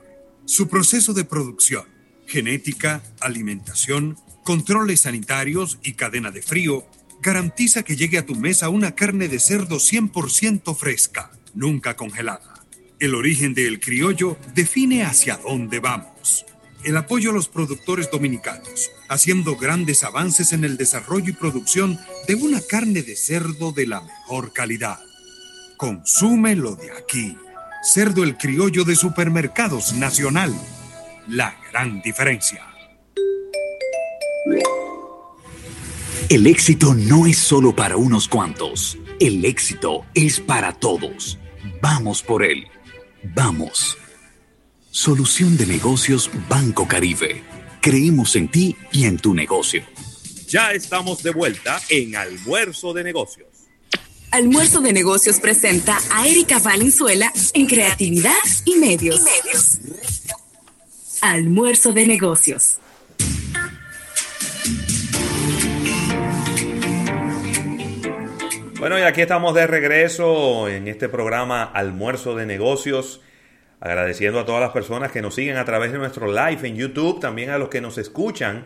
Su 0.46 0.70
proceso 0.70 1.14
de 1.14 1.26
producción, 1.26 1.84
genética, 2.26 3.04
alimentación, 3.20 4.16
controles 4.46 5.02
sanitarios 5.02 5.78
y 5.84 5.96
cadena 5.96 6.32
de 6.32 6.42
frío 6.42 6.86
garantiza 7.22 7.84
que 7.84 7.98
llegue 7.98 8.18
a 8.18 8.26
tu 8.26 8.36
mesa 8.36 8.70
una 8.70 8.96
carne 8.96 9.28
de 9.28 9.40
cerdo 9.40 9.76
100% 9.76 10.74
fresca, 10.74 11.34
nunca 11.54 11.98
congelada. 11.98 12.64
El 13.02 13.16
origen 13.16 13.54
del 13.54 13.82
criollo 13.82 14.38
define 14.56 15.04
hacia 15.04 15.36
dónde 15.36 15.80
vamos. 15.80 16.46
El 16.86 16.96
apoyo 16.96 17.32
a 17.32 17.34
los 17.34 17.50
productores 17.50 18.10
dominicanos, 18.10 18.90
haciendo 19.10 19.58
grandes 19.58 20.06
avances 20.06 20.54
en 20.54 20.64
el 20.64 20.78
desarrollo 20.78 21.30
y 21.30 21.34
producción 21.34 22.00
de 22.28 22.36
una 22.36 22.62
carne 22.62 23.02
de 23.02 23.16
cerdo 23.16 23.72
de 23.72 23.88
la 23.88 24.02
mejor 24.02 24.54
calidad. 24.54 25.00
Consume 25.78 26.56
lo 26.56 26.76
de 26.76 26.92
aquí. 26.92 27.38
Cerdo 27.84 28.24
el 28.24 28.38
criollo 28.38 28.86
de 28.86 28.96
supermercados 28.96 29.94
nacional. 29.94 30.54
La 31.28 31.56
gran 31.72 32.02
diferencia. 32.02 32.66
El 36.30 36.48
éxito 36.48 36.94
no 36.94 37.28
es 37.28 37.38
solo 37.38 37.76
para 37.76 37.98
unos 37.98 38.28
cuantos. 38.28 38.98
El 39.20 39.44
éxito 39.44 40.06
es 40.14 40.40
para 40.40 40.74
todos. 40.74 41.38
Vamos 41.82 42.24
por 42.24 42.44
él. 42.44 42.68
Vamos. 43.36 43.98
Solución 44.92 45.58
de 45.58 45.66
negocios 45.66 46.30
Banco 46.48 46.88
Caribe. 46.88 47.44
Creemos 47.82 48.36
en 48.38 48.48
ti 48.48 48.78
y 48.92 49.06
en 49.06 49.18
tu 49.18 49.34
negocio. 49.34 49.84
Ya 50.54 50.72
estamos 50.72 51.24
de 51.24 51.32
vuelta 51.32 51.80
en 51.90 52.16
Almuerzo 52.16 52.94
de 52.94 53.04
Negocios. 53.04 53.48
Almuerzo 54.30 54.82
de 54.82 54.94
Negocios 54.94 55.40
presenta 55.40 55.98
a 56.12 56.28
Erika 56.28 56.60
Valenzuela 56.60 57.34
en 57.56 57.66
Creatividad 57.66 58.36
y 58.64 58.76
Medios. 58.76 59.20
Y 59.20 59.24
medios. 59.24 59.80
Almuerzo 61.24 61.92
de 61.92 62.06
Negocios. 62.06 62.78
Bueno, 68.78 69.00
y 69.00 69.02
aquí 69.02 69.22
estamos 69.22 69.56
de 69.56 69.66
regreso 69.66 70.70
en 70.70 70.88
este 70.88 71.10
programa 71.10 71.64
Almuerzo 71.64 72.36
de 72.36 72.46
Negocios. 72.46 73.22
Agradeciendo 73.80 74.40
a 74.40 74.46
todas 74.46 74.62
las 74.62 74.70
personas 74.70 75.12
que 75.12 75.24
nos 75.24 75.34
siguen 75.34 75.58
a 75.58 75.66
través 75.66 75.92
de 75.92 75.98
nuestro 75.98 76.28
live 76.28 76.60
en 76.68 76.76
YouTube, 76.76 77.20
también 77.20 77.50
a 77.50 77.58
los 77.58 77.70
que 77.70 77.82
nos 77.82 77.98
escuchan 77.98 78.66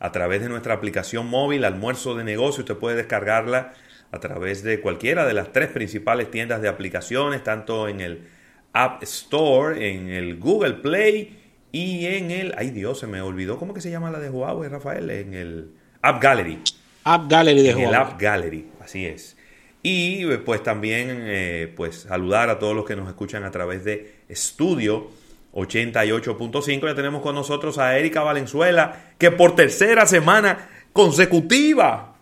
a 0.00 0.12
través 0.12 0.40
de 0.40 0.48
nuestra 0.48 0.74
aplicación 0.74 1.28
móvil 1.28 1.64
Almuerzo 1.64 2.16
de 2.16 2.24
Negocios. 2.24 2.60
Usted 2.60 2.76
puede 2.76 2.96
descargarla 2.96 3.74
a 4.10 4.18
través 4.18 4.62
de 4.62 4.80
cualquiera 4.80 5.26
de 5.26 5.34
las 5.34 5.52
tres 5.52 5.68
principales 5.68 6.30
tiendas 6.30 6.62
de 6.62 6.68
aplicaciones, 6.68 7.44
tanto 7.44 7.86
en 7.86 8.00
el 8.00 8.26
App 8.72 9.02
Store, 9.02 9.90
en 9.90 10.08
el 10.08 10.38
Google 10.38 10.74
Play 10.74 11.38
y 11.70 12.06
en 12.06 12.30
el... 12.30 12.54
Ay 12.56 12.70
Dios, 12.70 12.98
se 12.98 13.06
me 13.06 13.20
olvidó 13.20 13.58
cómo 13.58 13.74
que 13.74 13.80
se 13.80 13.90
llama 13.90 14.10
la 14.10 14.18
de 14.18 14.30
Huawei, 14.30 14.68
Rafael, 14.68 15.10
en 15.10 15.34
el 15.34 15.70
App 16.02 16.20
Gallery. 16.20 16.60
App 17.04 17.30
Gallery 17.30 17.62
de 17.62 17.70
en 17.70 17.76
Huawei. 17.76 17.88
El 17.90 17.94
App 17.94 18.20
Gallery, 18.20 18.68
así 18.80 19.06
es. 19.06 19.36
Y 19.82 20.26
pues 20.38 20.62
también 20.62 21.08
eh, 21.10 21.72
pues 21.76 22.00
saludar 22.00 22.48
a 22.48 22.58
todos 22.58 22.74
los 22.74 22.84
que 22.84 22.96
nos 22.96 23.06
escuchan 23.06 23.44
a 23.44 23.50
través 23.50 23.84
de 23.84 24.16
Estudio 24.28 25.10
88.5. 25.52 26.86
Ya 26.86 26.94
tenemos 26.94 27.22
con 27.22 27.34
nosotros 27.34 27.78
a 27.78 27.98
Erika 27.98 28.22
Valenzuela, 28.22 29.12
que 29.18 29.30
por 29.30 29.54
tercera 29.56 30.06
semana 30.06 30.68
consecutiva. 30.92 32.16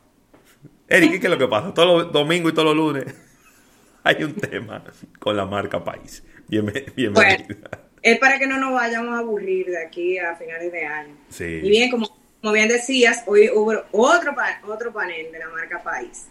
Erika, 0.88 1.20
¿qué 1.20 1.26
es 1.26 1.30
lo 1.30 1.38
que 1.38 1.48
pasa? 1.48 1.74
Todos 1.74 2.05
los 2.05 2.12
domingos 2.12 2.52
y 2.52 2.55
todos 2.55 2.74
los 2.74 2.76
lunes 2.76 3.14
hay 4.05 4.24
un 4.24 4.34
tema 4.34 4.82
con 5.18 5.36
la 5.36 5.44
marca 5.44 5.82
País. 5.84 6.22
Bienven- 6.48 6.94
Bienvenida. 6.94 7.44
Bueno, 7.46 7.68
es 8.02 8.18
para 8.18 8.38
que 8.38 8.46
no 8.46 8.59
nos 8.59 8.72
vayamos 8.72 9.14
a 9.14 9.18
aburrir 9.18 9.66
de 9.66 9.84
aquí 9.84 10.18
a 10.18 10.34
finales 10.36 10.72
de 10.72 10.84
año. 10.86 11.14
Sí. 11.28 11.44
Y 11.62 11.68
bien, 11.68 11.90
como, 11.90 12.06
como 12.40 12.52
bien 12.55 12.68
decías, 12.68 13.22
hoy 13.26 13.50
hubo 13.55 13.72
otro, 13.92 14.34
otro 14.66 14.92
panel 14.92 15.30
de 15.30 15.38
la 15.38 15.48
marca 15.48 15.82
País. 15.82 16.26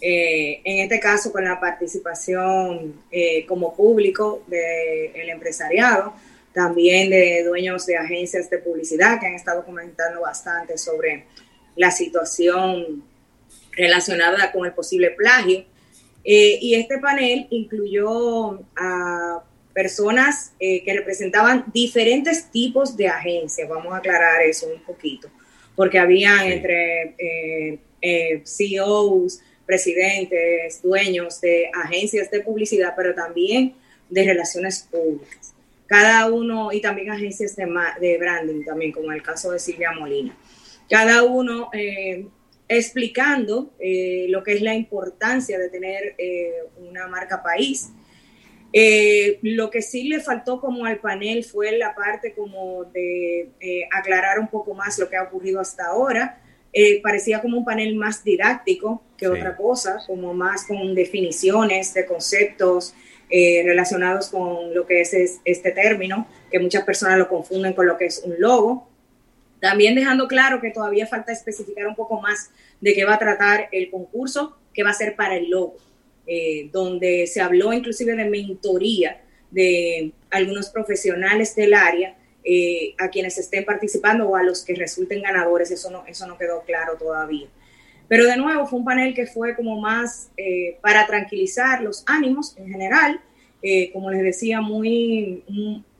Eh, 0.00 0.62
en 0.64 0.78
este 0.84 0.98
caso 0.98 1.30
con 1.30 1.44
la 1.44 1.60
participación 1.60 2.94
eh, 3.10 3.44
como 3.44 3.76
público 3.76 4.44
del 4.46 5.28
empresariado, 5.28 6.14
también 6.52 7.10
de 7.10 7.44
dueños 7.44 7.86
de 7.86 7.96
agencias 7.96 8.50
de 8.50 8.58
publicidad 8.58 9.20
que 9.20 9.26
han 9.26 9.34
estado 9.34 9.64
comentando 9.64 10.20
bastante 10.20 10.76
sobre 10.78 11.26
la 11.76 11.90
situación 11.90 13.04
relacionada 13.72 14.50
con 14.52 14.66
el 14.66 14.72
posible 14.72 15.10
plagio. 15.10 15.64
Eh, 16.24 16.58
y 16.60 16.74
este 16.74 16.98
panel 16.98 17.46
incluyó 17.50 18.60
a 18.76 19.42
personas 19.72 20.52
eh, 20.58 20.82
que 20.84 20.92
representaban 20.92 21.64
diferentes 21.72 22.50
tipos 22.50 22.96
de 22.96 23.08
agencias, 23.08 23.68
vamos 23.68 23.94
a 23.94 23.98
aclarar 23.98 24.42
eso 24.42 24.66
un 24.66 24.82
poquito, 24.82 25.28
porque 25.76 25.98
había 25.98 26.46
entre 26.46 27.14
eh, 28.02 28.42
CEOs, 28.44 29.40
presidentes, 29.64 30.82
dueños 30.82 31.40
de 31.40 31.70
agencias 31.72 32.30
de 32.30 32.40
publicidad, 32.40 32.92
pero 32.96 33.14
también 33.14 33.74
de 34.10 34.24
relaciones 34.24 34.86
públicas. 34.90 35.49
Cada 35.90 36.30
uno, 36.30 36.72
y 36.72 36.80
también 36.80 37.10
agencias 37.10 37.56
de, 37.56 37.66
de 38.00 38.16
branding, 38.16 38.64
también, 38.64 38.92
como 38.92 39.10
el 39.10 39.24
caso 39.24 39.50
de 39.50 39.58
Silvia 39.58 39.90
Molina. 39.90 40.38
Cada 40.88 41.24
uno 41.24 41.68
explicando 42.70 43.72
eh, 43.80 44.26
lo 44.28 44.44
que 44.44 44.52
es 44.52 44.62
la 44.62 44.76
importancia 44.76 45.58
de 45.58 45.68
tener 45.70 46.14
eh, 46.16 46.52
una 46.78 47.08
marca 47.08 47.42
país. 47.42 47.90
Eh, 48.72 49.40
lo 49.42 49.70
que 49.70 49.82
sí 49.82 50.04
le 50.04 50.20
faltó 50.20 50.60
como 50.60 50.84
al 50.86 51.00
panel 51.00 51.42
fue 51.42 51.76
la 51.76 51.96
parte 51.96 52.32
como 52.32 52.84
de 52.84 53.50
aclarar 53.90 54.38
un 54.38 54.46
poco 54.46 54.72
más 54.72 55.00
lo 55.00 55.10
que 55.10 55.16
ha 55.16 55.24
ocurrido 55.24 55.58
hasta 55.58 55.86
ahora. 55.86 56.40
parecía 57.02 57.42
como 57.42 57.58
un 57.58 57.64
panel 57.64 57.96
más 57.96 58.22
didáctico 58.22 59.02
que 59.16 59.26
otra 59.26 59.56
cosa, 59.56 59.98
como 60.06 60.32
más 60.32 60.64
con 60.64 60.94
definiciones 60.94 61.92
de 61.92 62.06
conceptos 62.06 62.94
relacionados 63.30 64.28
con 64.28 64.74
lo 64.74 64.86
que 64.86 65.02
es 65.02 65.40
este 65.44 65.70
término, 65.70 66.26
que 66.50 66.58
muchas 66.58 66.84
personas 66.84 67.18
lo 67.18 67.28
confunden 67.28 67.74
con 67.74 67.86
lo 67.86 67.96
que 67.96 68.06
es 68.06 68.22
un 68.24 68.34
logo. 68.38 68.88
También 69.60 69.94
dejando 69.94 70.26
claro 70.26 70.60
que 70.60 70.70
todavía 70.70 71.06
falta 71.06 71.32
especificar 71.32 71.86
un 71.86 71.94
poco 71.94 72.20
más 72.20 72.50
de 72.80 72.94
qué 72.94 73.04
va 73.04 73.14
a 73.14 73.18
tratar 73.18 73.68
el 73.72 73.90
concurso, 73.90 74.56
que 74.72 74.82
va 74.82 74.90
a 74.90 74.94
ser 74.94 75.16
para 75.16 75.36
el 75.36 75.50
logo, 75.50 75.76
eh, 76.26 76.70
donde 76.72 77.26
se 77.26 77.40
habló 77.40 77.72
inclusive 77.72 78.14
de 78.14 78.24
mentoría 78.24 79.20
de 79.50 80.12
algunos 80.30 80.70
profesionales 80.70 81.54
del 81.56 81.74
área 81.74 82.16
eh, 82.44 82.94
a 82.98 83.08
quienes 83.08 83.36
estén 83.36 83.64
participando 83.64 84.28
o 84.28 84.36
a 84.36 84.42
los 84.42 84.64
que 84.64 84.74
resulten 84.74 85.22
ganadores, 85.22 85.70
eso 85.70 85.90
no, 85.90 86.06
eso 86.06 86.26
no 86.26 86.38
quedó 86.38 86.62
claro 86.62 86.96
todavía. 86.96 87.48
Pero 88.10 88.26
de 88.26 88.36
nuevo 88.36 88.66
fue 88.66 88.80
un 88.80 88.84
panel 88.84 89.14
que 89.14 89.26
fue 89.26 89.56
como 89.56 89.80
más 89.80 90.30
eh, 90.36 90.76
para 90.82 91.06
tranquilizar 91.06 91.80
los 91.80 92.04
ánimos 92.06 92.54
en 92.58 92.68
general, 92.68 93.20
como 93.92 94.10
les 94.10 94.22
decía, 94.22 94.60
muy, 94.60 95.44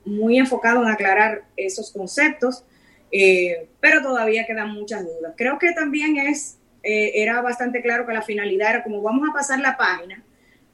muy 0.05 0.39
enfocado 0.39 0.83
en 0.83 0.89
aclarar 0.89 1.45
esos 1.57 1.91
conceptos 1.91 2.65
eh, 3.13 3.69
pero 3.81 4.03
todavía 4.03 4.47
quedan 4.47 4.73
muchas 4.73 5.05
dudas. 5.05 5.35
Creo 5.37 5.59
que 5.59 5.73
también 5.73 6.17
es, 6.17 6.59
eh, 6.83 7.13
era 7.15 7.41
bastante 7.43 7.83
claro 7.83 8.07
que 8.07 8.13
la 8.13 8.23
finalidad 8.23 8.71
era 8.71 8.85
como 8.85 9.03
vamos 9.03 9.29
a 9.29 9.33
pasar 9.33 9.61
la 9.61 9.77
página, 9.77 10.23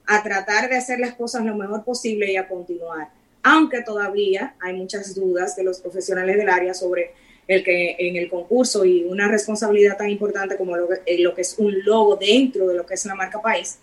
a 0.07 0.23
tratar 0.23 0.69
de 0.69 0.77
hacer 0.77 1.01
las 1.01 1.15
cosas 1.15 1.45
lo 1.45 1.57
mejor 1.57 1.85
posible 1.85 2.31
y 2.31 2.37
a 2.37 2.47
continuar, 2.47 3.09
aunque 3.43 3.83
todavía 3.83 4.55
hay 4.61 4.75
muchas 4.75 5.15
dudas 5.15 5.57
de 5.57 5.65
los 5.65 5.81
profesionales 5.81 6.37
del 6.37 6.49
área 6.49 6.75
sobre 6.75 7.13
el 7.49 7.63
que 7.63 7.97
en 7.99 8.17
el 8.17 8.29
concurso 8.29 8.85
y 8.85 9.05
una 9.05 9.29
responsabilidad 9.29 9.97
tan 9.97 10.11
importante 10.11 10.57
como 10.57 10.77
lo 10.77 10.89
que, 10.89 10.95
eh, 11.07 11.19
lo 11.21 11.35
que 11.35 11.43
es 11.43 11.55
un 11.59 11.85
logo 11.85 12.17
dentro 12.17 12.69
de 12.69 12.77
lo 12.77 12.87
que 12.87 12.95
es 12.95 13.05
la 13.07 13.15
marca 13.15 13.41
país, 13.41 13.79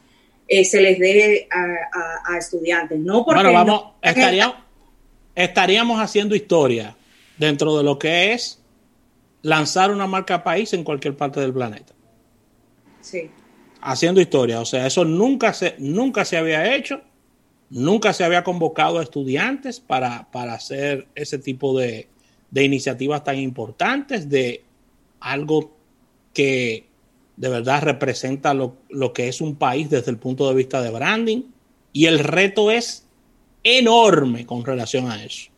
se 0.47 0.81
les 0.81 0.99
dé 0.99 1.47
a, 1.49 2.37
estudiantes. 2.37 2.99
No 2.99 3.25
porque 3.25 3.41
bueno, 3.41 3.53
vamos, 3.53 3.83
estaríamos, 4.01 4.57
estaríamos 5.35 5.99
haciendo 5.99 6.35
historia 6.35 6.95
dentro 7.37 7.77
de 7.77 7.83
lo 7.83 7.97
que 7.97 8.33
es 8.33 8.61
lanzar 9.41 9.91
una 9.91 10.07
marca 10.07 10.43
país 10.43 10.73
en 10.73 10.83
cualquier 10.83 11.15
parte 11.15 11.39
del 11.39 11.53
planeta. 11.53 11.93
Sí. 13.01 13.29
Haciendo 13.81 14.21
historia, 14.21 14.61
o 14.61 14.65
sea, 14.65 14.87
eso 14.87 15.03
nunca 15.03 15.53
se, 15.53 15.75
nunca 15.77 16.23
se 16.23 16.37
había 16.37 16.73
hecho, 16.75 17.01
nunca 17.69 18.13
se 18.13 18.23
había 18.23 18.43
convocado 18.43 18.99
a 18.99 19.03
estudiantes 19.03 19.79
para, 19.79 20.27
hacer 20.31 21.07
ese 21.15 21.37
tipo 21.37 21.77
de, 21.77 22.07
iniciativas 22.61 23.23
tan 23.23 23.37
importantes, 23.37 24.29
de 24.29 24.63
algo 25.19 25.75
que 26.33 26.85
de 27.37 27.49
verdad 27.49 27.81
representa 27.81 28.53
lo, 28.53 28.77
lo, 28.89 29.13
que 29.13 29.27
es 29.27 29.41
un 29.41 29.55
país 29.55 29.89
desde 29.89 30.11
el 30.11 30.17
punto 30.17 30.47
de 30.47 30.55
vista 30.55 30.81
de 30.81 30.91
branding. 30.91 31.43
Y 31.91 32.05
el 32.05 32.19
reto 32.19 32.69
es 32.69 33.07
enorme 33.63 34.45
con 34.45 34.63
relación 34.65 35.09
a 35.09 35.23
eso. 35.23 35.49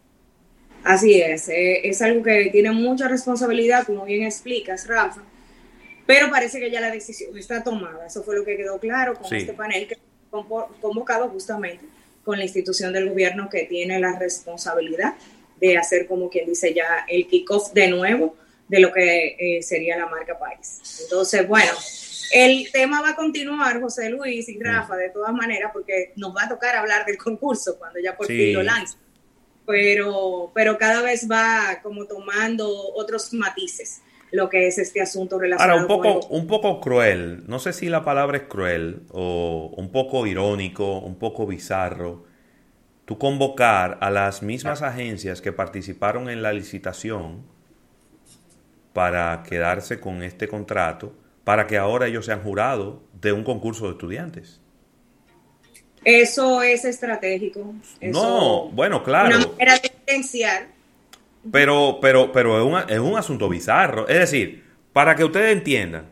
Así 0.85 1.19
es, 1.19 1.49
eh, 1.49 1.87
es 1.87 1.99
algo 2.03 2.21
que 2.21 2.49
tiene 2.51 2.69
mucha 2.71 3.07
responsabilidad, 3.07 3.87
como 3.87 4.05
bien 4.05 4.23
explicas, 4.23 4.87
Rafa, 4.87 5.23
pero 6.05 6.29
parece 6.29 6.59
que 6.59 6.69
ya 6.69 6.79
la 6.79 6.91
decisión 6.91 7.35
está 7.35 7.63
tomada. 7.63 8.05
Eso 8.05 8.21
fue 8.21 8.35
lo 8.35 8.45
que 8.45 8.55
quedó 8.55 8.79
claro 8.79 9.15
con 9.15 9.33
este 9.33 9.53
panel 9.53 9.87
que 9.87 9.97
fue 10.29 10.43
convocado 10.79 11.27
justamente 11.29 11.85
con 12.23 12.37
la 12.37 12.43
institución 12.43 12.93
del 12.93 13.09
gobierno 13.09 13.49
que 13.49 13.63
tiene 13.63 13.99
la 13.99 14.19
responsabilidad 14.19 15.15
de 15.59 15.77
hacer, 15.77 16.07
como 16.07 16.29
quien 16.29 16.45
dice 16.45 16.73
ya, 16.73 17.05
el 17.07 17.27
kickoff 17.27 17.71
de 17.73 17.87
nuevo 17.87 18.35
de 18.67 18.79
lo 18.79 18.91
que 18.91 19.35
eh, 19.39 19.61
sería 19.61 19.97
la 19.97 20.07
marca 20.07 20.37
país. 20.37 21.01
Entonces, 21.03 21.47
bueno, 21.47 21.71
el 22.31 22.71
tema 22.71 23.01
va 23.01 23.09
a 23.09 23.15
continuar, 23.15 23.79
José 23.79 24.09
Luis 24.09 24.49
y 24.49 24.59
Rafa, 24.59 24.95
de 24.95 25.09
todas 25.09 25.33
maneras, 25.33 25.71
porque 25.73 26.13
nos 26.15 26.35
va 26.35 26.43
a 26.43 26.49
tocar 26.49 26.75
hablar 26.75 27.05
del 27.05 27.17
concurso 27.17 27.77
cuando 27.77 27.99
ya 27.99 28.15
por 28.15 28.27
fin 28.27 28.53
lo 28.53 28.63
lance. 28.63 28.97
Pero, 29.65 30.51
pero 30.53 30.77
cada 30.77 31.01
vez 31.01 31.27
va 31.29 31.79
como 31.81 32.05
tomando 32.05 32.69
otros 32.93 33.33
matices 33.33 34.01
lo 34.31 34.49
que 34.49 34.67
es 34.67 34.77
este 34.77 35.01
asunto 35.01 35.39
relacionado 35.39 35.79
Ahora, 35.79 35.93
un 35.93 36.01
poco, 36.01 36.27
un 36.27 36.47
poco 36.47 36.79
cruel, 36.81 37.43
no 37.47 37.59
sé 37.59 37.73
si 37.73 37.87
la 37.87 38.03
palabra 38.03 38.37
es 38.37 38.43
cruel 38.43 39.03
o 39.11 39.73
un 39.77 39.91
poco 39.91 40.27
irónico, 40.27 40.99
un 40.99 41.17
poco 41.17 41.47
bizarro, 41.47 42.25
tú 43.05 43.17
convocar 43.17 43.97
a 44.01 44.09
las 44.09 44.41
mismas 44.41 44.81
agencias 44.81 45.41
que 45.41 45.53
participaron 45.53 46.29
en 46.29 46.41
la 46.41 46.53
licitación 46.53 47.43
para 48.93 49.43
quedarse 49.43 49.99
con 49.99 50.23
este 50.23 50.47
contrato, 50.47 51.13
para 51.43 51.67
que 51.67 51.77
ahora 51.77 52.07
ellos 52.07 52.25
sean 52.25 52.41
jurados 52.41 52.97
de 53.21 53.31
un 53.31 53.43
concurso 53.43 53.85
de 53.85 53.91
estudiantes. 53.91 54.61
Eso 56.03 56.61
es 56.61 56.85
estratégico. 56.85 57.73
no, 58.01 58.69
bueno, 58.69 59.03
claro. 59.03 59.35
Una 59.35 59.47
manera 59.47 59.79
de 59.79 59.91
evidenciar. 60.07 60.67
Pero, 61.51 61.99
pero, 62.01 62.31
pero 62.31 62.59
es, 62.59 62.65
un, 62.65 62.91
es 62.91 62.99
un 62.99 63.17
asunto 63.17 63.49
bizarro. 63.49 64.07
Es 64.07 64.19
decir, 64.19 64.63
para 64.93 65.15
que 65.15 65.23
ustedes 65.23 65.51
entiendan, 65.51 66.11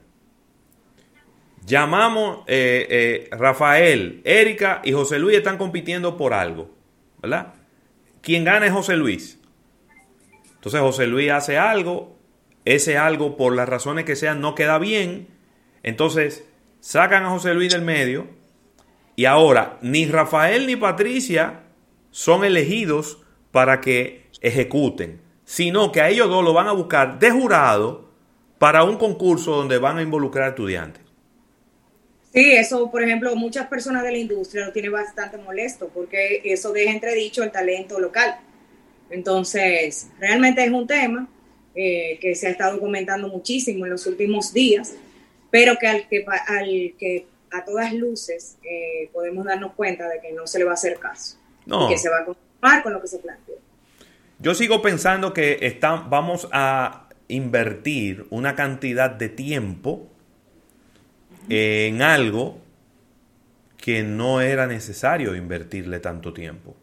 llamamos 1.66 2.40
eh, 2.48 2.88
eh, 2.90 3.30
Rafael, 3.32 4.22
Erika 4.24 4.82
y 4.84 4.92
José 4.92 5.20
Luis 5.20 5.38
están 5.38 5.58
compitiendo 5.58 6.18
por 6.18 6.34
algo, 6.34 6.70
¿verdad? 7.24 7.54
Quien 8.22 8.44
gana 8.44 8.68
es 8.68 8.74
José 8.74 8.98
Luis. 8.98 9.40
Entonces 10.56 10.82
José 10.82 11.08
Luis 11.08 11.32
hace 11.32 11.58
algo, 11.58 12.18
ese 12.66 12.98
algo 12.98 13.38
por 13.38 13.56
las 13.56 13.68
razones 13.68 14.06
que 14.06 14.16
sean 14.16 14.42
no 14.42 14.56
queda 14.56 14.78
bien, 14.78 15.28
entonces 15.82 16.46
sacan 16.80 17.24
a 17.24 17.30
José 17.30 17.54
Luis 17.54 17.74
del 17.74 17.82
medio 17.82 18.28
y 19.16 19.26
ahora, 19.26 19.78
ni 19.82 20.06
Rafael 20.06 20.68
ni 20.68 20.76
Patricia 20.76 21.62
son 22.12 22.44
elegidos 22.44 23.20
para 23.52 23.80
que 23.80 24.30
ejecuten, 24.42 25.22
sino 25.46 25.92
que 25.92 26.02
a 26.02 26.10
ellos 26.10 26.30
dos 26.30 26.44
lo 26.44 26.54
van 26.54 26.68
a 26.68 26.72
buscar 26.72 27.20
de 27.20 27.32
jurado 27.32 28.10
para 28.58 28.84
un 28.84 28.98
concurso 28.98 29.56
donde 29.56 29.78
van 29.78 29.98
a 29.98 30.02
involucrar 30.02 30.50
estudiantes. 30.50 31.03
Sí, 32.34 32.52
eso, 32.52 32.90
por 32.90 33.04
ejemplo, 33.04 33.36
muchas 33.36 33.68
personas 33.68 34.04
de 34.04 34.12
la 34.12 34.18
industria 34.18 34.66
lo 34.66 34.72
tienen 34.72 34.92
bastante 34.92 35.38
molesto 35.38 35.90
porque 35.94 36.42
eso 36.44 36.74
deja 36.74 36.92
entredicho 36.92 37.44
el 37.44 37.52
talento 37.52 38.00
local. 38.00 38.38
Entonces, 39.12 40.10
realmente 40.20 40.64
es 40.64 40.72
un 40.72 40.88
tema 40.88 41.30
eh, 41.76 42.18
que 42.20 42.34
se 42.34 42.48
ha 42.48 42.50
estado 42.50 42.80
comentando 42.80 43.28
muchísimo 43.28 43.86
en 43.86 43.92
los 43.92 44.08
últimos 44.08 44.52
días, 44.52 44.96
pero 45.52 45.78
que 45.78 45.88
al 45.88 46.08
que, 46.08 46.26
al 46.48 46.96
que 46.98 47.28
a 47.52 47.64
todas 47.64 47.94
luces 47.94 48.58
eh, 48.64 49.10
podemos 49.14 49.46
darnos 49.46 49.74
cuenta 49.74 50.10
de 50.10 50.20
que 50.20 50.32
no 50.32 50.48
se 50.48 50.58
le 50.58 50.66
va 50.66 50.72
a 50.72 50.74
hacer 50.74 50.98
caso. 50.98 51.38
Y 51.68 51.90
que 51.90 51.98
se 52.00 52.10
va 52.10 52.20
a 52.20 52.26
continuar 52.26 52.82
con 52.82 52.94
lo 52.94 53.02
que 53.02 53.08
se 53.08 53.20
planteó. 53.20 53.56
Yo 54.40 54.56
sigo 54.56 54.82
pensando 54.82 55.34
que 55.34 55.60
están, 55.62 56.10
vamos 56.10 56.50
a 56.52 57.10
invertir 57.28 58.26
una 58.32 58.56
cantidad 58.56 59.12
de 59.12 59.30
tiempo 59.30 60.10
en 61.50 62.02
algo 62.02 62.62
que 63.78 64.04
no 64.04 64.42
era 64.42 64.68
necesario 64.68 65.36
invertirle 65.36 66.00
tanto 66.00 66.34
tiempo. 66.34 66.76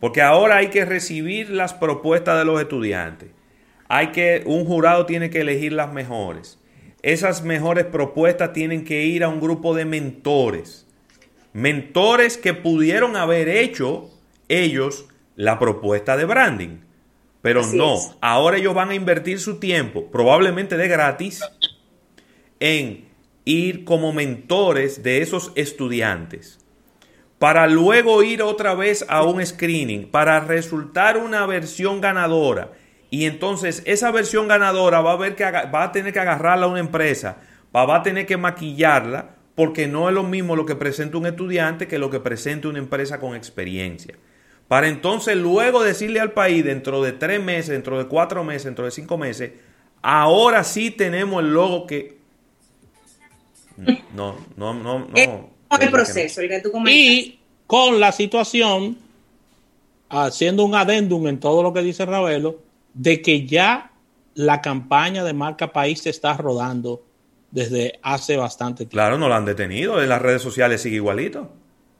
Porque 0.00 0.22
ahora 0.22 0.56
hay 0.56 0.68
que 0.68 0.84
recibir 0.84 1.50
las 1.50 1.74
propuestas 1.74 2.38
de 2.38 2.44
los 2.44 2.60
estudiantes. 2.60 3.30
Hay 3.88 4.08
que, 4.08 4.42
un 4.46 4.64
jurado 4.64 5.06
tiene 5.06 5.30
que 5.30 5.40
elegir 5.40 5.72
las 5.72 5.92
mejores 5.92 6.60
esas 7.02 7.42
mejores 7.42 7.86
propuestas 7.86 8.52
tienen 8.52 8.84
que 8.84 9.04
ir 9.04 9.24
a 9.24 9.28
un 9.28 9.40
grupo 9.40 9.74
de 9.74 9.84
mentores. 9.84 10.86
Mentores 11.52 12.36
que 12.36 12.54
pudieron 12.54 13.16
haber 13.16 13.48
hecho 13.48 14.10
ellos 14.48 15.06
la 15.36 15.58
propuesta 15.58 16.16
de 16.16 16.24
branding. 16.24 16.80
Pero 17.42 17.66
no, 17.66 17.96
ahora 18.20 18.58
ellos 18.58 18.74
van 18.74 18.90
a 18.90 18.94
invertir 18.94 19.40
su 19.40 19.58
tiempo, 19.58 20.10
probablemente 20.10 20.76
de 20.76 20.88
gratis, 20.88 21.40
en 22.60 23.08
ir 23.44 23.84
como 23.84 24.12
mentores 24.12 25.02
de 25.02 25.22
esos 25.22 25.52
estudiantes 25.54 26.60
para 27.40 27.66
luego 27.66 28.22
ir 28.22 28.42
otra 28.42 28.74
vez 28.74 29.02
a 29.08 29.22
un 29.22 29.44
screening 29.44 30.10
para 30.10 30.40
resultar 30.40 31.16
una 31.16 31.46
versión 31.46 32.02
ganadora. 32.02 32.72
Y 33.08 33.24
entonces 33.24 33.82
esa 33.86 34.10
versión 34.10 34.46
ganadora 34.46 35.00
va 35.00 35.12
a, 35.12 35.16
ver 35.16 35.36
que 35.36 35.44
va 35.44 35.84
a 35.84 35.90
tener 35.90 36.12
que 36.12 36.20
agarrarla 36.20 36.66
a 36.66 36.68
una 36.68 36.80
empresa, 36.80 37.38
va 37.74 37.96
a 37.96 38.02
tener 38.02 38.26
que 38.26 38.36
maquillarla, 38.36 39.36
porque 39.54 39.86
no 39.86 40.10
es 40.10 40.14
lo 40.14 40.22
mismo 40.22 40.54
lo 40.54 40.66
que 40.66 40.76
presenta 40.76 41.16
un 41.16 41.24
estudiante 41.24 41.88
que 41.88 41.98
lo 41.98 42.10
que 42.10 42.20
presenta 42.20 42.68
una 42.68 42.78
empresa 42.78 43.18
con 43.18 43.34
experiencia. 43.34 44.16
Para 44.68 44.88
entonces 44.88 45.34
luego 45.34 45.82
decirle 45.82 46.20
al 46.20 46.32
país 46.32 46.62
dentro 46.62 47.02
de 47.02 47.12
tres 47.12 47.42
meses, 47.42 47.70
dentro 47.70 47.96
de 47.96 48.06
cuatro 48.06 48.44
meses, 48.44 48.64
dentro 48.64 48.84
de 48.84 48.90
cinco 48.90 49.16
meses, 49.16 49.52
ahora 50.02 50.62
sí 50.62 50.90
tenemos 50.90 51.42
el 51.42 51.54
logo 51.54 51.86
que... 51.86 52.19
No, 54.14 54.36
no, 54.56 54.74
no, 54.74 54.98
no. 54.98 55.50
El 55.78 55.90
proceso, 55.90 56.40
el 56.40 56.48
que 56.48 56.60
tú 56.60 56.72
Y 56.86 57.38
con 57.66 58.00
la 58.00 58.12
situación, 58.12 58.98
haciendo 60.08 60.64
un 60.64 60.74
adendum 60.74 61.26
en 61.28 61.38
todo 61.38 61.62
lo 61.62 61.72
que 61.72 61.82
dice 61.82 62.04
Ravelo, 62.04 62.58
de 62.94 63.22
que 63.22 63.46
ya 63.46 63.92
la 64.34 64.60
campaña 64.60 65.22
de 65.24 65.32
marca 65.32 65.72
país 65.72 66.00
se 66.02 66.10
está 66.10 66.34
rodando 66.34 67.02
desde 67.50 67.98
hace 68.02 68.36
bastante 68.36 68.78
tiempo. 68.78 68.92
Claro, 68.92 69.18
no 69.18 69.28
la 69.28 69.36
han 69.36 69.44
detenido, 69.44 70.02
en 70.02 70.08
las 70.08 70.22
redes 70.22 70.42
sociales 70.42 70.82
sigue 70.82 70.96
igualito. 70.96 71.50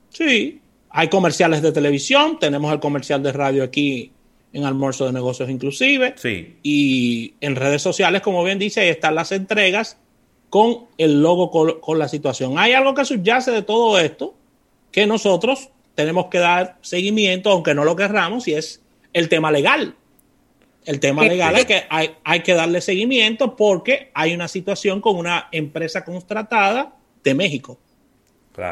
Sí, 0.09 0.59
hay 0.89 1.07
comerciales 1.07 1.61
de 1.61 1.71
televisión, 1.71 2.37
tenemos 2.39 2.71
el 2.73 2.79
comercial 2.79 3.23
de 3.23 3.31
radio 3.31 3.63
aquí 3.63 4.11
en 4.53 4.65
Almuerzo 4.65 5.05
de 5.05 5.13
Negocios 5.13 5.49
inclusive. 5.49 6.15
Sí. 6.17 6.57
Y 6.63 7.33
en 7.39 7.55
redes 7.55 7.81
sociales, 7.81 8.21
como 8.21 8.43
bien 8.43 8.59
dice, 8.59 8.81
ahí 8.81 8.89
están 8.89 9.15
las 9.15 9.31
entregas 9.31 9.97
con 10.51 10.85
el 10.97 11.21
logo 11.21 11.49
con, 11.49 11.79
con 11.79 11.97
la 11.97 12.09
situación. 12.09 12.59
Hay 12.59 12.73
algo 12.73 12.93
que 12.93 13.05
subyace 13.05 13.51
de 13.51 13.61
todo 13.61 13.97
esto 13.97 14.35
que 14.91 15.07
nosotros 15.07 15.69
tenemos 15.95 16.25
que 16.25 16.39
dar 16.39 16.77
seguimiento, 16.81 17.49
aunque 17.49 17.73
no 17.73 17.85
lo 17.85 17.95
querramos, 17.95 18.47
y 18.49 18.53
es 18.55 18.81
el 19.13 19.29
tema 19.29 19.49
legal. 19.49 19.95
El 20.85 20.99
tema 20.99 21.23
legal 21.23 21.55
es 21.55 21.65
que 21.65 21.83
hay, 21.89 22.15
hay 22.25 22.41
que 22.41 22.53
darle 22.53 22.81
seguimiento 22.81 23.55
porque 23.55 24.11
hay 24.13 24.33
una 24.33 24.49
situación 24.49 24.99
con 24.99 25.15
una 25.15 25.47
empresa 25.53 26.03
contratada 26.03 26.95
de 27.23 27.33
México. 27.33 27.79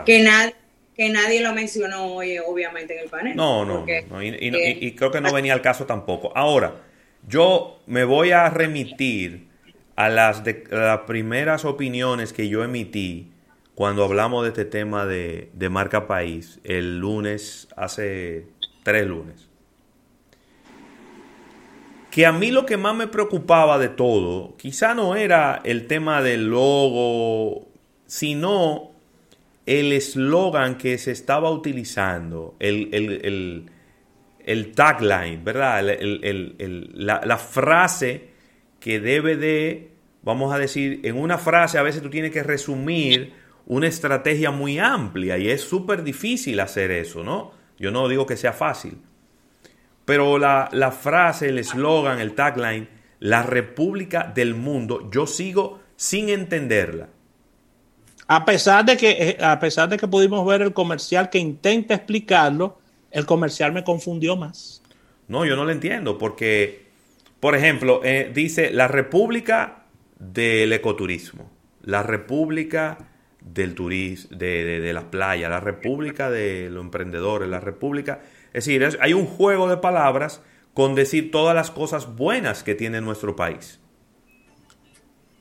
Que, 0.06 0.20
nadie 0.20 0.56
que 0.98 1.08
nadie 1.08 1.40
lo 1.40 1.54
mencionó 1.54 2.16
hoy, 2.16 2.40
obviamente, 2.40 2.98
en 2.98 3.04
el 3.04 3.10
panel. 3.10 3.36
No, 3.38 3.64
no, 3.64 3.86
y, 4.22 4.92
creo 4.98 5.12
que 5.12 5.22
no 5.22 5.32
venía 5.32 5.54
al 5.54 5.62
caso 5.62 5.86
tampoco. 5.86 6.34
Ahora, 6.36 6.76
yo 7.26 7.80
me 7.86 8.04
voy 8.04 8.32
a 8.32 8.50
remitir 8.50 9.48
a 10.00 10.08
las, 10.08 10.44
de, 10.44 10.64
las 10.72 11.02
primeras 11.02 11.66
opiniones 11.66 12.32
que 12.32 12.48
yo 12.48 12.64
emití 12.64 13.34
cuando 13.76 14.06
hablamos 14.06 14.44
de 14.44 14.50
este 14.50 14.66
tema 14.66 15.06
de, 15.06 15.50
de 15.54 15.70
marca 15.70 16.08
país 16.08 16.60
el 16.64 17.00
lunes, 17.00 17.68
hace 17.76 18.48
tres 18.84 19.08
lunes 19.08 19.50
que 22.12 22.26
a 22.26 22.32
mí 22.32 22.52
lo 22.52 22.66
que 22.66 22.78
más 22.78 22.96
me 22.96 23.08
preocupaba 23.08 23.78
de 23.78 23.90
todo, 23.90 24.56
quizá 24.58 24.96
no 24.96 25.16
era 25.16 25.62
el 25.64 25.88
tema 25.88 26.22
del 26.22 26.50
logo, 26.50 27.68
sino 28.08 28.92
el 29.66 29.92
eslogan 29.94 30.78
que 30.78 30.98
se 30.98 31.12
estaba 31.12 31.52
utilizando, 31.52 32.56
el, 32.60 33.70
tagline, 34.76 35.44
¿verdad? 35.44 35.84
La, 36.96 37.38
frase 37.38 38.30
que 38.80 39.00
debe 39.00 39.36
de, 39.36 39.89
vamos 40.22 40.54
a 40.54 40.58
decir, 40.58 41.02
en 41.04 41.18
una 41.18 41.38
frase 41.38 41.78
a 41.78 41.84
veces 41.84 42.02
tú 42.02 42.10
tienes 42.10 42.32
que 42.32 42.44
resumir 42.44 43.34
una 43.66 43.88
estrategia 43.88 44.52
muy 44.52 44.80
amplia 44.80 45.38
y 45.38 45.50
es 45.50 45.62
súper 45.62 46.04
difícil 46.04 46.60
hacer 46.60 46.92
eso, 46.92 47.24
¿no? 47.24 47.52
Yo 47.78 47.92
no 47.92 48.08
digo 48.10 48.26
que 48.26 48.36
sea 48.36 48.52
fácil. 48.52 48.98
Pero 50.06 50.40
la, 50.40 50.92
frase, 50.92 51.50
el 51.50 51.60
eslogan, 51.60 52.20
el 52.20 52.34
tagline, 52.34 52.90
la 53.20 53.44
República 53.44 54.24
del 54.34 54.56
Mundo, 54.56 55.10
yo 55.12 55.28
sigo 55.28 55.82
sin 55.96 56.30
entenderla. 56.30 57.10
A 58.28 58.44
pesar 58.44 58.86
de 58.86 58.98
que, 58.98 59.12
eh, 59.12 59.38
a 59.40 59.60
pesar 59.60 59.88
de 59.88 59.98
que 59.98 60.08
pudimos 60.08 60.46
ver 60.48 60.64
el 60.64 60.74
comercial 60.74 61.30
que 61.30 61.38
intenta 61.38 61.94
explicarlo, 61.94 62.80
el 63.12 63.26
comercial 63.26 63.72
me 63.72 63.84
confundió 63.84 64.36
más. 64.36 64.82
No, 65.28 65.46
yo 65.46 65.56
no 65.56 65.64
lo 65.64 65.72
entiendo, 65.72 66.18
porque, 66.18 66.88
por 67.40 67.56
ejemplo, 67.56 68.02
eh, 68.04 68.32
dice 68.34 68.72
la 68.72 68.88
República 68.88 69.79
del 70.20 70.74
Ecoturismo, 70.74 71.50
la 71.82 72.04
República 72.04 72.98
del 73.42 73.74
turismo, 73.74 74.38
de, 74.38 74.80
de 74.80 74.94
las 74.94 75.06
playas, 75.06 75.50
la 75.50 75.60
República 75.60 76.30
de 76.30 76.70
los 76.70 76.84
emprendedores, 76.84 77.50
la 77.50 77.60
República 77.60 78.22
es 78.54 78.66
decir, 78.66 78.98
hay 79.00 79.14
un 79.14 79.26
juego 79.26 79.70
de 79.70 79.78
palabras 79.78 80.42
con 80.74 80.96
decir 80.96 81.32
todas 81.32 81.56
las 81.56 81.72
cosas 81.72 82.16
buenas 82.16 82.64
que 82.64 82.76
tiene 82.76 83.02
nuestro 83.02 83.36
país. 83.36 83.80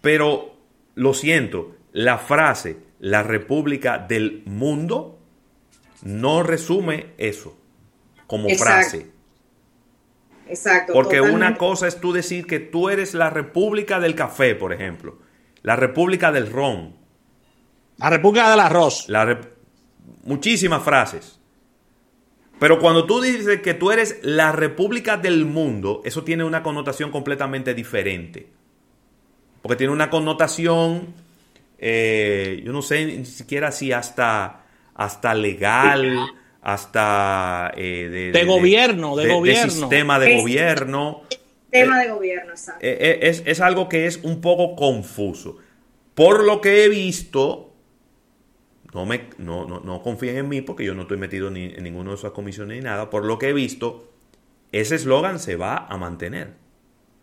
Pero, 0.01 0.57
lo 0.95 1.15
siento, 1.15 1.77
la 1.93 2.19
frase 2.19 2.77
la 3.01 3.23
República 3.23 3.99
del 3.99 4.43
Mundo 4.45 5.21
no 6.03 6.43
resume 6.43 7.13
eso 7.17 7.59
como 8.27 8.49
frase. 8.51 9.11
Exacto. 10.49 10.93
Porque 10.93 11.21
una 11.21 11.57
cosa 11.57 11.87
es 11.87 12.01
tú 12.01 12.13
decir 12.13 12.47
que 12.47 12.59
tú 12.61 12.89
eres 12.89 13.15
la 13.15 13.31
República 13.31 14.01
del 14.01 14.15
Café, 14.15 14.55
por 14.55 14.73
ejemplo. 14.73 15.19
La 15.63 15.77
República 15.77 16.33
del 16.33 16.51
Ron. 16.51 16.97
La 17.99 18.11
República 18.11 18.51
del 18.51 18.61
Arroz. 18.61 19.09
Muchísimas 20.23 20.83
frases. 20.83 21.39
Pero 22.59 22.81
cuando 22.81 23.07
tú 23.07 23.21
dices 23.21 23.61
que 23.61 23.75
tú 23.75 23.91
eres 23.91 24.19
la 24.23 24.53
república 24.53 25.17
del 25.17 25.45
mundo, 25.45 26.03
eso 26.05 26.25
tiene 26.25 26.45
una 26.45 26.63
connotación 26.63 27.11
completamente 27.11 27.75
diferente. 27.75 28.49
Porque 29.63 29.77
tiene 29.77 29.93
una 29.93 30.11
connotación, 30.11 31.15
eh, 31.79 32.61
yo 32.65 32.73
no 32.73 32.83
sé 32.83 33.05
ni 33.05 33.25
siquiera 33.25 33.71
si 33.71 33.93
hasta, 33.93 34.65
hasta 34.95 35.35
legal, 35.35 36.19
hasta 36.63 37.73
eh, 37.77 38.31
de, 38.33 38.45
gobierno, 38.45 39.17
de, 39.17 39.29
gobierno. 39.29 39.71
sistema 39.71 40.19
de 40.19 40.37
gobierno. 40.37 41.23
Sistema 41.63 42.01
de 42.03 42.09
gobierno, 42.11 42.53
exacto. 42.53 42.81
Eh, 42.85 43.21
es, 43.23 43.43
es 43.47 43.61
algo 43.61 43.89
que 43.89 44.07
es 44.07 44.19
un 44.19 44.41
poco 44.41 44.75
confuso. 44.75 45.59
Por 46.15 46.45
lo 46.45 46.61
que 46.61 46.85
he 46.85 46.89
visto, 46.89 47.73
no, 48.93 49.07
me, 49.07 49.29
no, 49.39 49.67
no, 49.67 50.03
confíen 50.03 50.39
en 50.39 50.49
mí 50.49 50.63
porque 50.63 50.85
yo 50.85 50.95
no 50.95 51.03
estoy 51.03 51.17
metido 51.17 51.51
ni 51.51 51.67
en 51.67 51.85
ninguna 51.85 52.11
de 52.11 52.17
esas 52.17 52.33
comisiones 52.33 52.79
ni 52.79 52.83
nada. 52.83 53.11
Por 53.11 53.25
lo 53.25 53.39
que 53.39 53.51
he 53.51 53.53
visto, 53.53 54.11
ese 54.73 54.97
eslogan 54.97 55.39
se 55.39 55.57
va 55.57 55.87
a 55.89 55.97
mantener. 55.97 56.55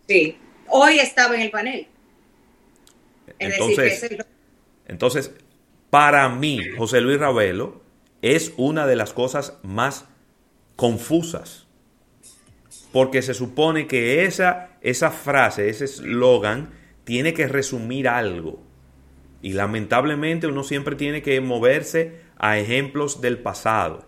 Sí, 0.08 0.38
hoy 0.68 1.00
estaba 1.00 1.36
en 1.36 1.42
el 1.42 1.52
panel. 1.52 1.88
entonces, 3.40 4.18
entonces, 4.88 5.32
para 5.90 6.30
mí, 6.30 6.62
José 6.78 7.02
Luis 7.02 7.20
Ravelo 7.20 7.85
es 8.26 8.54
una 8.58 8.88
de 8.88 8.96
las 8.96 9.14
cosas 9.14 9.60
más 9.62 10.06
confusas. 10.76 11.68
Porque 12.92 13.22
se 13.22 13.36
supone 13.36 13.86
que 13.86 14.26
esa, 14.26 14.72
esa 14.82 15.12
frase, 15.12 15.70
ese 15.70 15.86
eslogan, 15.86 16.72
tiene 17.04 17.36
que 17.36 17.48
resumir 17.48 18.08
algo. 18.08 18.64
Y 19.44 19.54
lamentablemente 19.54 20.48
uno 20.48 20.64
siempre 20.64 20.96
tiene 20.96 21.22
que 21.22 21.40
moverse 21.40 22.22
a 22.38 22.58
ejemplos 22.58 23.22
del 23.22 23.38
pasado. 23.38 24.08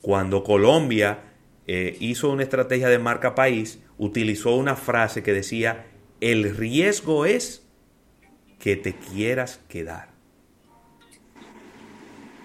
Cuando 0.00 0.42
Colombia 0.42 1.18
eh, 1.66 1.98
hizo 2.00 2.30
una 2.30 2.42
estrategia 2.42 2.88
de 2.88 2.98
marca 2.98 3.34
país, 3.34 3.82
utilizó 3.98 4.54
una 4.56 4.76
frase 4.76 5.22
que 5.22 5.34
decía, 5.34 5.88
el 6.22 6.56
riesgo 6.56 7.26
es 7.26 7.66
que 8.58 8.76
te 8.76 8.94
quieras 8.94 9.60
quedar. 9.68 10.08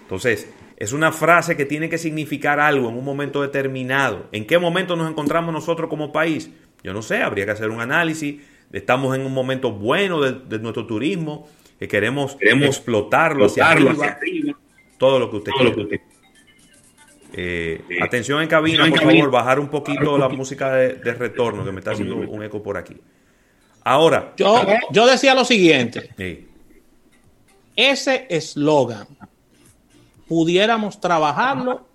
Entonces, 0.02 0.48
es 0.76 0.92
una 0.92 1.10
frase 1.10 1.56
que 1.56 1.64
tiene 1.64 1.88
que 1.88 1.96
significar 1.96 2.60
algo 2.60 2.90
en 2.90 2.96
un 2.96 3.04
momento 3.04 3.40
determinado. 3.40 4.28
¿En 4.32 4.46
qué 4.46 4.58
momento 4.58 4.94
nos 4.94 5.10
encontramos 5.10 5.52
nosotros 5.52 5.88
como 5.88 6.12
país? 6.12 6.50
Yo 6.82 6.92
no 6.92 7.00
sé, 7.00 7.22
habría 7.22 7.46
que 7.46 7.52
hacer 7.52 7.70
un 7.70 7.80
análisis. 7.80 8.42
Estamos 8.72 9.16
en 9.16 9.24
un 9.24 9.32
momento 9.32 9.72
bueno 9.72 10.20
de 10.20 10.58
nuestro 10.58 10.86
turismo, 10.86 11.48
que 11.78 11.88
queremos, 11.88 12.36
queremos 12.36 12.68
explotarlo, 12.68 13.46
hacia, 13.46 13.70
arriba, 13.70 14.18
todo 14.98 15.18
lo 15.18 15.30
que 15.30 15.36
usted 15.36 15.52
quiera. 15.52 16.02
Eh, 17.32 17.82
atención 18.00 18.42
en 18.42 18.48
cabina, 18.48 18.86
por 18.88 19.00
favor, 19.00 19.30
bajar 19.30 19.60
un 19.60 19.68
poquito 19.68 20.18
la 20.18 20.28
música 20.28 20.72
de, 20.74 21.14
retorno, 21.14 21.64
que 21.64 21.72
me 21.72 21.78
está 21.78 21.92
haciendo 21.92 22.16
un 22.16 22.42
eco 22.42 22.62
por 22.62 22.76
aquí. 22.76 22.96
Ahora. 23.82 24.34
Yo, 24.36 24.62
yo 24.90 25.06
decía 25.06 25.34
lo 25.34 25.44
siguiente. 25.44 26.46
Ese 27.76 28.26
eslogan 28.28 29.06
pudiéramos 30.28 31.00
trabajarlo 31.00 31.86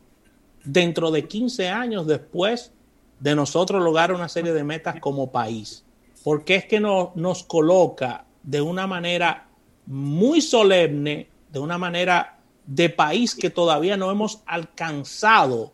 dentro 0.63 1.11
de 1.11 1.27
15 1.27 1.69
años 1.69 2.07
después 2.07 2.71
de 3.19 3.35
nosotros 3.35 3.83
lograr 3.83 4.11
una 4.11 4.29
serie 4.29 4.53
de 4.53 4.63
metas 4.63 4.99
como 4.99 5.31
país. 5.31 5.83
Porque 6.23 6.55
es 6.55 6.65
que 6.65 6.79
no, 6.79 7.11
nos 7.15 7.43
coloca 7.43 8.25
de 8.43 8.61
una 8.61 8.87
manera 8.87 9.47
muy 9.85 10.41
solemne, 10.41 11.27
de 11.51 11.59
una 11.59 11.77
manera 11.77 12.37
de 12.65 12.89
país 12.89 13.35
que 13.35 13.49
todavía 13.49 13.97
no 13.97 14.11
hemos 14.11 14.41
alcanzado 14.45 15.71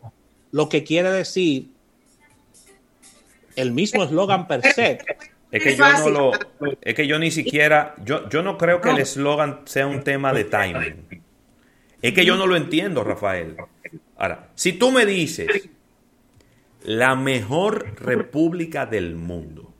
lo 0.50 0.68
que 0.68 0.84
quiere 0.84 1.10
decir 1.10 1.70
el 3.56 3.72
mismo 3.72 4.04
eslogan 4.04 4.46
per 4.46 4.62
se. 4.72 4.98
Es 5.50 5.62
que 5.62 5.76
yo 5.76 5.84
no 5.88 6.10
lo, 6.10 6.32
es 6.82 6.94
que 6.94 7.06
yo 7.06 7.18
ni 7.18 7.30
siquiera, 7.30 7.94
yo, 8.04 8.28
yo 8.28 8.42
no 8.42 8.58
creo 8.58 8.80
que 8.80 8.90
el 8.90 8.98
eslogan 8.98 9.62
sea 9.64 9.86
un 9.86 10.04
tema 10.04 10.32
de 10.32 10.44
timing. 10.44 11.22
Es 12.00 12.12
que 12.12 12.24
yo 12.24 12.36
no 12.36 12.46
lo 12.46 12.56
entiendo, 12.56 13.02
Rafael. 13.04 13.56
Ahora, 14.16 14.50
si 14.54 14.72
tú 14.72 14.90
me 14.90 15.04
dices 15.04 15.68
la 16.84 17.16
mejor 17.16 17.96
república 18.00 18.86
del 18.86 19.16
mundo, 19.16 19.74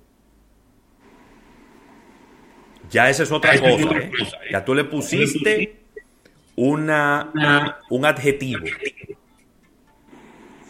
ya 2.91 3.09
esa 3.11 3.23
es 3.23 3.33
otra 3.33 3.59
cosa. 3.59 3.99
¿eh? 3.99 4.11
Ya 4.51 4.65
tú 4.65 4.75
le 4.75 4.85
pusiste 4.85 5.81
una, 6.57 7.31
un 7.91 8.05
adjetivo 8.05 8.67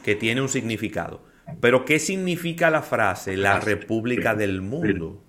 que 0.04 0.14
tiene 0.14 0.40
un 0.40 0.48
significado. 0.48 1.22
Pero 1.60 1.84
¿qué 1.84 1.98
significa 1.98 2.70
la 2.70 2.82
frase 2.82 3.36
la 3.36 3.58
república 3.60 4.34
del 4.34 4.60
mundo? 4.60 5.22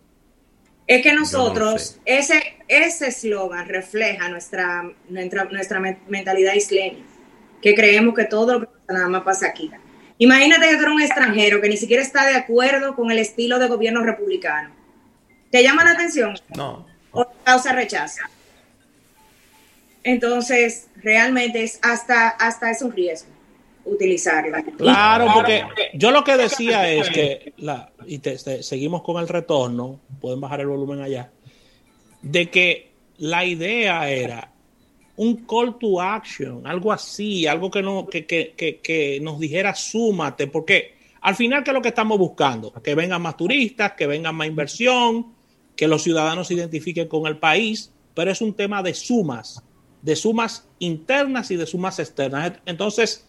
Es 0.90 1.04
que 1.04 1.14
nosotros, 1.14 2.00
ese 2.04 2.58
ese 2.68 3.10
eslogan 3.10 3.70
refleja 3.70 4.28
nuestra, 4.28 4.92
nuestra, 5.08 5.44
nuestra 5.44 5.80
mentalidad 6.08 6.56
isleña, 6.56 7.06
que 7.62 7.76
creemos 7.76 8.16
que 8.16 8.26
todo 8.26 8.54
lo 8.54 8.60
que 8.62 8.66
pasa 8.66 8.94
nada 8.94 9.08
más 9.08 9.22
pasa 9.22 9.46
aquí. 9.46 9.70
Imagínate 10.18 10.68
que 10.68 10.78
tú 10.78 10.82
eres 10.82 10.96
un 10.96 11.02
extranjero 11.04 11.62
que 11.62 11.70
ni 11.70 11.78
siquiera 11.78 12.02
está 12.02 12.26
de 12.26 12.36
acuerdo 12.36 12.96
con 12.96 13.12
el 13.12 13.20
estilo 13.20 13.60
de 13.60 13.68
gobierno 13.68 14.02
republicano. 14.02 14.72
¿Te 15.52 15.62
llama 15.62 15.84
la 15.84 15.92
atención? 15.92 16.34
No. 16.56 16.88
¿O 17.12 17.28
causa 17.44 17.72
rechazo? 17.72 18.24
Entonces, 20.04 20.88
realmente 20.96 21.62
es 21.62 21.78
hasta, 21.84 22.30
hasta 22.30 22.72
es 22.72 22.82
un 22.82 22.92
riesgo 22.94 23.39
utilizarla. 23.86 24.64
Claro, 24.78 25.28
porque 25.34 25.64
yo 25.94 26.12
lo 26.12 26.24
que 26.24 26.38
decía 26.38 26.92
es 26.92 27.10
que, 27.10 27.54
la, 27.58 27.92
y 28.06 28.20
seguimos 28.62 29.02
con 29.04 29.22
el 29.22 29.28
retorno, 29.28 30.00
pueden 30.20 30.42
bajar 30.42 30.62
el 30.62 30.68
volumen 30.68 31.02
allá, 31.02 31.32
de 32.22 32.50
que 32.50 32.92
la 33.18 33.46
idea 33.46 34.10
era 34.10 34.52
un 35.18 35.46
call 35.46 35.78
to 35.78 36.02
action, 36.02 36.66
algo 36.66 36.94
así, 36.94 37.46
algo 37.46 37.70
que, 37.70 37.82
no, 37.82 38.08
que, 38.08 38.26
que, 38.26 38.54
que, 38.56 39.20
nos 39.22 39.40
dijera 39.40 39.76
súmate, 39.76 40.48
porque 40.48 40.96
al 41.22 41.36
final, 41.36 41.64
¿qué 41.64 41.72
es 41.72 41.76
lo 41.76 41.82
que 41.82 41.90
estamos 41.90 42.18
buscando? 42.18 42.72
Que 42.72 42.96
vengan 42.96 43.22
más 43.22 43.36
turistas, 43.36 43.94
que 43.94 44.08
vengan 44.08 44.36
más 44.36 44.48
inversión, 44.48 45.34
que 45.76 45.88
los 45.88 46.04
ciudadanos 46.04 46.48
se 46.48 46.54
identifiquen 46.54 47.08
con 47.08 47.28
el 47.28 47.38
país, 47.38 47.92
pero 48.14 48.32
es 48.32 48.42
un 48.42 48.54
tema 48.54 48.82
de 48.82 48.94
sumas, 48.94 49.62
de 50.02 50.16
sumas 50.16 50.68
internas 50.80 51.52
y 51.52 51.58
de 51.58 51.66
sumas 51.66 52.00
externas. 52.00 52.54
Entonces, 52.66 53.26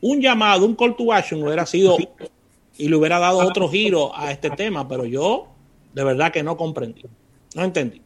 un 0.00 0.20
llamado, 0.20 0.66
un 0.66 0.74
call 0.74 0.96
to 0.96 1.12
action 1.12 1.42
hubiera 1.42 1.66
sido 1.66 1.96
y 2.76 2.88
le 2.88 2.96
hubiera 2.96 3.18
dado 3.18 3.38
otro 3.38 3.68
giro 3.68 4.16
a 4.16 4.30
este 4.30 4.50
tema, 4.50 4.88
pero 4.88 5.04
yo 5.04 5.48
de 5.92 6.04
verdad 6.04 6.32
que 6.32 6.42
no 6.42 6.56
comprendí, 6.56 7.02
no 7.54 7.64
entendí. 7.64 8.00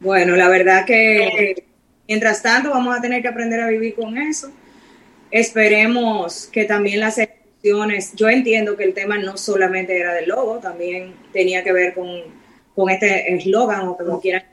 Bueno, 0.00 0.34
la 0.36 0.48
verdad 0.48 0.86
que 0.86 1.66
mientras 2.08 2.42
tanto 2.42 2.70
vamos 2.70 2.96
a 2.96 3.00
tener 3.00 3.22
que 3.22 3.28
aprender 3.28 3.60
a 3.60 3.68
vivir 3.68 3.94
con 3.94 4.16
eso. 4.16 4.50
Esperemos 5.30 6.46
que 6.46 6.64
también 6.64 7.00
las 7.00 7.18
elecciones, 7.18 8.12
yo 8.14 8.28
entiendo 8.28 8.76
que 8.76 8.84
el 8.84 8.94
tema 8.94 9.18
no 9.18 9.36
solamente 9.36 9.98
era 9.98 10.12
del 10.14 10.28
logo, 10.28 10.58
también 10.58 11.14
tenía 11.32 11.62
que 11.62 11.72
ver 11.72 11.94
con, 11.94 12.08
con 12.74 12.90
este 12.90 13.34
eslogan 13.34 13.88
o 13.88 13.96
como 13.96 14.20
quieran, 14.20 14.44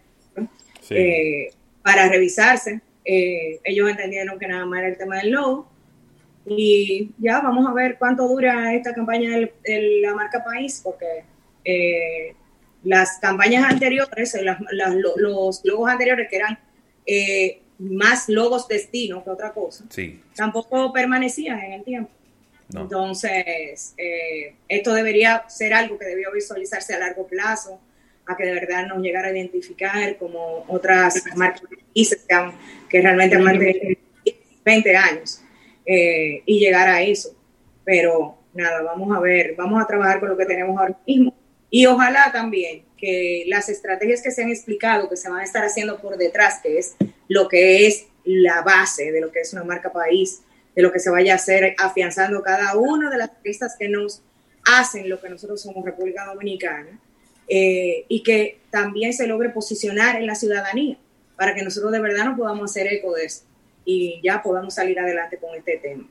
eh, 0.90 1.52
para 1.82 2.10
revisarse. 2.10 2.82
Eh, 3.04 3.60
ellos 3.64 3.90
entendieron 3.90 4.38
que 4.38 4.48
nada 4.48 4.66
más 4.66 4.80
era 4.80 4.90
el 4.90 4.98
tema 4.98 5.18
del 5.18 5.32
logo 5.32 5.69
y 6.46 7.12
ya 7.18 7.42
vamos 7.42 7.68
a 7.68 7.74
ver 7.74 7.98
cuánto 7.98 8.28
dura 8.28 8.74
esta 8.74 8.94
campaña 8.94 9.38
de 9.38 10.00
la 10.02 10.16
marca 10.16 10.44
país, 10.44 10.82
porque 10.84 11.24
eh, 11.64 12.36
las 12.84 13.20
campañas 13.20 13.72
anteriores, 13.72 14.38
los 14.72 15.62
logos 15.64 15.90
anteriores 15.90 16.28
que 16.30 16.36
eran 16.36 16.60
eh, 17.06 17.62
más 17.80 18.30
logos 18.30 18.68
destino 18.68 19.24
que 19.24 19.30
otra 19.30 19.54
cosa, 19.54 19.86
tampoco 20.36 20.92
permanecían 20.94 21.60
en 21.60 21.74
el 21.74 21.84
tiempo. 21.84 22.12
Entonces, 22.74 23.96
eh, 23.98 24.56
esto 24.68 24.94
debería 24.94 25.44
ser 25.50 25.74
algo 25.74 25.98
que 25.98 26.06
debió 26.06 26.32
visualizarse 26.32 26.94
a 26.94 27.00
largo 27.00 27.26
plazo, 27.26 27.80
a 28.28 28.38
que 28.38 28.46
de 28.46 28.54
verdad 28.54 28.86
nos 28.86 29.02
llegara 29.02 29.30
a 29.30 29.32
identificar 29.32 30.18
como 30.18 30.66
otras 30.68 31.24
marcas 31.36 31.64
que, 31.68 32.52
que 32.90 33.02
realmente 33.02 33.36
han 33.36 33.44
mantenido 33.44 34.00
20 34.64 34.96
años. 34.96 35.42
Eh, 35.92 36.44
y 36.46 36.60
llegar 36.60 36.88
a 36.88 37.02
eso. 37.02 37.36
Pero 37.84 38.38
nada, 38.54 38.84
vamos 38.84 39.18
a 39.18 39.20
ver, 39.20 39.56
vamos 39.56 39.82
a 39.82 39.88
trabajar 39.88 40.20
con 40.20 40.30
lo 40.30 40.38
que 40.38 40.46
tenemos 40.46 40.78
ahora 40.78 40.96
mismo 41.08 41.34
y 41.72 41.88
ojalá 41.88 42.32
también 42.32 42.84
que 42.96 43.46
las 43.48 43.70
estrategias 43.70 44.22
que 44.22 44.30
se 44.30 44.44
han 44.44 44.50
explicado, 44.50 45.10
que 45.10 45.18
se 45.18 45.30
van 45.30 45.40
a 45.40 45.44
estar 45.44 45.66
haciendo 45.66 46.00
por 46.00 46.18
detrás, 46.18 46.60
que 46.62 46.78
es 46.78 46.96
lo 47.28 47.48
que 47.48 47.88
es 47.88 48.06
la 48.24 48.62
base 48.62 49.12
de 49.12 49.20
lo 49.20 49.32
que 49.32 49.40
es 49.40 49.52
una 49.54 49.64
marca 49.64 49.92
país, 49.92 50.42
de 50.76 50.84
lo 50.84 50.92
que 50.92 51.00
se 51.00 51.10
vaya 51.10 51.34
a 51.34 51.36
hacer 51.38 51.74
afianzando 51.80 52.44
cada 52.44 52.78
una 52.78 53.10
de 53.10 53.18
las 53.18 53.32
pistas 53.42 53.76
que 53.80 53.90
nos 53.90 54.22
hacen 54.66 55.10
lo 55.10 55.20
que 55.20 55.30
nosotros 55.30 55.60
somos 55.60 55.84
República 55.84 56.26
Dominicana, 56.26 57.00
eh, 57.48 58.06
y 58.08 58.22
que 58.22 58.60
también 58.70 59.14
se 59.14 59.26
logre 59.26 59.50
posicionar 59.50 60.18
en 60.18 60.28
la 60.28 60.36
ciudadanía 60.36 61.00
para 61.36 61.56
que 61.56 61.64
nosotros 61.64 61.92
de 61.92 62.00
verdad 62.00 62.26
nos 62.26 62.38
podamos 62.38 62.70
hacer 62.70 62.94
eco 62.94 63.16
de 63.16 63.26
esto 63.26 63.49
y 63.90 64.22
ya 64.22 64.42
podamos 64.44 64.76
salir 64.76 65.00
adelante 65.00 65.38
con 65.38 65.56
este 65.56 65.78
tema. 65.78 66.08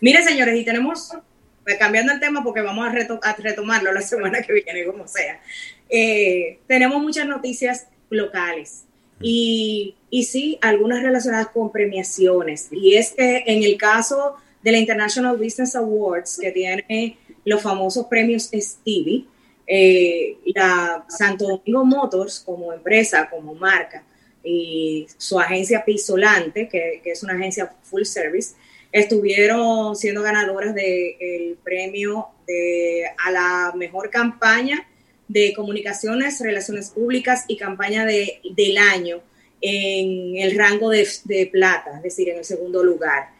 Miren, 0.00 0.24
señores, 0.24 0.54
y 0.60 0.64
tenemos, 0.64 1.16
pues, 1.64 1.78
cambiando 1.78 2.12
el 2.12 2.20
tema 2.20 2.44
porque 2.44 2.60
vamos 2.60 2.86
a, 2.86 3.32
retomarlo 3.36 3.92
la 3.92 4.02
semana 4.12 4.42
que 4.42 4.52
viene, 4.52 4.84
como 4.84 5.08
sea, 5.08 5.40
eh, 5.88 6.58
tenemos 6.66 7.00
muchas 7.00 7.26
noticias 7.26 7.86
locales. 8.10 8.84
Y, 9.20 9.96
y 10.10 10.24
sí, 10.24 10.58
algunas 10.60 11.02
relacionadas 11.02 11.48
con 11.48 11.72
premiaciones. 11.72 12.68
Y 12.70 12.94
es 12.94 13.12
que 13.12 13.44
en 13.46 13.62
el 13.64 13.76
caso 13.76 14.36
de 14.62 14.72
la 14.72 14.78
International 14.78 15.36
Business 15.36 15.74
Awards, 15.74 16.38
que 16.40 16.52
tiene 16.52 17.16
los 17.44 17.62
famosos 17.62 18.06
premios 18.06 18.50
Stevie, 18.52 19.24
eh, 19.66 20.36
la 20.54 21.04
Santo 21.08 21.46
Domingo 21.48 21.84
Motors 21.84 22.40
como 22.40 22.72
empresa, 22.72 23.28
como 23.28 23.54
marca, 23.54 24.04
y 24.44 25.06
su 25.16 25.38
agencia 25.38 25.84
Pisolante, 25.84 26.68
que, 26.68 27.02
es 27.04 27.22
una 27.22 27.34
agencia 27.34 27.72
full 27.82 28.04
service, 28.04 28.54
estuvieron 28.92 29.96
siendo 29.96 30.22
ganadoras 30.22 30.74
del 30.74 31.58
premio 31.62 32.28
de, 32.46 33.04
a 33.24 33.30
la 33.30 33.72
mejor 33.76 34.10
campaña 34.10 34.86
de 35.28 35.52
comunicaciones, 35.54 36.40
relaciones 36.40 36.90
públicas 36.90 37.44
y 37.48 37.56
campaña 37.56 38.06
de, 38.06 38.40
del 38.54 38.78
año 38.78 39.20
en 39.60 40.36
el 40.38 40.56
rango 40.56 40.90
de, 40.90 41.48
plata, 41.50 41.96
es 41.96 42.02
decir, 42.02 42.28
en 42.28 42.38
el 42.38 42.44
segundo 42.44 42.82
lugar, 42.82 43.30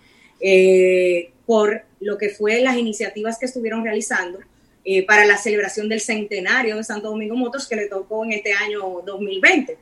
eh, 0.40 1.30
por 1.46 1.82
lo 2.00 2.18
que 2.18 2.28
fue 2.28 2.60
las 2.60 2.76
iniciativas 2.76 3.38
que 3.38 3.46
estuvieron 3.46 3.84
realizando 3.84 4.38
eh, 4.84 5.04
para 5.06 5.24
la 5.26 5.36
celebración 5.36 5.88
del 5.88 6.00
centenario 6.00 6.76
de 6.76 6.84
Santo 6.84 7.08
Domingo 7.08 7.36
Motos 7.36 7.68
que 7.68 7.76
le 7.76 7.86
tocó 7.86 8.24
en 8.24 8.32
este 8.32 8.52
año 8.52 9.02
2020. 9.04 9.76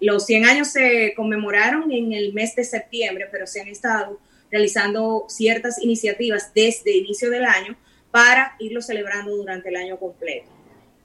Los 0.00 0.26
100 0.26 0.44
años 0.44 0.68
se 0.68 1.14
conmemoraron 1.14 1.90
en 1.90 2.12
el 2.12 2.32
mes 2.34 2.54
de 2.54 2.64
septiembre, 2.64 3.26
pero 3.30 3.46
se 3.46 3.60
han 3.60 3.68
estado 3.68 4.18
realizando 4.50 5.24
ciertas 5.28 5.82
iniciativas 5.82 6.52
desde 6.54 6.96
inicio 6.96 7.30
del 7.30 7.44
año 7.44 7.76
para 8.10 8.54
irlo 8.60 8.80
celebrando 8.80 9.34
durante 9.34 9.68
el 9.68 9.76
año 9.76 9.98
completo. 9.98 10.46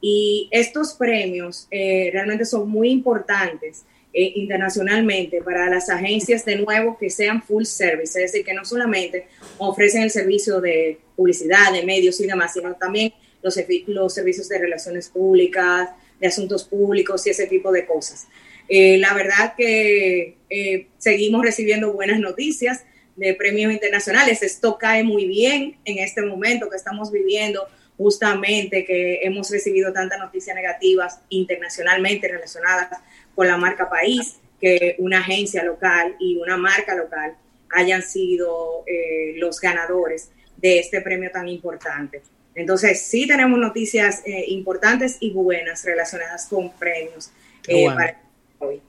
Y 0.02 0.48
estos 0.52 0.94
premios 0.94 1.68
eh, 1.72 2.10
realmente 2.14 2.46
son 2.46 2.70
muy 2.70 2.92
importantes 2.92 3.84
eh, 4.14 4.34
internacionalmente 4.36 5.42
para 5.42 5.70
las 5.70 5.90
agencias 5.90 6.46
de 6.46 6.58
nuevo 6.58 6.98
que 6.98 7.10
sean 7.10 7.42
full 7.42 7.64
service, 7.64 8.24
es 8.24 8.32
decir, 8.32 8.46
que 8.46 8.54
no 8.54 8.64
solamente 8.66 9.28
ofrecen 9.58 10.04
el 10.04 10.12
servicio 10.12 10.62
de 10.62 11.00
publicidad, 11.16 11.74
de 11.74 11.84
medios 11.84 12.20
y 12.22 12.28
demás, 12.28 12.54
sino 12.54 12.74
también 12.76 13.14
los 13.42 13.54
servicios 13.56 14.48
de 14.48 14.58
relaciones 14.60 15.10
públicas, 15.10 15.90
de 16.20 16.28
asuntos 16.28 16.64
públicos 16.64 17.26
y 17.26 17.30
ese 17.30 17.48
tipo 17.48 17.72
de 17.72 17.86
cosas. 17.86 18.28
Eh, 18.68 18.98
la 18.98 19.14
verdad 19.14 19.56
que 19.58 20.38
eh, 20.50 20.88
seguimos 20.98 21.44
recibiendo 21.44 21.92
buenas 21.92 22.20
noticias 22.20 22.84
de 23.16 23.34
premios 23.34 23.74
internacionales. 23.74 24.44
Esto 24.44 24.78
cae 24.78 25.04
muy 25.04 25.26
bien 25.26 25.78
en 25.86 25.98
este 25.98 26.22
momento 26.22 26.70
que 26.70 26.78
estamos 26.78 27.12
viviendo, 27.12 27.68
justamente 27.98 28.86
que 28.86 29.22
hemos 29.24 29.50
recibido 29.50 29.92
tantas 29.92 30.20
noticias 30.20 30.56
negativas 30.56 31.20
internacionalmente 31.30 32.28
relacionadas 32.28 33.00
con 33.36 33.48
la 33.48 33.58
marca 33.58 33.90
país, 33.90 34.38
que 34.62 34.96
una 35.00 35.20
agencia 35.20 35.64
local 35.64 36.16
y 36.20 36.38
una 36.38 36.58
marca 36.58 36.96
local 36.96 37.36
hayan 37.72 38.02
sido 38.02 38.84
eh, 38.86 39.34
los 39.38 39.60
ganadores 39.60 40.30
de 40.58 40.80
este 40.80 41.02
premio 41.02 41.32
tan 41.32 41.48
importante. 41.48 42.22
Entonces, 42.60 43.02
sí 43.02 43.28
tenemos 43.28 43.60
noticias 43.60 44.22
eh, 44.26 44.46
importantes 44.48 45.18
y 45.20 45.32
buenas 45.32 45.84
relacionadas 45.86 46.48
con 46.48 46.72
premios 46.74 47.32
eh, 47.68 47.86
para 47.86 48.22
hoy. 48.60 48.82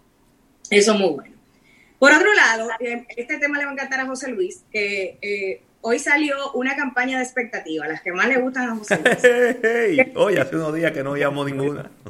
Eso 0.70 0.92
es 0.92 0.98
muy 0.98 1.10
bueno. 1.10 1.40
Por 2.00 2.12
otro 2.12 2.32
lado, 2.32 2.70
eh, 2.80 3.04
este 3.14 3.36
tema 3.36 3.58
le 3.58 3.64
va 3.64 3.70
a 3.72 3.74
encantar 3.74 4.00
a 4.00 4.06
José 4.06 4.30
Luis, 4.30 4.64
que 4.72 5.18
eh, 5.20 5.60
hoy 5.82 5.98
salió 5.98 6.52
una 6.52 6.74
campaña 6.74 7.18
de 7.18 7.24
expectativa, 7.24 7.86
las 7.86 8.00
que 8.00 8.10
más 8.10 8.26
le 8.26 8.38
gustan 8.38 8.70
a 8.70 8.76
José 8.76 8.98
Luis. 9.04 10.08
Oye, 10.14 10.40
hace 10.40 10.56
unos 10.56 10.74
días 10.74 10.92
que 10.92 11.02
no 11.02 11.16
llamó 11.16 11.44
ninguna. 11.44 11.90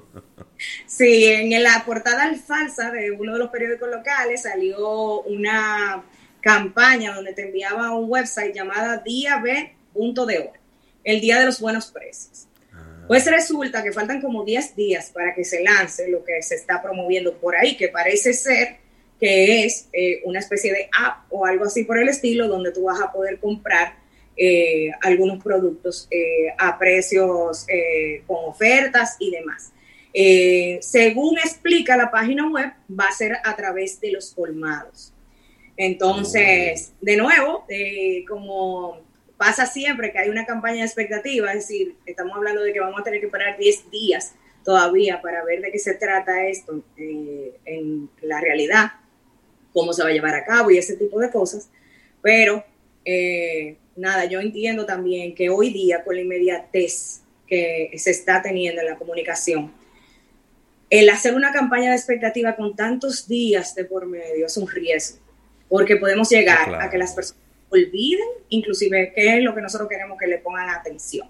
Sí, 0.85 1.25
en 1.25 1.63
la 1.63 1.85
portada 1.87 2.35
falsa 2.35 2.91
de 2.91 3.13
uno 3.13 3.33
de 3.33 3.39
los 3.39 3.49
periódicos 3.49 3.89
locales 3.89 4.43
salió 4.43 5.23
una 5.23 6.03
campaña 6.43 7.15
donde 7.15 7.33
te 7.33 7.47
enviaba 7.47 7.97
un 7.97 8.11
website 8.11 8.55
llamada 8.55 8.99
diab.de, 8.99 10.51
el 11.05 11.21
día 11.21 11.39
de 11.39 11.47
los 11.47 11.61
buenos 11.61 11.91
precios. 11.91 12.47
Ah. 12.73 13.05
Pues 13.07 13.27
resulta 13.27 13.83
que 13.83 13.93
faltan 13.93 14.21
como 14.21 14.45
10 14.45 14.77
días 14.77 15.11
para 15.11 15.35
que 15.35 15.45
se 15.45 15.63
lance 15.63 16.09
lo 16.09 16.25
que 16.25 16.43
se 16.43 16.55
está 16.55 16.83
promoviendo 16.83 17.35
por 17.39 17.57
ahí, 17.57 17.77
que 17.77 17.89
parece 17.89 18.33
ser 18.33 18.79
que 19.21 19.67
es 19.67 19.89
eh, 19.93 20.23
una 20.25 20.39
especie 20.39 20.73
de 20.73 20.89
app 20.99 21.27
o 21.29 21.45
algo 21.45 21.67
así 21.67 21.85
por 21.85 21.99
el 21.99 22.09
estilo, 22.09 22.49
donde 22.49 22.73
tú 22.73 22.85
vas 22.85 23.01
a 23.01 23.13
poder 23.13 23.39
comprar 23.39 23.97
eh, 24.37 24.91
algunos 25.03 25.45
productos 25.45 26.09
eh, 26.11 26.47
a 26.57 26.79
precios 26.79 27.67
con 28.27 28.39
ofertas 28.47 29.17
y 29.21 29.31
demás. 29.31 29.73
según 30.81 31.39
explica 31.39 31.97
la 31.97 32.11
página 32.11 32.51
web, 32.51 32.73
va 32.99 33.05
a 33.05 33.13
ser 33.13 33.37
a 33.45 33.55
través 33.55 34.01
de 34.01 34.13
los 34.13 34.33
colmados. 34.33 35.13
Entonces, 35.77 36.93
de 37.01 37.17
nuevo, 37.17 37.67
como 38.27 39.03
pasa 39.41 39.65
siempre 39.65 40.13
que 40.13 40.19
hay 40.19 40.29
una 40.29 40.45
campaña 40.45 40.81
de 40.81 40.85
expectativa, 40.85 41.51
es 41.53 41.67
decir, 41.67 41.97
estamos 42.05 42.37
hablando 42.37 42.61
de 42.61 42.75
que 42.75 42.81
vamos 42.81 43.01
a 43.01 43.05
tener 43.05 43.21
que 43.21 43.27
esperar 43.27 43.57
10 43.57 43.91
días 43.91 44.35
todavía 44.63 45.23
para 45.23 45.43
ver 45.45 45.63
de 45.63 45.73
qué 45.73 45.79
se 45.79 45.95
trata 45.95 46.47
esto 46.47 46.85
en 46.99 48.11
la 48.21 48.39
realidad 48.39 48.91
cómo 49.73 49.93
se 49.93 50.03
va 50.03 50.09
a 50.09 50.13
llevar 50.13 50.35
a 50.35 50.45
cabo 50.45 50.71
y 50.71 50.79
ese 50.79 50.97
tipo 50.97 51.19
de 51.21 51.31
cosas. 51.31 51.71
Pero 52.23 52.65
eh, 53.05 53.77
nada, 53.97 54.25
yo 54.27 54.41
entiendo 54.41 54.87
también 54.87 55.35
que 55.35 55.49
hoy 55.49 55.71
día 55.71 56.05
con 56.05 56.17
la 56.17 56.23
inmediatez 56.23 57.23
que 57.47 57.91
se 57.97 58.11
está 58.11 58.43
teniendo 58.43 58.81
en 58.81 58.89
la 58.89 58.97
comunicación, 58.97 59.73
el 60.89 61.09
hacer 61.09 61.35
una 61.35 61.53
campaña 61.53 61.91
de 61.91 61.97
expectativa 61.97 62.57
con 62.57 62.75
tantos 62.75 63.27
días 63.29 63.75
de 63.75 63.85
por 63.85 64.07
medio 64.07 64.47
es 64.47 64.57
un 64.57 64.69
riesgo, 64.69 65.19
porque 65.69 65.97
podemos 65.97 66.29
llegar 66.29 66.75
a 66.75 66.91
que 66.91 66.99
las 66.99 67.15
personas 67.15 67.41
olviden 67.71 68.27
inclusive 68.49 69.13
qué 69.15 69.39
es 69.39 69.43
lo 69.43 69.55
que 69.55 69.61
nosotros 69.61 69.89
queremos 69.89 70.19
que 70.19 70.27
le 70.27 70.39
pongan 70.39 70.69
atención. 70.71 71.29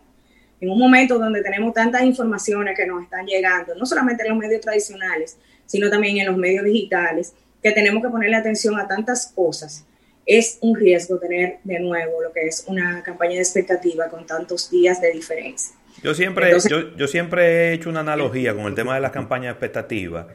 En 0.61 0.71
un 0.71 0.79
momento 0.79 1.19
donde 1.19 1.43
tenemos 1.43 1.73
tantas 1.73 2.03
informaciones 2.03 2.77
que 2.77 2.87
nos 2.87 3.03
están 3.03 3.27
llegando, 3.27 3.75
no 3.75 3.87
solamente 3.87 4.25
en 4.25 4.31
los 4.31 4.39
medios 4.39 4.61
tradicionales, 4.61 5.39
sino 5.67 5.89
también 5.89 6.19
en 6.19 6.27
los 6.27 6.37
medios 6.37 6.65
digitales, 6.65 7.35
que 7.63 7.73
tenemos 7.73 8.03
que 8.03 8.11
ponerle 8.11 8.37
atención 8.37 8.79
a 8.79 8.87
tantas 8.87 9.33
cosas, 9.35 9.87
es 10.27 10.59
un 10.61 10.77
riesgo 10.77 11.19
tener 11.19 11.59
de 11.65 11.81
nuevo 11.81 12.23
lo 12.23 12.33
que 12.33 12.47
es 12.47 12.65
una 12.69 13.03
campaña 13.03 13.35
de 13.35 13.41
expectativa 13.41 14.09
con 14.09 14.27
tantos 14.27 14.71
días 14.71 15.01
de 15.01 15.13
diferencia. 15.13 15.75
Yo 16.03 16.15
siempre, 16.15 16.53
yo, 16.69 16.97
yo, 16.97 17.09
siempre 17.09 17.43
he 17.47 17.73
hecho 17.75 17.91
una 17.91 18.01
analogía 18.01 18.55
con 18.55 18.67
el 18.67 18.75
tema 18.75 18.95
de 18.95 19.01
las 19.01 19.13
campañas 19.13 19.47
de 19.47 19.51
expectativa 19.53 20.29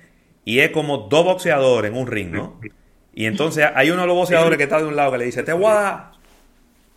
y 0.44 0.60
es 0.60 0.72
como 0.72 1.10
dos 1.10 1.26
boxeadores 1.26 1.92
en 1.92 1.98
un 1.98 2.08
ring, 2.08 2.32
¿no? 2.32 2.60
Y 3.16 3.26
entonces 3.26 3.66
hay 3.74 3.90
uno 3.90 4.02
de 4.02 4.08
los 4.08 4.16
boxeadores 4.16 4.58
que 4.58 4.66
está 4.66 4.78
de 4.78 4.86
un 4.86 4.96
lado 4.96 5.14
que 5.14 5.18
le 5.18 5.26
dice, 5.26 5.42
te 5.42 5.54
voy 5.54 5.72
a 5.72 5.74
dar, 5.74 6.12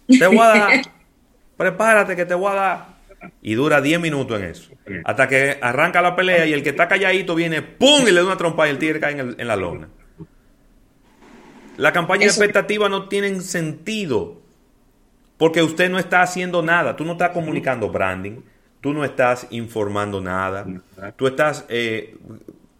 te 0.06 0.26
voy 0.26 0.38
a 0.38 0.48
dar, 0.48 0.80
prepárate 1.56 2.16
que 2.16 2.26
te 2.26 2.34
voy 2.34 2.52
a 2.52 2.54
dar. 2.54 2.86
Y 3.40 3.54
dura 3.54 3.80
10 3.80 4.00
minutos 4.00 4.38
en 4.40 4.46
eso. 4.46 4.70
Hasta 5.04 5.26
que 5.26 5.58
arranca 5.60 6.02
la 6.02 6.14
pelea 6.14 6.46
y 6.46 6.52
el 6.52 6.62
que 6.62 6.70
está 6.70 6.86
calladito 6.86 7.34
viene, 7.34 7.62
¡pum! 7.62 8.02
y 8.02 8.10
le 8.10 8.20
da 8.20 8.26
una 8.26 8.36
trompa 8.36 8.66
y 8.66 8.70
el 8.70 8.78
tigre 8.78 9.00
cae 9.00 9.18
en, 9.18 9.34
en 9.38 9.48
la 9.48 9.56
lona. 9.56 9.88
La 11.76 11.92
campaña 11.92 12.22
de 12.22 12.26
expectativa 12.26 12.88
no 12.88 13.08
tiene 13.08 13.40
sentido 13.40 14.42
porque 15.38 15.62
usted 15.62 15.88
no 15.88 15.98
está 15.98 16.20
haciendo 16.20 16.62
nada, 16.62 16.96
tú 16.96 17.04
no 17.04 17.12
estás 17.12 17.30
comunicando 17.30 17.88
branding, 17.88 18.40
tú 18.80 18.92
no 18.92 19.04
estás 19.04 19.46
informando 19.50 20.20
nada, 20.20 20.66
tú 21.16 21.28
estás 21.28 21.64
eh, 21.68 22.16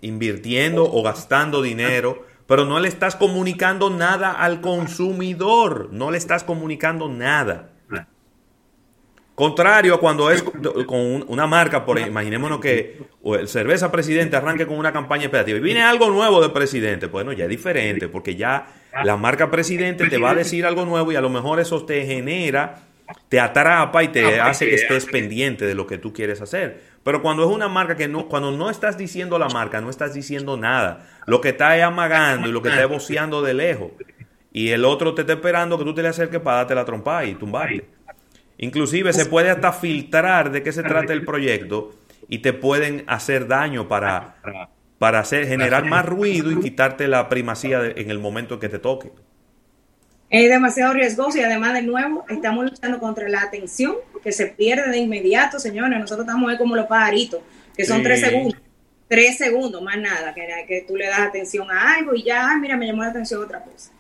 invirtiendo 0.01 0.85
o 0.85 1.03
gastando 1.03 1.63
dinero, 1.63 2.27
pero 2.49 2.65
no 2.65 2.81
le 2.81 2.89
estás 2.89 3.15
comunicando 3.15 3.91
nada 3.91 4.33
al 4.33 4.63
consumidor, 4.63 5.91
no 5.93 6.11
le 6.11 6.17
estás 6.17 6.45
comunicando 6.45 7.07
nada. 7.09 7.73
Contrario 9.35 9.95
a 9.95 10.01
cuando 10.01 10.33
es 10.33 10.43
con 10.43 11.25
una 11.29 11.47
marca, 11.47 11.85
por 11.85 12.01
imaginémonos 12.01 12.59
que 12.59 13.03
el 13.23 13.47
cerveza 13.47 13.93
presidente 13.93 14.35
arranque 14.35 14.67
con 14.67 14.79
una 14.79 14.93
campaña 14.93 15.25
expectativa 15.25 15.59
y 15.59 15.61
viene 15.61 15.83
algo 15.83 16.11
nuevo 16.11 16.41
de 16.41 16.49
presidente, 16.49 17.07
bueno, 17.07 17.33
ya 17.33 17.45
es 17.45 17.51
diferente, 17.51 18.09
porque 18.09 18.35
ya 18.35 18.67
la 19.05 19.17
marca 19.19 19.51
presidente 19.51 20.09
te 20.09 20.19
va 20.19 20.31
a 20.31 20.35
decir 20.35 20.65
algo 20.65 20.87
nuevo 20.87 21.13
y 21.13 21.17
a 21.17 21.21
lo 21.21 21.29
mejor 21.29 21.61
eso 21.61 21.85
te 21.85 22.05
genera, 22.07 22.88
te 23.29 23.41
atrapa 23.41 24.03
y 24.03 24.09
te 24.09 24.41
hace 24.41 24.69
que 24.69 24.75
estés 24.75 25.07
pendiente 25.07 25.67
de 25.67 25.75
lo 25.75 25.87
que 25.87 25.99
tú 25.99 26.13
quieres 26.13 26.41
hacer. 26.41 26.83
Pero 27.03 27.23
cuando 27.23 27.45
es 27.45 27.51
una 27.51 27.69
marca 27.69 27.97
que 27.97 28.09
no, 28.09 28.29
cuando 28.29 28.51
no 28.51 28.71
estás 28.71 28.99
diciendo 28.99 29.39
la 29.39 29.49
marca, 29.49 29.81
no 29.81 29.91
estás 29.91 30.15
diciendo 30.15 30.57
nada, 30.57 31.07
lo 31.27 31.41
que 31.41 31.51
está 31.51 31.77
es 31.77 31.83
amagando 31.83 32.49
y 32.49 32.53
lo 32.53 32.63
que 32.63 32.69
está 32.69 32.85
es 32.85 33.43
de 33.45 33.55
lejos. 33.55 33.93
Y 34.53 34.71
el 34.71 34.85
otro 34.85 35.15
te 35.15 35.23
está 35.23 35.35
esperando 35.35 35.79
que 35.79 35.85
tú 35.85 35.95
te 35.95 36.03
le 36.03 36.09
acerques 36.09 36.41
para 36.41 36.59
darte 36.59 36.75
la 36.75 36.85
trompa 36.85 37.25
y 37.25 37.35
tumbarte. 37.35 37.89
Inclusive 38.59 39.13
se 39.13 39.27
puede 39.27 39.51
hasta 39.51 39.73
filtrar 39.73 40.51
de 40.51 40.63
qué 40.63 40.73
se 40.73 40.83
trata 40.83 41.13
el 41.13 41.25
proyecto 41.25 41.95
y 42.29 42.39
te 42.39 42.53
pueden 42.53 43.05
hacer 43.07 43.47
daño 43.47 43.89
para, 43.89 44.37
para 44.99 45.21
hacer, 45.21 45.47
generar 45.47 45.85
más 45.85 46.05
ruido 46.05 46.51
y 46.51 46.61
quitarte 46.61 47.09
la 47.09 47.29
primacía 47.29 47.85
en 47.85 48.11
el 48.11 48.19
momento 48.19 48.59
que 48.59 48.69
te 48.69 48.79
toque. 48.79 49.13
Es 50.31 50.49
demasiado 50.49 50.93
riesgoso 50.93 51.39
y 51.39 51.43
además 51.43 51.75
de 51.75 51.83
nuevo 51.83 52.25
estamos 52.29 52.65
luchando 52.65 52.99
contra 52.99 53.29
la 53.29 53.43
atención 53.43 53.95
que 54.23 54.33
se 54.33 54.47
pierde 54.47 54.91
de 54.91 54.99
inmediato, 54.99 55.59
señores. 55.59 55.99
Nosotros 55.99 56.27
estamos 56.27 56.51
ahí 56.51 56.59
como 56.59 56.77
los 56.77 56.87
pajaritos, 56.87 57.41
que 57.75 57.85
son 57.85 58.03
tres 58.03 58.21
segundos. 58.21 58.61
Tres 59.09 59.39
segundos, 59.39 59.81
más 59.81 59.97
nada, 59.97 60.35
que, 60.35 60.47
que 60.69 60.85
tú 60.87 60.95
le 60.95 61.07
das 61.07 61.21
atención 61.21 61.71
a 61.71 61.95
algo 61.95 62.15
y 62.15 62.25
ya, 62.25 62.55
mira, 62.61 62.77
me 62.77 62.87
llamó 62.87 63.03
la 63.03 63.09
atención 63.09 63.43
otra 63.43 63.63
cosa. 63.63 63.91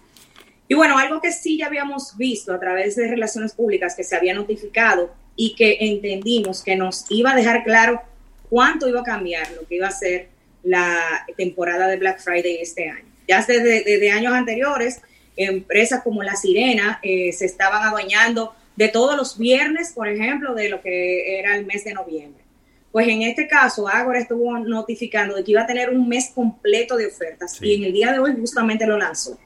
Y 0.68 0.74
bueno, 0.74 0.98
algo 0.98 1.18
que 1.22 1.32
sí 1.32 1.56
ya 1.56 1.66
habíamos 1.66 2.14
visto 2.18 2.52
a 2.52 2.60
través 2.60 2.94
de 2.94 3.08
relaciones 3.08 3.54
públicas 3.54 3.94
que 3.96 4.04
se 4.04 4.14
había 4.14 4.34
notificado 4.34 5.10
y 5.34 5.54
que 5.54 5.78
entendimos 5.80 6.62
que 6.62 6.76
nos 6.76 7.06
iba 7.08 7.32
a 7.32 7.36
dejar 7.36 7.64
claro 7.64 8.02
cuánto 8.50 8.86
iba 8.86 9.00
a 9.00 9.04
cambiar 9.04 9.50
lo 9.52 9.66
que 9.66 9.76
iba 9.76 9.88
a 9.88 9.92
ser 9.92 10.28
la 10.62 11.24
temporada 11.36 11.86
de 11.86 11.96
Black 11.96 12.20
Friday 12.20 12.58
este 12.60 12.90
año. 12.90 13.08
Ya 13.26 13.44
desde, 13.46 14.10
años 14.10 14.34
anteriores, 14.34 15.00
empresas 15.38 16.02
como 16.02 16.22
La 16.22 16.36
Sirena 16.36 17.00
eh, 17.02 17.32
se 17.32 17.46
estaban 17.46 17.82
adueñando 17.82 18.54
de 18.76 18.88
todos 18.88 19.16
los 19.16 19.38
viernes, 19.38 19.92
por 19.92 20.08
ejemplo, 20.08 20.54
de 20.54 20.68
lo 20.68 20.80
que 20.80 21.38
era 21.38 21.56
el 21.56 21.66
mes 21.66 21.84
de 21.84 21.94
noviembre. 21.94 22.44
Pues 22.92 23.08
en 23.08 23.22
este 23.22 23.48
caso, 23.48 23.88
Agora 23.88 24.18
estuvo 24.18 24.58
notificando 24.58 25.36
de 25.36 25.44
que 25.44 25.52
iba 25.52 25.62
a 25.62 25.66
tener 25.66 25.90
un 25.90 26.08
mes 26.08 26.30
completo 26.34 26.96
de 26.96 27.06
ofertas 27.06 27.58
y 27.62 27.74
en 27.74 27.84
el 27.84 27.92
día 27.92 28.12
de 28.12 28.18
hoy 28.18 28.34
justamente 28.38 28.86
lo 28.86 28.98
lanzó. 28.98 29.38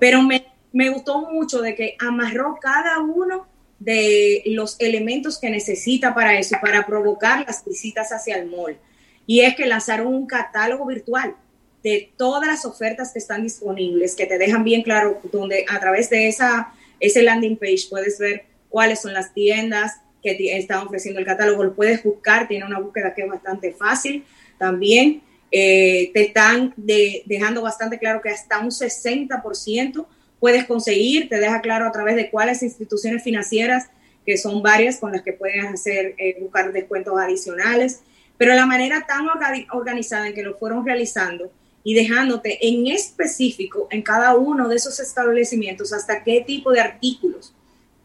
Pero 0.00 0.22
me 0.22 0.52
me 0.72 0.88
gustó 0.88 1.20
mucho 1.30 1.60
de 1.60 1.74
que 1.74 1.96
amarró 1.98 2.58
cada 2.60 2.98
uno 3.00 3.46
de 3.78 4.42
los 4.46 4.76
elementos 4.80 5.38
que 5.38 5.50
necesita 5.50 6.14
para 6.14 6.38
eso, 6.38 6.56
para 6.60 6.86
provocar 6.86 7.44
las 7.46 7.64
visitas 7.64 8.10
hacia 8.12 8.36
el 8.36 8.48
mall. 8.48 8.78
Y 9.26 9.40
es 9.40 9.54
que 9.54 9.66
lanzaron 9.66 10.06
un 10.06 10.26
catálogo 10.26 10.86
virtual 10.86 11.36
de 11.82 12.12
todas 12.16 12.46
las 12.46 12.64
ofertas 12.64 13.12
que 13.12 13.18
están 13.18 13.42
disponibles, 13.42 14.14
que 14.14 14.26
te 14.26 14.38
dejan 14.38 14.64
bien 14.64 14.82
claro, 14.82 15.20
donde 15.32 15.64
a 15.68 15.80
través 15.80 16.10
de 16.10 16.28
esa, 16.28 16.72
ese 17.00 17.22
landing 17.22 17.56
page 17.56 17.88
puedes 17.90 18.18
ver 18.18 18.44
cuáles 18.68 19.00
son 19.00 19.12
las 19.12 19.34
tiendas 19.34 20.00
que 20.22 20.36
están 20.56 20.86
ofreciendo 20.86 21.18
el 21.18 21.26
catálogo, 21.26 21.64
lo 21.64 21.74
puedes 21.74 22.02
buscar, 22.02 22.46
tiene 22.46 22.64
una 22.64 22.78
búsqueda 22.78 23.12
que 23.14 23.22
es 23.22 23.28
bastante 23.28 23.72
fácil 23.72 24.24
también. 24.58 25.22
Eh, 25.50 26.10
te 26.14 26.22
están 26.22 26.72
dejando 26.76 27.60
bastante 27.60 27.98
claro 27.98 28.22
que 28.22 28.30
hasta 28.30 28.60
un 28.60 28.70
60% 28.70 30.06
puedes 30.40 30.64
conseguir, 30.64 31.28
te 31.28 31.38
deja 31.38 31.60
claro 31.60 31.86
a 31.86 31.92
través 31.92 32.16
de 32.16 32.30
cuáles 32.30 32.62
instituciones 32.62 33.22
financieras, 33.22 33.88
que 34.24 34.38
son 34.38 34.62
varias 34.62 34.98
con 34.98 35.12
las 35.12 35.22
que 35.22 35.32
puedes 35.32 35.64
hacer, 35.64 36.14
eh, 36.16 36.36
buscar 36.40 36.72
descuentos 36.72 37.18
adicionales, 37.18 38.00
pero 38.38 38.54
la 38.54 38.66
manera 38.66 39.04
tan 39.06 39.26
organizada 39.72 40.28
en 40.28 40.34
que 40.34 40.42
lo 40.42 40.56
fueron 40.56 40.86
realizando 40.86 41.50
y 41.84 41.94
dejándote 41.94 42.58
en 42.66 42.86
específico 42.86 43.88
en 43.90 44.02
cada 44.02 44.36
uno 44.36 44.68
de 44.68 44.76
esos 44.76 45.00
establecimientos 45.00 45.92
hasta 45.92 46.22
qué 46.22 46.42
tipo 46.46 46.70
de 46.72 46.80
artículos 46.80 47.52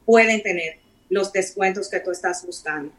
pueden 0.06 0.42
tener 0.42 0.80
los 1.10 1.32
descuentos 1.32 1.90
que 1.90 2.00
tú 2.00 2.12
estás 2.12 2.46
buscando. 2.46 2.92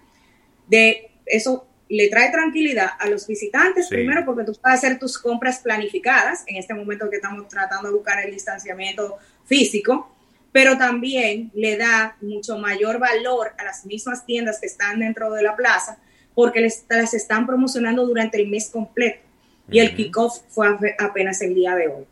De 0.67 1.11
eso 1.27 1.67
le 1.89 2.09
trae 2.09 2.31
tranquilidad 2.31 2.91
a 2.99 3.09
los 3.09 3.27
visitantes, 3.27 3.89
primero 3.89 4.25
porque 4.25 4.45
tú 4.45 4.53
puedes 4.61 4.79
hacer 4.79 4.99
tus 4.99 5.19
compras 5.19 5.61
planificadas, 5.61 6.45
en 6.47 6.57
este 6.57 6.75
momento 6.75 7.09
que 7.09 7.17
estamos 7.17 7.49
tratando 7.49 7.89
de 7.89 7.95
buscar 7.95 8.25
el 8.25 8.33
distanciamiento 8.33 9.17
físico, 9.47 10.15
pero 10.53 10.77
también 10.77 11.51
le 11.55 11.77
da 11.77 12.17
mucho 12.21 12.59
mayor 12.59 12.99
valor 12.99 13.53
a 13.59 13.65
las 13.65 13.87
mismas 13.87 14.27
tiendas 14.27 14.61
que 14.61 14.67
están 14.67 15.01
dentro 15.01 15.33
de 15.33 15.43
la 15.43 15.57
plaza 15.57 15.99
porque 16.35 16.61
les, 16.61 16.85
las 16.89 17.15
están 17.15 17.47
promocionando 17.47 18.07
durante 18.07 18.41
el 18.41 18.49
mes 18.49 18.71
completo. 18.71 19.28
Y 19.71 19.81
el 19.81 19.95
kickoff 19.95 20.41
fue 20.49 20.67
apenas 20.99 21.41
el 21.43 21.55
día 21.55 21.75
de 21.75 21.89
hoy. 21.89 22.05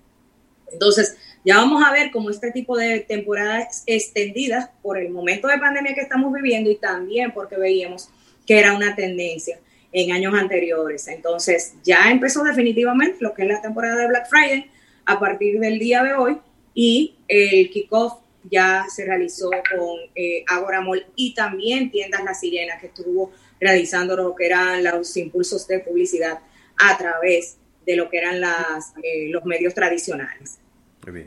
Entonces, 0.73 1.17
ya 1.45 1.57
vamos 1.57 1.83
a 1.85 1.93
ver 1.93 2.11
cómo 2.11 2.31
este 2.31 2.51
tipo 2.51 2.77
de 2.77 3.01
temporadas 3.01 3.85
extendidas 3.87 4.71
por 4.83 4.99
el 4.99 5.11
momento 5.11 5.49
de 5.49 5.59
pandemia 5.59 5.95
que 5.95 6.01
estamos 6.01 6.33
viviendo 6.33 6.71
y 6.71 6.77
también 6.77 7.33
porque 7.33 7.57
veíamos 7.57 8.11
que 8.47 8.59
era 8.59 8.75
una 8.75 8.95
tendencia 8.95 9.59
en 9.93 10.13
años 10.13 10.35
anteriores. 10.35 11.07
Entonces, 11.09 11.75
ya 11.85 12.11
empezó 12.11 12.43
definitivamente 12.43 13.19
lo 13.21 13.33
que 13.33 13.43
es 13.43 13.49
la 13.49 13.63
temporada 13.63 13.97
de 13.97 14.09
Black 14.09 14.29
Friday 14.29 14.71
a 15.05 15.19
partir 15.19 15.61
del 15.61 15.79
día 15.79 16.03
de 16.03 16.15
hoy 16.15 16.39
y 16.75 17.15
el 17.29 17.71
kickoff 17.71 18.15
ya 18.51 18.85
se 18.89 19.05
realizó 19.05 19.51
con 19.51 19.99
eh, 20.15 20.45
Agora 20.49 20.81
Mall 20.81 21.07
y 21.17 21.35
también 21.35 21.91
Tiendas 21.91 22.23
La 22.25 22.35
Sirena, 22.35 22.79
que 22.79 22.89
estuvo 22.89 23.33
realizando 23.61 24.17
lo 24.17 24.35
que 24.35 24.47
eran 24.47 24.85
los 24.85 25.17
impulsos 25.17 25.67
de 25.67 25.81
publicidad 25.81 26.41
a 26.79 26.97
través 26.99 27.59
de 27.85 27.97
lo 27.97 28.11
que 28.11 28.19
eran 28.19 28.41
las, 28.41 28.93
eh, 29.03 29.29
los 29.31 29.45
medios 29.45 29.75
tradicionales. 29.75 30.59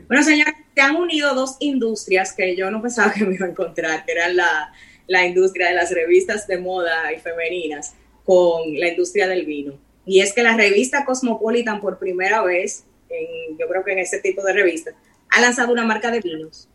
Bueno, 0.08 0.22
señores, 0.22 0.54
se 0.74 0.80
han 0.82 0.96
unido 0.96 1.34
dos 1.34 1.56
industrias 1.60 2.34
que 2.34 2.54
yo 2.54 2.70
no 2.70 2.82
pensaba 2.82 3.12
que 3.14 3.24
me 3.24 3.34
iba 3.34 3.46
a 3.46 3.48
encontrar, 3.48 4.04
que 4.04 4.12
eran 4.12 4.36
la, 4.36 4.72
la 5.06 5.26
industria 5.26 5.68
de 5.68 5.74
las 5.74 5.90
revistas 5.90 6.46
de 6.46 6.58
moda 6.58 7.12
y 7.12 7.18
femeninas 7.18 7.94
con 8.24 8.78
la 8.78 8.88
industria 8.88 9.26
del 9.26 9.46
vino. 9.46 9.78
Y 10.04 10.20
es 10.20 10.32
que 10.32 10.42
la 10.42 10.56
revista 10.56 11.04
Cosmopolitan 11.04 11.80
por 11.80 11.98
primera 11.98 12.42
vez, 12.42 12.84
en, 13.08 13.56
yo 13.58 13.66
creo 13.68 13.82
que 13.82 13.92
en 13.92 14.00
ese 14.00 14.18
tipo 14.18 14.42
de 14.42 14.52
revistas, 14.52 14.94
ha 15.30 15.40
lanzado 15.40 15.72
una 15.72 15.84
marca 15.84 16.10
de 16.10 16.20
vinos. 16.20 16.68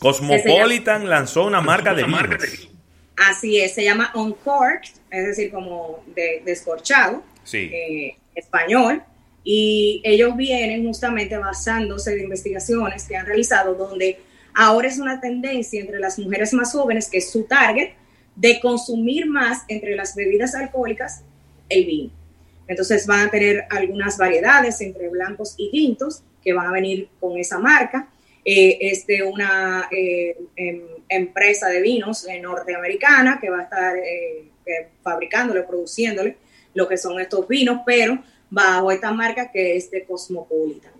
Cosmopolitan 0.00 1.08
lanzó 1.08 1.46
una 1.46 1.60
marca 1.60 1.94
de 1.94 2.04
vinos. 2.04 2.68
Así 3.16 3.60
es, 3.60 3.74
se 3.74 3.84
llama 3.84 4.12
Uncorked, 4.14 4.90
es 5.10 5.26
decir, 5.26 5.50
como 5.50 6.02
de, 6.14 6.42
descorchado, 6.44 7.22
eh, 7.52 8.16
español, 8.34 9.02
y 9.42 10.02
ellos 10.04 10.36
vienen 10.36 10.84
justamente 10.84 11.36
basándose 11.38 12.14
de 12.14 12.22
investigaciones 12.22 13.04
que 13.04 13.16
han 13.16 13.26
realizado 13.26 13.74
donde 13.74 14.18
ahora 14.54 14.88
es 14.88 14.98
una 14.98 15.20
tendencia 15.20 15.80
entre 15.80 15.98
las 15.98 16.18
mujeres 16.18 16.52
más 16.52 16.72
jóvenes, 16.72 17.08
que 17.08 17.18
es 17.18 17.30
su 17.30 17.44
target, 17.44 17.90
de 18.36 18.60
consumir 18.60 19.26
más 19.26 19.64
entre 19.68 19.96
las 19.96 20.14
bebidas 20.14 20.54
alcohólicas 20.54 21.22
el 21.68 21.84
vino. 21.84 22.10
Entonces 22.68 23.06
van 23.06 23.26
a 23.26 23.30
tener 23.30 23.64
algunas 23.70 24.16
variedades 24.16 24.80
entre 24.80 25.08
blancos 25.08 25.54
y 25.56 25.70
tintos 25.70 26.22
que 26.42 26.52
van 26.52 26.68
a 26.68 26.72
venir 26.72 27.08
con 27.18 27.36
esa 27.36 27.58
marca. 27.58 28.08
Eh, 28.44 28.78
es 28.80 29.04
una 29.26 29.88
eh, 29.90 30.36
em, 30.56 30.82
empresa 31.08 31.68
de 31.68 31.82
vinos 31.82 32.26
eh, 32.28 32.40
norteamericana 32.40 33.38
que 33.40 33.50
va 33.50 33.60
a 33.60 33.62
estar 33.62 33.96
fabricándole, 35.02 35.62
produciéndole 35.62 36.36
lo 36.74 36.88
que 36.88 36.96
son 36.96 37.20
estos 37.20 37.46
vinos, 37.48 37.80
pero 37.84 38.22
bajo 38.50 38.90
esta 38.90 39.12
marca 39.12 39.50
que 39.50 39.76
es 39.76 39.90
de 39.90 40.04
Cosmopolitan. 40.04 40.92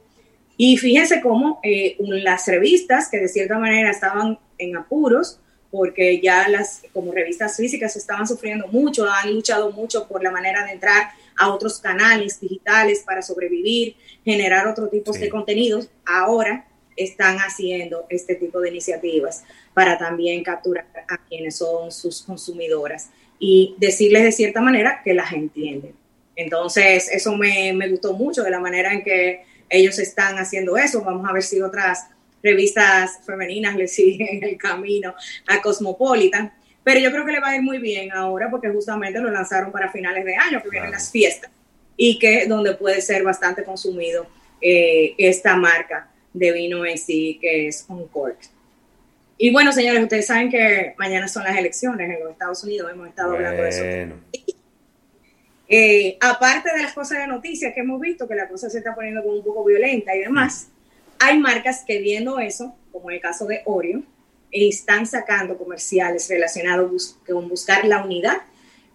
Y 0.57 0.77
fíjense 0.77 1.21
cómo 1.21 1.61
las 1.99 2.47
revistas 2.47 3.09
que 3.09 3.19
de 3.19 3.29
cierta 3.29 3.59
manera 3.59 3.91
estaban 3.91 4.39
en 4.59 4.77
apuros, 4.77 5.41
porque 5.71 6.21
ya 6.21 6.49
las 6.49 6.83
como 6.93 7.13
revistas 7.13 7.57
físicas 7.57 7.97
estaban 7.97 8.27
sufriendo 8.27 8.67
mucho, 8.69 9.09
han 9.09 9.33
luchado 9.33 9.71
mucho 9.71 10.07
por 10.07 10.23
la 10.23 10.31
manera 10.31 10.65
de 10.65 10.73
entrar 10.73 11.11
a 11.39 11.49
otros 11.49 11.79
canales 11.79 12.41
digitales 12.41 13.03
para 13.07 13.23
sobrevivir, 13.23 13.97
generar 14.25 14.67
otro 14.67 14.89
tipo 14.89 15.13
de 15.13 15.31
contenidos. 15.31 15.89
Ahora 16.05 16.67
están 16.97 17.39
haciendo 17.39 18.05
este 18.11 18.35
tipo 18.35 18.61
de 18.61 18.69
iniciativas 18.69 19.45
para 19.73 19.97
también 19.97 20.43
capturar 20.43 20.87
a 21.09 21.25
quienes 21.25 21.57
son 21.57 21.91
sus 21.91 22.21
consumidoras 22.23 23.09
y 23.41 23.75
decirles 23.79 24.23
de 24.23 24.33
cierta 24.33 24.61
manera 24.61 25.01
que 25.03 25.15
las 25.15 25.33
entienden. 25.33 25.95
Entonces, 26.37 27.09
eso 27.11 27.37
me, 27.37 27.73
me 27.73 27.89
gustó 27.89 28.13
mucho 28.13 28.45
de 28.45 28.51
la 28.51 28.61
manera 28.61 28.93
en 28.93 29.03
que 29.03 29.43
ellos 29.69 29.99
están 29.99 30.37
haciendo 30.37 30.77
eso. 30.77 31.03
Vamos 31.03 31.29
a 31.29 31.33
ver 31.33 31.43
si 31.43 31.61
otras 31.61 32.07
revistas 32.43 33.21
femeninas 33.27 33.75
le 33.77 33.89
siguen 33.89 34.45
el 34.45 34.57
camino 34.57 35.15
a 35.47 35.61
Cosmopolitan. 35.61 36.53
Pero 36.85 37.01
yo 37.01 37.11
creo 37.11 37.25
que 37.27 37.33
le 37.33 37.41
va 37.41 37.49
a 37.49 37.57
ir 37.57 37.63
muy 37.63 37.79
bien 37.79 38.13
ahora 38.13 38.49
porque 38.51 38.69
justamente 38.69 39.19
lo 39.21 39.31
lanzaron 39.31 39.73
para 39.73 39.91
finales 39.91 40.25
de 40.25 40.37
año, 40.37 40.63
que 40.63 40.71
vienen 40.71 40.91
las 40.91 41.11
fiestas, 41.11 41.51
y 41.97 42.19
que 42.19 42.47
donde 42.47 42.75
puede 42.75 43.03
ser 43.03 43.23
bastante 43.23 43.65
consumido 43.65 44.27
eh, 44.61 45.15
esta 45.19 45.57
marca 45.57 46.09
de 46.33 46.53
vino 46.53 46.85
en 46.87 46.97
sí, 46.97 47.39
que 47.41 47.69
es 47.69 47.85
Uncork. 47.89 48.39
Y 49.43 49.51
bueno, 49.51 49.73
señores, 49.73 50.03
ustedes 50.03 50.27
saben 50.27 50.51
que 50.51 50.95
mañana 50.99 51.27
son 51.27 51.45
las 51.45 51.57
elecciones 51.57 52.11
en 52.11 52.21
los 52.21 52.33
Estados 52.33 52.63
Unidos, 52.63 52.91
hemos 52.93 53.09
estado 53.09 53.33
hablando 53.33 53.63
de 53.63 53.69
eso. 53.71 54.15
Eh, 55.67 56.19
aparte 56.21 56.71
de 56.77 56.83
las 56.83 56.93
cosas 56.93 57.21
de 57.21 57.27
noticias 57.27 57.73
que 57.73 57.81
hemos 57.81 57.99
visto, 58.03 58.29
que 58.29 58.35
la 58.35 58.47
cosa 58.47 58.69
se 58.69 58.77
está 58.79 58.95
poniendo 58.95 59.23
como 59.23 59.37
un 59.37 59.43
poco 59.43 59.65
violenta 59.65 60.15
y 60.15 60.19
demás, 60.19 60.69
hay 61.19 61.39
marcas 61.39 61.85
que 61.87 62.01
viendo 62.01 62.39
eso, 62.39 62.77
como 62.93 63.11
el 63.11 63.19
caso 63.19 63.47
de 63.47 63.63
Oreo, 63.65 64.03
están 64.51 65.07
sacando 65.07 65.57
comerciales 65.57 66.29
relacionados 66.29 67.19
con 67.27 67.49
buscar 67.49 67.87
la 67.87 68.05
unidad 68.05 68.43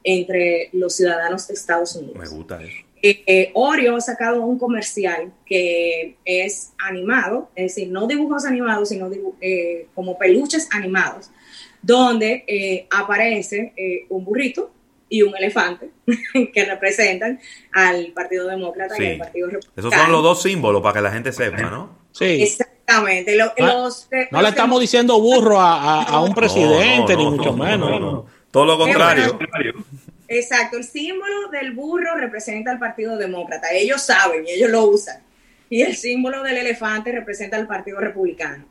entre 0.04 0.70
los 0.74 0.96
ciudadanos 0.96 1.48
de 1.48 1.56
Estados 1.56 1.96
Unidos. 1.96 2.18
Me 2.20 2.28
gusta 2.28 2.62
eso. 2.62 2.85
Eh, 3.08 3.24
eh, 3.28 3.52
Oreo 3.54 3.98
ha 3.98 4.02
sacado 4.02 4.42
un 4.42 4.58
comercial 4.58 5.32
que 5.46 6.18
es 6.26 6.74
animado, 6.80 7.52
es 7.54 7.76
decir, 7.76 7.92
no 7.92 8.08
dibujos 8.08 8.46
animados, 8.46 8.90
sino 8.90 9.12
eh, 9.42 9.86
como 9.94 10.18
peluches 10.18 10.68
animados, 10.72 11.30
donde 11.84 12.88
aparece 12.90 14.08
un 14.10 14.26
burrito 14.26 14.72
y 15.08 15.22
un 15.22 15.38
elefante 15.38 15.92
que 16.54 16.66
representan 16.66 17.40
al 17.74 18.08
Partido 18.08 18.48
Demócrata 18.48 18.96
y 18.98 19.06
al 19.06 19.18
Partido 19.20 19.50
Republicano. 19.50 19.88
Esos 19.88 19.94
son 19.94 20.12
los 20.12 20.24
dos 20.24 20.42
símbolos 20.42 20.82
para 20.82 20.94
que 20.96 21.02
la 21.02 21.12
gente 21.12 21.32
sepa, 21.32 21.62
¿no? 21.62 22.00
Sí. 22.12 22.42
Exactamente. 22.42 23.38
no, 23.38 24.42
le 24.42 24.50
estamos 24.50 24.82
diciendo 24.82 25.22
burro 25.22 25.62
a, 25.62 26.24
un 26.24 26.34
presidente, 26.34 27.16
ni 27.16 27.30
mucho 27.30 27.54
menos. 27.54 28.26
Todo 28.50 28.66
lo 28.66 28.80
contrario. 28.80 29.38
Exacto. 30.28 30.78
El 30.78 30.84
símbolo 30.84 31.50
del 31.50 31.74
burro 31.74 32.16
representa 32.16 32.72
al 32.72 32.80
Partido 32.80 33.18
Demócrata. 33.18 33.72
Ellos 33.72 34.02
saben 34.02 34.46
y 34.48 34.52
ellos 34.52 34.70
lo 34.70 34.86
usan. 34.86 35.22
Y 35.70 35.82
el 35.82 35.96
símbolo 35.96 36.44
del 36.44 36.58
elefante 36.58 37.12
representa 37.12 37.58
al 37.58 37.68
Partido 37.68 38.00
Republicano. 38.00 38.66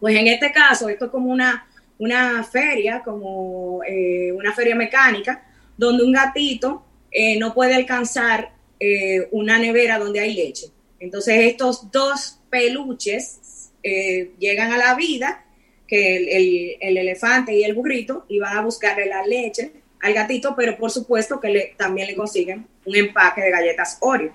Pues 0.00 0.16
en 0.16 0.26
este 0.26 0.52
caso, 0.52 0.88
esto 0.88 1.06
es 1.06 1.10
como 1.10 1.30
una, 1.30 1.66
una 1.98 2.44
feria, 2.44 3.02
como 3.02 3.82
eh, 3.84 4.32
una 4.32 4.52
feria 4.52 4.74
mecánica, 4.74 5.44
donde 5.76 6.04
un 6.04 6.12
gatito 6.12 6.84
eh, 7.10 7.38
no 7.38 7.54
puede 7.54 7.74
alcanzar 7.74 8.52
eh, 8.80 9.28
una 9.30 9.58
nevera 9.58 9.98
donde 9.98 10.20
hay 10.20 10.34
leche. 10.34 10.66
Entonces 10.98 11.46
estos 11.46 11.90
dos 11.90 12.40
peluches 12.50 13.70
eh, 13.82 14.32
llegan 14.38 14.72
a 14.72 14.78
la 14.78 14.94
vida, 14.94 15.44
que 15.86 16.76
el, 16.80 16.96
elefante 16.96 17.54
y 17.54 17.62
el 17.62 17.74
burrito, 17.74 18.24
y 18.28 18.38
van 18.38 18.56
a 18.56 18.62
buscarle 18.62 19.06
la 19.06 19.24
leche 19.24 19.72
al 20.04 20.12
gatito, 20.12 20.54
pero 20.54 20.76
por 20.76 20.90
supuesto 20.90 21.40
que 21.40 21.48
le, 21.48 21.74
también 21.78 22.06
le 22.06 22.14
consiguen 22.14 22.66
un 22.84 22.94
empaque 22.94 23.40
de 23.40 23.50
galletas 23.50 23.96
Oreo. 24.00 24.34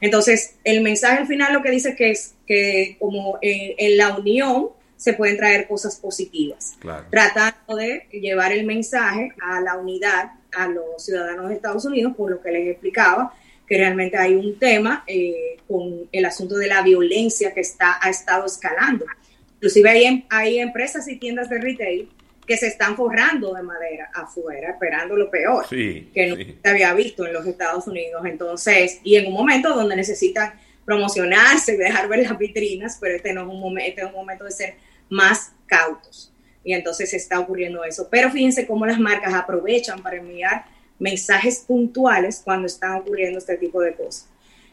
Entonces, 0.00 0.56
el 0.64 0.82
mensaje 0.82 1.18
al 1.18 1.28
final 1.28 1.52
lo 1.52 1.62
que 1.62 1.70
dice 1.70 1.94
que 1.94 2.10
es 2.10 2.34
que 2.44 2.96
como 2.98 3.38
en, 3.40 3.96
la 3.96 4.16
unión 4.16 4.70
se 4.96 5.12
pueden 5.12 5.36
traer 5.36 5.68
cosas 5.68 5.96
positivas, 5.96 6.76
tratando 7.10 7.76
de 7.76 8.08
llevar 8.10 8.50
el 8.50 8.66
mensaje 8.66 9.32
a 9.40 9.60
la 9.60 9.78
unidad 9.78 10.32
a 10.52 10.66
los 10.66 11.04
ciudadanos 11.04 11.48
de 11.48 11.54
Estados 11.54 11.84
Unidos, 11.84 12.14
por 12.16 12.32
lo 12.32 12.42
que 12.42 12.50
les 12.50 12.68
explicaba, 12.68 13.32
que 13.68 13.78
realmente 13.78 14.16
hay 14.16 14.34
un 14.34 14.58
tema 14.58 15.04
eh, 15.06 15.58
con 15.68 16.08
el 16.10 16.24
asunto 16.24 16.56
de 16.56 16.66
la 16.66 16.82
violencia 16.82 17.54
que 17.54 17.60
está, 17.60 17.98
ha 18.02 18.10
estado 18.10 18.46
escalando. 18.46 19.06
Inclusive 19.54 19.88
hay, 19.88 20.04
em, 20.06 20.24
hay 20.28 20.58
empresas 20.58 21.06
y 21.06 21.16
tiendas 21.18 21.48
de 21.48 21.60
retail 21.60 22.08
que 22.46 22.56
se 22.56 22.66
están 22.66 22.96
forrando 22.96 23.54
de 23.54 23.62
madera 23.62 24.10
afuera, 24.14 24.70
esperando 24.70 25.16
lo 25.16 25.30
peor, 25.30 25.66
que 25.68 26.26
no 26.28 26.36
se 26.36 26.68
había 26.68 26.92
visto 26.94 27.26
en 27.26 27.32
los 27.32 27.46
Estados 27.46 27.86
Unidos. 27.86 28.24
Entonces, 28.26 29.00
y 29.02 29.16
en 29.16 29.26
un 29.26 29.34
momento 29.34 29.74
donde 29.74 29.96
necesitan 29.96 30.54
promocionarse 30.84 31.74
y 31.74 31.76
dejar 31.76 32.08
ver 32.08 32.20
las 32.20 32.36
vitrinas, 32.38 32.98
pero 33.00 33.16
este 33.16 33.32
no 33.32 33.42
es 33.42 33.48
un 33.48 33.60
momento, 33.60 33.88
este 33.88 34.00
es 34.02 34.06
un 34.08 34.14
momento 34.14 34.44
de 34.44 34.50
ser 34.50 34.74
más 35.08 35.52
cautos. 35.66 36.32
Y 36.62 36.72
entonces 36.72 37.12
está 37.14 37.40
ocurriendo 37.40 37.84
eso. 37.84 38.08
Pero 38.10 38.30
fíjense 38.30 38.66
cómo 38.66 38.86
las 38.86 38.98
marcas 38.98 39.34
aprovechan 39.34 40.02
para 40.02 40.16
enviar 40.16 40.64
mensajes 40.98 41.64
puntuales 41.66 42.40
cuando 42.44 42.66
están 42.66 42.92
ocurriendo 42.92 43.38
este 43.38 43.56
tipo 43.56 43.80
de 43.80 43.94
cosas. 43.94 44.28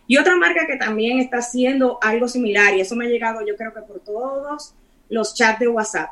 Y 0.07 0.17
otra 0.17 0.35
marca 0.35 0.67
que 0.67 0.77
también 0.77 1.19
está 1.19 1.37
haciendo 1.37 1.97
algo 2.01 2.27
similar, 2.27 2.73
y 2.75 2.81
eso 2.81 2.95
me 2.95 3.05
ha 3.05 3.09
llegado 3.09 3.45
yo 3.45 3.55
creo 3.55 3.73
que 3.73 3.81
por 3.81 4.01
todos 4.01 4.73
los 5.09 5.35
chats 5.35 5.59
de 5.59 5.67
WhatsApp, 5.67 6.09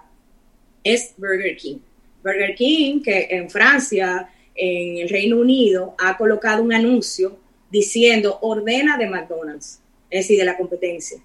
es 0.84 1.14
Burger 1.18 1.56
King. 1.57 1.77
Burger 2.23 2.56
King, 2.56 3.01
que 3.01 3.27
en 3.30 3.49
Francia, 3.49 4.30
en 4.56 4.97
el 4.97 5.10
Reino 5.10 5.38
Unido, 5.38 5.95
ha 5.97 6.18
colocado 6.18 6.64
un 6.64 6.73
anuncio 6.73 7.38
diciendo 7.72 8.39
ordena 8.41 8.97
de 8.97 9.07
McDonald's, 9.07 9.80
es 10.10 10.26
decir, 10.26 10.38
de 10.39 10.45
la 10.45 10.57
competencia. 10.57 11.19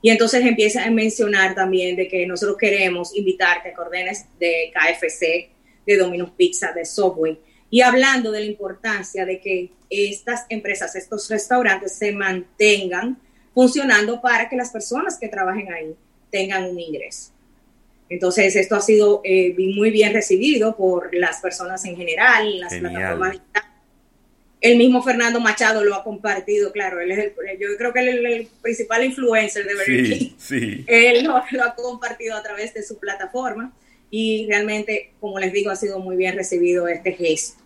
Y 0.00 0.10
entonces 0.10 0.44
empieza 0.44 0.84
a 0.84 0.90
mencionar 0.90 1.54
también 1.54 1.96
de 1.96 2.08
que 2.08 2.26
nosotros 2.26 2.56
queremos 2.56 3.16
invitarte 3.16 3.70
a 3.70 3.74
que 3.74 3.80
ordenes 3.80 4.26
de 4.38 4.72
KFC, 4.72 5.50
de 5.86 5.96
Domino's 5.96 6.30
Pizza, 6.36 6.72
de 6.72 6.84
Subway, 6.84 7.38
y 7.70 7.80
hablando 7.80 8.30
de 8.30 8.40
la 8.40 8.46
importancia 8.46 9.26
de 9.26 9.40
que 9.40 9.70
estas 9.90 10.46
empresas, 10.48 10.94
estos 10.96 11.28
restaurantes 11.28 11.96
se 11.96 12.12
mantengan 12.12 13.18
funcionando 13.54 14.20
para 14.20 14.48
que 14.48 14.56
las 14.56 14.70
personas 14.70 15.18
que 15.18 15.28
trabajen 15.28 15.72
ahí 15.72 15.94
tengan 16.30 16.64
un 16.64 16.78
ingreso. 16.78 17.32
Entonces, 18.08 18.56
esto 18.56 18.74
ha 18.76 18.80
sido 18.80 19.20
eh, 19.24 19.54
muy 19.76 19.90
bien 19.90 20.12
recibido 20.12 20.76
por 20.76 21.14
las 21.14 21.40
personas 21.40 21.84
en 21.84 21.96
general, 21.96 22.60
las 22.60 22.74
plataformas 22.74 23.32
digitales. 23.32 23.68
El 24.60 24.76
mismo 24.76 25.02
Fernando 25.02 25.38
Machado 25.40 25.84
lo 25.84 25.94
ha 25.94 26.02
compartido, 26.02 26.72
claro, 26.72 27.00
él 27.00 27.12
es 27.12 27.18
el, 27.18 27.32
yo 27.60 27.68
creo 27.76 27.92
que 27.92 28.00
él 28.00 28.26
es 28.26 28.40
el 28.40 28.48
principal 28.60 29.04
influencer 29.04 29.64
de 29.64 29.74
Burger 29.74 30.30
Sí, 30.36 30.84
Él 30.88 31.24
lo, 31.24 31.40
lo, 31.52 31.64
ha 31.64 31.74
compartido 31.76 32.34
a 32.36 32.42
través 32.42 32.74
de 32.74 32.82
su 32.82 32.98
plataforma 32.98 33.72
y 34.10 34.46
realmente, 34.48 35.12
como 35.20 35.38
les 35.38 35.52
digo, 35.52 35.70
ha 35.70 35.76
sido 35.76 36.00
muy 36.00 36.16
bien 36.16 36.34
recibido 36.34 36.88
este 36.88 37.12
gesto. 37.12 37.62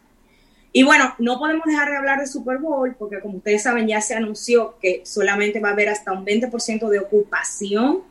Y 0.74 0.82
bueno, 0.82 1.14
no 1.18 1.38
podemos 1.38 1.66
dejar 1.66 1.90
de 1.90 1.96
hablar 1.96 2.20
de 2.20 2.26
Super 2.26 2.58
Bowl 2.58 2.94
porque 2.98 3.20
como 3.20 3.38
ustedes 3.38 3.62
saben 3.62 3.86
ya 3.86 4.00
se 4.00 4.14
anunció 4.14 4.76
que 4.80 5.02
solamente 5.04 5.60
va 5.60 5.70
a 5.70 5.72
haber 5.72 5.90
hasta 5.90 6.12
un 6.12 6.24
20% 6.24 6.88
de 6.88 6.98
ocupación 6.98 8.02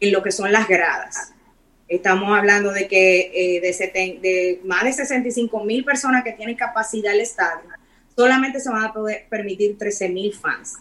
en 0.00 0.12
lo 0.12 0.22
que 0.22 0.32
son 0.32 0.50
las 0.50 0.68
gradas. 0.68 1.32
Estamos 1.90 2.38
hablando 2.38 2.70
de 2.70 2.86
que 2.86 3.32
eh, 3.34 3.60
de, 3.60 4.60
más 4.62 4.84
de 4.84 4.92
65 4.92 5.64
mil 5.64 5.84
personas 5.84 6.22
que 6.22 6.30
tienen 6.30 6.54
capacidad 6.54 7.12
el 7.12 7.20
estadio, 7.20 7.68
solamente 8.14 8.60
se 8.60 8.70
van 8.70 8.84
a 8.84 8.92
poder 8.92 9.26
permitir 9.28 9.76
13 9.76 10.08
mil 10.08 10.32
fans. 10.32 10.76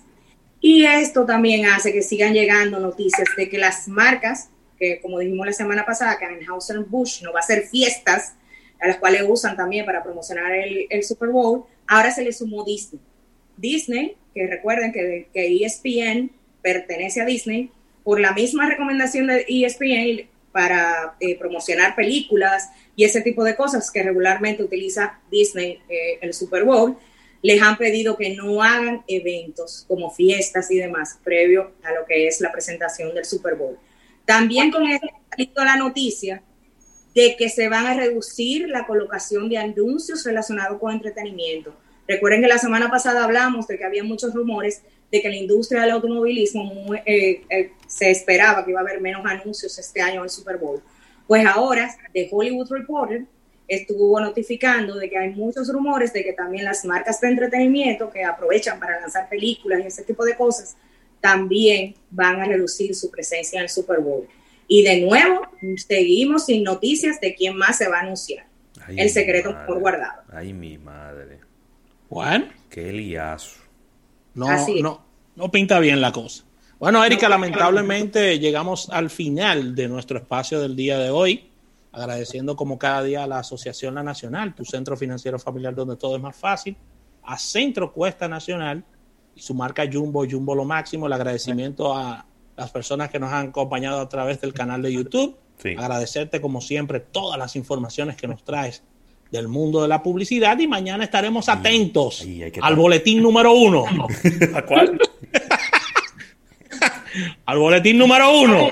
Y 0.61 0.86
esto 0.86 1.26
también 1.26 1.65
hace 1.65 1.91
que 1.91 2.03
sigan 2.03 2.36
llegando 2.36 2.80
noticias 2.80 3.27
de 3.36 3.49
que 3.49 3.57
las 3.57 3.88
marcas, 3.88 4.52
que 4.77 5.02
como 5.02 5.18
dijimos 5.18 5.48
la 5.48 5.53
semana 5.53 5.84
pasada, 5.84 6.19
que 6.19 6.26
Anheuser 6.26 6.81
Busch 6.81 7.23
no 7.23 7.34
va 7.34 7.40
a 7.40 7.41
hacer 7.41 7.64
fiestas, 7.64 8.36
a 8.80 8.88
las 8.88 8.98
cuales 8.98 9.23
usan 9.27 9.57
también 9.57 9.88
para 9.88 10.03
promocionar 10.03 10.53
el, 10.53 10.86
el 10.91 11.03
Super 11.03 11.30
Bowl, 11.30 11.64
ahora 11.88 12.11
se 12.11 12.23
le 12.23 12.31
sumó 12.31 12.64
Disney. 12.64 13.02
Disney, 13.57 14.15
que 14.36 14.45
recuerden 14.45 14.94
que, 14.94 15.27
que 15.34 15.65
ESPN 15.65 16.30
pertenece 16.61 17.19
a 17.19 17.26
Disney, 17.26 17.72
por 18.03 18.19
la 18.19 18.31
misma 18.34 18.69
recomendación 18.69 19.26
de 19.26 19.44
ESPN 19.48 20.28
para 20.52 21.16
eh, 21.20 21.38
promocionar 21.38 21.96
películas 21.96 22.70
y 22.96 23.04
ese 23.04 23.22
tipo 23.22 23.44
de 23.44 23.56
cosas 23.56 23.92
que 23.92 24.04
regularmente 24.04 24.64
utiliza 24.64 25.20
Disney 25.30 25.82
eh, 25.90 26.20
el 26.22 26.34
Super 26.34 26.64
Bowl, 26.64 26.98
les 27.42 27.62
han 27.62 27.78
pedido 27.78 28.18
que 28.18 28.36
no 28.36 28.62
hagan 28.62 29.04
eventos 29.08 29.86
como 29.88 30.12
fiestas 30.12 30.70
y 30.72 30.78
demás 30.78 31.20
previo 31.24 31.72
a 31.84 31.94
lo 31.94 32.06
que 32.06 32.28
es 32.28 32.42
la 32.42 32.52
presentación 32.52 33.14
del 33.14 33.26
Super 33.26 33.56
Bowl. 33.56 33.78
También 34.26 34.72
con 34.72 34.86
esto 34.88 35.08
ha 35.32 35.66
la 35.66 35.78
noticia 35.78 36.44
de 37.16 37.36
que 37.38 37.50
se 37.50 37.70
van 37.70 37.86
a 37.86 37.94
reducir 37.96 38.70
la 38.70 38.86
colocación 38.86 39.50
de 39.50 39.58
anuncios 39.58 40.24
relacionados 40.26 40.80
con 40.80 40.92
entretenimiento. 40.92 41.74
Recuerden 42.08 42.42
que 42.42 42.48
la 42.48 42.58
semana 42.58 42.90
pasada 42.90 43.24
hablamos 43.24 43.68
de 43.68 43.78
que 43.78 43.86
había 43.86 44.04
muchos 44.04 44.34
rumores 44.34 44.82
de 45.11 45.22
que 45.22 45.30
la 45.30 45.36
industria 45.36 45.81
del 45.81 45.91
automovilismo 45.91 46.94
eh, 47.06 47.44
eh, 47.49 47.72
se 47.88 48.11
esperaba 48.11 48.64
que 48.64 48.72
iba 48.72 48.80
a 48.80 48.84
haber 48.84 49.02
menos 49.02 49.26
anuncios 49.26 49.77
este 49.77 50.02
año 50.02 50.18
en 50.18 50.23
el 50.23 50.30
Super 50.30 50.57
Bowl. 50.57 50.81
Pues 51.27 51.45
ahora, 51.45 51.90
The 52.14 52.27
Hollywood 52.31 52.69
Reporter 52.72 53.26
estuvo 53.68 54.19
notificando 54.19 54.95
de 54.95 55.10
que 55.10 55.18
hay 55.18 55.30
muchos 55.30 55.72
rumores 55.72 56.11
de 56.11 56.23
que 56.23 56.34
también 56.34 56.65
las 56.65 56.86
marcas 56.86 57.22
de 57.22 57.30
entretenimiento 57.30 58.10
que 58.10 58.23
aprovechan 58.23 58.80
para 58.80 58.99
lanzar 58.99 59.30
películas 59.30 59.81
y 59.84 59.88
ese 59.88 60.03
tipo 60.03 60.26
de 60.26 60.36
cosas, 60.36 60.76
también 61.22 61.95
van 62.10 62.41
a 62.41 62.45
reducir 62.45 62.95
su 62.95 63.11
presencia 63.11 63.57
en 63.57 63.64
el 63.64 63.69
Super 63.69 63.99
Bowl. 63.99 64.27
Y 64.68 64.84
de 64.84 65.02
nuevo, 65.02 65.41
seguimos 65.77 66.45
sin 66.45 66.64
noticias 66.64 67.19
de 67.19 67.36
quién 67.36 67.56
más 67.56 67.77
se 67.77 67.88
va 67.88 67.98
a 67.98 68.02
anunciar. 68.02 68.45
el 68.88 69.10
secreto 69.10 69.56
por 69.68 69.80
guardado. 69.80 70.23
Ay, 70.31 70.53
mi 70.53 70.77
madre. 70.77 71.40
Juan. 72.07 72.52
Qué 72.69 72.91
liazo. 72.91 73.69
No, 74.34 74.47
no, 74.81 75.01
no 75.35 75.51
pinta 75.51 75.80
bien 75.80 76.01
la 76.01 76.11
cosa. 76.11 76.43
Bueno, 76.80 77.03
Erika, 77.03 77.27
lamentablemente 77.27 78.39
llegamos 78.39 78.89
al 78.89 79.10
final 79.10 79.76
de 79.76 79.89
nuestro 79.89 80.18
espacio 80.18 80.61
del 80.61 80.77
día 80.77 80.97
de 80.97 81.10
hoy, 81.10 81.49
agradeciendo 81.91 82.56
como 82.56 82.80
cada 82.80 83.03
día 83.03 83.26
a 83.26 83.27
la 83.27 83.39
Asociación 83.39 83.95
La 83.95 84.03
Nacional, 84.03 84.56
tu 84.56 84.64
centro 84.64 84.95
financiero 84.95 85.38
familiar 85.39 85.76
donde 85.76 85.97
todo 85.97 86.15
es 86.15 86.22
más 86.22 86.38
fácil, 86.38 86.77
a 87.23 87.38
Centro 87.38 87.91
Cuesta 87.91 88.30
Nacional 88.30 88.85
y 89.35 89.41
su 89.41 89.53
marca 89.53 89.84
Jumbo, 89.91 90.26
Jumbo 90.30 90.56
lo 90.56 90.64
máximo, 90.64 91.07
el 91.07 91.14
agradecimiento 91.14 91.93
a 91.93 92.26
las 92.56 92.72
personas 92.72 93.10
que 93.10 93.19
nos 93.19 93.31
han 93.34 93.49
acompañado 93.49 93.99
a 93.99 94.07
través 94.07 94.39
del 94.39 94.53
canal 94.53 94.81
de 94.81 94.93
YouTube. 94.93 95.38
Agradecerte 95.77 96.39
como 96.39 96.61
siempre 96.61 97.01
todas 97.01 97.38
las 97.38 97.57
informaciones 97.57 98.15
que 98.15 98.27
nos 98.27 98.43
traes 98.45 98.84
del 99.31 99.47
mundo 99.47 99.81
de 99.81 99.88
la 99.88 100.01
publicidad 100.01 100.57
y 100.60 100.68
mañana 100.68 101.03
estaremos 101.03 101.49
atentos 101.49 102.26
al 102.61 102.76
boletín 102.76 103.22
número 103.22 103.53
uno. 103.53 103.85
¿A 104.53 104.61
cuál? 104.64 104.99
al 107.45 107.57
boletín 107.57 107.97
número 107.97 108.31
uno. 108.39 108.72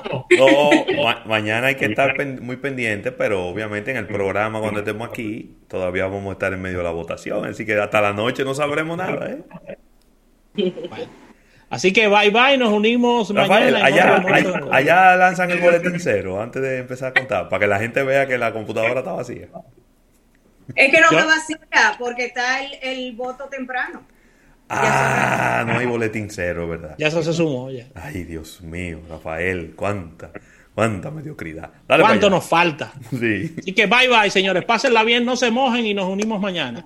mañana 1.25 1.67
hay 1.67 1.75
que 1.75 1.85
estar 1.85 2.15
muy 2.41 2.57
pendiente, 2.57 3.11
pero 3.11 3.47
obviamente 3.47 3.91
en 3.91 3.97
el 3.97 4.07
programa 4.07 4.59
cuando 4.59 4.79
estemos 4.79 5.09
aquí 5.09 5.55
todavía 5.67 6.05
vamos 6.05 6.29
a 6.29 6.33
estar 6.33 6.53
en 6.53 6.61
medio 6.61 6.79
de 6.79 6.83
la 6.83 6.91
votación, 6.91 7.45
así 7.45 7.65
que 7.65 7.79
hasta 7.79 8.01
la 8.01 8.13
noche 8.13 8.43
no 8.43 8.53
sabremos 8.53 8.97
nada. 8.97 9.31
¿eh? 9.31 9.77
Así 11.69 11.91
que 11.91 12.07
bye 12.07 12.29
bye, 12.29 12.57
nos 12.57 12.71
unimos 12.71 13.29
mañana. 13.31 13.83
Allá, 13.83 14.23
allá 14.71 15.17
lanzan 15.17 15.51
el 15.51 15.59
boletín 15.59 15.99
cero 15.99 16.41
antes 16.41 16.61
de 16.61 16.77
empezar 16.77 17.09
a 17.09 17.13
contar, 17.13 17.49
para 17.49 17.59
que 17.59 17.67
la 17.67 17.77
gente 17.77 18.03
vea 18.03 18.25
que 18.25 18.37
la 18.37 18.53
computadora 18.53 18.99
está 18.99 19.11
vacía. 19.11 19.49
Es 20.75 20.91
que 20.91 21.01
no 21.01 21.11
me 21.11 21.25
vacila 21.25 21.95
porque 21.97 22.25
está 22.25 22.63
el, 22.63 22.73
el 22.81 23.15
voto 23.15 23.45
temprano. 23.45 24.03
Ah, 24.69 25.63
no 25.65 25.77
hay 25.79 25.85
boletín 25.85 26.29
cero, 26.29 26.67
¿verdad? 26.67 26.95
Ya 26.97 27.07
eso 27.07 27.23
se 27.23 27.33
sumó, 27.33 27.71
ya. 27.71 27.87
Ay, 27.95 28.23
Dios 28.25 28.61
mío, 28.61 28.99
Rafael, 29.09 29.73
cuánta, 29.75 30.31
cuánta 30.75 31.09
mediocridad. 31.09 31.71
¿Cuánto 31.87 32.29
nos 32.29 32.45
falta? 32.45 32.91
Sí. 33.09 33.55
Así 33.59 33.73
que 33.73 33.85
bye 33.85 34.09
bye, 34.09 34.29
señores. 34.29 34.65
Pásenla 34.65 35.03
bien, 35.03 35.25
no 35.25 35.35
se 35.37 35.51
mojen 35.51 35.85
y 35.85 35.93
nos 35.93 36.09
unimos 36.09 36.41
mañana. 36.41 36.85